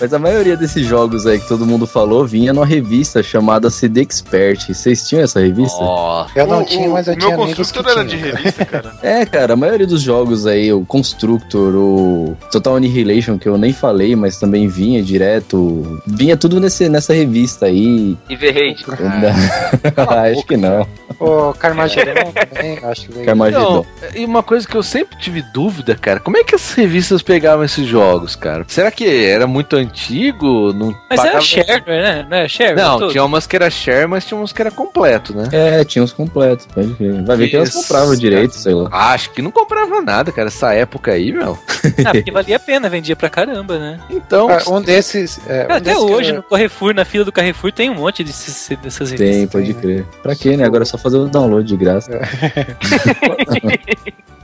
Mas 0.00 0.12
a 0.12 0.18
maioria 0.18 0.56
desses 0.56 0.86
jogos 0.86 1.26
aí 1.26 1.38
que 1.40 1.48
todo 1.48 1.64
mundo 1.64 1.86
falou 1.86 2.26
vinha 2.26 2.52
numa 2.52 2.66
revista 2.66 3.22
chamada 3.22 3.70
CD 3.70 4.02
Expert. 4.02 4.66
Vocês 4.68 5.08
tinham 5.08 5.22
essa 5.24 5.40
revista? 5.40 5.78
Ó, 5.80 6.26
Eu 6.34 6.46
não 6.46 6.60
O- 6.62 6.64
tinha, 6.64 6.88
mas 6.88 7.06
eu 7.06 7.14
o 7.14 7.16
tinha 7.16 7.36
meu 7.36 7.46
construtor 7.54 7.86
era 7.92 8.04
de 8.04 8.16
revista, 8.16 8.64
cara. 8.64 8.92
É, 9.02 9.24
cara, 9.24 9.54
a 9.54 9.56
maioria 9.56 9.86
dos 9.86 10.02
jogos 10.02 10.46
aí, 10.46 10.72
o 10.72 10.84
Constructor, 10.84 11.74
o 11.74 12.36
Total 12.50 12.76
Annihilation, 12.76 13.38
que 13.38 13.48
eu 13.48 13.56
nem 13.56 13.72
falei, 13.72 14.14
mas 14.16 14.38
também 14.38 14.68
vinha 14.68 15.02
direto. 15.02 16.00
Vinha 16.06 16.36
tudo 16.36 16.60
nesse, 16.60 16.88
nessa 16.88 17.12
revista 17.14 17.66
aí. 17.66 18.16
E 18.28 18.36
Verrate. 18.36 18.84
Acho 20.32 20.46
que 20.46 20.56
não. 20.56 20.86
O 21.18 21.52
Carmageddon 21.54 22.32
também, 22.34 22.78
acho 22.82 23.08
que 23.08 23.24
Carmageddon. 23.24 23.86
Então, 24.00 24.10
e 24.20 24.24
uma 24.24 24.42
coisa 24.42 24.66
que 24.68 24.76
eu 24.76 24.82
sempre 24.82 25.16
tive 25.18 25.40
dúvida, 25.54 25.94
cara, 25.94 26.20
como 26.20 26.36
é 26.36 26.44
que 26.44 26.54
as 26.54 26.72
revistas 26.74 27.22
pegavam 27.22 27.64
esses 27.64 27.86
jogos, 27.86 28.36
cara? 28.36 28.64
Será 28.68 28.90
que 28.90 29.06
era 29.24 29.46
muito 29.46 29.76
antigo? 29.86 30.72
Não 30.72 30.88
Mas 31.08 31.18
era 31.20 31.28
pagava- 31.28 31.40
shareware, 31.40 32.02
né? 32.02 32.26
Não 32.28 32.36
é 32.36 32.48
shareware? 32.48 33.00
Não, 33.00 33.08
tinha 33.08 33.24
umas 33.24 33.46
que 33.46 33.56
era 33.56 33.70
share, 33.70 34.06
mas 34.06 34.24
tinha 34.24 34.38
umas 34.38 34.52
que 34.52 34.60
era 34.62 34.70
completo, 34.70 35.34
né? 35.34 35.48
É, 35.52 35.84
tinha 35.84 36.02
uns 36.02 36.12
completos, 36.12 36.66
pode 36.66 36.92
crer. 36.94 37.22
Vai 37.24 37.36
ver 37.36 37.48
que 37.48 37.56
elas 37.56 37.72
compravam 37.72 38.14
direito, 38.16 38.54
sei 38.54 38.74
lá. 38.74 38.88
Acho 38.92 39.30
que 39.30 39.40
não 39.42 39.50
comprava 39.50 40.00
nada, 40.00 40.30
cara, 40.32 40.48
essa 40.48 40.72
época 40.72 41.12
aí, 41.12 41.32
meu. 41.32 41.58
Ah, 42.04 42.12
porque 42.12 42.30
valia 42.30 42.56
a 42.56 42.60
pena, 42.60 42.88
vendia 42.88 43.16
pra 43.16 43.28
caramba, 43.30 43.78
né? 43.78 44.00
Então, 44.10 44.48
Ah, 44.50 44.62
um 44.70 44.80
desses. 44.82 45.40
É, 45.48 45.62
um 45.62 45.72
até 45.72 45.80
desses 45.80 46.02
hoje, 46.02 46.32
no 46.32 46.42
Carrefour, 46.42 46.94
na 46.94 47.04
fila 47.04 47.24
do 47.24 47.32
Carrefour, 47.32 47.72
tem 47.72 47.88
um 47.90 47.94
monte 47.94 48.22
desses, 48.24 48.68
dessas 48.82 49.10
revistas. 49.10 49.18
Tem, 49.36 49.46
pode 49.46 49.74
crer. 49.74 50.04
Pra 50.22 50.34
quê, 50.34 50.56
né? 50.56 50.64
Agora 50.64 50.82
é 50.82 50.86
só 50.86 50.98
fazer 50.98 51.16
o 51.18 51.26
download 51.28 51.66
de 51.66 51.76
graça. 51.76 52.10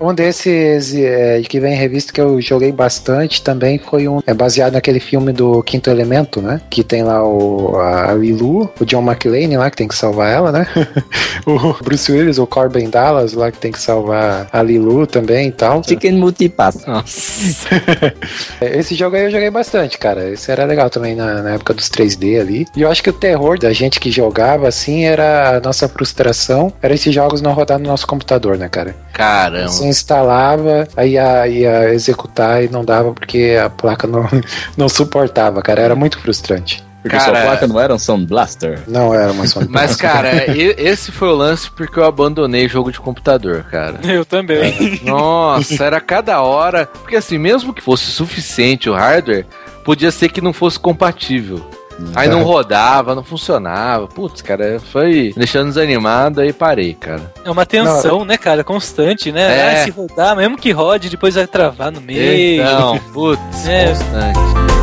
Um 0.00 0.12
desses 0.12 0.92
é, 0.96 1.40
que 1.42 1.60
vem 1.60 1.74
em 1.74 1.76
revista 1.76 2.12
que 2.12 2.20
eu 2.20 2.40
joguei 2.40 2.72
bastante 2.72 3.40
também 3.40 3.78
foi 3.78 4.08
um. 4.08 4.20
É 4.26 4.34
baseado 4.34 4.72
naquele 4.72 4.98
filme 4.98 5.31
do 5.32 5.62
Quinto 5.62 5.90
Elemento, 5.90 6.40
né? 6.40 6.60
Que 6.70 6.82
tem 6.82 7.02
lá 7.02 7.24
o, 7.24 7.76
a 7.78 8.12
Lilu, 8.14 8.70
o 8.80 8.84
John 8.84 9.02
McClane 9.02 9.56
lá 9.56 9.70
que 9.70 9.76
tem 9.76 9.88
que 9.88 9.94
salvar 9.94 10.30
ela, 10.30 10.52
né? 10.52 10.66
o 11.46 11.82
Bruce 11.82 12.10
Willis, 12.10 12.38
o 12.38 12.46
Corbin 12.46 12.88
Dallas 12.90 13.32
lá 13.32 13.50
que 13.50 13.58
tem 13.58 13.72
que 13.72 13.80
salvar 13.80 14.48
a 14.52 14.62
Lilu 14.62 15.06
também 15.06 15.48
e 15.48 15.52
tal. 15.52 15.82
Chicken 15.82 16.12
Multipass. 16.12 16.84
Esse 18.60 18.94
jogo 18.94 19.16
aí 19.16 19.24
eu 19.24 19.30
joguei 19.30 19.50
bastante, 19.50 19.98
cara. 19.98 20.30
Esse 20.30 20.50
era 20.50 20.64
legal 20.64 20.90
também 20.90 21.14
na, 21.14 21.42
na 21.42 21.50
época 21.50 21.74
dos 21.74 21.88
3D 21.88 22.40
ali. 22.40 22.66
E 22.76 22.82
eu 22.82 22.90
acho 22.90 23.02
que 23.02 23.10
o 23.10 23.12
terror 23.12 23.58
da 23.58 23.72
gente 23.72 23.98
que 23.98 24.10
jogava 24.10 24.68
assim 24.68 25.04
era 25.04 25.56
a 25.56 25.60
nossa 25.60 25.88
frustração. 25.88 26.72
Era 26.82 26.94
esses 26.94 27.14
jogos 27.14 27.40
não 27.40 27.52
rodar 27.52 27.78
no 27.78 27.88
nosso 27.88 28.06
computador, 28.06 28.58
né, 28.58 28.68
cara? 28.68 28.94
caramba. 29.12 29.68
Você 29.68 29.86
instalava, 29.86 30.88
aí 30.96 31.12
ia, 31.12 31.46
ia 31.46 31.94
executar 31.94 32.64
e 32.64 32.68
não 32.68 32.84
dava 32.84 33.12
porque 33.12 33.58
a 33.62 33.68
placa 33.68 34.06
não, 34.06 34.28
não 34.76 34.88
suportava, 34.88 35.21
cara. 35.28 35.80
Era 35.80 35.94
muito 35.94 36.18
frustrante. 36.18 36.82
Porque 37.02 37.16
Cara, 37.16 37.36
sua 37.36 37.46
placa 37.46 37.66
não 37.66 37.80
era 37.80 37.92
um 37.92 37.98
Sound 37.98 38.26
Blaster. 38.26 38.78
Não 38.86 39.12
era 39.12 39.32
uma 39.32 39.44
Sony 39.48 39.66
Mas, 39.68 39.96
cara, 39.96 40.30
esse 40.56 41.10
foi 41.10 41.28
o 41.28 41.34
lance 41.34 41.68
porque 41.68 41.98
eu 41.98 42.04
abandonei 42.04 42.68
jogo 42.68 42.92
de 42.92 43.00
computador, 43.00 43.64
cara. 43.64 43.98
Eu 44.06 44.24
também. 44.24 45.00
Nossa, 45.02 45.84
era 45.84 46.00
cada 46.00 46.40
hora. 46.42 46.86
Porque 46.86 47.16
assim, 47.16 47.38
mesmo 47.38 47.74
que 47.74 47.82
fosse 47.82 48.04
suficiente 48.04 48.88
o 48.88 48.94
hardware, 48.94 49.46
podia 49.84 50.12
ser 50.12 50.28
que 50.28 50.40
não 50.40 50.52
fosse 50.52 50.78
compatível. 50.78 51.68
Aí 52.14 52.28
não 52.28 52.42
rodava, 52.42 53.14
não 53.14 53.22
funcionava. 53.22 54.06
Putz, 54.08 54.40
cara, 54.40 54.80
foi 54.80 55.32
deixando 55.36 55.68
desanimado 55.68 56.40
aí 56.40 56.52
parei, 56.52 56.94
cara. 56.94 57.32
É 57.44 57.50
uma 57.50 57.66
tensão, 57.66 58.24
né, 58.24 58.36
cara? 58.36 58.64
Constante, 58.64 59.30
né? 59.30 59.42
É. 59.42 59.72
Ah, 59.82 59.84
se 59.84 59.90
rodar, 59.90 60.36
mesmo 60.36 60.56
que 60.56 60.72
rode, 60.72 61.10
depois 61.10 61.34
vai 61.34 61.46
travar 61.46 61.92
no 61.92 62.00
meio. 62.00 62.62
Então, 62.62 62.98
putz, 63.12 63.66
É. 63.68 63.88
constante. 63.88 64.81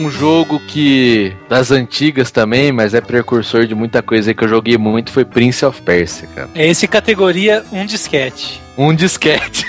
Um 0.00 0.10
jogo 0.10 0.58
que 0.60 1.36
das 1.46 1.70
antigas 1.70 2.30
também, 2.30 2.72
mas 2.72 2.94
é 2.94 3.02
precursor 3.02 3.66
de 3.66 3.74
muita 3.74 4.00
coisa 4.00 4.32
que 4.32 4.42
eu 4.42 4.48
joguei 4.48 4.78
muito 4.78 5.12
foi 5.12 5.26
Prince 5.26 5.62
of 5.62 5.82
Persia, 5.82 6.26
cara. 6.34 6.48
É 6.54 6.66
esse 6.66 6.88
categoria 6.88 7.62
um 7.70 7.84
disquete. 7.84 8.62
Um 8.76 8.94
disquete. 8.94 9.66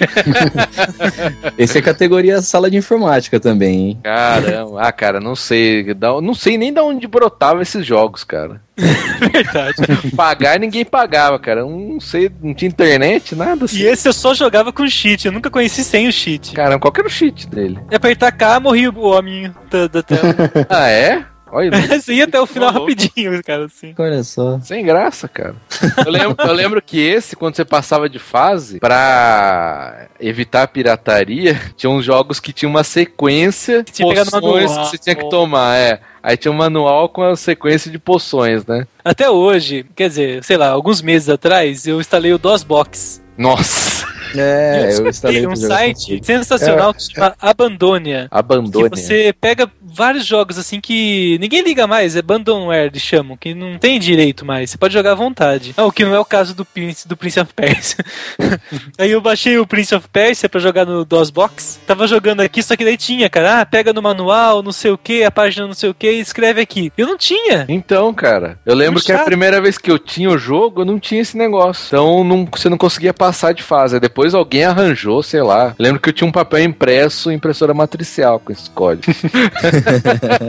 Esse 1.57 1.77
é 1.77 1.81
categoria 1.81 2.41
sala 2.41 2.69
de 2.69 2.77
informática 2.77 3.39
também, 3.39 3.89
hein? 3.89 3.99
Caramba. 4.03 4.81
Ah, 4.81 4.91
cara, 4.91 5.19
não 5.19 5.35
sei. 5.35 5.85
Não 6.21 6.33
sei 6.33 6.57
nem 6.57 6.73
de 6.73 6.79
onde 6.79 7.07
brotava 7.07 7.61
esses 7.61 7.85
jogos, 7.85 8.23
cara. 8.23 8.61
Verdade. 8.77 9.75
Pagar 10.15 10.59
ninguém 10.59 10.85
pagava, 10.85 11.37
cara. 11.39 11.63
Não 11.63 11.99
sei, 11.99 12.31
não 12.41 12.53
tinha 12.53 12.69
internet, 12.69 13.35
nada 13.35 13.65
assim. 13.65 13.79
E 13.79 13.85
esse 13.85 14.07
eu 14.07 14.13
só 14.13 14.33
jogava 14.33 14.71
com 14.71 14.87
cheat, 14.87 15.25
eu 15.25 15.31
nunca 15.31 15.49
conheci 15.49 15.83
sem 15.83 16.07
o 16.07 16.11
cheat. 16.11 16.53
Caramba, 16.53 16.79
qual 16.79 16.91
que 16.91 17.01
era 17.01 17.07
o 17.07 17.11
cheat 17.11 17.47
dele? 17.47 17.79
É 17.89 17.97
apertar 17.97 18.31
K, 18.31 18.59
morria 18.59 18.89
o 18.89 19.05
hominho 19.05 19.53
da, 19.69 19.87
da 19.87 20.01
tela. 20.01 20.21
Ah, 20.69 20.89
é? 20.89 21.25
Olha, 21.51 21.71
Você 21.99 22.13
ia 22.13 22.23
até 22.23 22.39
o 22.39 22.45
final 22.45 22.71
Maluco. 22.71 22.89
rapidinho, 22.91 23.43
cara, 23.43 23.65
assim. 23.65 23.93
Olha 23.97 24.23
só. 24.23 24.59
sem 24.61 24.85
graça, 24.85 25.27
cara. 25.27 25.55
Eu 26.05 26.11
lembro, 26.11 26.35
eu 26.39 26.53
lembro 26.53 26.81
que 26.81 26.99
esse, 26.99 27.35
quando 27.35 27.55
você 27.55 27.65
passava 27.65 28.09
de 28.09 28.19
fase, 28.19 28.79
pra 28.79 30.07
evitar 30.19 30.63
a 30.63 30.67
pirataria, 30.67 31.59
tinha 31.75 31.89
uns 31.89 32.05
jogos 32.05 32.39
que 32.39 32.53
tinha 32.53 32.69
uma 32.69 32.83
sequência 32.83 33.83
de 33.83 34.01
poções 34.01 34.71
que 34.71 34.85
você 34.87 34.97
tinha 34.97 35.15
que 35.15 35.29
tomar, 35.29 35.75
é. 35.77 35.99
Aí 36.23 36.37
tinha 36.37 36.51
um 36.51 36.55
manual 36.55 37.09
com 37.09 37.23
a 37.23 37.35
sequência 37.35 37.91
de 37.91 37.97
poções, 37.97 38.65
né? 38.65 38.85
Até 39.03 39.29
hoje, 39.29 39.85
quer 39.95 40.07
dizer, 40.07 40.43
sei 40.43 40.55
lá, 40.55 40.69
alguns 40.69 41.01
meses 41.01 41.27
atrás, 41.29 41.87
eu 41.87 41.99
instalei 41.99 42.31
o 42.31 42.37
DOSBox. 42.37 43.21
Nossa, 43.37 44.05
É, 44.35 44.89
eu 44.93 45.07
instalei 45.07 45.45
um 45.47 45.55
site 45.55 46.19
sensacional 46.23 46.93
que 46.93 47.03
se 47.03 47.13
chama 47.13 47.35
Abandonia. 47.39 48.27
abandone. 48.31 48.89
Que 48.89 48.95
você 48.99 49.33
pega 49.39 49.69
vários 49.81 50.25
jogos 50.25 50.57
assim 50.57 50.79
que 50.79 51.37
ninguém 51.39 51.61
liga 51.63 51.85
mais, 51.85 52.15
é 52.15 52.19
abandonware 52.19 52.85
eles 52.87 53.01
chamam, 53.01 53.35
que 53.35 53.53
não 53.53 53.77
tem 53.77 53.99
direito 53.99 54.45
mais, 54.45 54.69
você 54.69 54.77
pode 54.77 54.93
jogar 54.93 55.11
à 55.11 55.15
vontade. 55.15 55.73
Ah, 55.75 55.85
o 55.85 55.91
que 55.91 56.05
não 56.05 56.15
é 56.15 56.19
o 56.19 56.25
caso 56.25 56.55
do 56.55 56.63
Prince, 56.63 57.07
do 57.07 57.17
Prince 57.17 57.39
of 57.39 57.53
Persia. 57.53 57.97
aí 58.97 59.11
eu 59.11 59.21
baixei 59.21 59.57
o 59.57 59.67
Prince 59.67 59.93
of 59.93 60.07
Persia 60.07 60.47
pra 60.47 60.59
jogar 60.59 60.85
no 60.85 61.03
DOSBox, 61.03 61.79
tava 61.85 62.07
jogando 62.07 62.41
aqui, 62.41 62.63
só 62.63 62.75
que 62.75 62.85
daí 62.85 62.97
tinha, 62.97 63.29
cara, 63.29 63.61
ah, 63.61 63.65
pega 63.65 63.91
no 63.93 64.01
manual, 64.01 64.63
não 64.63 64.71
sei 64.71 64.91
o 64.91 64.97
que, 64.97 65.23
a 65.23 65.31
página 65.31 65.67
não 65.67 65.73
sei 65.73 65.89
o 65.89 65.93
que, 65.93 66.09
e 66.09 66.19
escreve 66.19 66.61
aqui. 66.61 66.91
Eu 66.97 67.07
não 67.07 67.17
tinha. 67.17 67.65
Então, 67.67 68.13
cara, 68.13 68.57
eu 68.65 68.75
lembro 68.75 68.93
Muito 68.93 69.05
que 69.05 69.11
a 69.11 69.23
primeira 69.23 69.61
vez 69.61 69.77
que 69.77 69.91
eu 69.91 69.99
tinha 69.99 70.29
o 70.29 70.37
jogo, 70.37 70.81
eu 70.81 70.85
não 70.85 70.99
tinha 70.99 71.21
esse 71.21 71.37
negócio. 71.37 71.87
Então 71.87 72.23
não- 72.23 72.47
você 72.51 72.69
não 72.69 72.77
conseguia 72.77 73.13
passar 73.13 73.53
de 73.53 73.63
fase. 73.63 73.95
Aí 73.95 73.99
Depois 74.21 74.35
alguém 74.35 74.63
arranjou, 74.65 75.23
sei 75.23 75.41
lá. 75.41 75.73
Lembro 75.79 75.99
que 75.99 76.09
eu 76.09 76.13
tinha 76.13 76.27
um 76.27 76.31
papel 76.31 76.63
impresso, 76.63 77.31
impressora 77.31 77.73
matricial 77.73 78.39
com 78.39 78.51
esse 78.51 78.69
código. 78.69 79.11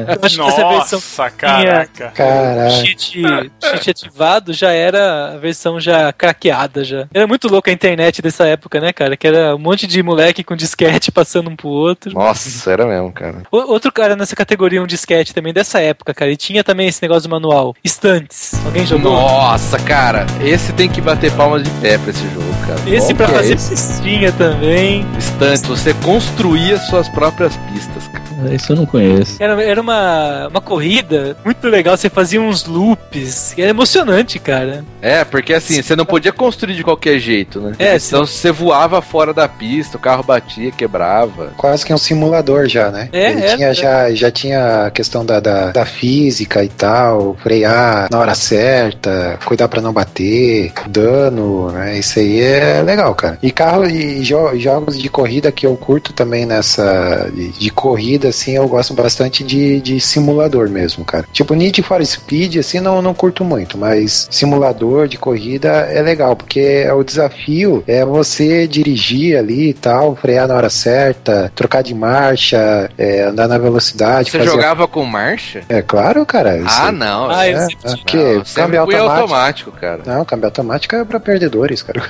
Essa 0.09 0.19
versão 0.19 0.99
Nossa, 0.99 1.31
caraca. 1.31 2.09
Caralho. 2.15 2.71
cheat, 2.73 3.23
cheat 3.63 3.91
ativado 3.91 4.53
já 4.53 4.71
era 4.73 5.33
a 5.35 5.39
versão 5.39 5.81
já 5.81 6.13
craqueada 6.13 6.85
já. 6.85 7.07
Era 7.15 7.27
muito 7.27 7.49
louco 7.49 7.71
a 7.71 7.73
internet 7.73 8.21
dessa 8.21 8.47
época, 8.47 8.79
né, 8.81 8.93
cara? 8.93 9.17
Que 9.17 9.27
era 9.27 9.55
um 9.57 9.59
monte 9.59 9.87
de 9.87 10.03
moleque 10.03 10.45
com 10.45 10.55
disquete 10.55 11.11
passando 11.11 11.49
um 11.49 11.57
pro 11.57 11.69
outro. 11.69 12.13
Nossa, 12.13 12.71
era 12.71 12.87
mesmo, 12.87 13.11
cara. 13.13 13.43
O- 13.51 13.73
Outro 13.73 13.91
cara 13.91 14.15
nessa 14.15 14.37
categoria, 14.37 14.83
um 14.83 14.87
disquete 14.87 15.33
também 15.33 15.53
dessa 15.53 15.81
época, 15.81 16.13
cara. 16.13 16.31
E 16.31 16.37
tinha 16.37 16.63
também 16.63 16.89
esse 16.89 17.01
negócio 17.01 17.23
do 17.23 17.31
manual. 17.31 17.75
Estantes. 17.83 18.53
Alguém 18.67 18.85
jogou? 18.85 19.13
Nossa, 19.15 19.79
cara, 19.79 20.27
esse 20.43 20.75
tem 20.75 20.91
que 20.91 21.01
bater 21.01 21.33
palmas 21.33 21.63
de 21.63 21.71
pé 21.81 21.97
pra 21.97 22.11
esse 22.11 22.23
jogo, 22.35 22.53
cara. 22.67 22.81
Esse 22.95 23.15
Qual 23.15 23.17
pra 23.17 23.27
é 23.27 23.39
fazer 23.39 23.55
pistinha 23.69 24.33
também. 24.33 25.07
Instante, 25.17 25.67
você 25.67 25.95
construía 25.95 26.79
suas 26.79 27.09
próprias 27.09 27.57
pistas, 27.73 28.09
cara. 28.09 28.32
Isso 28.53 28.73
eu 28.73 28.77
não 28.77 28.87
conheço. 28.87 29.37
Era, 29.41 29.63
era 29.63 29.81
uma, 29.81 30.49
uma 30.49 30.61
corrida 30.61 31.37
muito 31.45 31.67
legal. 31.69 31.97
Você 31.97 32.09
fazia 32.09 32.41
uns 32.41 32.65
loops. 32.65 33.55
Era 33.59 33.71
emocionante, 33.71 34.39
cara. 34.39 34.85
É, 35.01 35.25
porque 35.25 35.53
assim, 35.55 35.83
você 35.83 35.95
não 35.97 36.05
podia 36.05 36.33
construir 36.33 36.75
de 36.75 36.83
qualquer 36.85 37.19
jeito, 37.19 37.61
né? 37.61 37.73
É, 37.79 37.97
então 37.97 38.25
você 38.27 38.51
voava 38.53 39.01
fora 39.03 39.33
da 39.35 39.49
pista, 39.49 39.97
o 39.97 40.01
carro 40.01 40.23
batia, 40.23 40.71
quebrava. 40.71 41.53
Quase 41.57 41.85
que 41.85 41.93
um 41.93 41.99
simulador 41.99 42.67
já, 42.69 42.91
né? 42.91 43.09
É, 43.13 43.31
Ele 43.31 43.41
é, 43.45 43.57
tinha, 43.57 43.69
é. 43.69 43.75
Já, 43.75 44.11
já 44.15 44.31
tinha 44.31 44.87
a 44.87 44.91
questão 44.91 45.25
da, 45.25 45.41
da, 45.41 45.71
da 45.71 45.85
física 45.85 46.63
e 46.65 46.69
tal, 46.69 47.37
frear 47.43 48.09
na 48.11 48.19
hora 48.19 48.35
certa, 48.35 49.39
cuidar 49.45 49.69
pra 49.69 49.81
não 49.81 49.93
bater, 49.93 50.73
dano, 50.89 51.71
né? 51.73 51.99
Isso 51.99 52.19
aí 52.19 52.41
é 52.41 52.83
legal, 52.83 53.15
cara. 53.15 53.39
E 53.43 53.51
carro 53.51 53.87
e 53.87 54.21
jo- 54.21 54.57
jogos 54.59 54.99
de 54.99 55.09
corrida 55.09 55.51
que 55.53 55.67
eu 55.67 55.77
curto 55.77 56.13
também 56.13 56.47
nessa. 56.47 57.31
de, 57.35 57.49
de 57.51 57.71
corrida, 57.71 58.32
assim, 58.33 58.57
eu 58.57 58.67
gosto 58.67 58.93
bastante 58.95 59.45
de, 59.45 59.81
de 59.81 60.01
simulador 60.01 60.69
mesmo, 60.69 61.05
cara. 61.05 61.25
Tipo, 61.33 61.55
Need 61.55 61.83
for 61.83 62.05
Speed, 62.05 62.57
assim, 62.57 62.81
não, 62.81 63.01
não 63.01 63.15
curto 63.15 63.45
muito, 63.45 63.79
mas 63.79 64.27
simulador 64.31 65.07
de 65.07 65.17
corrida 65.17 65.69
é 65.69 66.03
legal, 66.03 66.35
porque 66.35 66.87
o 66.91 67.05
desafio 67.05 67.85
é 67.87 68.05
você 68.05 68.67
dirigir 68.67 69.37
ali 69.39 69.71
e 69.71 69.75
tal, 69.75 70.17
frear 70.17 70.49
na 70.49 70.55
hora 70.57 70.71
certa, 70.71 71.53
trocar 71.55 71.83
de 71.83 71.95
marcha, 71.95 72.91
é, 72.99 73.23
andar 73.23 73.47
na 73.49 73.59
velocidade. 73.59 74.31
Você 74.31 74.39
fazer- 74.39 74.51
jogava 74.51 74.89
com 74.89 75.05
marcha? 75.05 75.63
É 75.69 75.81
claro, 75.83 76.25
cara. 76.27 76.57
isso 76.59 76.67
Ah, 76.71 76.87
aí. 76.89 76.93
não. 76.93 77.31
Ah, 77.31 77.49
eu 77.49 77.57
É, 77.59 77.61
sempre 77.67 77.77
é, 77.85 77.89
tive. 77.91 78.05
que 78.05 78.17
Não, 78.17 78.43
câmbio 78.55 78.85
fui 78.85 78.95
automático. 78.97 79.11
automático, 79.23 79.73
cara. 79.73 80.01
Não, 80.07 80.25
câmbio 80.25 80.47
automático 80.47 80.97
é 80.97 81.05
pra 81.05 81.21
perdedores, 81.21 81.83
cara. 81.83 82.03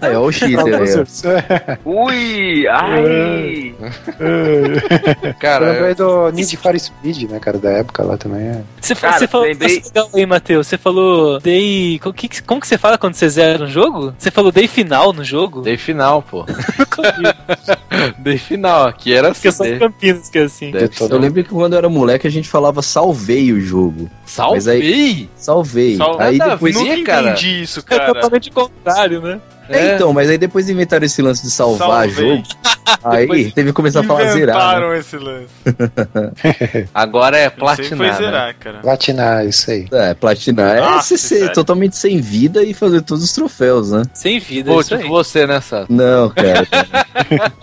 Aí, 0.00 0.14
ó 0.16 0.20
o 0.20 0.32
cheater 0.32 0.58
aí, 0.74 0.94
ó. 1.84 1.90
Ui, 1.90 2.66
ai. 2.68 3.74
Cara, 5.38 5.66
Eu 5.66 5.67
lembrei 5.72 5.94
do 5.94 6.30
Need 6.32 6.56
for 6.56 6.78
Speed, 6.78 7.30
né, 7.30 7.38
cara, 7.38 7.58
da 7.58 7.70
época 7.70 8.02
lá 8.02 8.16
também. 8.16 8.46
É. 8.48 8.62
Você, 8.80 8.94
fa- 8.94 9.08
Cara, 9.08 9.18
você 9.20 9.26
falou 9.28 9.46
lembrei- 9.46 9.82
aí, 10.14 10.26
Matheus. 10.26 10.66
Você 10.66 10.78
falou 10.78 11.40
day. 11.40 11.98
Como 12.00 12.14
que, 12.14 12.42
como 12.42 12.60
que 12.60 12.66
você 12.68 12.78
fala 12.78 12.96
quando 12.98 13.14
você 13.14 13.28
zera 13.28 13.64
um 13.64 13.68
jogo? 13.68 14.14
Você 14.18 14.30
falou 14.30 14.50
day 14.52 14.66
final 14.68 15.12
no 15.12 15.22
jogo? 15.24 15.62
dei 15.62 15.76
final, 15.76 16.22
pô. 16.22 16.44
Dei 18.18 18.38
final, 18.38 18.86
aqui 18.88 19.14
era 19.14 19.32
Porque 19.32 19.48
assim. 19.48 19.72
de 19.72 19.78
Campinas, 19.78 20.28
que 20.28 20.38
é 20.38 20.42
assim. 20.42 20.72
Eu 21.10 21.18
lembro 21.18 21.42
que 21.42 21.50
quando 21.50 21.72
eu 21.72 21.78
era 21.78 21.88
moleque 21.88 22.26
a 22.26 22.30
gente 22.30 22.48
falava 22.48 22.82
salvei 22.82 23.52
o 23.52 23.60
jogo. 23.60 24.10
Mas 24.22 24.30
Salvei? 24.32 25.28
Salvei. 25.36 25.96
Sal- 25.96 26.20
Aí 26.20 26.38
depois. 26.38 26.74
Nunca 26.74 27.02
cara. 27.04 27.30
entendi 27.30 27.62
isso, 27.62 27.80
É 27.80 27.82
cara. 27.82 28.14
totalmente 28.14 28.50
o 28.50 28.52
contrário, 28.52 29.20
né? 29.20 29.40
É, 29.68 29.94
então, 29.94 30.12
mas 30.12 30.28
aí 30.30 30.38
depois 30.38 30.68
inventaram 30.68 31.04
esse 31.04 31.20
lance 31.22 31.42
de 31.42 31.50
salvar 31.50 32.08
Salvei. 32.08 32.36
jogo. 32.36 32.42
Aí 33.04 33.52
teve 33.52 33.68
que 33.68 33.74
começar 33.74 34.00
a 34.00 34.02
falar 34.02 34.32
zerar. 34.32 34.56
né? 34.56 34.62
Inventaram 34.62 34.94
esse 34.94 35.16
lance. 35.18 35.48
Agora 36.94 37.36
é 37.36 37.50
platinar. 37.50 37.96
foi 37.98 38.06
né? 38.06 38.12
zerar, 38.14 38.54
cara. 38.58 38.78
Platinar, 38.78 39.46
isso 39.46 39.70
aí. 39.70 39.86
É, 39.92 40.14
platinar 40.14 40.76
é 40.76 40.80
Nossa, 40.80 41.16
você 41.16 41.18
ser 41.18 41.52
totalmente 41.52 41.96
sem 41.96 42.18
vida 42.18 42.62
e 42.64 42.72
fazer 42.72 43.02
todos 43.02 43.22
os 43.22 43.32
troféus, 43.32 43.92
né? 43.92 44.02
Sem 44.14 44.40
vida, 44.40 44.72
Pô, 44.72 44.80
isso 44.80 44.88
tipo 44.90 45.02
aí. 45.02 45.08
você 45.08 45.46
nessa. 45.46 45.84
Não, 45.88 46.30
cara, 46.30 46.66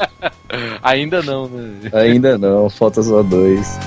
Ainda 0.83 1.23
não, 1.23 1.47
né? 1.49 1.89
ainda 1.91 2.37
não, 2.37 2.69
falta 2.69 3.01
só 3.01 3.23
dois. 3.23 3.79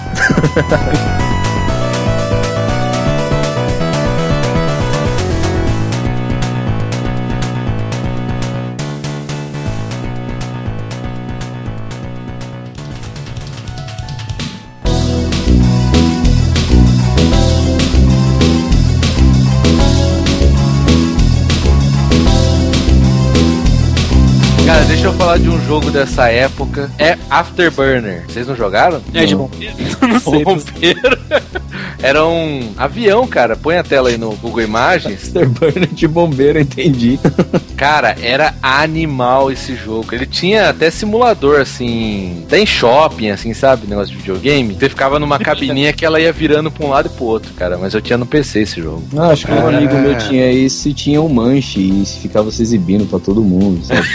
Deixa 24.99 25.07
eu 25.07 25.12
falar 25.12 25.39
de 25.39 25.49
um 25.49 25.65
jogo 25.65 25.93
dessa 25.93 26.29
época. 26.29 26.91
É 26.99 27.16
Afterburner. 27.31 28.25
Vocês 28.27 28.49
não 28.49 28.57
jogaram? 28.57 29.01
É 29.15 29.25
de 29.27 29.37
bombeiro? 29.37 29.75
Não 30.03 30.19
sei. 30.19 30.45
Bombeiro. 30.45 31.19
Era 32.03 32.25
um 32.27 32.73
avião, 32.77 33.27
cara. 33.27 33.57
Põe 33.57 33.77
a 33.77 33.83
tela 33.83 34.09
aí 34.09 34.16
no 34.16 34.31
Google 34.37 34.62
Imagens. 34.62 35.25
Afterburner 35.25 35.89
de 35.89 36.07
bombeiro, 36.09 36.59
entendi. 36.61 37.19
Cara, 37.77 38.16
era 38.20 38.55
animal 38.61 39.53
esse 39.53 39.77
jogo. 39.77 40.12
Ele 40.12 40.27
tinha 40.27 40.69
até 40.69 40.91
simulador, 40.91 41.61
assim. 41.61 42.45
Tem 42.49 42.66
shopping, 42.66 43.31
assim, 43.31 43.55
sabe? 43.55 43.87
Negócio 43.87 44.11
de 44.12 44.16
videogame. 44.16 44.75
Você 44.75 44.89
ficava 44.89 45.20
numa 45.20 45.39
cabininha 45.39 45.93
que 45.93 46.05
ela 46.05 46.20
ia 46.20 46.33
virando 46.33 46.73
pra 46.73 46.85
um 46.85 46.91
lado 46.91 47.07
e 47.07 47.16
pro 47.16 47.25
outro, 47.27 47.53
cara. 47.55 47.79
Mas 47.79 47.95
eu 47.95 48.01
tinha 48.01 48.16
no 48.19 48.27
PC 48.27 48.61
esse 48.62 48.81
jogo. 48.83 49.05
Ah, 49.16 49.29
acho 49.29 49.47
que 49.47 49.53
um 49.53 49.66
Ah. 49.66 49.69
amigo 49.69 49.95
meu 49.97 50.19
tinha 50.19 50.51
esse, 50.53 50.93
tinha 50.93 51.23
um 51.23 51.29
manche 51.29 51.79
e 51.81 52.05
ficava 52.20 52.51
se 52.51 52.62
exibindo 52.62 53.07
pra 53.07 53.20
todo 53.20 53.43
mundo, 53.45 53.81
sabe? 53.85 54.09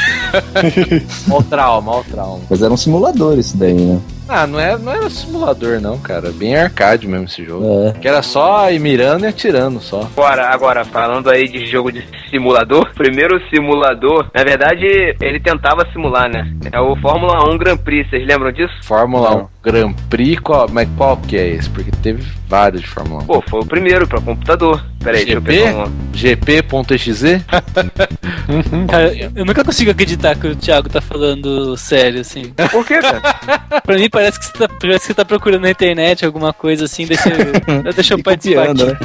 Mal 1.27 1.43
trauma, 1.43 1.91
mal 1.91 2.03
trauma. 2.03 2.39
Mas 2.49 2.61
era 2.61 2.73
um 2.73 2.77
simulador 2.77 3.37
esse 3.37 3.55
daí, 3.57 3.73
né? 3.73 3.99
Ah, 4.27 4.47
não 4.47 4.59
era, 4.59 4.77
não 4.77 4.91
era 4.91 5.09
simulador, 5.09 5.79
não, 5.81 5.97
cara. 5.99 6.31
Bem 6.31 6.55
arcade 6.55 7.07
mesmo 7.07 7.25
esse 7.25 7.43
jogo. 7.43 7.65
É. 7.89 7.99
Que 7.99 8.07
era 8.07 8.21
só 8.21 8.69
ir 8.71 8.79
mirando 8.79 9.25
e 9.25 9.27
atirando 9.27 9.79
só. 9.79 10.01
Agora, 10.01 10.47
agora, 10.49 10.85
falando 10.85 11.29
aí 11.29 11.47
de 11.47 11.65
jogo 11.67 11.91
de 11.91 12.03
simulador, 12.29 12.91
primeiro 12.95 13.41
simulador, 13.49 14.29
na 14.33 14.43
verdade, 14.43 14.85
ele 15.21 15.39
tentava 15.39 15.87
simular, 15.91 16.29
né? 16.29 16.51
É 16.71 16.79
o 16.79 16.95
Fórmula 16.95 17.49
1 17.49 17.57
Grand 17.57 17.77
Prix, 17.77 18.09
vocês 18.09 18.25
lembram 18.25 18.51
disso? 18.51 18.73
Fórmula 18.83 19.29
Não. 19.29 19.37
1 19.41 19.47
Grand 19.63 19.93
Prix, 20.09 20.39
qual, 20.39 20.67
mas 20.69 20.87
qual 20.97 21.17
que 21.17 21.37
é 21.37 21.47
esse? 21.49 21.69
Porque 21.69 21.91
teve 22.01 22.23
vários 22.47 22.81
de 22.81 22.87
Fórmula 22.87 23.23
1. 23.23 23.25
Pô, 23.25 23.43
foi 23.49 23.59
o 23.61 23.65
primeiro 23.65 24.07
pra 24.07 24.19
computador. 24.21 24.83
Peraí, 25.03 25.25
deixa 25.25 25.37
eu 25.37 25.41
GP? 25.41 25.63
pegar 25.63 25.85
um. 25.85 25.91
GP.exe? 26.13 27.43
Cara, 28.89 29.13
eu 29.35 29.45
nunca 29.45 29.63
consigo 29.63 29.91
acreditar 29.91 30.35
que 30.35 30.47
o 30.47 30.55
Thiago 30.55 30.89
tá 30.89 31.01
falando 31.01 31.75
sério, 31.77 32.21
assim. 32.21 32.53
Por 32.71 32.85
que, 32.85 32.99
cara? 32.99 33.21
pra 33.83 33.95
mim 33.97 34.09
parece 34.13 34.39
que, 34.39 34.45
você 34.45 34.53
tá, 34.53 34.69
parece 34.79 34.99
que 35.01 35.05
você 35.07 35.13
tá 35.13 35.25
procurando 35.25 35.63
na 35.63 35.71
internet 35.71 36.25
alguma 36.25 36.53
coisa 36.53 36.85
assim, 36.85 37.05
deixa, 37.05 37.27
eu- 37.29 37.83
deixa 37.93 38.13
eu 38.13 38.23
participar 38.23 38.73
né? 38.73 38.97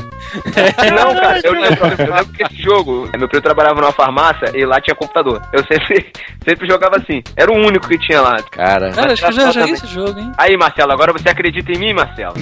Não, 0.95 1.15
cara, 1.19 1.41
eu 1.43 1.53
lembro, 1.53 1.87
eu 1.99 2.15
lembro 2.15 2.33
que 2.33 2.43
esse 2.45 2.63
jogo, 2.63 3.09
meu 3.19 3.27
primo 3.29 3.43
trabalhava 3.43 3.81
numa 3.81 3.93
farmácia 3.93 4.53
e 4.55 4.65
lá 4.65 4.81
tinha 4.81 4.95
computador. 4.95 5.43
Eu 5.53 5.65
sempre, 5.67 6.07
sempre 6.47 6.69
jogava 6.69 6.97
assim. 6.99 7.23
Era 7.35 7.51
o 7.51 7.57
único 7.57 7.89
que 7.89 7.99
tinha 7.99 8.21
lá. 8.21 8.41
Cara, 8.51 8.91
Cara, 8.91 9.13
acho 9.15 9.23
que 9.23 9.29
eu 9.29 9.33
já 9.33 9.51
joguei 9.53 9.73
esse 9.75 9.87
jogo, 9.87 10.21
hein? 10.21 10.33
Aí, 10.37 10.57
Marcelo, 10.57 10.93
agora 10.93 11.13
você 11.13 11.29
acredita 11.31 11.73
em 11.73 11.79
mim, 11.79 11.93
Marcelo? 11.95 12.35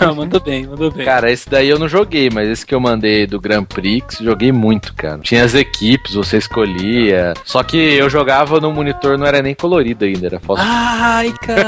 Ah, 0.00 0.12
mandou 0.12 0.40
bem, 0.40 0.66
mandou 0.66 0.90
bem. 0.90 1.04
Cara, 1.04 1.30
esse 1.30 1.48
daí 1.48 1.68
eu 1.68 1.78
não 1.78 1.88
joguei, 1.88 2.28
mas 2.32 2.48
esse 2.48 2.66
que 2.66 2.74
eu 2.74 2.80
mandei 2.80 3.26
do 3.26 3.40
Grand 3.40 3.64
Prix, 3.64 4.18
joguei 4.20 4.52
muito, 4.52 4.94
cara. 4.94 5.18
Tinha 5.18 5.44
as 5.44 5.54
equipes, 5.54 6.14
você 6.14 6.36
escolhia. 6.36 7.32
Só 7.44 7.62
que 7.62 7.76
eu 7.76 8.10
jogava 8.10 8.60
no 8.60 8.72
monitor, 8.72 9.16
não 9.16 9.26
era 9.26 9.40
nem 9.42 9.54
colorido 9.54 10.04
ainda, 10.04 10.26
era 10.26 10.40
foto. 10.40 10.60
Ai, 10.62 11.32
cara. 11.40 11.61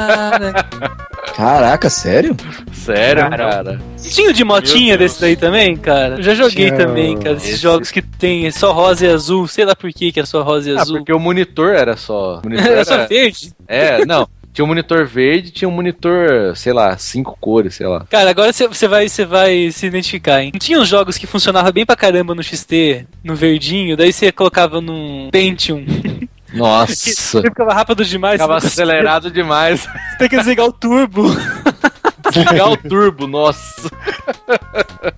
Caraca, 1.36 1.90
sério? 1.90 2.36
Sério, 2.72 3.28
Caramba. 3.28 3.50
cara. 3.52 3.80
Tinha 4.00 4.30
o 4.30 4.32
de 4.32 4.44
motinha 4.44 4.96
desse 4.96 5.20
daí 5.20 5.34
também, 5.36 5.76
cara? 5.76 6.16
Eu 6.16 6.22
já 6.22 6.34
joguei 6.34 6.66
Tinha 6.66 6.76
também, 6.76 7.16
cara. 7.18 7.36
Esses 7.36 7.50
esse- 7.54 7.62
jogos 7.62 7.90
que 7.90 8.00
tem 8.02 8.48
só 8.50 8.72
rosa 8.72 9.06
e 9.06 9.10
azul. 9.10 9.48
Sei 9.48 9.64
lá 9.64 9.74
por 9.74 9.90
que 9.92 10.12
que 10.12 10.20
é 10.20 10.24
só 10.26 10.42
rosa 10.42 10.70
e 10.70 10.76
Ah, 10.76 10.80
azul. 10.82 10.98
porque 10.98 11.12
o 11.12 11.18
monitor 11.18 11.74
era 11.74 11.96
só. 11.96 12.38
o 12.38 12.42
monitor 12.48 12.66
Era 12.66 12.84
só 12.84 13.06
verde. 13.06 13.52
É, 13.66 14.04
não. 14.06 14.28
Tinha 14.52 14.64
um 14.64 14.68
monitor 14.68 15.04
verde, 15.04 15.50
tinha 15.50 15.68
um 15.68 15.72
monitor, 15.72 16.54
sei 16.54 16.72
lá, 16.72 16.96
cinco 16.96 17.36
cores, 17.40 17.74
sei 17.74 17.88
lá. 17.88 18.06
Cara, 18.08 18.30
agora 18.30 18.52
você- 18.52 18.68
vai, 18.86 19.08
você 19.08 19.24
vai 19.24 19.72
se 19.72 19.86
identificar, 19.86 20.40
hein? 20.44 20.50
Não 20.54 20.60
tinha 20.60 20.78
uns 20.78 20.86
jogos 20.86 21.18
que 21.18 21.26
funcionavam 21.26 21.72
bem 21.72 21.84
pra 21.84 21.96
caramba 21.96 22.36
no 22.36 22.42
XT, 22.42 23.04
no 23.24 23.34
verdinho, 23.34 23.96
daí 23.96 24.12
você 24.12 24.30
colocava 24.30 24.80
num 24.80 25.28
Pentium. 25.32 25.84
Nossa. 26.54 26.94
Você 27.10 27.42
ficava 27.42 27.72
rápido 27.74 28.04
demais. 28.04 28.34
Ficava 28.40 28.56
acelerado 28.56 29.30
demais. 29.30 29.82
Você 29.82 30.18
tem 30.18 30.28
que 30.28 30.36
desligar 30.36 30.66
o 30.66 30.72
turbo. 30.72 31.24
Desligar 32.30 32.70
o 32.70 32.76
turbo, 32.76 33.26
nossa. 33.26 33.90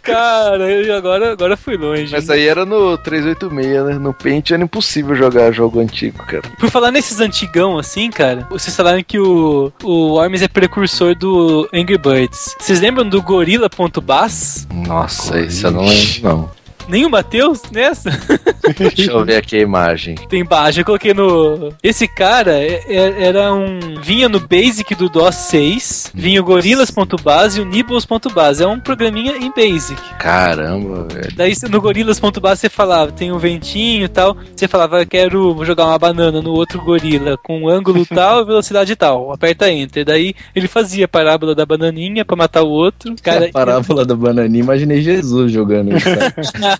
Cara, 0.02 0.70
eu 0.70 0.96
agora, 0.96 1.32
agora 1.32 1.56
fui 1.56 1.76
longe. 1.76 2.14
Essa 2.14 2.34
aí 2.34 2.46
era 2.46 2.64
no 2.66 2.98
386, 2.98 3.84
né? 3.84 3.94
No 3.98 4.12
Paint 4.12 4.50
era 4.50 4.62
impossível 4.62 5.14
jogar 5.14 5.52
jogo 5.52 5.80
antigo, 5.80 6.18
cara. 6.24 6.42
Por 6.58 6.70
falar 6.70 6.90
nesses 6.90 7.20
antigão 7.20 7.78
assim, 7.78 8.10
cara, 8.10 8.46
vocês 8.50 8.74
falaram 8.74 9.02
que 9.02 9.18
o, 9.18 9.72
o 9.82 10.14
Worms 10.14 10.42
é 10.42 10.48
precursor 10.48 11.14
do 11.14 11.68
Angry 11.72 11.98
Birds. 11.98 12.56
Vocês 12.58 12.80
lembram 12.80 13.08
do 13.08 13.22
Gorilla.bas? 13.22 14.66
Nossa, 14.72 15.40
isso 15.40 15.66
eu 15.66 15.70
não 15.70 15.84
lembro, 15.86 16.22
não. 16.22 16.50
Nem 16.88 17.04
o 17.04 17.10
Matheus 17.10 17.62
nessa? 17.72 18.10
Deixa 18.76 19.10
eu 19.12 19.24
ver 19.24 19.36
aqui 19.36 19.56
a 19.56 19.60
imagem. 19.60 20.14
Tem 20.28 20.44
baixo, 20.44 20.80
eu 20.80 20.84
coloquei 20.84 21.14
no. 21.14 21.72
Esse 21.82 22.06
cara 22.08 22.52
é- 22.58 22.82
é- 22.88 23.22
era 23.26 23.52
um. 23.54 23.78
Vinha 24.02 24.28
no 24.28 24.40
Basic 24.40 24.94
do 24.94 25.08
DOS 25.08 25.34
6, 25.36 26.12
vinha 26.14 26.40
o 26.40 26.44
Gorillas.base 26.44 27.58
e 27.60 27.62
o 27.62 27.64
Nibbles.base. 27.64 28.62
É 28.62 28.66
um 28.66 28.78
programinha 28.80 29.36
em 29.36 29.50
Basic. 29.50 30.00
Caramba, 30.18 31.06
velho. 31.12 31.32
Daí 31.36 31.54
no 31.70 31.80
Gorillas.base 31.80 32.60
você 32.62 32.68
falava, 32.68 33.12
tem 33.12 33.32
um 33.32 33.38
ventinho 33.38 34.04
e 34.04 34.08
tal. 34.08 34.36
Você 34.54 34.66
falava, 34.68 35.04
quero 35.06 35.64
jogar 35.64 35.86
uma 35.86 35.98
banana 35.98 36.40
no 36.42 36.52
outro 36.52 36.80
gorila 36.82 37.36
com 37.38 37.68
ângulo 37.68 38.04
tal 38.12 38.42
e 38.42 38.46
velocidade 38.46 38.94
tal. 38.96 39.32
Aperta 39.32 39.70
Enter. 39.70 40.04
Daí 40.04 40.34
ele 40.54 40.68
fazia 40.68 41.04
a 41.04 41.08
parábola 41.08 41.54
da 41.54 41.64
bananinha 41.66 42.24
pra 42.24 42.36
matar 42.36 42.62
o 42.62 42.68
outro. 42.68 43.14
Cara, 43.22 43.46
a 43.46 43.52
parábola 43.52 44.04
da 44.04 44.14
bananinha, 44.14 44.62
imaginei 44.62 45.00
Jesus 45.02 45.52
jogando 45.52 45.96
isso. 45.96 46.06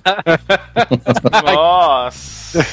Nossa! 1.45 2.65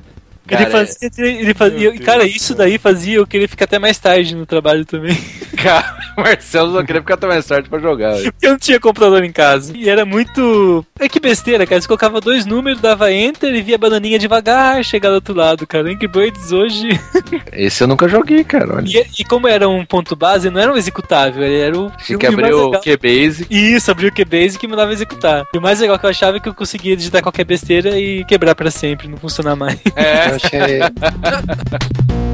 cara. 0.46 0.68
Nossa. 0.68 0.96
ele 1.02 1.54
fazia. 1.54 1.88
Ele 1.88 1.94
fazia 1.94 2.04
cara, 2.04 2.24
Deus 2.24 2.36
isso 2.36 2.54
daí 2.54 2.78
fazia 2.78 3.16
eu 3.16 3.26
querer 3.26 3.48
ficar 3.48 3.64
até 3.64 3.78
mais 3.78 3.98
tarde 3.98 4.34
no 4.34 4.46
trabalho 4.46 4.84
também. 4.84 5.16
Cara, 5.54 5.96
o 6.16 6.20
Marcelo 6.22 6.72
só 6.72 6.82
queria 6.82 7.00
ficar 7.00 7.14
até 7.14 7.26
mais 7.26 7.46
tarde 7.46 7.68
pra 7.68 7.78
jogar. 7.78 8.14
Porque 8.16 8.46
eu 8.46 8.50
não 8.50 8.58
tinha 8.58 8.78
computador 8.78 9.22
em 9.24 9.32
casa. 9.32 9.72
E 9.74 9.88
era 9.88 10.04
muito. 10.04 10.84
É 10.98 11.08
que 11.08 11.20
besteira, 11.20 11.66
cara. 11.66 11.80
Você 11.80 11.86
colocava 11.86 12.20
dois 12.20 12.44
números, 12.44 12.80
dava 12.80 13.12
enter 13.12 13.54
e 13.54 13.62
via 13.62 13.76
a 13.76 13.78
bananinha 13.78 14.18
devagar 14.18 14.84
chegar 14.84 15.10
do 15.10 15.16
outro 15.16 15.34
lado, 15.34 15.66
cara. 15.66 15.88
Angry 15.88 16.08
Birds 16.08 16.52
hoje. 16.52 16.88
Esse 17.52 17.82
eu 17.82 17.88
nunca 17.88 18.08
joguei, 18.08 18.44
cara. 18.44 18.76
Olha. 18.76 18.86
E, 18.86 19.06
e 19.20 19.24
como 19.24 19.48
era 19.48 19.68
um 19.68 19.84
ponto 19.84 20.14
base, 20.14 20.50
não 20.50 20.60
era 20.60 20.72
um 20.72 20.76
executável, 20.76 21.42
ele 21.42 21.60
era 21.60 21.78
o. 21.78 21.90
Tinha 22.04 22.18
que 22.18 22.26
abrir 22.26 22.52
o 22.52 22.72
QBase. 22.72 23.46
Isso, 23.50 23.90
abrir 23.90 24.08
o 24.08 24.12
QBase 24.12 24.58
que 24.58 24.68
me 24.68 24.76
dava 24.76 24.92
executar. 24.92 25.46
E 25.54 25.58
o 25.58 25.62
mais 25.62 25.80
legal 25.80 25.98
que 25.98 26.06
eu 26.06 26.10
achava 26.10 26.36
é 26.36 26.40
que 26.40 26.48
eu 26.48 26.54
conseguia 26.54 26.96
digitar 26.96 27.22
qualquer 27.22 27.44
besteira 27.44 27.98
e 27.98 28.24
quebrar 28.24 28.54
pra 28.54 28.70
sempre, 28.70 29.08
não 29.08 29.16
funcionar 29.16 29.56
mais. 29.56 29.78
É. 29.96 30.33
Achei. 30.34 30.80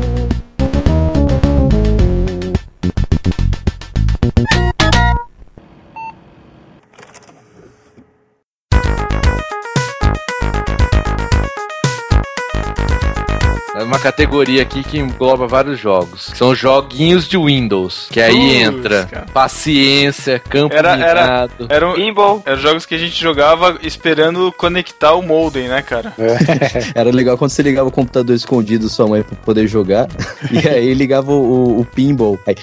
uma 13.90 13.98
categoria 13.98 14.62
aqui 14.62 14.84
que 14.84 14.98
engloba 14.98 15.46
vários 15.48 15.78
jogos. 15.78 16.30
São 16.36 16.54
joguinhos 16.54 17.28
de 17.28 17.36
Windows. 17.36 18.06
Que 18.10 18.20
aí 18.20 18.56
entra 18.62 19.04
cara. 19.10 19.26
paciência, 19.32 20.38
campo 20.38 20.74
Era- 20.74 20.96
era- 20.96 21.22
minado. 21.22 21.66
Eram, 21.68 21.94
Pinball. 21.94 22.40
eram 22.46 22.58
jogos 22.60 22.86
que 22.86 22.94
a 22.94 22.98
gente 22.98 23.20
jogava 23.20 23.78
esperando 23.82 24.52
conectar 24.56 25.14
o 25.14 25.22
modem, 25.22 25.66
né, 25.68 25.82
cara? 25.82 26.12
Era 26.94 27.10
legal 27.10 27.36
quando 27.36 27.50
você 27.50 27.62
ligava 27.62 27.88
o 27.88 27.92
computador 27.92 28.34
escondido 28.34 28.84
da 28.84 28.90
sua 28.90 29.08
mãe 29.08 29.22
pra 29.22 29.36
poder 29.44 29.66
jogar. 29.66 30.08
e 30.50 30.68
aí 30.68 30.94
ligava 30.94 31.32
o, 31.32 31.80
o 31.80 31.84
pinball. 31.84 32.38
Aí. 32.46 32.54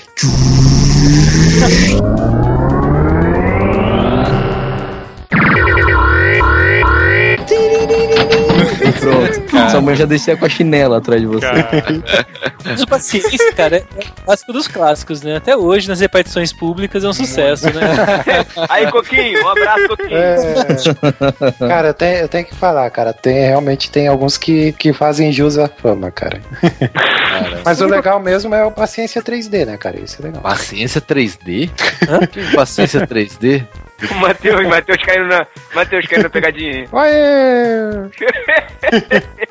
Pronto. 9.48 9.72
Sua 9.72 9.82
mãe 9.82 9.96
já 9.96 10.06
descia 10.06 10.36
com 10.38 10.46
a 10.46 10.50
chinela 10.50 10.98
atrás 10.98 11.22
de 11.22 11.28
você. 11.28 11.46
Mas 12.64 12.82
o 12.82 12.88
paciência, 12.88 13.54
cara, 13.54 13.78
é 13.78 14.04
clássico 14.26 14.54
dos 14.54 14.68
clássicos, 14.68 15.22
né? 15.22 15.38
Até 15.38 15.56
hoje, 15.56 15.88
nas 15.88 16.00
repartições 16.00 16.52
públicas, 16.52 17.04
é 17.04 17.08
um 17.08 17.14
sucesso, 17.14 17.66
né? 17.68 17.82
Aí, 18.70 18.90
Coquinho, 18.92 19.44
um 19.44 19.50
abraço, 19.50 19.88
Coquinho. 19.88 20.18
É, 20.18 21.68
cara, 21.68 21.90
eu 21.90 21.94
tenho, 21.94 22.16
eu 22.18 22.28
tenho 22.28 22.46
que 22.46 22.56
falar, 22.56 22.90
cara. 22.90 23.14
Tem, 23.14 23.48
realmente 23.48 23.90
tem 23.90 24.08
alguns 24.08 24.38
que, 24.38 24.74
que 24.74 24.94
fazem 24.94 25.32
jus 25.32 25.58
à 25.58 25.68
fama, 25.68 26.12
cara. 26.12 26.42
Mas 27.64 27.82
o 27.82 27.86
legal 27.86 28.20
mesmo 28.20 28.54
é 28.54 28.66
o 28.66 28.72
Paciência 28.72 29.22
3D, 29.22 29.66
né, 29.66 29.78
cara? 29.78 30.00
Isso 30.00 30.18
é 30.22 30.26
legal. 30.26 30.42
Paciência 30.42 31.02
3D? 31.02 31.70
Que 32.32 32.56
paciência 32.56 33.06
3D? 33.06 33.66
O 34.12 34.16
Matheus, 34.16 34.68
Matheus 34.68 35.04
caindo 35.04 35.28
na. 35.28 35.48
Matheus 35.74 36.06
caindo 36.06 36.24
na 36.24 36.30
pegadinha. 36.30 36.88
Ué! 36.92 38.10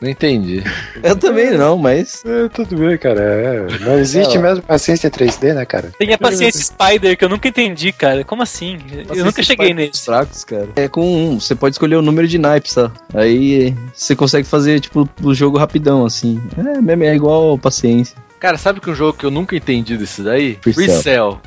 Não 0.00 0.10
entendi. 0.10 0.62
Eu 1.02 1.16
também 1.16 1.52
não, 1.52 1.78
mas. 1.78 2.22
É, 2.26 2.48
tudo 2.48 2.76
bem, 2.76 2.98
cara. 2.98 3.20
É, 3.20 3.78
não 3.78 3.98
existe 3.98 4.36
É, 4.36 4.40
mesmo 4.40 4.62
Paciência 4.62 5.10
3D, 5.10 5.54
né, 5.54 5.64
cara? 5.64 5.92
Tem 5.98 6.12
a 6.12 6.18
paciência 6.18 6.62
Spider, 6.64 7.16
que 7.16 7.24
eu 7.24 7.28
nunca 7.28 7.48
entendi, 7.48 7.92
cara. 7.92 8.24
Como 8.24 8.42
assim? 8.42 8.78
Eu 9.14 9.24
nunca 9.24 9.42
cheguei 9.42 9.72
nesse. 9.72 10.04
Fracos, 10.04 10.44
cara. 10.44 10.68
É 10.76 10.88
com 10.88 11.00
um, 11.00 11.40
você 11.40 11.54
pode 11.54 11.74
escolher 11.74 11.96
o 11.96 12.02
número 12.02 12.28
de 12.28 12.38
naipes, 12.38 12.74
tá? 12.74 12.90
Aí 13.14 13.74
você 13.94 14.14
consegue 14.14 14.46
fazer, 14.46 14.80
tipo, 14.80 15.08
o 15.22 15.34
jogo 15.34 15.56
rapidão, 15.56 16.04
assim. 16.04 16.42
É, 16.58 16.80
mesmo, 16.80 17.04
é 17.04 17.14
igual 17.14 17.56
paciência. 17.56 18.16
Cara, 18.38 18.58
sabe 18.58 18.80
que 18.80 18.90
um 18.90 18.94
jogo 18.94 19.14
que 19.16 19.24
eu 19.24 19.30
nunca 19.30 19.56
entendi 19.56 19.96
desse 19.96 20.22
daí? 20.22 20.58
Free 20.60 20.72
Free 20.74 20.88
Cell. 20.88 21.02
Cell. 21.02 21.40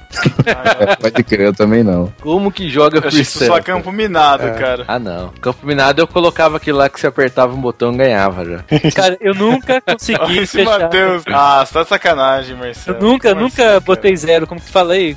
É, 0.49 0.95
pode 0.95 1.23
crer, 1.23 1.41
eu 1.41 1.53
também 1.53 1.83
não. 1.83 2.11
Como 2.21 2.51
que 2.51 2.67
joga 2.69 2.97
Eu 2.97 2.99
achei 2.99 3.11
Free 3.11 3.21
que 3.21 3.27
isso 3.29 3.39
Cell? 3.39 3.53
só 3.53 3.61
campo 3.61 3.91
minado, 3.91 4.43
É. 4.47 4.51
cara. 4.53 4.85
Ah, 4.87 4.97
não. 4.97 5.29
Campo 5.39 5.65
Minado 5.65 6.01
eu 6.01 6.07
colocava 6.07 6.57
aquilo 6.57 6.79
lá 6.79 6.89
que 6.89 6.99
você 6.99 7.05
apertava 7.07 7.53
um 7.53 7.61
botão 7.61 7.93
e 7.93 7.97
ganhava 7.97 8.43
já. 8.43 8.63
Cara, 8.95 9.17
eu 9.21 9.35
nunca 9.35 9.79
consegui 9.81 10.39
esse 10.39 10.57
fechar. 10.57 10.79
Matheus. 10.79 11.23
Ah, 11.27 11.63
você 11.65 11.73
tá 11.73 11.83
de 11.83 11.89
sacanagem, 11.89 12.55
Marcelo. 12.55 12.97
Eu 12.97 13.01
nunca, 13.03 13.29
Como 13.29 13.41
nunca 13.41 13.53
assim, 13.61 13.63
cara? 13.69 13.79
botei 13.81 14.15
zero, 14.17 14.47
como 14.47 14.59
que 14.59 14.69
falei? 14.71 15.15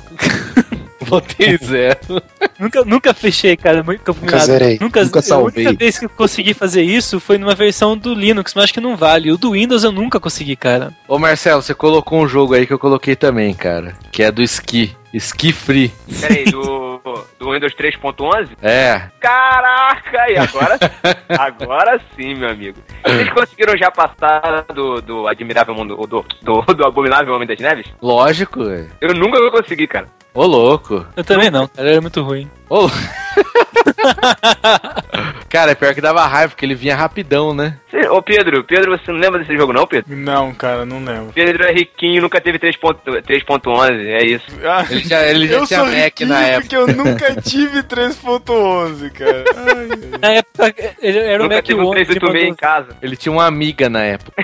Botei 1.09 1.57
zero. 1.57 2.21
nunca, 2.59 2.83
nunca 2.85 3.13
fechei, 3.13 3.55
cara, 3.57 3.83
Nunca 3.83 4.13
minado. 4.13 4.45
zerei. 4.45 4.77
Nunca, 4.79 5.03
Nunca 5.03 5.19
A 5.19 5.21
salvei. 5.21 5.65
única 5.65 5.77
vez 5.79 5.99
que 5.99 6.05
eu 6.05 6.09
consegui 6.09 6.53
fazer 6.53 6.81
isso 6.81 7.19
foi 7.19 7.37
numa 7.37 7.55
versão 7.55 7.97
do 7.97 8.13
Linux, 8.13 8.53
mas 8.55 8.65
acho 8.65 8.73
que 8.73 8.81
não 8.81 8.95
vale. 8.95 9.31
O 9.31 9.37
do 9.37 9.51
Windows 9.51 9.83
eu 9.83 9.91
nunca 9.91 10.19
consegui, 10.19 10.55
cara. 10.55 10.91
Ô 11.07 11.17
Marcelo, 11.19 11.61
você 11.61 11.73
colocou 11.73 12.21
um 12.21 12.27
jogo 12.27 12.53
aí 12.53 12.65
que 12.65 12.73
eu 12.73 12.79
coloquei 12.79 13.15
também, 13.15 13.53
cara. 13.53 13.95
Que 14.11 14.23
é 14.23 14.31
do 14.31 14.41
Ski. 14.43 14.95
Ski 15.13 15.51
Free. 15.53 15.93
Peraí, 16.21 16.45
do, 16.45 16.99
do 17.37 17.51
Windows 17.51 17.73
3.11? 17.75 18.49
É. 18.63 19.03
Caraca, 19.19 20.27
e 20.31 20.37
agora? 20.37 20.79
agora 21.37 22.01
sim, 22.15 22.33
meu 22.33 22.49
amigo. 22.49 22.79
Vocês 23.05 23.29
conseguiram 23.29 23.77
já 23.77 23.91
passar 23.91 24.65
do, 24.73 25.01
do 25.01 25.27
Admirável 25.27 25.75
Mundo, 25.75 25.95
do, 26.07 26.25
do, 26.41 26.61
do 26.73 26.83
Abominável 26.85 27.33
Homem 27.35 27.47
das 27.47 27.59
Neves? 27.59 27.85
Lógico, 28.01 28.63
velho. 28.65 28.89
Eu 28.99 29.13
nunca 29.13 29.39
consegui, 29.51 29.85
cara. 29.85 30.07
Ô 30.33 30.45
louco. 30.45 31.05
Eu 31.15 31.23
também 31.23 31.51
não, 31.51 31.67
cara, 31.67 31.89
era 31.91 32.01
muito 32.01 32.21
ruim. 32.23 32.49
Ô, 32.69 32.89
Cara, 35.49 35.71
é 35.71 35.75
pior 35.75 35.93
que 35.93 36.01
dava 36.01 36.25
raiva, 36.25 36.49
porque 36.49 36.65
ele 36.65 36.73
vinha 36.73 36.95
rapidão, 36.95 37.53
né? 37.53 37.77
Cê- 37.91 38.07
Ô 38.09 38.19
Pedro, 38.21 38.63
Pedro, 38.63 38.97
você 38.97 39.11
não 39.11 39.19
lembra 39.19 39.39
desse 39.39 39.55
jogo 39.55 39.71
não, 39.71 39.85
Pedro? 39.85 40.15
Não, 40.15 40.51
cara, 40.55 40.83
não 40.85 41.03
lembro. 41.03 41.31
Pedro 41.33 41.63
é 41.65 41.71
riquinho, 41.71 42.23
nunca 42.23 42.41
teve 42.41 42.57
3.11, 42.57 43.21
3.11, 43.21 43.91
é 44.07 44.25
isso. 44.25 44.45
Ah, 44.65 44.83
Ele 44.89 45.01
já, 45.01 45.23
ele 45.27 45.47
já 45.47 45.65
tinha 45.67 45.83
Mac 45.83 46.19
na 46.21 46.41
época. 46.47 46.61
porque 46.61 46.75
eu 46.75 46.87
nunca 46.87 47.35
tive 47.41 47.83
3.11, 47.83 49.11
cara. 49.11 49.43
Ai. 49.55 49.87
Na 50.19 50.29
época, 50.33 50.95
ele 50.99 51.19
era 51.19 51.39
o 51.41 51.43
nunca 51.43 51.55
Mac 51.57 51.65
teve 51.65 51.79
um 51.79 51.85
11. 51.89 51.95
386 52.05 52.47
em 52.51 52.55
casa. 52.55 52.87
Ele 53.01 53.15
tinha 53.15 53.31
uma 53.31 53.45
amiga 53.45 53.87
na 53.89 54.01
época. 54.03 54.33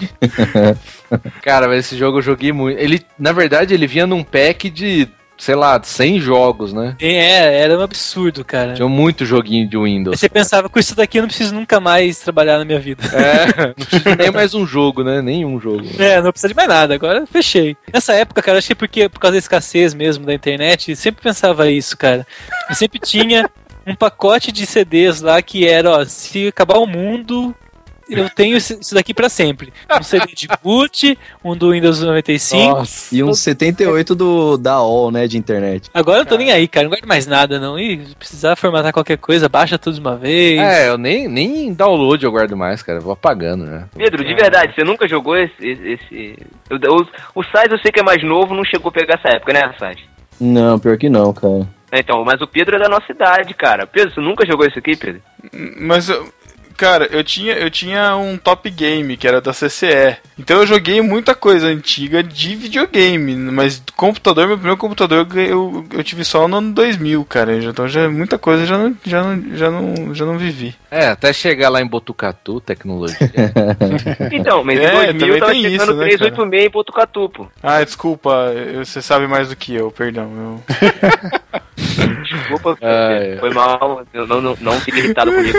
Cara, 1.42 1.68
mas 1.68 1.80
esse 1.86 1.96
jogo 1.96 2.18
eu 2.18 2.22
joguei 2.22 2.52
muito. 2.52 2.78
Ele, 2.78 3.00
na 3.18 3.32
verdade, 3.32 3.74
ele 3.74 3.86
vinha 3.86 4.06
num 4.06 4.22
pack 4.22 4.70
de, 4.70 5.08
sei 5.36 5.54
lá, 5.54 5.80
100 5.82 6.20
jogos, 6.20 6.72
né? 6.72 6.96
É, 7.00 7.60
era 7.62 7.78
um 7.78 7.82
absurdo, 7.82 8.44
cara. 8.44 8.74
Tinha 8.74 8.88
muito 8.88 9.24
joguinho 9.24 9.68
de 9.68 9.76
Aí 9.76 9.82
Windows. 9.82 10.18
você 10.20 10.28
pensava, 10.28 10.68
com 10.68 10.78
isso 10.78 10.94
daqui 10.94 11.18
eu 11.18 11.22
não 11.22 11.28
preciso 11.28 11.54
nunca 11.54 11.80
mais 11.80 12.18
trabalhar 12.18 12.58
na 12.58 12.64
minha 12.64 12.78
vida. 12.78 13.02
É, 13.12 13.66
não 13.76 13.86
precisa 13.86 14.16
nem 14.16 14.30
mais 14.30 14.54
um 14.54 14.66
jogo, 14.66 15.02
né? 15.02 15.20
Nenhum 15.22 15.60
jogo. 15.60 15.84
É, 15.98 16.20
não 16.20 16.30
precisa 16.30 16.48
de 16.48 16.54
mais 16.54 16.68
nada, 16.68 16.94
agora 16.94 17.26
fechei. 17.26 17.76
Nessa 17.92 18.12
época, 18.14 18.42
cara, 18.42 18.58
acho 18.58 18.66
que 18.68 18.72
é 18.72 18.76
porque 18.76 19.08
por 19.08 19.18
causa 19.18 19.32
da 19.32 19.38
escassez 19.38 19.94
mesmo 19.94 20.26
da 20.26 20.34
internet, 20.34 20.94
sempre 20.94 21.22
pensava 21.22 21.70
isso, 21.70 21.96
cara. 21.96 22.26
Eu 22.68 22.74
sempre 22.74 22.98
tinha 23.00 23.48
um 23.86 23.94
pacote 23.94 24.52
de 24.52 24.66
CDs 24.66 25.20
lá 25.20 25.40
que 25.42 25.66
era, 25.66 25.90
ó, 25.90 26.04
se 26.04 26.48
acabar 26.48 26.78
o 26.78 26.86
mundo, 26.86 27.54
eu 28.10 28.28
tenho 28.30 28.56
isso 28.56 28.94
daqui 28.94 29.12
pra 29.14 29.28
sempre. 29.28 29.72
Um 29.98 30.02
CD 30.02 30.26
de 30.34 30.48
boot, 30.62 31.18
um 31.44 31.56
do 31.56 31.70
Windows 31.72 32.00
95. 32.02 32.84
E 33.12 33.22
um 33.22 33.32
78 33.34 34.14
do, 34.14 34.56
da 34.56 34.74
AOL, 34.74 35.10
né, 35.10 35.26
de 35.26 35.36
internet. 35.38 35.88
Agora 35.92 36.18
eu 36.18 36.24
não 36.24 36.28
tô 36.28 36.36
nem 36.36 36.50
aí, 36.50 36.66
cara, 36.68 36.84
não 36.84 36.90
guardo 36.90 37.06
mais 37.06 37.26
nada, 37.26 37.58
não. 37.58 37.78
E 37.78 38.06
se 38.06 38.16
precisar 38.16 38.56
formatar 38.56 38.92
qualquer 38.92 39.18
coisa, 39.18 39.48
baixa 39.48 39.78
tudo 39.78 39.94
de 39.94 40.00
uma 40.00 40.16
vez. 40.16 40.60
É, 40.60 40.88
eu 40.88 40.98
nem, 40.98 41.28
nem 41.28 41.72
download 41.72 42.24
eu 42.24 42.30
guardo 42.32 42.56
mais, 42.56 42.82
cara. 42.82 42.98
Eu 42.98 43.02
vou 43.02 43.12
apagando, 43.12 43.64
né? 43.64 43.84
Pedro, 43.96 44.24
de 44.24 44.34
verdade, 44.34 44.74
você 44.74 44.84
nunca 44.84 45.06
jogou 45.08 45.36
esse. 45.36 45.52
esse, 45.66 46.36
O, 46.70 46.74
o, 47.00 47.40
o 47.40 47.44
Sais 47.44 47.70
eu 47.70 47.78
sei 47.78 47.90
que 47.92 48.00
é 48.00 48.02
mais 48.02 48.22
novo, 48.22 48.54
não 48.54 48.64
chegou 48.64 48.88
a 48.90 48.92
pegar 48.92 49.14
essa 49.22 49.36
época, 49.36 49.52
né, 49.52 49.74
Sais? 49.78 49.98
Não, 50.40 50.78
pior 50.78 50.96
que 50.96 51.08
não, 51.10 51.32
cara. 51.32 51.68
Então, 51.92 52.24
mas 52.24 52.40
o 52.40 52.46
Pedro 52.46 52.76
é 52.76 52.78
da 52.78 52.88
nossa 52.88 53.10
idade, 53.10 53.52
cara. 53.52 53.86
Pedro, 53.86 54.14
você 54.14 54.20
nunca 54.20 54.46
jogou 54.46 54.64
isso 54.66 54.78
aqui, 54.78 54.96
Pedro? 54.96 55.20
Mas, 55.80 56.08
eu- 56.08 56.32
cara, 56.80 57.06
eu 57.12 57.22
tinha, 57.22 57.52
eu 57.52 57.70
tinha 57.70 58.16
um 58.16 58.38
top 58.38 58.70
game 58.70 59.14
que 59.18 59.28
era 59.28 59.38
da 59.38 59.52
CCE. 59.52 60.16
Então 60.38 60.56
eu 60.60 60.66
joguei 60.66 61.02
muita 61.02 61.34
coisa 61.34 61.66
antiga 61.66 62.22
de 62.22 62.56
videogame. 62.56 63.34
Mas 63.36 63.82
computador, 63.94 64.46
meu 64.46 64.56
primeiro 64.56 64.78
computador 64.78 65.26
eu, 65.36 65.42
eu, 65.42 65.86
eu 65.92 66.02
tive 66.02 66.24
só 66.24 66.48
no 66.48 66.56
ano 66.56 66.72
2000, 66.72 67.22
cara. 67.26 67.54
Então 67.54 67.86
já 67.86 68.08
muita 68.08 68.38
coisa 68.38 68.62
eu 68.62 68.66
já 68.66 68.78
não, 68.78 68.96
já 69.04 69.22
não, 69.22 69.56
já 69.56 69.70
não, 69.70 70.14
já 70.14 70.24
não 70.24 70.38
vivi. 70.38 70.74
É, 70.90 71.08
até 71.08 71.34
chegar 71.34 71.68
lá 71.68 71.82
em 71.82 71.86
Botucatu, 71.86 72.60
tecnologia. 72.62 73.18
Então, 74.32 74.64
mas 74.64 74.78
É, 74.80 75.10
em 75.10 75.18
2000 75.18 75.18
também 75.18 75.40
tava 75.40 75.52
tem 75.52 75.62
chegando 75.62 75.82
isso, 75.82 75.94
né, 75.94 76.04
386 76.08 76.64
em 76.66 76.70
Botucatu, 76.70 77.28
pô. 77.28 77.46
Ah, 77.62 77.84
desculpa, 77.84 78.30
eu- 78.54 78.84
você 78.84 79.02
sabe 79.02 79.26
mais 79.26 79.48
do 79.48 79.56
que 79.56 79.74
eu, 79.74 79.90
perdão. 79.90 80.30
Eu... 80.32 80.62
Desculpa, 82.22 82.78
Ah, 82.82 83.12
é. 83.12 83.36
foi 83.38 83.50
mal. 83.50 84.02
Eu 84.14 84.26
não, 84.26 84.40
não, 84.40 84.56
não 84.60 84.80
fique 84.80 84.98
irritado 84.98 85.32
comigo. 85.32 85.58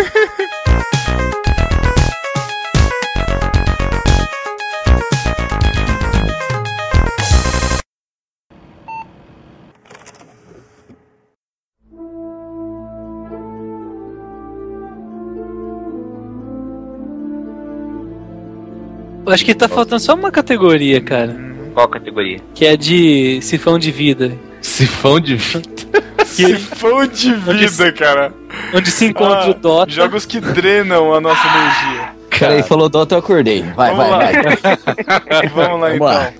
Acho 19.33 19.45
que 19.45 19.53
tá 19.53 19.67
faltando 19.67 20.01
só 20.01 20.13
uma 20.13 20.31
categoria, 20.31 21.01
cara. 21.01 21.35
Qual 21.73 21.87
categoria? 21.87 22.39
Que 22.53 22.65
é 22.65 22.75
de 22.75 23.39
sifão 23.41 23.79
de 23.79 23.91
vida. 23.91 24.31
Sifão 24.61 25.19
de 25.19 25.35
vida. 25.35 25.69
Sifão 26.25 27.05
de 27.07 27.33
vida, 27.33 27.91
cara. 27.91 28.33
Onde 28.73 28.89
se 28.89 29.05
encontra 29.05 29.43
Ah, 29.45 29.49
o 29.49 29.53
Dota. 29.53 29.91
Jogos 29.91 30.25
que 30.25 30.39
drenam 30.39 31.13
a 31.13 31.19
nossa 31.19 31.45
energia. 31.47 32.21
Peraí, 32.39 32.63
falou 32.63 32.89
Dota, 32.89 33.15
eu 33.15 33.19
acordei. 33.19 33.61
Vai, 33.75 33.93
Vamos 33.93 34.09
vai, 34.15 34.33
lá. 34.33 34.41
vai. 34.41 35.49
Vamos 35.53 35.81
lá 35.81 35.89
Vamos 35.89 35.95
então. 35.95 36.07
lá. 36.07 36.31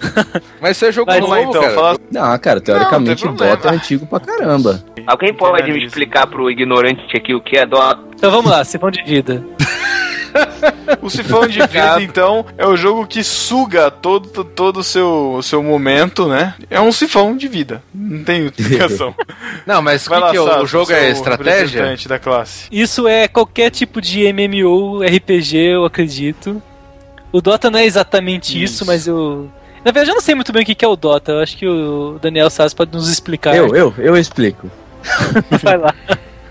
Mas 0.62 0.78
você 0.78 0.92
jogou 0.92 1.14
Vamos 1.14 1.30
novo, 1.30 1.42
lá 1.42 1.48
então, 1.50 1.62
cara. 1.62 1.76
fala 1.76 1.98
Não, 2.12 2.40
cara, 2.40 2.62
teoricamente 2.62 3.26
não 3.26 3.34
o 3.34 3.36
Dota 3.36 3.68
é 3.68 3.72
antigo 3.74 4.06
pra 4.08 4.20
caramba. 4.20 4.84
Alguém 5.06 5.34
pode 5.34 5.72
me 5.72 5.86
explicar 5.86 6.26
pro 6.26 6.50
ignorante 6.50 7.16
aqui 7.16 7.34
o 7.36 7.42
que 7.42 7.58
é 7.58 7.66
Dota? 7.66 8.00
Então 8.16 8.32
vamos 8.32 8.50
lá, 8.50 8.64
sifão 8.64 8.90
de 8.90 9.04
vida. 9.04 9.44
O 11.02 11.10
Sifão 11.10 11.48
de 11.48 11.60
Vida, 11.68 12.02
então, 12.02 12.46
é 12.58 12.66
o 12.68 12.76
jogo 12.76 13.08
que 13.08 13.24
suga 13.24 13.90
todo, 13.90 14.44
todo 14.44 14.78
o 14.82 14.84
seu, 14.84 15.34
o 15.38 15.42
seu 15.42 15.64
momento, 15.64 16.28
né? 16.28 16.54
É 16.70 16.80
um 16.80 16.92
sifão 16.92 17.36
de 17.36 17.48
vida. 17.48 17.82
Não 17.94 18.24
tem 18.24 18.46
explicação. 18.58 19.16
Não, 19.66 19.82
mas 19.82 20.06
Vai 20.08 20.20
que 20.20 20.24
lá, 20.26 20.32
que 20.32 20.38
é 20.38 20.42
o- 20.42 20.46
Sato, 20.48 20.64
o 20.64 20.68
jogo 20.68 20.92
é 20.92 21.00
seu 21.02 21.12
estratégia? 21.12 21.96
da 22.08 22.20
classe. 22.20 22.68
Isso 22.72 23.08
é 23.08 23.28
qualquer 23.28 23.70
tipo 23.72 24.02
de 24.02 24.32
MMO, 24.32 25.02
RPG, 25.04 25.58
eu 25.58 25.86
acredito. 25.86 26.62
O 27.32 27.42
Dota 27.42 27.72
não 27.72 27.80
é 27.80 27.86
exatamente 27.86 28.62
isso, 28.62 28.76
Isso. 28.76 28.86
mas 28.86 29.08
eu. 29.08 29.50
Na 29.84 29.92
verdade, 29.92 30.12
eu 30.12 30.16
não 30.16 30.22
sei 30.22 30.36
muito 30.36 30.52
bem 30.52 30.62
o 30.64 30.66
que 30.66 30.76
que 30.76 30.86
é 30.86 30.88
o 30.88 30.96
Dota. 30.98 31.32
Eu 31.32 31.40
acho 31.40 31.58
que 31.58 31.66
o 31.68 32.20
Daniel 32.22 32.50
Sass 32.50 32.74
pode 32.74 32.92
nos 32.92 33.08
explicar. 33.10 33.56
Eu, 33.56 33.74
eu, 33.76 33.94
eu 33.98 34.18
explico. 34.18 34.70
Vai 35.64 35.78
lá. 35.78 35.96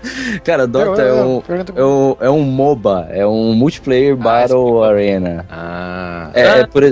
Cara, 0.43 0.67
Dota 0.67 1.01
é 1.01 1.13
um, 1.13 1.41
é 1.75 1.85
um, 1.85 2.15
é 2.21 2.29
um 2.29 2.41
MOBA, 2.41 3.07
é 3.11 3.25
um 3.25 3.53
Multiplayer 3.53 4.15
Battle 4.15 4.83
Arena. 4.83 5.45
Ah. 5.49 6.31
É, 6.33 6.59
é 6.59 6.65
por 6.65 6.83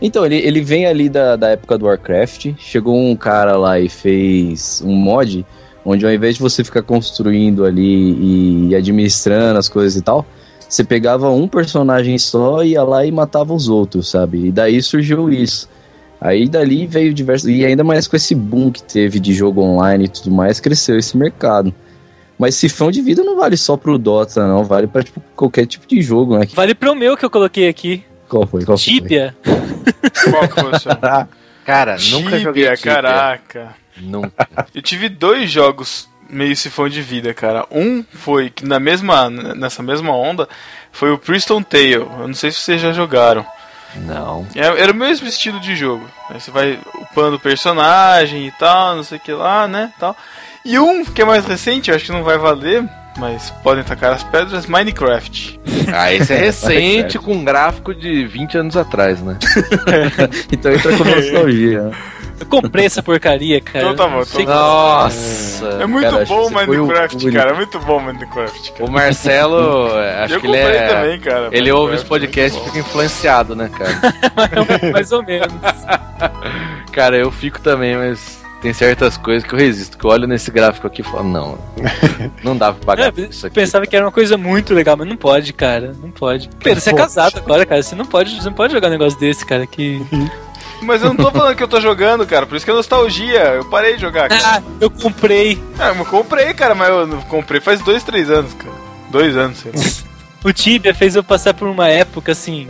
Então, 0.00 0.26
ele, 0.26 0.36
ele 0.36 0.60
vem 0.60 0.86
ali 0.86 1.08
da, 1.08 1.36
da 1.36 1.48
época 1.50 1.78
do 1.78 1.86
Warcraft. 1.86 2.54
Chegou 2.58 2.96
um 2.96 3.16
cara 3.16 3.56
lá 3.56 3.80
e 3.80 3.88
fez 3.88 4.82
um 4.84 4.94
mod 4.94 5.44
onde 5.84 6.04
ao 6.04 6.12
invés 6.12 6.36
de 6.36 6.42
você 6.42 6.62
ficar 6.62 6.82
construindo 6.82 7.64
ali 7.64 8.68
e 8.68 8.74
administrando 8.74 9.58
as 9.58 9.68
coisas 9.68 9.96
e 9.96 10.02
tal, 10.02 10.26
você 10.68 10.84
pegava 10.84 11.30
um 11.30 11.48
personagem 11.48 12.18
só, 12.18 12.62
ia 12.62 12.82
lá 12.82 13.04
e 13.04 13.10
matava 13.10 13.52
os 13.52 13.68
outros, 13.68 14.08
sabe? 14.08 14.46
E 14.46 14.52
daí 14.52 14.80
surgiu 14.82 15.30
isso. 15.30 15.68
Aí 16.20 16.48
dali 16.48 16.86
veio 16.86 17.14
diversos. 17.14 17.48
E 17.48 17.64
ainda 17.64 17.82
mais 17.82 18.06
com 18.06 18.14
esse 18.14 18.34
boom 18.34 18.70
que 18.70 18.82
teve 18.82 19.18
de 19.18 19.32
jogo 19.32 19.62
online 19.62 20.04
e 20.04 20.08
tudo 20.08 20.30
mais, 20.30 20.60
cresceu 20.60 20.98
esse 20.98 21.16
mercado. 21.16 21.74
Mas 22.40 22.54
sifão 22.54 22.90
de 22.90 23.02
vida 23.02 23.22
não 23.22 23.36
vale 23.36 23.54
só 23.56 23.76
pro 23.76 23.98
Dota, 23.98 24.46
não. 24.48 24.64
Vale 24.64 24.86
pra 24.86 25.02
tipo, 25.02 25.20
qualquer 25.36 25.66
tipo 25.66 25.86
de 25.86 26.00
jogo, 26.00 26.38
né? 26.38 26.46
Vale 26.54 26.74
pro 26.74 26.94
meu 26.94 27.14
que 27.14 27.24
eu 27.24 27.28
coloquei 27.28 27.68
aqui. 27.68 28.02
Qual 28.30 28.46
foi? 28.46 28.64
Qual 28.64 28.78
foi? 28.78 28.84
Tibia. 28.84 29.36
Qual 29.44 30.48
que 30.48 30.60
foi 30.60 30.70
o 30.72 30.78
seu? 30.80 30.92
Cara, 31.66 31.96
nunca 32.10 32.38
joguei 32.40 32.64
Tibia. 32.74 32.76
caraca. 32.94 33.74
Nunca. 33.98 34.48
Eu 34.74 34.80
tive 34.80 35.10
dois 35.10 35.50
jogos 35.50 36.08
meio 36.30 36.56
sifão 36.56 36.88
de 36.88 37.02
vida, 37.02 37.34
cara. 37.34 37.66
Um 37.70 38.02
foi 38.10 38.48
que 38.48 38.64
na 38.64 38.80
mesma, 38.80 39.28
nessa 39.28 39.82
mesma 39.82 40.16
onda 40.16 40.48
foi 40.90 41.12
o 41.12 41.18
Priston 41.18 41.62
Tale. 41.62 41.92
Eu 41.92 42.26
não 42.26 42.32
sei 42.34 42.50
se 42.50 42.58
vocês 42.60 42.80
já 42.80 42.92
jogaram. 42.92 43.44
Não. 43.96 44.46
É- 44.54 44.80
Era 44.80 44.92
o 44.92 44.94
mesmo 44.94 45.28
estilo 45.28 45.60
de 45.60 45.76
jogo. 45.76 46.08
Aí 46.30 46.40
você 46.40 46.50
vai 46.50 46.78
upando 47.02 47.36
o 47.36 47.40
personagem 47.40 48.46
e 48.46 48.52
tal, 48.52 48.96
não 48.96 49.02
sei 49.02 49.18
o 49.18 49.20
que 49.20 49.32
lá, 49.32 49.68
né? 49.68 49.92
Tal. 49.98 50.16
E 50.64 50.78
um 50.78 51.04
que 51.04 51.22
é 51.22 51.24
mais 51.24 51.44
recente, 51.46 51.90
eu 51.90 51.96
acho 51.96 52.04
que 52.06 52.12
não 52.12 52.22
vai 52.22 52.36
valer, 52.38 52.86
mas 53.18 53.50
podem 53.62 53.82
tacar 53.82 54.12
as 54.12 54.22
pedras, 54.22 54.66
Minecraft. 54.66 55.58
Ah, 55.92 56.12
esse 56.12 56.32
é 56.32 56.36
recente 56.36 57.18
com 57.18 57.32
um 57.32 57.44
gráfico 57.44 57.94
de 57.94 58.24
20 58.26 58.58
anos 58.58 58.76
atrás, 58.76 59.20
né? 59.22 59.38
então 60.52 60.70
entra 60.72 60.96
com 60.96 61.04
nostalgia. 61.04 61.90
Eu 62.38 62.46
comprei 62.46 62.86
essa 62.86 63.02
porcaria, 63.02 63.60
cara. 63.60 63.90
Então 63.90 63.96
tá 63.96 64.06
bom, 64.06 64.22
então 64.22 64.40
que- 64.40 64.46
Nossa! 64.46 65.66
É 65.80 65.86
muito 65.86 66.10
Cara, 66.10 66.24
bom 66.24 66.46
o 66.46 66.50
Minecraft, 66.50 67.16
único. 67.16 67.32
cara. 67.38 67.50
É 67.50 67.54
muito 67.54 67.78
bom 67.80 68.00
Minecraft, 68.00 68.72
cara. 68.72 68.84
O 68.84 68.90
Marcelo, 68.90 69.98
é, 69.98 70.24
acho 70.24 70.34
Eu 70.34 70.40
que 70.40 70.46
ele 70.46 70.56
comprei 70.58 70.76
é. 70.78 70.88
também, 70.88 71.20
cara. 71.20 71.48
Ele 71.52 71.70
ouve 71.72 71.96
os 71.96 72.02
Minecraft, 72.02 72.08
podcasts 72.08 72.60
e 72.60 72.64
fica 72.66 72.78
influenciado, 72.78 73.54
né, 73.56 73.70
cara? 73.76 73.92
Mais 74.92 75.12
ou 75.12 75.22
menos. 75.22 75.52
cara, 76.92 77.16
eu 77.18 77.30
fico 77.30 77.60
também, 77.60 77.94
mas 77.96 78.40
tem 78.60 78.72
certas 78.72 79.16
coisas 79.16 79.48
que 79.48 79.54
eu 79.54 79.58
resisto. 79.58 79.96
Que 79.98 80.04
eu 80.04 80.10
olho 80.10 80.26
nesse 80.26 80.50
gráfico 80.50 80.86
aqui 80.86 81.00
e 81.00 81.04
falo, 81.04 81.24
não, 81.24 81.58
não 82.44 82.56
dá 82.56 82.72
pra 82.72 82.84
pagar 82.96 83.18
É, 83.18 83.22
isso 83.22 83.46
aqui. 83.46 83.54
pensava 83.54 83.86
que 83.86 83.96
era 83.96 84.04
uma 84.04 84.12
coisa 84.12 84.36
muito 84.36 84.74
legal, 84.74 84.96
mas 84.96 85.08
não 85.08 85.16
pode, 85.16 85.52
cara. 85.52 85.94
Não 86.00 86.10
pode. 86.10 86.48
Pedro, 86.62 86.80
você 86.80 86.90
é 86.90 86.94
casado 86.94 87.38
agora, 87.38 87.64
cara. 87.66 87.82
Você 87.82 87.94
não 87.94 88.04
pode, 88.06 88.36
você 88.40 88.48
não 88.48 88.54
pode 88.54 88.72
jogar 88.72 88.88
um 88.88 88.92
negócio 88.92 89.18
desse, 89.18 89.44
cara. 89.46 89.66
Que. 89.66 90.00
Mas 90.82 91.02
eu 91.02 91.08
não 91.08 91.16
tô 91.16 91.30
falando 91.30 91.54
que 91.54 91.62
eu 91.62 91.68
tô 91.68 91.78
jogando, 91.78 92.26
cara. 92.26 92.46
Por 92.46 92.56
isso 92.56 92.64
que 92.64 92.70
é 92.70 92.74
nostalgia. 92.74 93.38
Eu 93.56 93.66
parei 93.66 93.96
de 93.96 94.00
jogar, 94.00 94.30
cara. 94.30 94.42
Ah, 94.42 94.62
eu 94.80 94.88
comprei. 94.90 95.62
Ah, 95.78 95.88
eu 95.94 96.06
comprei, 96.06 96.54
cara, 96.54 96.74
mas 96.74 96.88
eu 96.88 97.06
não 97.06 97.20
comprei 97.20 97.60
faz 97.60 97.82
dois, 97.82 98.02
três 98.02 98.30
anos, 98.30 98.54
cara. 98.54 98.74
Dois 99.10 99.36
anos, 99.36 99.58
sei 99.58 99.72
lá. 99.74 99.78
O 100.42 100.54
Tibia 100.54 100.94
fez 100.94 101.14
eu 101.16 101.22
passar 101.22 101.52
por 101.52 101.68
uma 101.68 101.86
época 101.88 102.32
assim. 102.32 102.66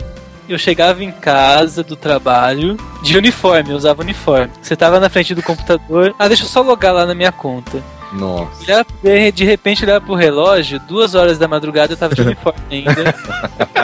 Eu 0.53 0.59
chegava 0.59 1.03
em 1.03 1.11
casa 1.11 1.83
do 1.83 1.95
trabalho 1.95 2.77
de 3.01 3.17
uniforme, 3.17 3.71
eu 3.71 3.77
usava 3.77 4.01
uniforme. 4.01 4.51
Você 4.61 4.75
tava 4.75 4.99
na 4.99 5.09
frente 5.09 5.33
do 5.33 5.41
computador, 5.41 6.13
ah, 6.17 6.27
deixa 6.27 6.43
eu 6.43 6.47
só 6.47 6.61
logar 6.61 6.93
lá 6.93 7.05
na 7.05 7.15
minha 7.15 7.31
conta. 7.31 7.81
Nossa. 8.13 8.85
De, 9.33 9.45
repente 9.45 9.83
olhava 9.85 10.05
pro 10.05 10.15
relógio, 10.15 10.79
duas 10.79 11.15
horas 11.15 11.37
da 11.37 11.47
madrugada 11.47 11.93
eu 11.93 11.97
tava 11.97 12.13
de 12.13 12.21
uniforme 12.21 12.59
ainda. 12.69 13.15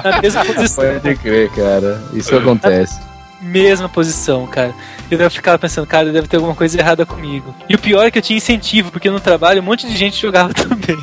na 0.04 0.22
mesma 0.22 0.46
posição. 0.46 0.84
Pode 0.84 1.16
crer, 1.16 1.50
cara. 1.52 2.04
Isso 2.14 2.36
acontece. 2.36 3.00
Mesma 3.42 3.88
posição, 3.88 4.46
cara. 4.48 4.74
Eu 5.10 5.18
eu 5.20 5.32
ficava 5.32 5.58
pensando, 5.60 5.86
cara, 5.88 6.12
deve 6.12 6.28
ter 6.28 6.38
alguma 6.38 6.56
coisa 6.56 6.78
errada 6.80 7.06
comigo. 7.06 7.54
E 7.70 7.76
o 7.76 7.80
pior 7.80 8.06
é 8.06 8.12
que 8.12 8.18
eu 8.18 8.22
tinha 8.22 8.38
incentivo, 8.38 8.92
porque 8.92 9.10
no 9.10 9.20
trabalho 9.20 9.62
um 9.62 9.66
monte 9.66 9.88
de 9.88 9.96
gente 9.96 10.22
jogava 10.22 10.54
também. 10.56 10.98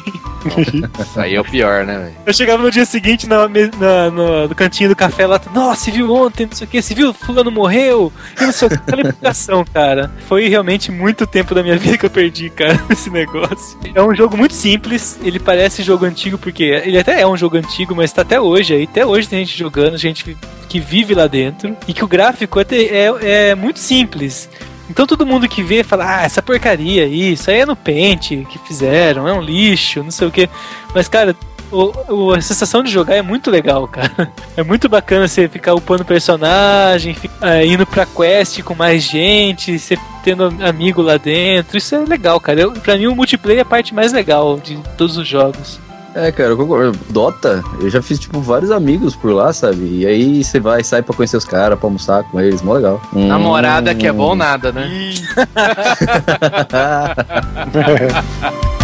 Isso 1.01 1.18
aí 1.20 1.35
é 1.35 1.40
o 1.40 1.44
pior, 1.44 1.86
né, 1.86 1.98
velho? 1.98 2.14
Eu 2.26 2.35
chegava 2.35 2.62
no 2.62 2.70
dia 2.70 2.85
seguinte 2.85 3.26
na, 3.26 3.48
na- 3.48 4.10
no, 4.10 4.48
no 4.48 4.55
cantinho 4.55 4.90
do 4.90 4.97
café 4.97 5.26
lá, 5.26 5.40
nossa, 5.55 5.85
você 5.85 5.90
viu 5.90 6.12
ontem, 6.14 6.44
não 6.47 6.52
sei 6.55 6.66
o 6.66 6.70
que, 6.70 6.82
você 6.82 6.94
viu, 6.94 7.14
fulano 7.14 7.51
morreu, 7.51 8.12
e 8.39 8.44
não 8.44 8.52
sei 8.52 8.68
o 8.68 8.70
que, 8.70 8.76
aquela 8.76 9.01
empolgação, 9.09 9.64
cara. 9.72 10.12
Foi 10.28 10.47
realmente 10.48 10.93
muito 10.93 11.26
tempo 11.26 11.55
da 11.55 11.62
minha 11.62 11.78
vida 11.78 11.97
que 11.97 12.05
eu 12.05 12.10
perdi, 12.10 12.51
cara, 12.51 12.78
esse 12.90 13.09
negócio. 13.09 13.78
É 13.94 14.02
um 14.02 14.14
jogo 14.14 14.36
muito 14.36 14.55
simples, 14.55 15.18
ele 15.22 15.39
parece 15.39 15.82
jogo 15.82 16.05
antigo, 16.05 16.36
porque 16.36 16.62
ele 16.64 16.98
até 16.98 17.20
é 17.22 17.26
um 17.26 17.36
jogo 17.39 17.56
antigo, 17.56 17.94
mas 17.97 18.12
tá 18.12 18.20
até 18.22 18.39
hoje 18.39 18.74
aí, 18.74 18.85
até 18.85 19.06
hoje 19.06 19.26
tem 19.28 19.44
gente 19.47 19.56
jogando, 19.59 19.97
gente 19.97 20.36
que 20.74 20.80
vive 20.80 21.14
lá 21.14 21.28
dentro, 21.28 21.76
e 21.86 21.94
que 21.94 22.02
o 22.02 22.09
gráfico 22.09 22.59
é, 22.59 22.64
é, 22.72 23.48
é 23.51 23.55
muito 23.55 23.78
simples. 23.78 24.48
Então 24.90 25.06
todo 25.06 25.24
mundo 25.24 25.48
que 25.48 25.62
vê 25.62 25.84
fala, 25.84 26.05
ah, 26.18 26.22
essa 26.24 26.42
porcaria 26.42 27.05
aí, 27.05 27.34
isso 27.34 27.48
aí 27.48 27.60
é 27.60 27.66
no 27.66 27.76
pente 27.76 28.44
que 28.51 28.59
fizeram, 28.59 29.28
é 29.28 29.32
um 29.32 29.40
lixo, 29.40 30.02
não 30.02 30.10
sei 30.10 30.26
o 30.26 30.32
que. 30.32 30.51
Mas, 30.92 31.06
cara, 31.06 31.36
o, 31.70 31.92
o- 32.12 32.32
a 32.34 32.40
sensação 32.40 32.82
de 32.82 32.90
jogar 32.90 33.14
é 33.14 33.22
muito 33.22 33.52
legal, 33.52 33.86
cara. 33.88 34.32
É 34.56 34.64
muito 34.64 34.88
bacana 34.88 35.28
você 35.28 35.48
ficar 35.48 35.74
upando 35.74 36.05
personagem, 36.05 37.16
ah, 37.40 37.64
indo 37.64 37.86
pra 37.86 38.05
quest 38.05 38.60
com 38.64 38.74
mais 38.74 39.05
gente, 39.05 39.78
você 39.78 39.96
tendo 40.24 40.52
amigo 40.60 41.02
lá 41.02 41.16
dentro. 41.18 41.78
Isso 41.78 41.94
é 41.94 41.98
legal, 42.01 42.40
cara. 42.40 42.60
Eu, 42.62 42.72
pra 42.72 42.96
mim, 42.96 43.06
o 43.06 43.14
multiplayer 43.14 43.60
é 43.60 43.62
a 43.62 43.64
parte 43.64 43.94
mais 43.94 44.12
legal 44.12 44.59
de 44.59 44.76
todos 44.98 45.16
os 45.16 45.28
jogos. 45.28 45.78
É, 46.15 46.31
cara, 46.31 46.51
eu 46.51 46.57
concordo. 46.57 46.99
Dota, 47.11 47.62
eu 47.81 47.91
já 47.91 48.01
fiz, 48.01 48.19
tipo, 48.19 48.41
vários 48.41 48.70
amigos 48.70 49.16
por 49.16 49.32
lá, 49.32 49.53
sabe? 49.53 50.01
E 50.01 50.07
aí 50.07 50.45
você 50.45 50.61
vai, 50.61 50.85
sai 50.85 51.03
pra 51.03 51.15
conhecer 51.15 51.36
os 51.36 51.45
caras, 51.45 51.78
pra 51.78 51.89
almoçar 51.89 52.23
com 52.24 52.41
eles, 52.41 52.62
mó 52.62 52.74
legal. 52.74 53.03
Hum. 53.12 53.27
Namorada 53.27 53.95
que 53.95 54.07
é 54.07 54.12
bom 54.12 54.35
nada, 54.35 54.70
né? 54.70 54.89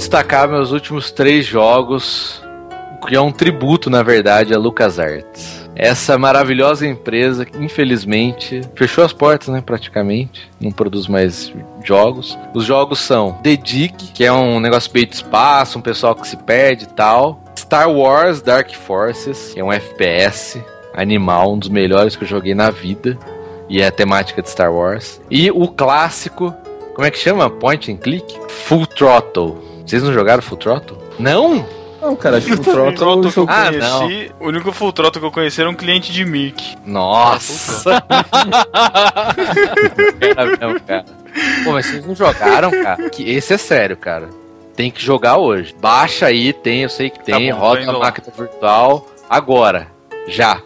destacar 0.00 0.48
meus 0.48 0.72
últimos 0.72 1.10
três 1.10 1.44
jogos, 1.44 2.42
que 3.06 3.14
é 3.14 3.20
um 3.20 3.30
tributo, 3.30 3.90
na 3.90 4.02
verdade, 4.02 4.54
a 4.54 4.58
LucasArts. 4.58 5.68
Essa 5.76 6.16
maravilhosa 6.16 6.86
empresa 6.86 7.46
infelizmente, 7.58 8.62
fechou 8.74 9.04
as 9.04 9.12
portas, 9.12 9.48
né, 9.48 9.60
praticamente. 9.60 10.50
Não 10.58 10.72
produz 10.72 11.06
mais 11.06 11.52
jogos. 11.84 12.36
Os 12.54 12.64
jogos 12.64 12.98
são 12.98 13.34
The 13.42 13.56
Dig, 13.56 13.94
que 14.14 14.24
é 14.24 14.32
um 14.32 14.58
negócio 14.58 14.90
meio 14.94 15.06
de 15.06 15.16
espaço, 15.16 15.78
um 15.78 15.82
pessoal 15.82 16.14
que 16.14 16.26
se 16.26 16.36
perde 16.38 16.84
e 16.84 16.88
tal. 16.88 17.44
Star 17.58 17.90
Wars 17.90 18.40
Dark 18.40 18.72
Forces, 18.72 19.52
que 19.52 19.60
é 19.60 19.64
um 19.64 19.70
FPS 19.70 20.62
animal, 20.94 21.52
um 21.52 21.58
dos 21.58 21.68
melhores 21.68 22.16
que 22.16 22.24
eu 22.24 22.28
joguei 22.28 22.54
na 22.54 22.70
vida. 22.70 23.18
E 23.68 23.82
é 23.82 23.86
a 23.86 23.92
temática 23.92 24.40
de 24.40 24.48
Star 24.48 24.72
Wars. 24.72 25.20
E 25.30 25.50
o 25.50 25.68
clássico, 25.68 26.54
como 26.94 27.06
é 27.06 27.10
que 27.10 27.18
chama? 27.18 27.50
Point 27.50 27.92
and 27.92 27.98
Click? 27.98 28.38
Full 28.48 28.86
Throttle. 28.86 29.69
Vocês 29.90 30.02
não 30.04 30.12
jogaram 30.12 30.40
Full 30.40 30.56
Throttle? 30.56 30.98
Não? 31.18 31.66
Não, 32.00 32.14
cara, 32.14 32.36
acho 32.38 32.46
que 32.46 32.52
o 32.54 32.62
Full 32.62 32.72
Trotto 32.72 32.96
Throttle 32.96 33.32
eu 33.36 33.46
Ah, 33.48 33.66
conheci, 33.98 34.32
o 34.38 34.46
único 34.46 34.70
Full 34.72 34.92
Throttle 34.92 35.20
que 35.20 35.26
eu 35.26 35.32
conheci 35.32 35.60
era 35.60 35.68
um 35.68 35.74
cliente 35.74 36.12
de 36.12 36.24
Mic. 36.24 36.76
Nossa! 36.86 38.00
Era 40.20 40.46
mesmo, 40.46 40.80
cara. 40.80 41.04
Pô, 41.64 41.72
mas 41.72 41.86
vocês 41.86 42.06
não 42.06 42.14
jogaram, 42.14 42.70
cara? 42.70 43.10
Que 43.10 43.28
esse 43.30 43.52
é 43.52 43.58
sério, 43.58 43.96
cara. 43.96 44.28
Tem 44.76 44.90
que 44.92 45.02
jogar 45.04 45.38
hoje. 45.38 45.74
Baixa 45.80 46.26
aí, 46.26 46.52
tem, 46.52 46.82
eu 46.84 46.88
sei 46.88 47.10
que 47.10 47.22
tem, 47.24 47.50
bom, 47.52 47.58
tô 47.58 47.64
roda 47.66 47.84
na 47.84 47.98
máquina 47.98 48.32
virtual. 48.36 49.06
Agora. 49.28 49.88
Já. 50.28 50.60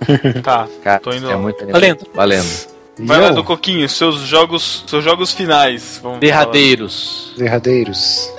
Tá, 0.42 0.66
Cara, 0.82 0.98
tô 0.98 1.12
indo 1.12 1.30
é 1.30 1.34
lá. 1.34 1.40
muito 1.40 1.62
animado. 1.62 1.80
Valendo. 1.80 2.06
Valendo. 2.14 2.70
Vai 3.00 3.20
lá 3.20 3.30
do 3.30 3.44
Coquinho, 3.44 3.88
seus 3.88 4.16
jogos, 4.16 4.82
seus 4.86 5.04
jogos 5.04 5.32
finais. 5.32 6.00
Vamos 6.02 6.20
Derradeiros. 6.20 7.32
Derradeiros. 7.38 8.30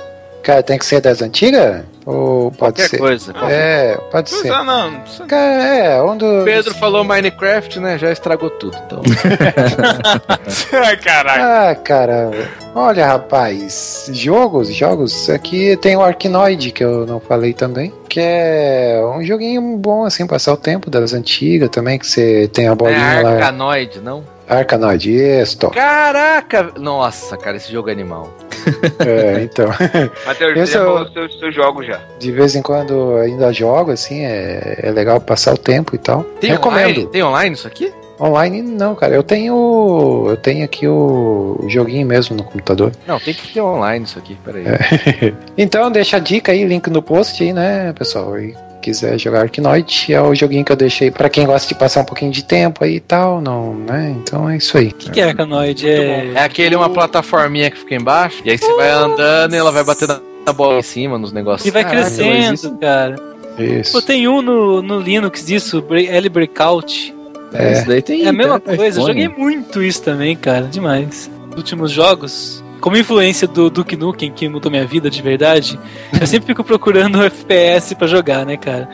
Cara, 0.42 0.62
tem 0.62 0.78
que 0.78 0.84
ser 0.84 1.00
das 1.00 1.22
antigas? 1.22 1.84
Ou 2.04 2.50
pode 2.50 2.58
Qualquer 2.74 2.88
ser? 2.88 2.98
coisa. 2.98 3.32
É, 3.48 3.96
pode 4.10 4.30
Pois 4.30 4.42
ser. 4.42 4.48
é, 4.48 4.64
não. 4.64 5.02
Cara, 5.28 5.64
é, 5.64 6.02
onde. 6.02 6.24
Pedro 6.44 6.74
falou 6.74 7.04
Minecraft, 7.04 7.78
né? 7.78 7.96
Já 7.96 8.10
estragou 8.10 8.50
tudo. 8.50 8.76
Então. 8.86 9.02
Caraca. 11.02 11.70
Ah, 11.70 11.74
caramba. 11.76 12.36
Olha, 12.74 13.06
rapaz, 13.06 14.10
jogos, 14.12 14.74
jogos. 14.74 15.30
Aqui 15.30 15.76
tem 15.76 15.96
o 15.96 16.02
Arkanoid, 16.02 16.72
que 16.72 16.82
eu 16.82 17.06
não 17.06 17.20
falei 17.20 17.52
também. 17.52 17.92
Que 18.08 18.20
é 18.20 19.00
um 19.16 19.22
joguinho 19.22 19.60
bom, 19.76 20.04
assim, 20.04 20.26
passar 20.26 20.52
o 20.52 20.56
tempo 20.56 20.90
das 20.90 21.12
antigas 21.12 21.68
também, 21.70 21.98
que 21.98 22.06
você 22.06 22.48
tem 22.52 22.68
a 22.68 22.72
é 22.72 22.74
bolinha 22.74 23.20
lá. 23.22 23.30
Arcanoid, 23.34 24.00
não? 24.00 24.24
Arkanoid, 24.52 25.10
isso. 25.10 25.70
Caraca! 25.70 26.72
Nossa, 26.78 27.36
cara, 27.36 27.56
esse 27.56 27.72
jogo 27.72 27.88
é 27.88 27.92
animal. 27.92 28.32
É, 29.04 29.42
então. 29.42 29.66
Matheus, 30.24 30.54
já 30.54 30.62
é 30.62 30.66
seus, 30.66 31.38
seus 31.38 31.54
jogos 31.54 31.84
já. 31.84 31.98
De 32.20 32.30
vez 32.30 32.54
em 32.54 32.62
quando 32.62 33.16
ainda 33.16 33.52
jogo, 33.52 33.90
assim, 33.90 34.24
é, 34.24 34.78
é 34.80 34.90
legal 34.92 35.20
passar 35.20 35.52
o 35.52 35.58
tempo 35.58 35.96
e 35.96 35.98
tal. 35.98 36.22
Tem 36.40 36.50
Recomendo. 36.52 36.90
online? 36.90 37.06
Tem 37.08 37.22
online 37.24 37.54
isso 37.56 37.66
aqui? 37.66 37.92
Online 38.20 38.62
não, 38.62 38.94
cara. 38.94 39.14
Eu 39.14 39.22
tenho. 39.24 40.26
Eu 40.28 40.36
tenho 40.36 40.64
aqui 40.64 40.86
o, 40.86 41.58
o 41.60 41.68
joguinho 41.68 42.06
mesmo 42.06 42.36
no 42.36 42.44
computador. 42.44 42.92
Não, 43.04 43.18
tem 43.18 43.34
que 43.34 43.52
ter 43.52 43.60
online 43.60 44.04
isso 44.04 44.18
aqui, 44.18 44.36
peraí. 44.44 44.64
Então 45.58 45.90
deixa 45.90 46.18
a 46.18 46.20
dica 46.20 46.52
aí, 46.52 46.64
link 46.64 46.88
no 46.88 47.02
post 47.02 47.42
aí, 47.42 47.52
né, 47.52 47.92
pessoal? 47.92 48.38
E 48.38 48.54
quiser 48.82 49.18
jogar 49.18 49.42
Arkanoid, 49.42 50.12
é 50.12 50.20
o 50.20 50.34
joguinho 50.34 50.64
que 50.64 50.72
eu 50.72 50.76
deixei 50.76 51.10
pra 51.10 51.30
quem 51.30 51.46
gosta 51.46 51.66
de 51.66 51.74
passar 51.74 52.00
um 52.00 52.04
pouquinho 52.04 52.30
de 52.30 52.44
tempo 52.44 52.84
aí 52.84 52.96
e 52.96 53.00
tal, 53.00 53.40
não, 53.40 53.74
né? 53.74 54.14
Então 54.18 54.50
é 54.50 54.56
isso 54.56 54.76
aí. 54.76 54.88
O 54.88 54.94
que, 54.94 55.10
que 55.10 55.20
é 55.20 55.24
Arkanoid? 55.24 55.88
É... 55.88 56.32
É 56.34 56.42
aquele 56.42 56.76
uma 56.76 56.90
plataforminha 56.90 57.70
que 57.70 57.78
fica 57.78 57.94
embaixo, 57.94 58.42
e 58.44 58.50
aí 58.50 58.58
você 58.58 58.74
vai 58.74 58.90
andando 58.90 59.54
e 59.54 59.56
ela 59.56 59.70
vai 59.70 59.84
batendo 59.84 60.20
na 60.44 60.52
bola 60.52 60.78
em 60.78 60.82
cima, 60.82 61.16
nos 61.16 61.32
negócios. 61.32 61.66
E 61.66 61.70
vai 61.70 61.84
crescendo, 61.84 62.76
cara. 62.78 63.16
Isso. 63.58 63.92
Pô, 63.92 64.02
tem 64.02 64.26
um 64.26 64.42
no, 64.42 64.82
no 64.82 64.98
Linux, 64.98 65.48
isso, 65.48 65.84
L 65.90 66.28
Breakout. 66.28 67.14
É. 67.52 67.72
Isso 67.72 67.86
daí 67.86 68.02
tem. 68.02 68.24
É 68.24 68.28
a 68.28 68.32
mesma 68.32 68.58
coisa, 68.58 69.00
eu 69.00 69.06
joguei 69.06 69.28
muito 69.28 69.82
isso 69.82 70.02
também, 70.02 70.34
cara, 70.36 70.66
demais. 70.66 71.30
Nos 71.48 71.56
últimos 71.56 71.90
jogos, 71.90 72.61
como 72.82 72.96
influência 72.98 73.46
do 73.48 73.70
Duke 73.70 73.96
Nukem, 73.96 74.30
que 74.32 74.46
mudou 74.48 74.70
minha 74.70 74.84
vida 74.84 75.08
de 75.08 75.22
verdade, 75.22 75.78
eu 76.20 76.26
sempre 76.26 76.48
fico 76.48 76.62
procurando 76.64 77.22
FPS 77.24 77.94
pra 77.94 78.06
jogar, 78.06 78.44
né, 78.44 78.56
cara? 78.58 78.88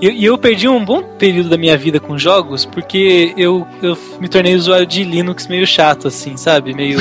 E, 0.00 0.08
e 0.08 0.24
eu 0.24 0.38
perdi 0.38 0.66
um 0.68 0.82
bom 0.84 1.02
período 1.02 1.48
da 1.50 1.58
minha 1.58 1.76
vida 1.76 1.98
com 2.00 2.16
jogos, 2.18 2.64
porque 2.64 3.34
eu, 3.36 3.66
eu 3.82 3.96
me 4.20 4.28
tornei 4.28 4.54
usuário 4.54 4.86
de 4.86 5.02
Linux 5.04 5.46
meio 5.48 5.66
chato, 5.66 6.08
assim, 6.08 6.36
sabe? 6.36 6.72
Meio 6.74 6.98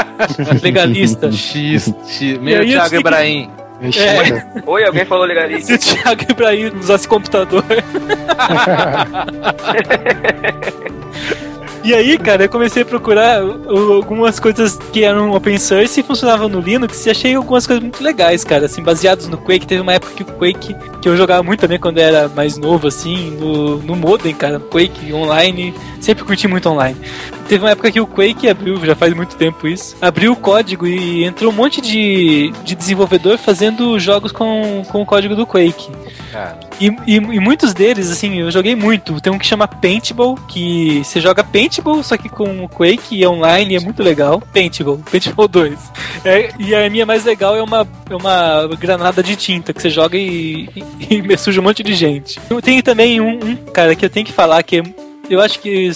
legalista. 0.62 1.30
X, 1.30 1.94
X, 2.06 2.38
eu 2.42 2.66
Thiago 2.66 2.90
que- 2.90 2.96
Ibrahim. 2.96 3.50
É. 3.82 4.62
Oi, 4.64 4.84
alguém 4.86 5.04
falou 5.04 5.26
legalismo. 5.26 5.66
Se 5.66 5.74
o 5.74 5.78
Thiago 5.78 6.22
Ibrahim 6.30 6.70
usasse 6.78 7.06
computador. 7.06 7.62
E 11.84 11.92
aí, 11.92 12.16
cara, 12.16 12.44
eu 12.44 12.48
comecei 12.48 12.82
a 12.82 12.86
procurar 12.86 13.42
algumas 13.42 14.40
coisas 14.40 14.78
que 14.90 15.04
eram 15.04 15.32
open 15.32 15.58
source 15.58 16.00
e 16.00 16.02
funcionavam 16.02 16.48
no 16.48 16.58
Linux 16.58 17.04
e 17.04 17.10
achei 17.10 17.34
algumas 17.34 17.66
coisas 17.66 17.82
muito 17.82 18.02
legais, 18.02 18.42
cara, 18.42 18.64
assim, 18.64 18.82
baseados 18.82 19.28
no 19.28 19.36
Quake. 19.36 19.66
Teve 19.66 19.82
uma 19.82 19.92
época 19.92 20.14
que 20.14 20.22
o 20.22 20.24
Quake, 20.24 20.74
que 21.02 21.06
eu 21.06 21.14
jogava 21.14 21.42
muito 21.42 21.60
também 21.60 21.78
quando 21.78 21.98
era 21.98 22.26
mais 22.26 22.56
novo, 22.56 22.88
assim, 22.88 23.32
no, 23.32 23.76
no 23.82 23.94
modem, 23.94 24.34
cara, 24.34 24.58
Quake 24.58 25.12
online, 25.12 25.74
sempre 26.00 26.24
curti 26.24 26.48
muito 26.48 26.70
online. 26.70 26.96
Teve 27.46 27.62
uma 27.62 27.72
época 27.72 27.92
que 27.92 28.00
o 28.00 28.06
Quake 28.06 28.48
abriu, 28.48 28.82
já 28.82 28.96
faz 28.96 29.12
muito 29.12 29.36
tempo 29.36 29.68
isso, 29.68 29.94
abriu 30.00 30.32
o 30.32 30.36
código 30.36 30.86
e 30.86 31.22
entrou 31.22 31.52
um 31.52 31.54
monte 31.54 31.82
de, 31.82 32.50
de 32.64 32.74
desenvolvedor 32.74 33.36
fazendo 33.36 33.98
jogos 33.98 34.32
com, 34.32 34.82
com 34.88 35.02
o 35.02 35.06
código 35.06 35.36
do 35.36 35.46
Quake. 35.46 35.90
E, 36.80 36.88
e, 37.06 37.16
e 37.16 37.40
muitos 37.40 37.72
deles, 37.72 38.10
assim, 38.10 38.40
eu 38.40 38.50
joguei 38.50 38.74
muito. 38.74 39.20
Tem 39.20 39.32
um 39.32 39.38
que 39.38 39.46
chama 39.46 39.68
Paintball, 39.68 40.34
que 40.48 41.02
você 41.04 41.20
joga 41.20 41.44
Paintball, 41.44 42.02
só 42.02 42.16
que 42.16 42.28
com 42.28 42.64
o 42.64 42.68
Quake 42.68 43.16
e 43.16 43.24
é 43.24 43.28
online, 43.28 43.76
é 43.76 43.80
muito 43.80 44.02
legal. 44.02 44.42
Paintball, 44.52 44.98
Paintball 45.10 45.48
2. 45.48 45.78
É, 46.24 46.50
e 46.58 46.74
a 46.74 46.90
minha 46.90 47.06
mais 47.06 47.24
legal 47.24 47.56
é 47.56 47.62
uma, 47.62 47.86
é 48.10 48.14
uma 48.14 48.68
granada 48.76 49.22
de 49.22 49.36
tinta, 49.36 49.72
que 49.72 49.80
você 49.80 49.90
joga 49.90 50.16
e, 50.16 50.68
e, 51.10 51.32
e 51.32 51.36
suja 51.38 51.60
um 51.60 51.64
monte 51.64 51.82
de 51.82 51.94
gente. 51.94 52.40
Tem 52.62 52.82
também 52.82 53.20
um, 53.20 53.38
um, 53.44 53.56
cara, 53.56 53.94
que 53.94 54.04
eu 54.04 54.10
tenho 54.10 54.26
que 54.26 54.32
falar, 54.32 54.62
que 54.62 54.78
é, 54.78 54.82
eu 55.28 55.40
acho 55.40 55.60
que 55.60 55.90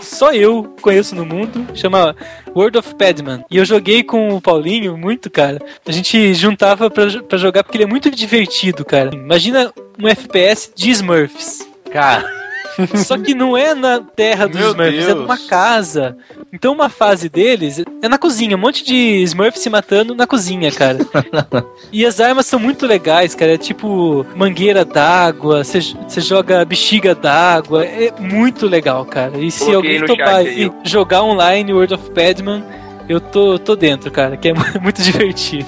só 0.00 0.32
eu 0.32 0.74
conheço 0.80 1.14
no 1.14 1.24
mundo, 1.24 1.66
chama 1.74 2.14
World 2.54 2.78
of 2.78 2.94
Padman. 2.96 3.44
E 3.50 3.56
eu 3.56 3.64
joguei 3.64 4.02
com 4.02 4.34
o 4.34 4.40
Paulinho 4.40 4.96
muito, 4.96 5.30
cara. 5.30 5.60
A 5.86 5.92
gente 5.92 6.34
juntava 6.34 6.90
pra, 6.90 7.06
pra 7.22 7.38
jogar 7.38 7.64
porque 7.64 7.76
ele 7.78 7.84
é 7.84 7.88
muito 7.88 8.10
divertido, 8.10 8.84
cara. 8.84 9.14
Imagina 9.14 9.72
um 9.98 10.08
FPS 10.08 10.72
de 10.74 10.90
Smurfs. 10.90 11.66
Cara. 11.90 12.41
Só 12.96 13.18
que 13.18 13.34
não 13.34 13.56
é 13.56 13.74
na 13.74 14.00
terra 14.00 14.46
dos 14.46 14.58
Meu 14.58 14.70
Smurfs, 14.70 14.94
é 15.02 15.06
Deus. 15.06 15.20
numa 15.20 15.38
casa. 15.38 16.16
Então 16.52 16.72
uma 16.72 16.88
fase 16.88 17.28
deles 17.28 17.82
é 18.02 18.08
na 18.08 18.18
cozinha, 18.18 18.56
um 18.56 18.60
monte 18.60 18.84
de 18.84 19.22
Smurfs 19.22 19.60
se 19.62 19.70
matando 19.70 20.14
na 20.14 20.26
cozinha, 20.26 20.70
cara. 20.72 20.98
e 21.92 22.04
as 22.04 22.20
armas 22.20 22.46
são 22.46 22.58
muito 22.58 22.86
legais, 22.86 23.34
cara. 23.34 23.54
É 23.54 23.58
tipo 23.58 24.24
mangueira 24.36 24.84
d'água, 24.84 25.64
você 25.64 25.80
joga 26.20 26.64
bexiga 26.64 27.14
d'água. 27.14 27.84
É 27.84 28.12
muito 28.18 28.66
legal, 28.66 29.04
cara. 29.04 29.38
E 29.38 29.50
se 29.50 29.64
Coloquei 29.64 29.96
alguém 29.98 30.04
topar 30.06 30.46
e 30.46 30.70
jogar 30.84 31.22
online 31.22 31.72
World 31.72 31.94
of 31.94 32.10
Padman, 32.10 32.62
eu 33.08 33.20
tô, 33.20 33.58
tô 33.58 33.74
dentro, 33.74 34.10
cara, 34.10 34.36
que 34.36 34.48
é 34.48 34.52
mu- 34.54 34.64
muito 34.80 35.02
divertido. 35.02 35.66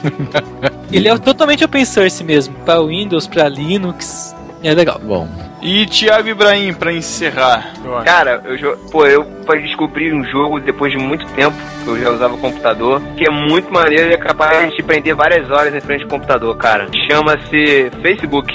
Ele 0.92 1.08
é 1.08 1.18
totalmente 1.18 1.64
open 1.64 1.84
source 1.84 2.22
mesmo, 2.22 2.54
pra 2.64 2.80
Windows, 2.80 3.26
pra 3.26 3.48
Linux. 3.48 4.34
É 4.64 4.72
legal. 4.72 4.98
Bom. 4.98 5.28
E 5.60 5.84
Thiago 5.86 6.28
Ibrahim, 6.28 6.72
pra 6.72 6.90
encerrar. 6.92 7.74
eu. 7.84 8.02
Cara, 8.02 8.42
eu 8.44 8.76
pô, 8.90 9.06
eu 9.06 9.26
fui 9.46 9.60
descobrir 9.60 10.14
um 10.14 10.24
jogo 10.24 10.58
depois 10.58 10.90
de 10.90 10.98
muito 10.98 11.26
tempo, 11.28 11.56
que 11.84 11.88
eu 11.88 12.00
já 12.00 12.10
usava 12.10 12.36
computador, 12.38 13.00
que 13.16 13.26
é 13.26 13.30
muito 13.30 13.70
maneiro 13.70 14.10
e 14.10 14.14
é 14.14 14.16
capaz 14.16 14.70
de 14.70 14.76
te 14.76 14.82
prender 14.82 15.14
várias 15.14 15.50
horas 15.50 15.74
em 15.74 15.80
frente 15.80 16.04
ao 16.04 16.08
computador, 16.08 16.56
cara. 16.56 16.88
Chama-se 17.10 17.90
Facebook. 18.00 18.52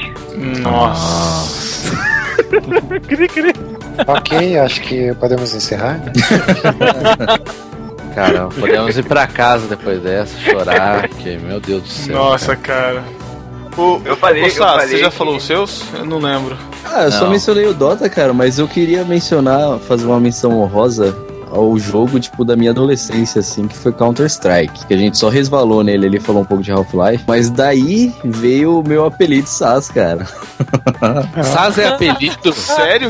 Nossa. 0.61 1.95
ok, 4.07 4.59
acho 4.59 4.81
que 4.81 5.13
podemos 5.15 5.53
encerrar. 5.53 5.99
Cara, 8.15 8.47
podemos 8.47 8.97
ir 8.97 9.03
pra 9.03 9.27
casa 9.27 9.67
depois 9.67 10.01
dessa, 10.01 10.35
chorar, 10.39 11.07
que, 11.07 11.37
meu 11.37 11.59
Deus 11.59 11.83
do 11.83 11.87
céu. 11.87 12.15
Nossa, 12.15 12.55
cara. 12.55 13.03
O, 13.77 14.01
Eu 14.03 14.17
falei, 14.17 14.49
Sá, 14.49 14.79
você 14.81 14.97
já 14.97 15.09
que- 15.09 15.15
falou 15.15 15.37
os 15.37 15.43
seus? 15.43 15.83
Eu 15.93 16.05
não 16.05 16.19
lembro. 16.19 16.57
Ah, 16.83 17.03
eu 17.03 17.11
só 17.11 17.23
Não. 17.25 17.31
mencionei 17.31 17.65
o 17.67 17.73
Dota, 17.73 18.09
cara, 18.09 18.33
mas 18.33 18.59
eu 18.59 18.67
queria 18.67 19.03
mencionar, 19.05 19.77
fazer 19.79 20.05
uma 20.05 20.19
menção 20.19 20.59
honrosa 20.59 21.15
ao 21.51 21.77
jogo, 21.79 22.19
tipo, 22.19 22.45
da 22.45 22.55
minha 22.55 22.69
adolescência, 22.71 23.39
assim, 23.39 23.67
que 23.67 23.75
foi 23.75 23.91
Counter-Strike. 23.91 24.85
Que 24.85 24.93
a 24.93 24.97
gente 24.97 25.17
só 25.17 25.29
resvalou 25.29 25.83
nele, 25.83 26.05
ele 26.05 26.19
falou 26.19 26.41
um 26.43 26.45
pouco 26.45 26.61
de 26.61 26.71
Half-Life. 26.71 27.23
Mas 27.27 27.49
daí 27.49 28.13
veio 28.23 28.79
o 28.79 28.87
meu 28.87 29.05
apelido 29.05 29.47
Sas, 29.47 29.89
cara. 29.89 30.27
Saz 31.43 31.77
é 31.79 31.87
apelido? 31.87 32.53
Sério? 32.53 33.09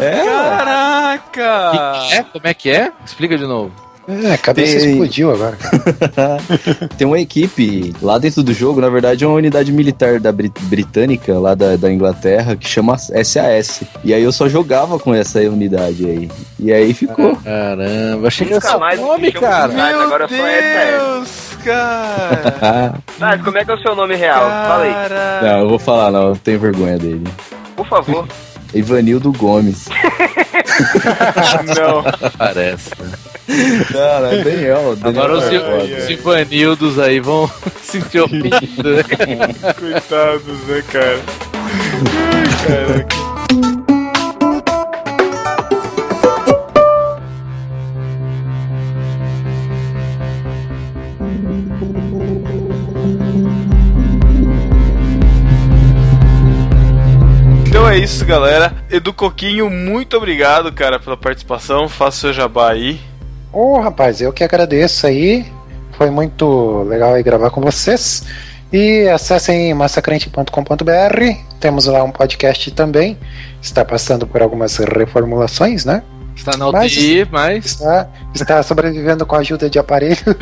É, 0.00 0.24
Caraca! 0.24 1.92
É? 2.12 2.22
Como 2.22 2.46
é 2.46 2.54
que 2.54 2.70
é? 2.70 2.92
Explica 3.04 3.36
de 3.36 3.46
novo. 3.46 3.72
É, 4.08 4.32
a 4.34 4.38
cabeça 4.38 4.78
Tem- 4.80 4.90
explodiu 4.90 5.30
agora. 5.30 5.56
Tem 6.98 7.06
uma 7.06 7.20
equipe 7.20 7.94
lá 8.02 8.18
dentro 8.18 8.42
do 8.42 8.52
jogo, 8.52 8.80
na 8.80 8.88
verdade 8.88 9.22
é 9.22 9.26
uma 9.26 9.36
unidade 9.36 9.70
militar 9.72 10.18
da 10.18 10.32
Brit- 10.32 10.60
britânica, 10.62 11.38
lá 11.38 11.54
da, 11.54 11.76
da 11.76 11.92
Inglaterra, 11.92 12.56
que 12.56 12.68
chama 12.68 12.98
SAS. 12.98 13.82
E 14.02 14.12
aí 14.12 14.22
eu 14.22 14.32
só 14.32 14.48
jogava 14.48 14.98
com 14.98 15.14
essa 15.14 15.38
unidade 15.40 16.04
aí. 16.04 16.30
E 16.58 16.72
aí 16.72 16.92
ficou. 16.92 17.36
Caramba, 17.36 18.26
achei 18.26 18.46
que 18.46 18.54
era 18.54 18.78
mais 18.78 18.98
nome, 19.00 19.30
cara. 19.32 19.72
Sas, 19.72 20.00
agora 20.00 20.24
é 20.24 20.28
SAS. 20.28 20.90
Deus, 20.90 21.64
cara! 21.64 22.94
Sas, 23.18 23.42
como 23.42 23.58
é 23.58 23.64
que 23.64 23.70
é 23.70 23.74
o 23.74 23.78
seu 23.82 23.94
nome 23.94 24.16
real? 24.16 24.40
Fala 24.40 24.82
aí. 24.84 25.42
Não, 25.48 25.58
eu 25.60 25.68
vou 25.68 25.78
falar, 25.78 26.10
não, 26.10 26.30
eu 26.30 26.36
tenho 26.36 26.58
vergonha 26.58 26.98
dele. 26.98 27.24
por 27.76 27.86
favor. 27.86 28.26
Ivanildo 28.74 29.30
Gomes. 29.32 29.86
Não. 31.76 32.30
Parece. 32.38 32.90
Não, 33.48 34.20
não, 34.20 34.42
Daniel. 34.44 34.96
Daniel 34.96 34.98
Agora 35.02 35.32
os, 35.34 35.44
foda. 35.44 35.84
os 35.98 36.10
Ivanildos 36.10 36.98
aí 36.98 37.20
vão 37.20 37.50
sentir 37.82 38.20
ofendidos. 38.20 38.96
né? 38.96 39.02
Coitados, 39.78 40.66
né, 40.66 40.82
cara? 40.90 41.20
Ai, 42.34 42.66
caraca. 42.66 43.22
Então 57.66 57.88
é 57.88 57.96
isso, 57.98 58.24
galera. 58.24 58.74
Edu 58.90 59.12
Coquinho, 59.12 59.70
muito 59.70 60.16
obrigado, 60.16 60.72
cara, 60.72 60.98
pela 60.98 61.16
participação. 61.16 61.88
Faça 61.88 62.16
o 62.16 62.20
seu 62.20 62.32
jabá 62.32 62.70
aí. 62.70 63.00
Ô, 63.52 63.78
rapaz, 63.78 64.20
eu 64.20 64.32
que 64.32 64.42
agradeço 64.42 65.06
aí. 65.06 65.44
Foi 65.92 66.10
muito 66.10 66.82
legal 66.84 67.14
aí 67.14 67.22
gravar 67.22 67.50
com 67.50 67.60
vocês. 67.60 68.24
E 68.72 69.06
acessem 69.08 69.74
massacrente.com.br. 69.74 71.36
Temos 71.60 71.86
lá 71.86 72.02
um 72.02 72.10
podcast 72.10 72.70
também. 72.70 73.18
Está 73.60 73.84
passando 73.84 74.26
por 74.26 74.40
algumas 74.40 74.76
reformulações, 74.78 75.84
né? 75.84 76.02
Está 76.34 76.56
na 76.56 76.68
UTI, 76.68 77.28
mas. 77.30 77.66
Está, 77.66 78.08
está 78.34 78.62
sobrevivendo 78.62 79.26
com 79.26 79.36
a 79.36 79.40
ajuda 79.40 79.68
de 79.68 79.78
aparelhos. 79.78 80.22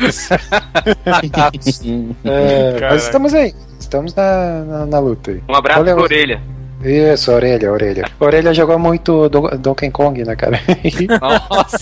É, 2.23 2.79
mas 2.89 3.03
estamos 3.03 3.33
aí. 3.33 3.53
Estamos 3.79 4.15
na, 4.15 4.63
na, 4.63 4.85
na 4.85 4.99
luta 4.99 5.31
aí. 5.31 5.43
Um 5.49 5.55
abraço 5.55 5.79
Valeu. 5.79 5.97
orelha. 5.97 6.41
Isso, 6.83 7.31
a 7.31 7.35
orelha, 7.35 7.69
a 7.69 7.71
orelha. 7.71 8.05
A 8.19 8.25
orelha 8.25 8.53
jogou 8.53 8.77
muito 8.79 9.29
Do- 9.29 9.57
Donkey 9.57 9.91
Kong, 9.91 10.23
né, 10.23 10.35
cara? 10.35 10.59
Nossa! 11.21 11.77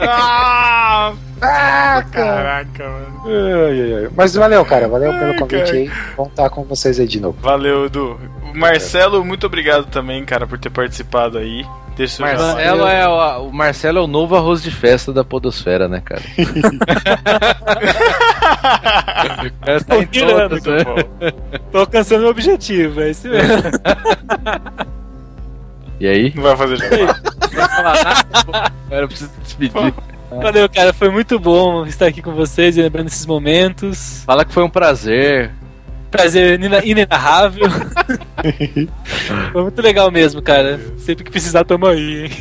Ah, 0.00 1.12
ah, 1.42 2.04
cara. 2.10 2.12
caraca, 2.12 2.84
mano. 2.88 3.22
Ai, 3.26 3.80
ai, 3.80 3.94
ai. 4.04 4.08
Mas 4.16 4.34
valeu, 4.34 4.64
cara. 4.64 4.88
Valeu 4.88 5.12
Ai, 5.12 5.18
pelo 5.18 5.36
convite 5.38 5.64
cara. 5.66 5.76
aí. 5.76 5.90
Vamos 6.16 6.30
estar 6.32 6.50
com 6.50 6.64
vocês 6.64 6.98
aí 7.00 7.06
de 7.06 7.20
novo. 7.20 7.38
Valeu, 7.40 7.86
Edu. 7.86 8.18
Marcelo, 8.54 9.24
muito 9.24 9.46
obrigado 9.46 9.86
também, 9.86 10.24
cara, 10.24 10.46
por 10.46 10.58
ter 10.58 10.70
participado 10.70 11.38
aí. 11.38 11.64
Deixa. 11.96 12.22
Marcelo 12.22 12.86
é 12.86 13.08
o, 13.08 13.48
o 13.48 13.52
Marcelo 13.52 13.98
é 13.98 14.00
o 14.02 14.06
novo 14.06 14.36
arroz 14.36 14.62
de 14.62 14.70
festa 14.70 15.12
da 15.12 15.24
podosfera, 15.24 15.88
né, 15.88 16.00
cara? 16.04 16.22
É, 19.66 19.78
tá 19.80 19.96
virando, 20.10 20.60
todas, 20.60 20.86
né? 21.20 21.32
Tô 21.70 21.78
alcançando 21.78 22.24
o 22.24 22.30
objetivo, 22.30 23.00
é 23.00 23.10
isso 23.10 23.28
mesmo. 23.28 23.52
E 26.00 26.06
aí? 26.06 26.32
Não 26.34 26.42
vai 26.42 26.56
fazer 26.56 26.76
jabá. 26.76 27.20
Agora 28.86 29.02
eu 29.02 29.08
preciso 29.08 29.30
despedir. 29.42 29.94
Valeu, 30.30 30.68
cara. 30.68 30.92
Foi 30.92 31.10
muito 31.10 31.38
bom 31.38 31.84
estar 31.86 32.06
aqui 32.06 32.22
com 32.22 32.32
vocês 32.32 32.76
e 32.76 32.82
lembrando 32.82 33.08
esses 33.08 33.26
momentos. 33.26 34.22
Fala 34.24 34.44
que 34.44 34.52
foi 34.52 34.62
um 34.62 34.70
prazer. 34.70 35.52
Prazer 36.10 36.54
inena- 36.54 36.84
inenarrável. 36.84 37.66
Foi 39.52 39.62
muito 39.62 39.82
legal 39.82 40.10
mesmo, 40.10 40.40
cara. 40.40 40.80
Sempre 40.98 41.24
que 41.24 41.30
precisar, 41.30 41.64
tamo 41.64 41.86
aí, 41.86 42.24
hein? 42.24 42.30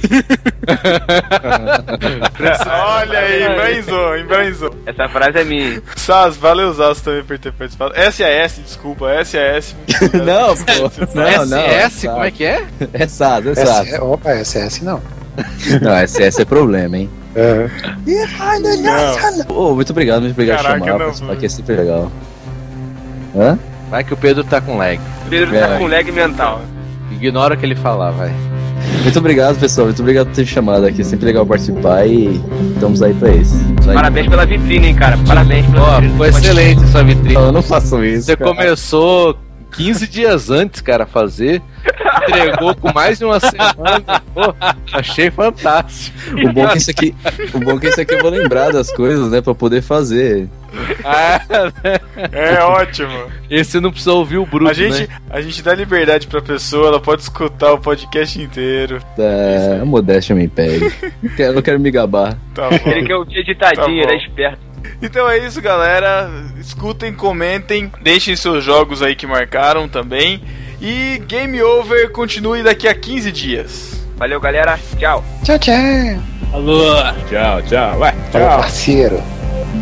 Olha 2.70 3.20
aí, 3.20 3.44
embranzou, 3.44 4.18
embranzou. 4.18 4.76
Essa 4.86 5.08
frase 5.10 5.40
é 5.40 5.44
minha. 5.44 5.82
Sas, 5.96 6.38
valeu 6.38 6.74
Sas 6.74 7.02
também 7.02 7.24
por 7.24 7.38
ter 7.38 7.52
participado. 7.54 7.94
SAS, 8.12 8.60
desculpa, 8.64 9.08
SAS. 9.26 9.76
Não, 10.26 10.56
pô. 10.56 10.92
Não, 11.16 11.46
não. 11.46 11.62
SS, 11.90 12.08
como 12.08 12.24
é 12.24 12.32
que 12.32 12.44
é? 12.44 12.66
É 12.94 13.08
SAS, 13.08 13.48
é 13.48 13.56
SAS. 13.56 14.00
Opa, 14.00 14.32
SS 14.44 14.84
não. 14.84 15.02
Não, 15.82 16.08
SS 16.08 16.42
é 16.42 16.46
problema, 16.46 16.98
hein? 16.98 17.10
É. 17.36 17.70
Ô, 19.54 19.76
muito 19.76 19.92
obrigado, 19.92 20.22
muito 20.22 20.34
obrigado 20.34 20.64
Caraca, 20.64 20.80
por 20.80 20.88
chamar. 20.88 21.14
não, 21.28 21.32
aqui 21.34 21.46
é 21.46 21.50
sempre 21.50 21.76
legal. 21.76 22.12
Hã? 23.36 23.58
Vai 23.90 24.04
que 24.04 24.14
o 24.14 24.18
Pedro 24.18 24.44
tá 24.44 24.60
com 24.60 24.78
lag. 24.78 25.00
Pedro 25.30 25.56
É. 25.56 25.60
tá 25.60 25.78
com 25.78 25.88
lag 25.88 26.12
mental. 26.12 26.62
Ignora 27.12 27.54
o 27.56 27.58
que 27.58 27.66
ele 27.66 27.76
falar, 27.76 28.12
vai. 28.12 28.32
Muito 29.04 29.20
obrigado, 29.20 29.58
pessoal. 29.60 29.88
Muito 29.88 30.02
obrigado 30.02 30.28
por 30.28 30.36
ter 30.36 30.46
chamado 30.46 30.86
aqui. 30.86 31.02
É 31.02 31.04
sempre 31.04 31.26
legal 31.26 31.46
participar 31.46 32.06
e 32.06 32.42
estamos 32.74 33.02
aí 33.02 33.14
pra 33.14 33.30
isso. 33.32 33.56
Isso 33.80 33.90
aí. 33.90 33.96
Parabéns 33.96 34.28
pela 34.28 34.46
vitrine, 34.46 34.88
hein, 34.88 34.96
cara. 34.96 35.18
Parabéns 35.26 35.66
pela 35.68 35.82
Ó, 35.84 35.92
vitrine. 35.96 36.18
foi 36.18 36.30
excelente 36.30 36.84
essa 36.84 37.04
vitrine. 37.04 37.36
Eu 37.36 37.52
não 37.52 37.62
faço 37.62 38.04
isso. 38.04 38.26
Você 38.26 38.36
cara. 38.36 38.52
começou 38.52 39.38
15 39.72 40.08
dias 40.08 40.50
antes, 40.50 40.82
cara, 40.82 41.04
a 41.06 41.08
fazer. 41.08 41.62
Entregou 42.28 42.76
com 42.76 42.92
mais 42.94 43.18
de 43.18 43.26
uma 43.26 43.40
semana. 43.40 44.22
Pô, 44.34 44.54
achei 44.94 45.32
fantástico. 45.32 46.18
O 46.46 46.52
bom 46.54 46.66
é 46.66 46.68
que 46.74 46.78
isso 46.78 46.92
aqui, 46.92 47.16
o 47.54 47.60
bom 47.60 47.72
é 47.72 47.80
que 47.80 47.88
isso 47.88 48.02
aqui 48.02 48.14
eu 48.16 48.22
vou 48.22 48.32
lembrar 48.32 48.72
das 48.74 48.92
coisas, 48.92 49.32
né, 49.32 49.40
pra 49.42 49.56
poder 49.56 49.82
fazer. 49.82 50.48
Ah, 51.04 51.42
É 52.32 52.62
ótimo. 52.64 53.10
esse 53.50 53.80
não 53.80 53.92
precisa 53.92 54.14
ouvir 54.14 54.38
o 54.38 54.46
Bruto, 54.46 54.70
A 54.70 54.74
gente, 54.74 55.02
né? 55.02 55.08
a 55.30 55.42
gente 55.42 55.62
dá 55.62 55.74
liberdade 55.74 56.28
pra 56.28 56.42
pessoa, 56.42 56.88
ela 56.88 57.00
pode 57.00 57.22
escutar 57.22 57.74
o 57.74 57.78
podcast 57.80 58.42
inteiro. 58.42 59.00
É, 59.18 59.80
a 59.82 59.86
modéstia 59.86 60.36
me 60.36 60.46
impede. 60.46 60.92
Quero, 61.36 61.54
não 61.54 61.62
quero 61.62 61.80
me 61.80 61.92
gabar. 61.92 62.38
Tá 62.54 62.70
bom. 62.84 62.90
Ele 62.92 63.06
quer 63.06 63.16
ouvir 63.16 63.38
editadinho, 63.40 63.76
Tá 63.86 63.88
bom. 63.88 63.92
ele 63.92 64.14
é 64.14 64.18
esperto. 64.18 64.60
Então 65.02 65.30
é 65.30 65.38
isso, 65.40 65.62
galera. 65.62 66.30
Escutem, 66.60 67.14
comentem, 67.14 67.92
deixem 68.02 68.36
seus 68.36 68.64
jogos 68.64 69.02
aí 69.02 69.16
que 69.16 69.28
marcaram 69.28 69.88
também. 69.88 70.42
E 70.82 71.22
Game 71.28 71.62
Over 71.62 72.12
continue 72.12 72.62
daqui 72.64 72.88
a 72.88 72.94
15 72.94 73.32
dias. 73.32 74.06
Valeu, 74.16 74.40
galera. 74.40 74.80
Tchau. 74.98 75.24
Tchau, 75.44 75.60
tchau. 75.60 75.76
Alô. 76.54 76.84
Tchau, 77.30 77.62
tchau. 77.64 78.00
Ué, 78.00 78.12
Falou, 78.32 78.48
parceiro. 78.48 79.22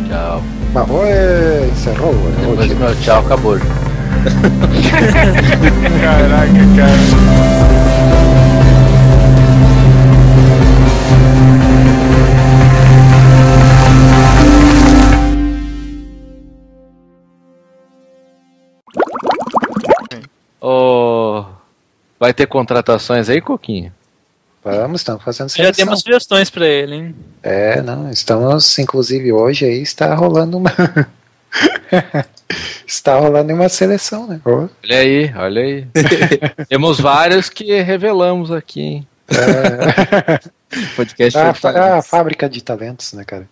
Tchau. 0.08 0.42
Mas 0.76 0.90
oi, 0.90 1.70
encerrou. 1.72 2.12
Depois 2.12 2.58
Hoje. 2.58 2.74
do 2.74 2.76
meu 2.76 2.94
tchau, 2.96 3.20
acabou. 3.24 3.58
Caraca, 6.02 6.52
cara. 6.76 6.92
Ô, 20.60 21.46
vai 22.20 22.34
ter 22.34 22.46
contratações 22.46 23.30
aí, 23.30 23.40
Coquinho? 23.40 23.95
Vamos, 24.74 25.00
estamos 25.00 25.22
fazendo 25.22 25.48
Já 25.48 25.54
seleção. 25.54 25.72
dei 25.76 25.84
umas 25.84 26.00
sugestões 26.00 26.50
pra 26.50 26.66
ele, 26.66 26.94
hein? 26.96 27.14
É, 27.42 27.80
não, 27.82 28.10
estamos, 28.10 28.76
inclusive 28.80 29.32
hoje 29.32 29.64
aí 29.64 29.80
está 29.80 30.12
rolando 30.14 30.58
uma. 30.58 30.72
está 32.84 33.16
rolando 33.16 33.54
uma 33.54 33.68
seleção, 33.68 34.26
né? 34.26 34.40
Olha 34.44 34.98
aí, 34.98 35.32
olha 35.36 35.62
aí. 35.62 35.86
Temos 36.68 36.98
vários 36.98 37.48
que 37.48 37.80
revelamos 37.80 38.50
aqui, 38.50 38.80
hein? 38.80 39.06
Podcast 40.96 41.38
a, 41.38 41.54
foi 41.54 41.72
fa- 41.72 41.98
a 41.98 42.02
fábrica 42.02 42.48
de 42.48 42.60
talentos, 42.60 43.12
né, 43.12 43.24
cara? 43.24 43.48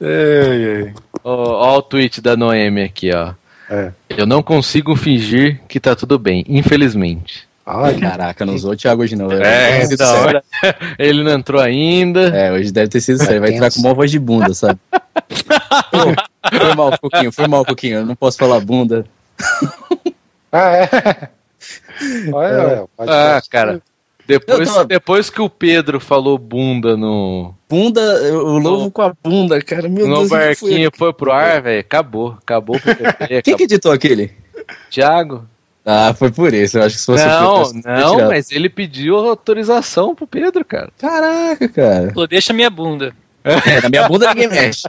É. 0.00 0.92
Ó, 1.24 1.32
ó 1.74 1.78
o 1.78 1.82
tweet 1.82 2.20
da 2.20 2.36
Noemi 2.36 2.82
aqui, 2.84 3.10
ó. 3.12 3.32
É. 3.70 3.92
Eu 4.08 4.26
não 4.26 4.42
consigo 4.42 4.96
fingir 4.96 5.60
que 5.68 5.78
tá 5.78 5.94
tudo 5.94 6.18
bem, 6.18 6.44
infelizmente. 6.48 7.46
Olha, 7.70 8.00
Caraca, 8.00 8.46
não 8.46 8.54
usou 8.54 8.72
o 8.72 8.76
Thiago 8.76 9.02
hoje 9.02 9.14
não. 9.14 9.30
É, 9.30 9.86
da 9.94 10.06
sério. 10.06 10.42
Ele 10.98 11.22
não 11.22 11.32
entrou 11.32 11.60
ainda. 11.60 12.28
É, 12.34 12.50
hoje 12.50 12.72
deve 12.72 12.88
ter 12.88 13.00
sido 13.00 13.22
sério. 13.22 13.42
Vai 13.42 13.52
entrar 13.52 13.70
com 13.70 13.80
uma 13.80 13.92
voz 13.92 14.10
de 14.10 14.18
bunda, 14.18 14.54
sabe? 14.54 14.80
Pô, 14.90 15.98
foi 16.58 16.74
mal, 16.74 16.98
Coquinho, 16.98 17.30
foi 17.30 17.46
mal, 17.46 17.64
Coquinho. 17.66 17.96
Eu 17.96 18.06
não 18.06 18.16
posso 18.16 18.38
falar 18.38 18.58
bunda. 18.60 19.04
Ah, 20.50 20.76
é. 20.76 21.28
Olha, 22.32 22.58
olha, 22.58 22.84
pode 22.96 23.10
Ah, 23.10 23.42
cara. 23.50 23.82
Depois, 24.28 24.86
depois 24.86 25.30
que 25.30 25.40
o 25.40 25.48
Pedro 25.48 25.98
falou 25.98 26.36
bunda 26.36 26.98
no, 26.98 27.54
Bunda, 27.66 28.00
o 28.32 28.58
lobo 28.58 28.90
com 28.90 29.02
a 29.02 29.12
bunda, 29.22 29.60
cara. 29.62 29.88
Meu 29.88 30.06
no 30.06 30.16
Deus, 30.16 30.26
o 30.26 30.28
foi 30.28 30.38
barquinho 30.38 30.90
foi 30.94 31.12
pro 31.14 31.32
ar, 31.32 31.62
velho. 31.62 31.80
Acabou. 31.80 32.36
Acabou 32.42 32.76
o 32.76 32.80
PPP. 32.80 33.26
Quem 33.28 33.38
Acabou. 33.38 33.56
que 33.56 33.62
editou 33.64 33.92
aquele? 33.92 34.30
Thiago? 34.90 35.46
Ah, 35.84 36.14
foi 36.14 36.30
por 36.30 36.52
isso. 36.52 36.78
Eu 36.78 36.82
acho 36.82 36.96
que 36.96 37.00
se 37.00 37.06
fosse 37.06 37.26
Não, 37.26 37.62
o 37.62 37.72
Pedro, 37.72 37.90
não, 37.90 38.28
mas 38.28 38.50
ele 38.50 38.68
pediu 38.68 39.16
autorização 39.16 40.14
pro 40.14 40.26
Pedro, 40.26 40.64
cara. 40.64 40.90
Caraca, 40.98 41.68
cara. 41.68 42.10
Falou, 42.12 42.26
deixa 42.26 42.52
minha 42.52 42.68
bunda. 42.68 43.14
É, 43.44 43.80
na 43.80 43.88
minha 43.88 44.08
bunda 44.08 44.28
ninguém 44.34 44.48
mexe. 44.48 44.82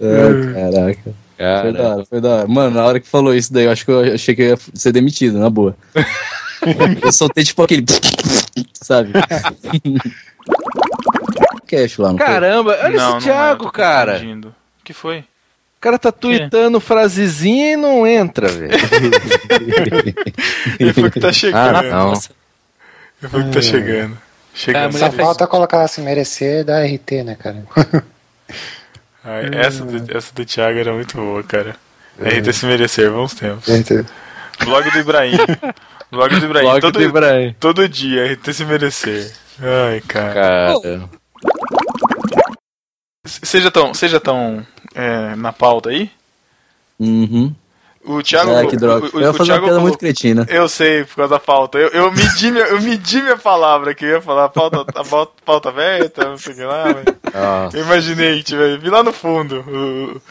Ai, 0.00 0.52
caraca. 0.54 1.02
Foi 1.02 1.14
Cara, 1.36 1.72
da 1.72 1.88
hora, 1.88 2.04
foi 2.06 2.20
da 2.20 2.28
hora. 2.28 2.48
Mano, 2.48 2.76
na 2.76 2.84
hora 2.86 2.98
que 2.98 3.06
falou 3.06 3.34
isso 3.34 3.52
daí, 3.52 3.66
eu 3.66 3.70
acho 3.70 3.84
que 3.84 3.90
eu 3.90 4.14
achei 4.14 4.34
que 4.34 4.42
eu 4.42 4.46
ia 4.48 4.58
ser 4.74 4.92
demitido, 4.92 5.38
na 5.38 5.50
boa. 5.50 5.76
eu 7.02 7.12
soltei 7.12 7.44
tipo 7.44 7.62
aquele. 7.62 7.84
Sabe? 8.72 9.12
Cash 11.66 11.98
lá, 11.98 12.12
não 12.12 12.18
foi? 12.18 12.26
Caramba, 12.26 12.78
olha 12.82 12.96
Não, 12.96 13.18
esse 13.18 13.28
é, 13.28 13.32
Thiago, 13.32 13.64
tô 13.64 13.72
cara. 13.72 14.22
O 14.44 14.52
que 14.84 14.92
foi? 14.92 15.18
O 15.18 15.80
cara 15.80 15.98
tá 15.98 16.12
tweetando 16.12 16.80
frasezinha 16.80 17.72
e 17.72 17.76
não 17.76 18.06
entra, 18.06 18.48
velho. 18.48 18.72
Ele 20.78 20.92
foi 20.92 21.10
que 21.10 21.20
tá 21.20 21.32
chegando. 21.32 21.76
Ah, 21.76 21.82
não. 21.82 22.12
Ele 22.12 23.28
foi 23.28 23.44
que 23.44 23.50
tá 23.50 23.60
chegando. 23.60 24.18
Chegando. 24.54 24.98
Só 24.98 25.12
falta 25.12 25.46
colocar 25.46 25.86
se 25.88 26.00
merecer 26.00 26.64
da 26.64 26.82
RT, 26.84 27.24
né, 27.24 27.36
cara? 27.36 27.62
Ai, 29.22 29.50
essa, 29.52 29.84
do, 29.84 30.16
essa 30.16 30.32
do 30.34 30.44
Thiago 30.44 30.78
era 30.78 30.92
muito 30.92 31.16
boa, 31.16 31.42
cara. 31.42 31.76
RT 32.18 32.52
se 32.52 32.66
merecer, 32.66 33.10
bons 33.10 33.34
tempos. 33.34 33.66
Blog 34.64 34.90
do 34.90 34.98
Ibrahim. 34.98 35.36
Blog 36.10 36.38
do 36.40 36.46
Ibrahim. 36.46 36.64
Blog 36.66 36.80
todo, 36.80 36.92
do 36.98 37.02
Ibrahim. 37.02 37.54
todo 37.58 37.88
dia, 37.88 38.32
RT 38.32 38.52
se 38.52 38.64
merecer. 38.64 39.32
Ai, 39.60 40.00
cara. 40.06 40.34
Cara. 40.34 41.08
Seja 43.26 43.70
tão, 43.70 43.92
seja 43.92 44.20
tão 44.20 44.64
é, 44.94 45.34
na 45.34 45.52
pauta 45.52 45.90
aí. 45.90 46.10
Uhum. 46.98 47.52
O 48.04 48.22
Thiago. 48.22 48.54
Ah, 48.54 48.64
que 48.66 48.76
droga. 48.76 49.06
o- 49.06 49.16
o- 49.16 49.20
eu 49.20 49.22
ia 49.22 49.30
o 49.30 49.34
fazer 49.34 49.50
Thiago 49.50 49.64
uma 49.64 49.68
piada 49.70 49.80
muito 49.80 49.98
cretina. 49.98 50.46
Eu 50.48 50.68
sei, 50.68 51.02
por 51.04 51.16
causa 51.16 51.30
da 51.34 51.40
pauta. 51.40 51.76
Eu, 51.76 51.88
eu, 51.88 52.12
medi, 52.12 52.52
minha, 52.52 52.64
eu 52.66 52.80
medi 52.80 53.20
minha 53.20 53.36
palavra 53.36 53.92
que 53.96 54.04
eu 54.04 54.10
ia 54.10 54.20
falar 54.22 54.44
a 54.44 54.48
pauta, 54.48 54.82
a 54.94 55.04
pauta, 55.04 55.32
pauta 55.44 55.68
aberta, 55.70 56.24
não 56.28 56.38
sei 56.38 56.52
o 56.52 56.56
que 56.56 56.62
lá. 56.62 56.84
Ó, 57.34 57.76
eu 57.76 57.82
imaginei, 57.84 58.44
tipo, 58.44 58.60
vi 58.80 58.88
lá 58.90 59.02
no 59.02 59.12
fundo. 59.12 59.58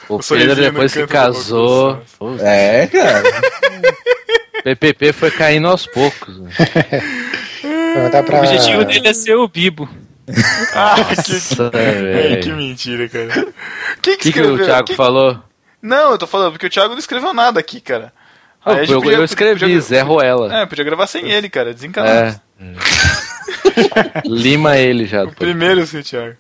O, 0.08 0.16
o 0.16 0.22
sorrisinho 0.22 0.56
Pedro 0.56 0.72
depois 0.72 0.94
boca, 0.94 1.08
casou. 1.08 2.02
pô, 2.18 2.36
É, 2.40 2.88
cara. 2.88 3.24
PPP 4.66 5.14
foi 5.14 5.30
caindo 5.30 5.68
aos 5.68 5.86
poucos. 5.86 6.40
né? 6.40 6.50
Dá 8.12 8.22
O 8.22 8.24
pra... 8.24 8.40
objetivo 8.40 8.84
dele 8.84 9.08
é 9.08 9.14
ser 9.14 9.36
o 9.36 9.48
Bibo. 9.48 9.88
Ah, 10.74 10.96
que, 11.24 11.32
Nossa, 11.34 11.72
Ai, 11.72 12.02
velho. 12.02 12.42
que 12.44 12.52
mentira, 12.52 13.08
cara. 13.08 13.48
O 13.98 14.02
que 14.02 14.18
que, 14.18 14.32
que 14.34 14.42
o 14.42 14.58
Thiago 14.58 14.88
Quem- 14.88 14.96
falou? 14.96 15.40
Não, 15.80 16.12
eu 16.14 16.18
tô 16.18 16.26
falando 16.26 16.52
porque 16.54 16.66
o 16.66 16.70
Thiago 16.70 16.94
não 16.94 17.00
escreveu 17.00 17.32
nada 17.32 17.60
aqui, 17.60 17.80
cara. 17.80 18.12
Aí 18.66 18.90
eu, 18.90 19.00
podia- 19.02 19.18
eu 19.20 19.24
escrevi, 19.24 19.60
podia- 19.60 19.80
Zé 19.80 20.02
Ruela. 20.02 20.62
É, 20.62 20.66
podia 20.66 20.84
gravar 20.84 21.06
sem 21.06 21.30
ele, 21.30 21.48
cara, 21.48 21.72
desencanado. 21.76 22.42
É. 22.60 22.72
Lima 24.26 24.78
ele 24.78 25.06
já. 25.06 25.24
O 25.26 25.32
primeiro, 25.32 25.86
seu 25.86 26.02
Thiago. 26.04 26.36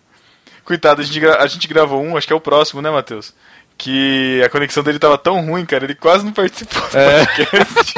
Coitado, 0.64 1.02
a 1.02 1.06
gente, 1.06 1.20
gra- 1.20 1.38
a 1.44 1.46
gente 1.48 1.68
gravou 1.68 2.02
um, 2.04 2.18
acho 2.18 2.26
que 2.26 2.34
é 2.34 2.36
o 2.36 2.42
próximo, 2.42 2.82
né, 2.82 2.90
Matheus? 2.90 3.34
Que 3.78 4.42
a 4.44 4.50
conexão 4.50 4.84
dele 4.84 4.98
tava 5.00 5.18
tão 5.18 5.46
ruim, 5.46 5.66
cara, 5.66 5.84
ele 5.84 5.96
quase 5.96 6.24
não 6.26 6.32
participou 6.32 6.82
do 6.90 6.98
É. 6.98 7.26
podcast. 7.26 7.94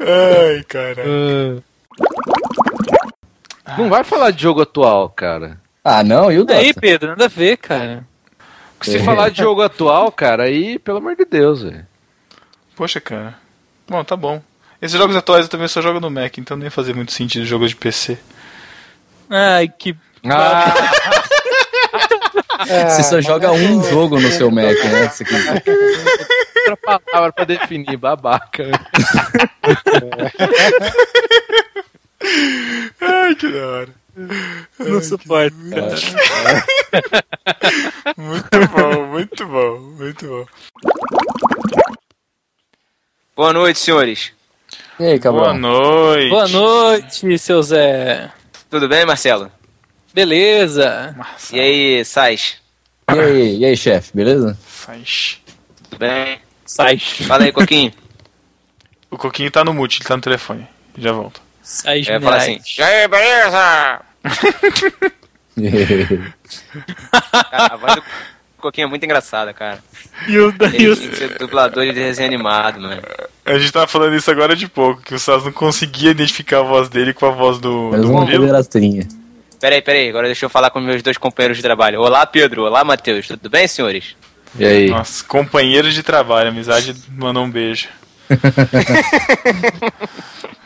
Ai, 0.00 0.62
cara. 0.68 1.02
Não 3.78 3.88
vai 3.88 4.04
falar 4.04 4.30
de 4.30 4.42
jogo 4.42 4.60
atual, 4.62 5.08
cara. 5.10 5.58
Ah, 5.82 6.02
não, 6.04 6.30
e 6.30 6.38
o 6.38 6.44
Dota? 6.44 6.58
Aí, 6.60 6.72
Pedro, 6.74 7.08
nada 7.10 7.24
a 7.24 7.28
ver, 7.28 7.56
cara. 7.56 8.04
Se 8.82 8.96
É. 8.98 9.02
falar 9.02 9.30
de 9.30 9.38
jogo 9.38 9.62
atual, 9.62 10.12
cara, 10.12 10.44
aí, 10.44 10.78
pelo 10.78 10.98
amor 10.98 11.16
de 11.16 11.24
Deus, 11.24 11.62
velho. 11.62 11.86
Poxa, 12.76 13.00
cara. 13.00 13.34
Bom, 13.88 14.04
tá 14.04 14.14
bom. 14.16 14.42
Esses 14.82 14.98
jogos 14.98 15.16
atuais 15.16 15.44
eu 15.46 15.48
também 15.50 15.68
só 15.68 15.80
jogo 15.80 15.98
no 16.00 16.10
Mac, 16.10 16.36
então 16.36 16.56
nem 16.56 16.68
fazia 16.68 16.94
muito 16.94 17.12
sentido 17.12 17.46
jogos 17.46 17.70
de 17.70 17.76
PC. 17.76 18.18
Ai, 19.30 19.68
que. 19.68 19.96
Ah, 20.28 20.74
Você 22.88 23.02
só 23.02 23.20
joga 23.20 23.52
um 23.52 23.82
jogo 23.84 24.18
no 24.20 24.30
seu 24.30 24.50
Mac, 24.50 24.64
né? 24.84 25.10
Quer- 25.62 25.62
outra 26.70 26.76
palavra 26.76 27.32
pra 27.32 27.44
definir, 27.44 27.96
babaca. 27.96 28.64
Ai, 33.00 33.34
que 33.34 33.48
da 33.50 33.66
hora. 33.66 33.88
Não 34.78 35.02
suporto, 35.02 35.54
cara. 35.70 35.94
Muito 38.16 38.68
bom, 38.68 39.06
muito 39.08 39.46
bom, 39.46 39.78
muito 39.98 40.26
bom. 40.26 40.46
Boa 43.36 43.52
noite, 43.52 43.78
senhores. 43.78 44.32
E 44.98 45.04
aí, 45.04 45.18
Boa 45.20 45.34
Cabral? 45.34 45.54
noite. 45.58 46.30
Boa 46.30 46.48
noite, 46.48 47.38
seu 47.38 47.62
Zé. 47.62 48.32
Tudo 48.70 48.88
bem, 48.88 49.04
Marcelo? 49.04 49.52
Beleza. 50.16 51.14
E 51.52 51.60
aí, 51.60 52.02
Sais? 52.02 52.56
E 53.14 53.20
aí, 53.20 53.58
e 53.58 53.64
aí 53.66 53.76
chefe, 53.76 54.12
beleza? 54.14 54.56
Faz. 54.64 55.42
Tudo 55.90 55.98
bem? 55.98 56.38
Sai. 56.64 56.98
Fala 56.98 57.44
aí, 57.44 57.52
Coquinho. 57.52 57.92
O 59.08 59.16
Coquinho 59.16 59.50
tá 59.52 59.64
no 59.64 59.72
mute, 59.72 59.98
ele 60.00 60.08
tá 60.08 60.16
no 60.16 60.22
telefone. 60.22 60.66
Já 60.98 61.12
volto. 61.12 61.40
Sai, 61.62 62.00
Eu 62.00 62.20
falar 62.20 62.38
assim, 62.38 62.58
e 62.76 62.82
aí, 62.82 63.06
beleza? 63.06 64.00
Cara, 67.50 67.74
a 67.74 67.76
voz 67.76 67.94
do 67.94 68.02
Coquinho 68.58 68.86
é 68.86 68.88
muito 68.88 69.04
engraçada, 69.04 69.54
cara. 69.54 69.78
E 70.26 70.36
o, 70.38 70.52
Ele 70.60 71.38
dublador 71.38 71.84
de 71.86 71.92
desenho 71.92 72.26
animado, 72.26 72.80
mano. 72.80 73.00
A 73.44 73.58
gente 73.58 73.72
tava 73.72 73.86
falando 73.86 74.16
isso 74.16 74.30
agora 74.30 74.56
de 74.56 74.66
pouco, 74.66 75.00
que 75.02 75.14
o 75.14 75.18
Sas 75.20 75.44
não 75.44 75.52
conseguia 75.52 76.10
identificar 76.10 76.58
a 76.58 76.62
voz 76.62 76.88
dele 76.88 77.14
com 77.14 77.26
a 77.26 77.30
voz 77.30 77.58
do, 77.58 77.90
Mas 77.92 78.00
do 78.00 78.10
uma 78.10 78.22
Murilo. 78.22 78.46
Peraí, 79.60 79.80
peraí, 79.82 80.08
agora 80.08 80.26
deixa 80.26 80.44
eu 80.44 80.50
falar 80.50 80.70
com 80.70 80.80
meus 80.80 81.02
dois 81.02 81.16
companheiros 81.18 81.56
de 81.56 81.62
trabalho. 81.62 82.00
Olá, 82.00 82.26
Pedro. 82.26 82.64
Olá, 82.64 82.84
Matheus. 82.84 83.26
Tudo 83.28 83.48
bem, 83.48 83.66
senhores? 83.66 84.14
E 84.58 84.64
aí? 84.64 84.88
Nossa, 84.90 85.24
companheiros 85.24 85.94
de 85.94 86.02
trabalho, 86.02 86.48
amizade 86.50 86.94
mandou 87.10 87.42
um 87.44 87.50
beijo. 87.50 87.88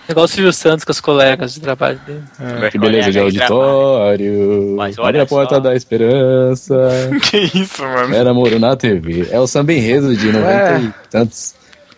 Igual 0.08 0.24
o 0.24 0.28
Silvio 0.28 0.52
Santos 0.52 0.84
com 0.84 0.90
os 0.90 1.00
colegas 1.00 1.54
de 1.54 1.60
trabalho 1.60 2.00
dele. 2.04 2.24
Meus 2.58 2.72
Que 2.72 2.78
beleza 2.78 3.12
de 3.12 3.18
auditório. 3.20 4.76
Olha 4.98 5.22
a 5.22 5.26
porta 5.26 5.54
só. 5.56 5.60
da 5.60 5.74
esperança. 5.74 6.74
Que 7.30 7.38
isso, 7.58 7.82
mano? 7.82 8.14
Era 8.14 8.34
Moro 8.34 8.58
na 8.58 8.74
TV. 8.74 9.28
É 9.30 9.38
o 9.38 9.46
samba 9.46 9.72
enredo 9.72 10.16
de 10.16 10.32
90 10.32 10.46
Ué. 10.48 10.80
e 10.80 10.92
tantos. 11.08 11.54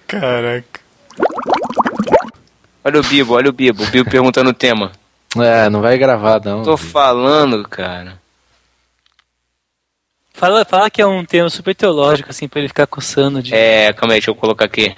Caraca. 0.07 0.81
Olha 2.85 3.01
o 3.01 3.03
Bibo, 3.03 3.33
olha 3.35 3.49
o 3.49 3.53
Bibo. 3.53 3.83
O 3.83 3.87
Bibo 3.87 4.11
perguntando 4.11 4.51
o 4.51 4.55
tema. 4.55 4.93
É, 5.37 5.69
não 5.71 5.81
vai 5.81 5.97
gravar, 5.97 6.41
não. 6.45 6.63
Tô 6.63 6.77
falando, 6.77 7.67
cara. 7.69 8.21
Fala, 10.35 10.65
fala 10.65 10.91
que 10.91 11.01
é 11.01 11.07
um 11.07 11.25
tema 11.25 11.49
super 11.49 11.75
teológico, 11.75 12.31
assim, 12.31 12.49
pra 12.49 12.59
ele 12.61 12.69
ficar 12.69 12.87
coçando 12.87 13.43
de. 13.43 13.55
É, 13.55 13.93
calma 13.93 14.15
aí, 14.15 14.19
deixa 14.21 14.31
eu 14.31 14.35
colocar 14.35 14.65
aqui. 14.65 14.95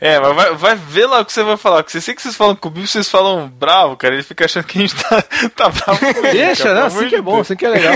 É, 0.00 0.20
mas 0.20 0.34
vai, 0.36 0.54
vai 0.54 0.74
ver 0.76 1.06
lá 1.06 1.20
o 1.20 1.24
que 1.24 1.32
você 1.32 1.42
vai 1.42 1.56
falar. 1.56 1.82
Porque 1.82 1.96
eu 1.96 2.02
sei 2.02 2.14
que 2.14 2.20
vocês 2.20 2.36
falam 2.36 2.54
comigo, 2.54 2.86
vocês 2.86 3.08
falam 3.10 3.48
bravo, 3.48 3.96
cara. 3.96 4.14
Ele 4.14 4.22
fica 4.22 4.44
achando 4.44 4.64
que 4.64 4.78
a 4.78 4.80
gente 4.82 4.94
tá, 4.94 5.22
tá 5.56 5.68
bravo 5.70 5.98
com 6.00 6.06
ele. 6.26 6.32
Deixa, 6.32 6.64
cara, 6.64 6.74
pelo 6.74 6.86
Assim 6.86 7.08
que 7.08 7.14
é 7.16 7.22
bom, 7.22 7.40
assim 7.40 7.56
que 7.56 7.64
é 7.64 7.68
legal. 7.70 7.94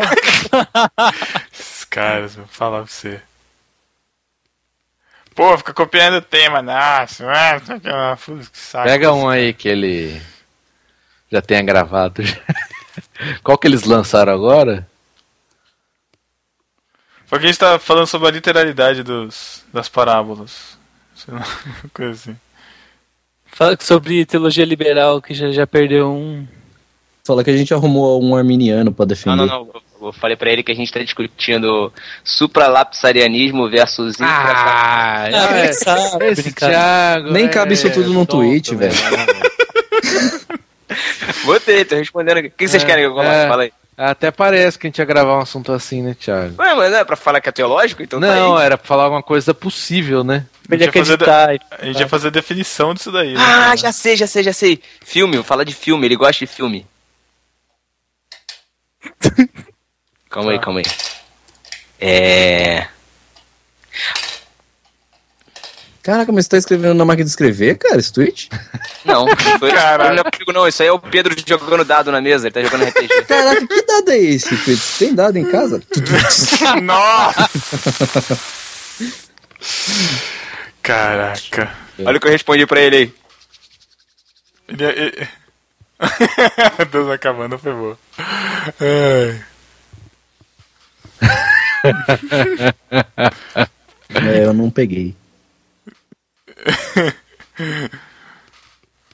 Esses 1.52 1.84
caras, 1.84 2.34
vou 2.36 2.46
falar 2.46 2.78
pra 2.84 2.86
você. 2.90 3.20
Pô, 5.34 5.56
fica 5.58 5.74
copiando 5.74 6.14
o 6.16 6.22
tema, 6.22 6.62
nossa. 6.62 7.24
ah, 7.30 7.60
que- 7.60 8.24
putz, 8.24 8.48
que 8.48 8.58
saco. 8.58 8.88
Pega 8.88 9.12
um 9.12 9.28
aí 9.28 9.52
que 9.52 9.68
ele 9.68 10.20
já 11.30 11.40
tenha 11.40 11.62
gravado. 11.62 12.22
Qual 13.42 13.56
que 13.58 13.66
eles 13.66 13.84
lançaram 13.84 14.32
agora? 14.32 14.86
Porque 17.28 17.44
a 17.44 17.48
gente 17.48 17.58
tá 17.60 17.78
falando 17.78 18.06
sobre 18.06 18.28
a 18.28 18.32
literalidade 18.32 19.02
dos, 19.02 19.62
das 19.72 19.88
parábolas. 19.88 20.76
Sei 21.14 21.32
lá, 21.32 21.40
uma 21.40 21.90
coisa 21.94 22.12
assim. 22.12 22.36
Fala 23.46 23.76
sobre 23.80 24.24
teologia 24.24 24.64
liberal, 24.64 25.20
que 25.22 25.34
já, 25.34 25.50
já 25.50 25.66
perdeu 25.66 26.10
um. 26.12 26.46
Fala 27.24 27.44
que 27.44 27.50
a 27.50 27.56
gente 27.56 27.72
arrumou 27.74 28.22
um 28.22 28.34
arminiano 28.34 28.92
pra 28.92 29.04
defender. 29.04 29.36
Não, 29.36 29.46
não, 29.46 29.64
não. 29.64 29.70
Eu- 29.74 30.12
falei 30.14 30.34
pra 30.34 30.50
ele 30.50 30.62
que 30.62 30.72
a 30.72 30.74
gente 30.74 30.90
tá 30.90 30.98
discutindo 31.00 31.92
supralapsarianismo 32.24 33.68
versus 33.68 34.16
Ah, 34.18 35.24
Ah, 35.26 35.58
é, 35.58 35.72
sabe, 35.74 36.24
esse 36.28 36.42
brincar. 36.44 36.70
Thiago. 36.70 37.30
Nem 37.30 37.44
é 37.44 37.48
cabe 37.48 37.74
isso 37.74 37.92
tudo 37.92 38.08
num 38.10 38.24
tonto, 38.24 38.38
tweet, 38.38 38.74
né? 38.76 38.88
Botei, 41.44 41.84
tô 41.84 41.96
respondendo 41.96 42.38
aqui. 42.38 42.48
O 42.48 42.50
que 42.52 42.68
vocês 42.68 42.82
É, 42.82 42.86
querem 42.86 43.04
que 43.04 43.08
eu 43.10 43.14
coloque? 43.14 43.30
é. 43.34 43.48
Fala 43.48 43.62
aí. 43.64 43.72
Até 43.96 44.30
parece 44.30 44.78
que 44.78 44.86
a 44.86 44.88
gente 44.88 44.98
ia 44.98 45.04
gravar 45.04 45.36
um 45.36 45.40
assunto 45.42 45.70
assim, 45.72 46.00
né, 46.02 46.16
Thiago? 46.18 46.54
Ué, 46.58 46.74
mas 46.74 46.90
não 46.90 46.98
é 46.98 47.04
pra 47.04 47.16
falar 47.16 47.38
que 47.40 47.50
é 47.50 47.52
teológico? 47.52 48.02
Então 48.02 48.18
tá 48.18 48.26
Não, 48.28 48.56
aí. 48.56 48.64
era 48.64 48.78
pra 48.78 48.86
falar 48.86 49.04
alguma 49.04 49.22
coisa 49.22 49.52
possível, 49.52 50.24
né? 50.24 50.46
A 50.70 50.74
Ele 50.74 50.84
gente, 50.84 50.98
fazer, 50.98 51.14
acreditar. 51.14 51.54
e- 51.54 51.60
a 51.70 51.84
gente 51.84 52.00
ia 52.00 52.08
fazer 52.08 52.28
a 52.28 52.30
definição 52.30 52.94
disso 52.94 53.12
daí. 53.12 53.34
né, 53.34 53.40
Ah, 53.42 53.76
já 53.76 53.92
sei, 53.92 54.16
já 54.16 54.26
sei, 54.26 54.42
já 54.42 54.54
sei. 54.54 54.80
Filme, 55.04 55.34
vou 55.36 55.44
falar 55.44 55.64
de 55.64 55.74
filme, 55.74 56.06
ele 56.06 56.16
gosta 56.16 56.46
de 56.46 56.50
filme. 56.50 56.86
calma 60.30 60.52
aí, 60.52 60.58
Tá. 60.58 60.64
calma 60.64 60.80
aí. 60.80 60.86
É. 62.00 62.86
Caraca, 66.10 66.32
mas 66.32 66.46
você 66.46 66.50
tá 66.50 66.56
escrevendo 66.56 66.94
na 66.94 67.04
máquina 67.04 67.22
de 67.22 67.30
escrever, 67.30 67.78
cara, 67.78 68.00
esse 68.00 68.12
tweet? 68.12 68.50
Não, 69.04 69.28
foi, 69.60 69.70
Caralho. 69.70 70.16
não 70.16 70.22
é 70.22 70.52
não, 70.52 70.66
isso 70.66 70.82
aí 70.82 70.88
é 70.88 70.92
o 70.92 70.98
Pedro 70.98 71.32
jogando 71.46 71.84
dado 71.84 72.10
na 72.10 72.20
mesa, 72.20 72.48
ele 72.48 72.52
tá 72.52 72.60
jogando 72.64 72.88
RPG. 72.88 73.22
Caraca, 73.28 73.64
que 73.64 73.82
dado 73.82 74.10
é 74.10 74.18
esse? 74.18 74.56
Você 74.56 75.04
tem 75.04 75.14
dado 75.14 75.36
em 75.36 75.48
casa? 75.48 75.80
Nossa! 76.82 77.48
Caraca. 80.82 81.72
Olha 82.04 82.16
o 82.16 82.20
que 82.20 82.26
eu 82.26 82.32
respondi 82.32 82.66
pra 82.66 82.80
ele 82.80 82.96
aí. 82.96 83.14
Ele, 84.66 84.84
ele... 84.84 85.28
Deus 86.90 87.08
acabando, 87.08 87.56
foi 87.56 87.72
boa. 87.72 87.96
Ai. 88.80 89.44
É, 94.12 94.44
eu 94.44 94.52
não 94.52 94.70
peguei. 94.70 95.19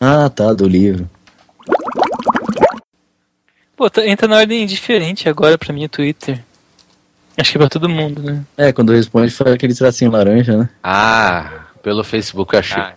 Ah, 0.00 0.28
tá, 0.28 0.52
do 0.52 0.68
livro. 0.68 1.08
Pô, 3.76 3.90
tá- 3.90 4.06
entra 4.06 4.26
na 4.28 4.36
ordem 4.36 4.66
diferente 4.66 5.28
agora 5.28 5.58
pra 5.58 5.72
mim 5.72 5.84
o 5.84 5.88
Twitter. 5.88 6.42
Acho 7.38 7.52
que 7.52 7.58
é 7.58 7.60
pra 7.60 7.68
todo 7.68 7.88
mundo, 7.88 8.22
né? 8.22 8.42
É, 8.56 8.72
quando 8.72 8.92
responde 8.92 9.30
faz 9.30 9.52
aquele 9.52 9.74
tracinho 9.74 10.10
laranja, 10.10 10.56
né? 10.56 10.68
Ah, 10.82 11.66
pelo 11.82 12.02
Facebook 12.02 12.54
eu 12.54 12.60
achei. 12.60 12.80
Ah. 12.82 12.94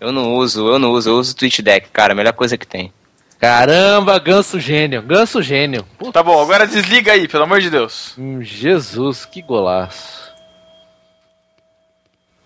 Eu 0.00 0.12
não 0.12 0.34
uso, 0.34 0.66
eu 0.68 0.78
não 0.78 0.90
uso, 0.92 1.08
eu 1.10 1.14
uso 1.18 1.32
o 1.32 1.34
TweetDeck, 1.34 1.88
cara, 1.90 2.12
a 2.12 2.16
melhor 2.16 2.32
coisa 2.34 2.56
que 2.58 2.66
tem. 2.66 2.92
Caramba, 3.40 4.18
ganso 4.18 4.60
gênio, 4.60 5.00
ganso 5.02 5.40
gênio. 5.42 5.84
Puta, 5.98 6.12
Tá 6.12 6.22
bom, 6.22 6.40
agora 6.42 6.66
desliga 6.66 7.12
aí, 7.12 7.26
pelo 7.26 7.44
amor 7.44 7.60
de 7.60 7.70
Deus. 7.70 8.14
hum, 8.18 8.42
Jesus, 8.42 9.24
que 9.24 9.40
golaço. 9.40 10.27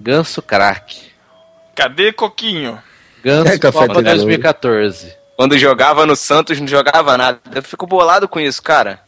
Ganso 0.02 0.42
craque. 0.42 1.12
Cadê 1.74 2.12
Coquinho? 2.12 2.78
Ganso 3.24 3.48
É, 3.52 3.58
Copa 3.58 3.78
tricolor. 3.84 4.02
2014. 4.02 5.14
Quando 5.36 5.56
jogava 5.56 6.04
no 6.04 6.16
Santos, 6.16 6.60
não 6.60 6.66
jogava 6.66 7.16
nada. 7.16 7.40
Eu 7.54 7.62
fico 7.62 7.86
bolado 7.86 8.28
com 8.28 8.40
isso, 8.40 8.62
cara. 8.62 9.00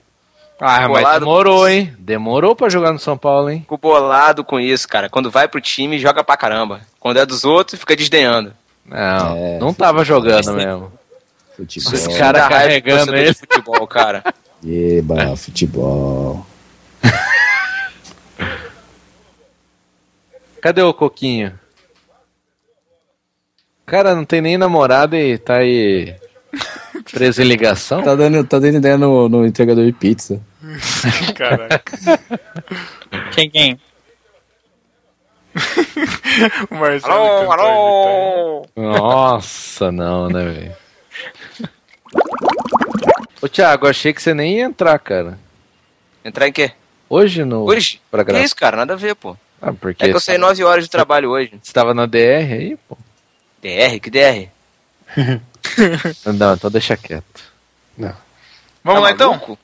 Ah, 0.60 0.88
mas 0.88 1.02
Bolado. 1.02 1.18
demorou, 1.20 1.68
hein? 1.68 1.94
Demorou 1.98 2.54
pra 2.54 2.68
jogar 2.68 2.92
no 2.92 2.98
São 2.98 3.18
Paulo, 3.18 3.50
hein? 3.50 3.60
Fico 3.60 3.76
bolado 3.76 4.44
com 4.44 4.58
isso, 4.60 4.86
cara. 4.88 5.08
Quando 5.10 5.30
vai 5.30 5.48
pro 5.48 5.60
time, 5.60 5.98
joga 5.98 6.22
pra 6.22 6.36
caramba. 6.36 6.80
Quando 7.00 7.18
é 7.18 7.26
dos 7.26 7.44
outros, 7.44 7.78
fica 7.80 7.96
desdenhando. 7.96 8.52
Não, 8.86 9.36
É. 9.36 9.58
não 9.58 9.74
tava 9.74 10.04
jogando 10.04 10.52
mesmo. 10.54 10.92
Futebol. 11.56 11.92
Esse 11.92 12.08
Isso 12.08 12.18
cara 12.18 12.38
dá 12.38 12.48
raiva 12.48 12.68
de 12.74 12.82
carregando 12.82 13.16
ele. 13.16 13.34
futebol, 13.34 13.86
cara. 13.86 14.22
Eba, 14.64 15.36
futebol. 15.36 16.46
Cadê 20.64 20.80
o 20.80 20.94
Coquinho? 20.94 21.60
Cara, 23.84 24.14
não 24.14 24.24
tem 24.24 24.40
nem 24.40 24.56
namorada 24.56 25.14
e 25.14 25.36
tá 25.36 25.56
aí 25.56 26.16
preso 27.12 27.42
em 27.42 27.44
ligação? 27.44 28.02
Tá 28.02 28.14
dando, 28.14 28.42
tá 28.44 28.58
dando 28.58 28.78
ideia 28.78 28.96
no, 28.96 29.28
no 29.28 29.46
entregador 29.46 29.84
de 29.84 29.92
pizza. 29.92 30.40
Caraca. 31.36 32.18
Quem, 33.34 33.50
quem? 33.50 33.78
o 36.70 36.74
Marcelo. 36.76 37.12
Alô, 37.12 37.52
alô! 37.52 38.66
Nossa, 38.74 39.92
não, 39.92 40.30
né, 40.30 40.44
velho? 40.44 40.76
Ô, 43.42 43.48
Thiago, 43.50 43.86
achei 43.86 44.14
que 44.14 44.22
você 44.22 44.32
nem 44.32 44.60
ia 44.60 44.64
entrar, 44.64 44.98
cara. 44.98 45.38
Entrar 46.24 46.48
em 46.48 46.52
quê? 46.52 46.72
Hoje 47.06 47.44
no. 47.44 47.64
Hoje? 47.64 48.00
Pra 48.10 48.24
Que 48.24 48.30
gravar. 48.30 48.44
isso, 48.46 48.56
cara? 48.56 48.78
Nada 48.78 48.94
a 48.94 48.96
ver, 48.96 49.14
pô. 49.14 49.36
Ah, 49.66 49.72
porque 49.72 50.04
É 50.04 50.08
que 50.08 50.14
eu 50.14 50.20
saí 50.20 50.36
9 50.38 50.62
horas 50.64 50.84
de 50.84 50.90
trabalho 50.90 51.30
hoje. 51.30 51.52
você 51.62 51.72
tava 51.72 51.94
na 51.94 52.04
DR 52.06 52.52
aí, 52.52 52.76
pô? 52.88 52.96
DR? 53.62 53.98
Que 54.00 54.10
DR? 54.10 54.48
Não, 56.34 56.54
então 56.54 56.70
deixa 56.70 56.96
quieto. 56.96 57.24
Vamos 57.96 58.14
Tá 58.84 58.98
lá 59.00 59.10
então? 59.12 59.30
maluco? 59.30 59.58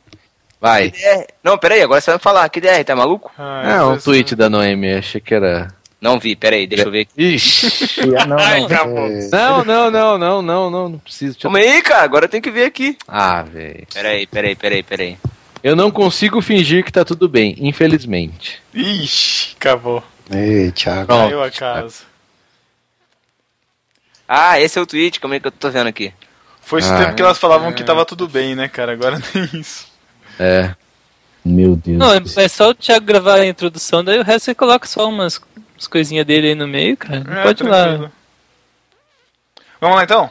Vai. 0.61 0.91
Que 0.91 0.99
DR? 0.99 1.27
Não, 1.45 1.59
peraí, 1.59 1.83
agora 1.83 2.01
você 2.01 2.11
vai 2.11 2.19
falar. 2.21 2.49
Que 2.49 2.61
DR? 2.61 2.83
Tá 2.85 2.97
maluco? 2.97 3.31
Ah, 3.39 3.79
Ah, 3.81 3.89
um 3.89 3.99
tweet 3.99 4.35
da 4.35 4.49
Noemi, 4.49 4.93
achei 4.95 5.21
que 5.21 5.35
era. 5.35 5.69
Não 6.01 6.19
vi, 6.19 6.35
peraí, 6.35 6.67
deixa 6.67 6.85
eu 6.85 6.91
ver 6.91 7.01
aqui. 7.01 7.13
Ixi. 7.35 8.07
Não, 8.27 8.39
Ai, 8.39 8.61
não. 8.61 8.69
é, 9.07 9.29
Não, 9.31 9.65
não, 9.65 9.91
não, 9.91 10.19
não, 10.19 10.43
não, 10.43 10.71
não, 10.71 10.89
não 10.89 10.99
preciso. 10.99 11.39
Calma 11.39 11.59
aí, 11.59 11.83
cara, 11.83 12.03
agora 12.05 12.27
tem 12.27 12.41
que 12.41 12.51
ver 12.51 12.65
aqui. 12.65 12.97
Ah, 13.07 13.43
velho. 13.43 13.87
Peraí, 13.93 14.27
peraí, 14.27 14.57
peraí, 14.57 14.83
peraí. 14.83 15.19
Eu 15.63 15.77
não 15.77 15.91
consigo 15.91 16.41
fingir 16.41 16.85
que 16.85 16.93
tá 16.93 17.05
tudo 17.05 17.29
bem, 17.29 17.55
infelizmente. 17.59 18.63
Ixi, 18.73 19.55
acabou. 19.57 20.03
Ei, 20.31 20.71
Thiago. 20.73 21.07
Caiu 21.09 21.43
a 21.43 21.51
casa. 21.51 22.03
Ah, 24.27 24.61
esse 24.61 24.79
é 24.79 24.83
o 24.83 24.87
tweet, 24.87 25.19
como 25.21 25.35
é 25.35 25.41
que 25.41 25.47
eu 25.47 25.51
tô 25.53 25.71
vendo 25.71 25.89
aqui? 25.89 26.13
Foi 26.63 26.79
esse 26.81 26.91
Ah. 26.93 26.99
tempo 26.99 27.15
que 27.17 27.23
elas 27.23 27.39
falavam 27.39 27.73
que 27.73 27.83
tava 27.83 28.07
tudo 28.07 28.29
bem, 28.29 28.55
né, 28.55 28.69
cara? 28.69 28.93
Agora 28.93 29.19
nem 29.35 29.61
isso. 29.61 29.89
É. 30.39 30.75
Meu 31.45 31.75
Deus. 31.75 31.99
Não, 31.99 32.15
é 32.15 32.21
é 32.37 32.49
só 32.49 32.71
o 32.71 32.75
Thiago 32.75 33.05
gravar 33.05 33.37
a 33.37 33.47
introdução, 33.47 34.05
daí 34.05 34.19
o 34.19 34.23
resto 34.25 34.45
você 34.45 34.55
coloca 34.55 34.87
só 34.87 35.09
umas 35.09 35.41
as 35.79 35.87
coisinhas 35.87 36.27
dele 36.27 36.49
aí 36.49 36.55
no 36.55 36.69
meio, 36.69 36.97
cara. 36.97 37.25
É, 37.41 37.43
Pode 37.43 37.63
ir 37.65 37.67
lá. 37.67 38.11
Vamos 39.81 39.97
lá 39.97 40.05
então? 40.05 40.31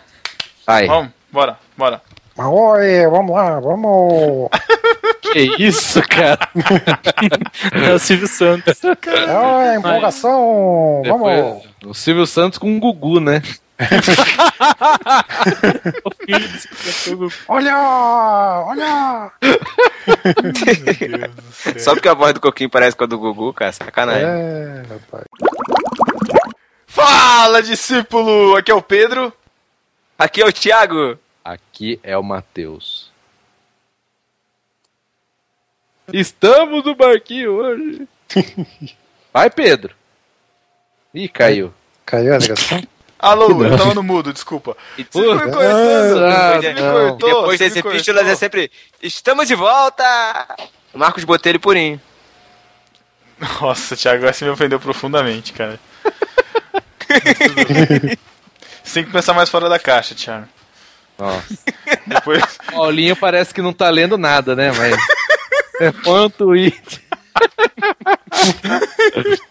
Vai. 0.65 0.85
Vamos, 0.85 1.11
bora, 1.31 1.57
bora. 1.75 2.01
Oi, 2.37 3.07
vamos 3.09 3.35
lá, 3.35 3.59
vamos. 3.59 4.49
Que 5.21 5.63
isso, 5.63 6.01
cara? 6.07 6.39
É 7.71 7.93
o 7.93 7.99
Silvio 7.99 8.27
Santos. 8.27 8.83
É, 8.83 9.75
empolgação, 9.75 11.03
vamos. 11.05 11.27
Depois, 11.27 11.63
o 11.85 11.93
Silvio 11.93 12.25
Santos 12.25 12.57
com 12.57 12.75
o 12.75 12.79
Gugu, 12.79 13.19
né? 13.19 13.43
Olha, 17.47 17.77
olha. 18.65 19.31
Só 21.79 21.93
porque 21.93 22.09
a 22.09 22.13
voz 22.13 22.33
do 22.33 22.41
Coquinho 22.41 22.69
parece 22.69 22.97
com 22.97 23.05
a 23.05 23.07
do 23.07 23.17
Gugu, 23.17 23.53
cara, 23.53 23.71
sacanagem. 23.71 24.25
É, 24.25 24.83
rapaz. 24.89 25.23
Fala, 26.87 27.63
discípulo! 27.63 28.57
Aqui 28.57 28.71
é 28.71 28.75
o 28.75 28.81
Pedro. 28.81 29.31
Aqui 30.17 30.41
é 30.41 30.45
o 30.45 30.51
Thiago. 30.51 31.17
Aqui 31.43 31.99
é 32.03 32.17
o 32.17 32.23
Matheus. 32.23 33.08
Estamos 36.13 36.83
no 36.83 36.95
barquinho 36.95 37.51
hoje. 37.53 38.07
Vai, 39.33 39.49
Pedro. 39.49 39.93
Ih, 41.13 41.27
caiu. 41.27 41.73
Caiu 42.05 42.33
a 42.33 42.37
ligação? 42.37 42.81
Alô, 43.19 43.65
eu 43.65 43.77
tava 43.77 43.93
no 43.93 44.01
mudo, 44.01 44.31
desculpa. 44.31 44.77
Você 45.11 45.19
me 45.19 45.39
cortando, 45.39 46.25
Ah, 46.25 46.57
me 46.61 46.73
cortou, 46.81 47.29
Depois 47.41 47.59
desse 47.59 47.75
cortou. 47.81 47.91
epístolas 47.91 48.27
é 48.27 48.35
sempre. 48.35 48.71
Estamos 49.03 49.45
de 49.45 49.55
volta! 49.55 50.03
Marcos 50.93 51.25
Botelho 51.25 51.59
Purinho. 51.59 51.99
Nossa, 53.59 53.97
Thiago, 53.97 54.25
você 54.25 54.45
me 54.45 54.51
ofendeu 54.51 54.79
profundamente, 54.79 55.51
cara. 55.51 55.77
você 58.83 58.93
tem 58.93 59.05
que 59.05 59.11
pensar 59.11 59.33
mais 59.33 59.49
fora 59.49 59.67
da 59.67 59.77
caixa, 59.79 60.15
Thiago. 60.15 60.47
Nossa. 61.17 61.57
Depois. 62.07 62.57
Paulinho 62.71 63.15
parece 63.17 63.53
que 63.53 63.61
não 63.61 63.73
tá 63.73 63.89
lendo 63.89 64.17
nada, 64.17 64.55
né? 64.55 64.71
Mas. 64.71 64.95
É 65.79 66.09
um 66.09 66.29
tweet. 66.29 67.01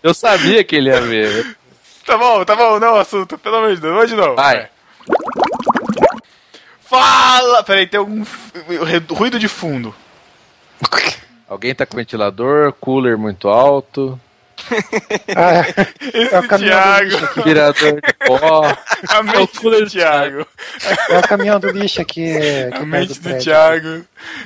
Eu 0.02 0.12
sabia 0.14 0.62
que 0.62 0.76
ele 0.76 0.90
ia 0.90 1.00
ver. 1.00 1.56
Tá 2.04 2.16
bom, 2.16 2.44
tá 2.44 2.56
bom, 2.56 2.78
não, 2.78 2.96
assunto, 2.96 3.38
pelo 3.38 3.56
amor 3.56 3.74
de 3.74 3.80
Deus, 3.80 3.94
vamos 3.94 4.10
de 4.10 4.16
novo. 4.16 4.36
Vai. 4.36 4.68
Fala! 6.80 7.62
Peraí, 7.62 7.86
tem 7.86 7.98
algum 7.98 8.24
ruído 9.10 9.38
de 9.38 9.48
fundo. 9.48 9.94
Alguém 11.48 11.74
tá 11.74 11.84
com 11.84 11.96
ventilador, 11.96 12.72
cooler 12.74 13.16
muito 13.16 13.48
alto, 13.48 14.18
Ah, 15.36 15.62
Esse 16.14 16.34
É 16.34 16.38
o 16.38 16.48
caminhão 16.48 16.78
do 16.78 17.08
Thiago. 17.08 17.10
lixo 17.10 17.24
aqui. 17.24 17.42
tirador 17.42 17.92
de 17.92 18.12
pó. 18.26 18.76
A 19.08 19.22
mente 19.22 19.60
do 19.62 19.86
Thiago. 19.90 20.46
É 21.08 21.18
o 21.18 21.22
caminhão 21.22 21.60
do 21.60 21.70
lixo 21.70 22.00
aqui. 22.00 22.32
A 22.72 22.80
mente 22.80 23.20
do. 23.20 23.38
Thiago 23.38 24.04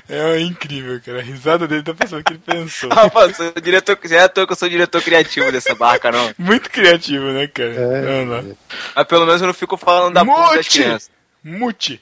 é 0.08 0.40
incrível, 0.40 1.00
cara. 1.04 1.18
A 1.18 1.22
risada 1.22 1.66
dele 1.66 1.82
tá 1.82 1.94
pensando 1.94 2.20
o 2.20 2.24
que 2.24 2.32
ele 2.34 2.42
pensou. 2.44 2.90
Rapaz, 2.92 3.36
sou 3.36 3.52
diretor, 3.62 3.98
já 4.04 4.16
é 4.16 4.24
à 4.24 4.28
toa 4.28 4.46
que 4.46 4.52
eu 4.52 4.56
sou 4.56 4.68
diretor 4.68 5.02
criativo 5.02 5.50
dessa 5.50 5.74
barca, 5.74 6.10
não. 6.10 6.30
Muito 6.38 6.70
criativo, 6.70 7.26
né, 7.32 7.46
cara? 7.46 7.70
É. 7.70 8.02
Vamos 8.02 8.28
lá. 8.48 8.54
Mas 8.94 9.06
pelo 9.06 9.26
menos 9.26 9.40
eu 9.40 9.46
não 9.46 9.54
fico 9.54 9.76
falando 9.76 10.14
da 10.14 10.24
porra 10.24 10.56
das 10.56 11.10
Mute! 11.44 12.00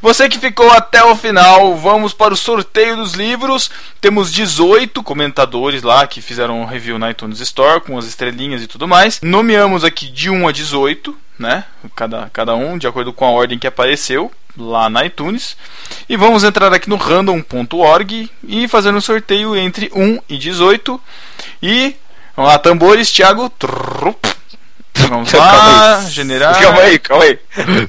Você 0.00 0.28
que 0.28 0.38
ficou 0.38 0.70
até 0.70 1.02
o 1.04 1.14
final, 1.16 1.76
vamos 1.76 2.12
para 2.12 2.34
o 2.34 2.36
sorteio 2.36 2.96
dos 2.96 3.14
livros. 3.14 3.70
Temos 4.00 4.32
18 4.32 5.02
comentadores 5.02 5.82
lá 5.82 6.06
que 6.06 6.20
fizeram 6.20 6.60
um 6.60 6.64
review 6.64 6.98
na 6.98 7.10
iTunes 7.10 7.40
Store 7.40 7.80
com 7.80 7.98
as 7.98 8.06
estrelinhas 8.06 8.62
e 8.62 8.66
tudo 8.66 8.88
mais. 8.88 9.20
Nomeamos 9.22 9.84
aqui 9.84 10.06
de 10.06 10.30
1 10.30 10.48
a 10.48 10.52
18, 10.52 11.16
né? 11.38 11.64
Cada, 11.94 12.30
cada 12.32 12.54
um, 12.54 12.78
de 12.78 12.86
acordo 12.86 13.12
com 13.12 13.24
a 13.24 13.30
ordem 13.30 13.58
que 13.58 13.66
apareceu 13.66 14.30
lá 14.56 14.88
na 14.88 15.04
iTunes. 15.04 15.56
E 16.08 16.16
vamos 16.16 16.44
entrar 16.44 16.72
aqui 16.72 16.88
no 16.88 16.96
random.org 16.96 18.30
e 18.46 18.68
fazer 18.68 18.94
um 18.94 19.00
sorteio 19.00 19.56
entre 19.56 19.90
1 19.94 20.20
e 20.28 20.36
18. 20.38 21.00
E 21.62 21.96
vamos 22.36 22.50
lá, 22.50 22.58
tambores, 22.58 23.10
Thiago. 23.10 23.50
Trup. 23.50 24.33
Vamos 24.96 25.32
lá, 25.32 25.50
Calma 25.50 25.98
aí. 25.98 26.10
generar. 26.10 26.60
Calma 26.60 26.80
aí, 26.80 26.98
calma 26.98 27.24
aí. 27.24 27.38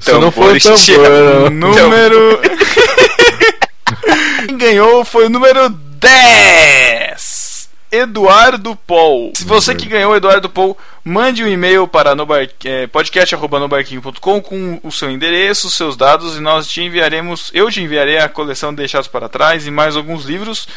Se 0.01 0.11
não 0.13 0.31
for 0.31 0.59
Tambores, 0.59 0.85
tambor, 0.85 1.51
não. 1.51 1.71
Número. 1.71 2.41
Quem 4.47 4.57
ganhou 4.57 5.05
foi 5.05 5.25
o 5.25 5.29
número 5.29 5.69
10. 5.69 7.69
Eduardo 7.91 8.75
Paul. 8.75 9.31
Se 9.35 9.45
você 9.45 9.73
que 9.73 9.85
ganhou, 9.85 10.15
Eduardo 10.15 10.49
Paul, 10.49 10.77
mande 11.03 11.43
um 11.43 11.47
e-mail 11.47 11.87
para 11.87 12.13
nobar, 12.13 12.45
eh, 12.65 12.87
podcast.nobarquinho.com 12.87 14.41
com 14.41 14.79
o 14.83 14.91
seu 14.91 15.09
endereço, 15.09 15.69
seus 15.69 15.95
dados 15.95 16.35
e 16.35 16.41
nós 16.41 16.67
te 16.67 16.81
enviaremos, 16.81 17.51
eu 17.53 17.71
te 17.71 17.81
enviarei 17.81 18.17
a 18.17 18.27
coleção 18.27 18.73
Deixados 18.73 19.07
para 19.07 19.29
Trás 19.29 19.65
e 19.65 19.71
mais 19.71 19.95
alguns 19.95 20.25
livros. 20.25 20.67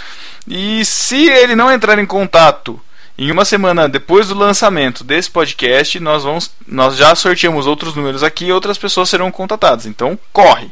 E 0.47 0.85
se 0.85 1.29
ele 1.29 1.57
não 1.57 1.73
entrar 1.73 1.99
em 1.99 2.07
contato 2.07 2.81
em 3.19 3.33
uma 3.33 3.45
semana 3.45 3.89
depois 3.89 4.29
do 4.29 4.35
lançamento 4.39 5.03
desse 5.03 5.31
podcast, 5.31 5.99
nós 5.99 6.23
vamos, 6.23 6.51
nós 6.67 6.97
já 6.97 7.15
sorteamos 7.15 7.67
outros 7.67 7.95
números 7.95 8.23
aqui 8.23 8.47
e 8.47 8.53
outras 8.53 8.79
pessoas 8.79 9.09
serão 9.11 9.31
contatadas. 9.31 9.87
Então, 9.87 10.19
corre. 10.33 10.71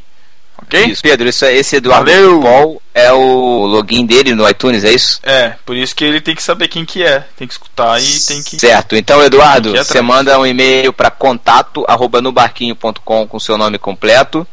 Ok? 0.62 0.86
Isso, 0.86 1.02
Pedro, 1.02 1.28
isso, 1.28 1.44
é- 1.44 1.54
esse 1.54 1.76
Eduardo 1.76 2.10
Valeu. 2.10 2.40
Paul 2.40 2.82
é 2.94 3.12
o 3.12 3.66
login 3.66 4.06
dele 4.06 4.34
no 4.34 4.48
iTunes, 4.48 4.84
é 4.84 4.90
isso? 4.92 5.20
É, 5.22 5.54
por 5.66 5.76
isso 5.76 5.94
que 5.94 6.02
ele 6.02 6.18
tem 6.20 6.34
que 6.34 6.42
saber 6.42 6.68
quem 6.68 6.84
que 6.84 7.02
é, 7.02 7.24
tem 7.36 7.46
que 7.46 7.52
escutar 7.52 8.00
e 8.00 8.20
tem 8.20 8.42
que 8.42 8.58
Certo, 8.58 8.96
então 8.96 9.22
Eduardo, 9.22 9.76
você 9.76 10.00
manda 10.00 10.38
um 10.38 10.46
e-mail 10.46 10.94
para 10.94 11.10
contato 11.10 11.84
arroba 11.86 12.22
nobarquinho.com 12.22 13.26
com 13.28 13.38
seu 13.40 13.58
nome 13.58 13.76
completo, 13.78 14.46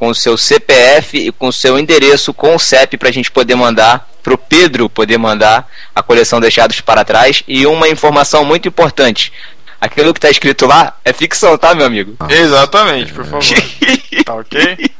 com 0.00 0.08
o 0.08 0.14
seu 0.14 0.38
CPF 0.38 1.18
e 1.18 1.30
com 1.30 1.48
o 1.48 1.52
seu 1.52 1.78
endereço 1.78 2.32
com 2.32 2.54
o 2.54 2.58
CEP 2.58 2.96
para 2.96 3.10
a 3.10 3.12
gente 3.12 3.30
poder 3.30 3.54
mandar 3.54 4.08
pro 4.22 4.38
Pedro 4.38 4.88
poder 4.88 5.18
mandar 5.18 5.68
a 5.94 6.02
coleção 6.02 6.40
Deixados 6.40 6.80
para 6.80 7.04
Trás 7.04 7.42
e 7.46 7.66
uma 7.66 7.86
informação 7.86 8.42
muito 8.42 8.66
importante. 8.66 9.30
Aquilo 9.78 10.14
que 10.14 10.18
está 10.18 10.30
escrito 10.30 10.66
lá 10.66 10.96
é 11.04 11.12
ficção, 11.12 11.58
tá, 11.58 11.74
meu 11.74 11.84
amigo? 11.84 12.16
Exatamente, 12.30 13.12
por 13.12 13.26
favor. 13.26 13.42
tá 14.24 14.34
ok? 14.36 14.90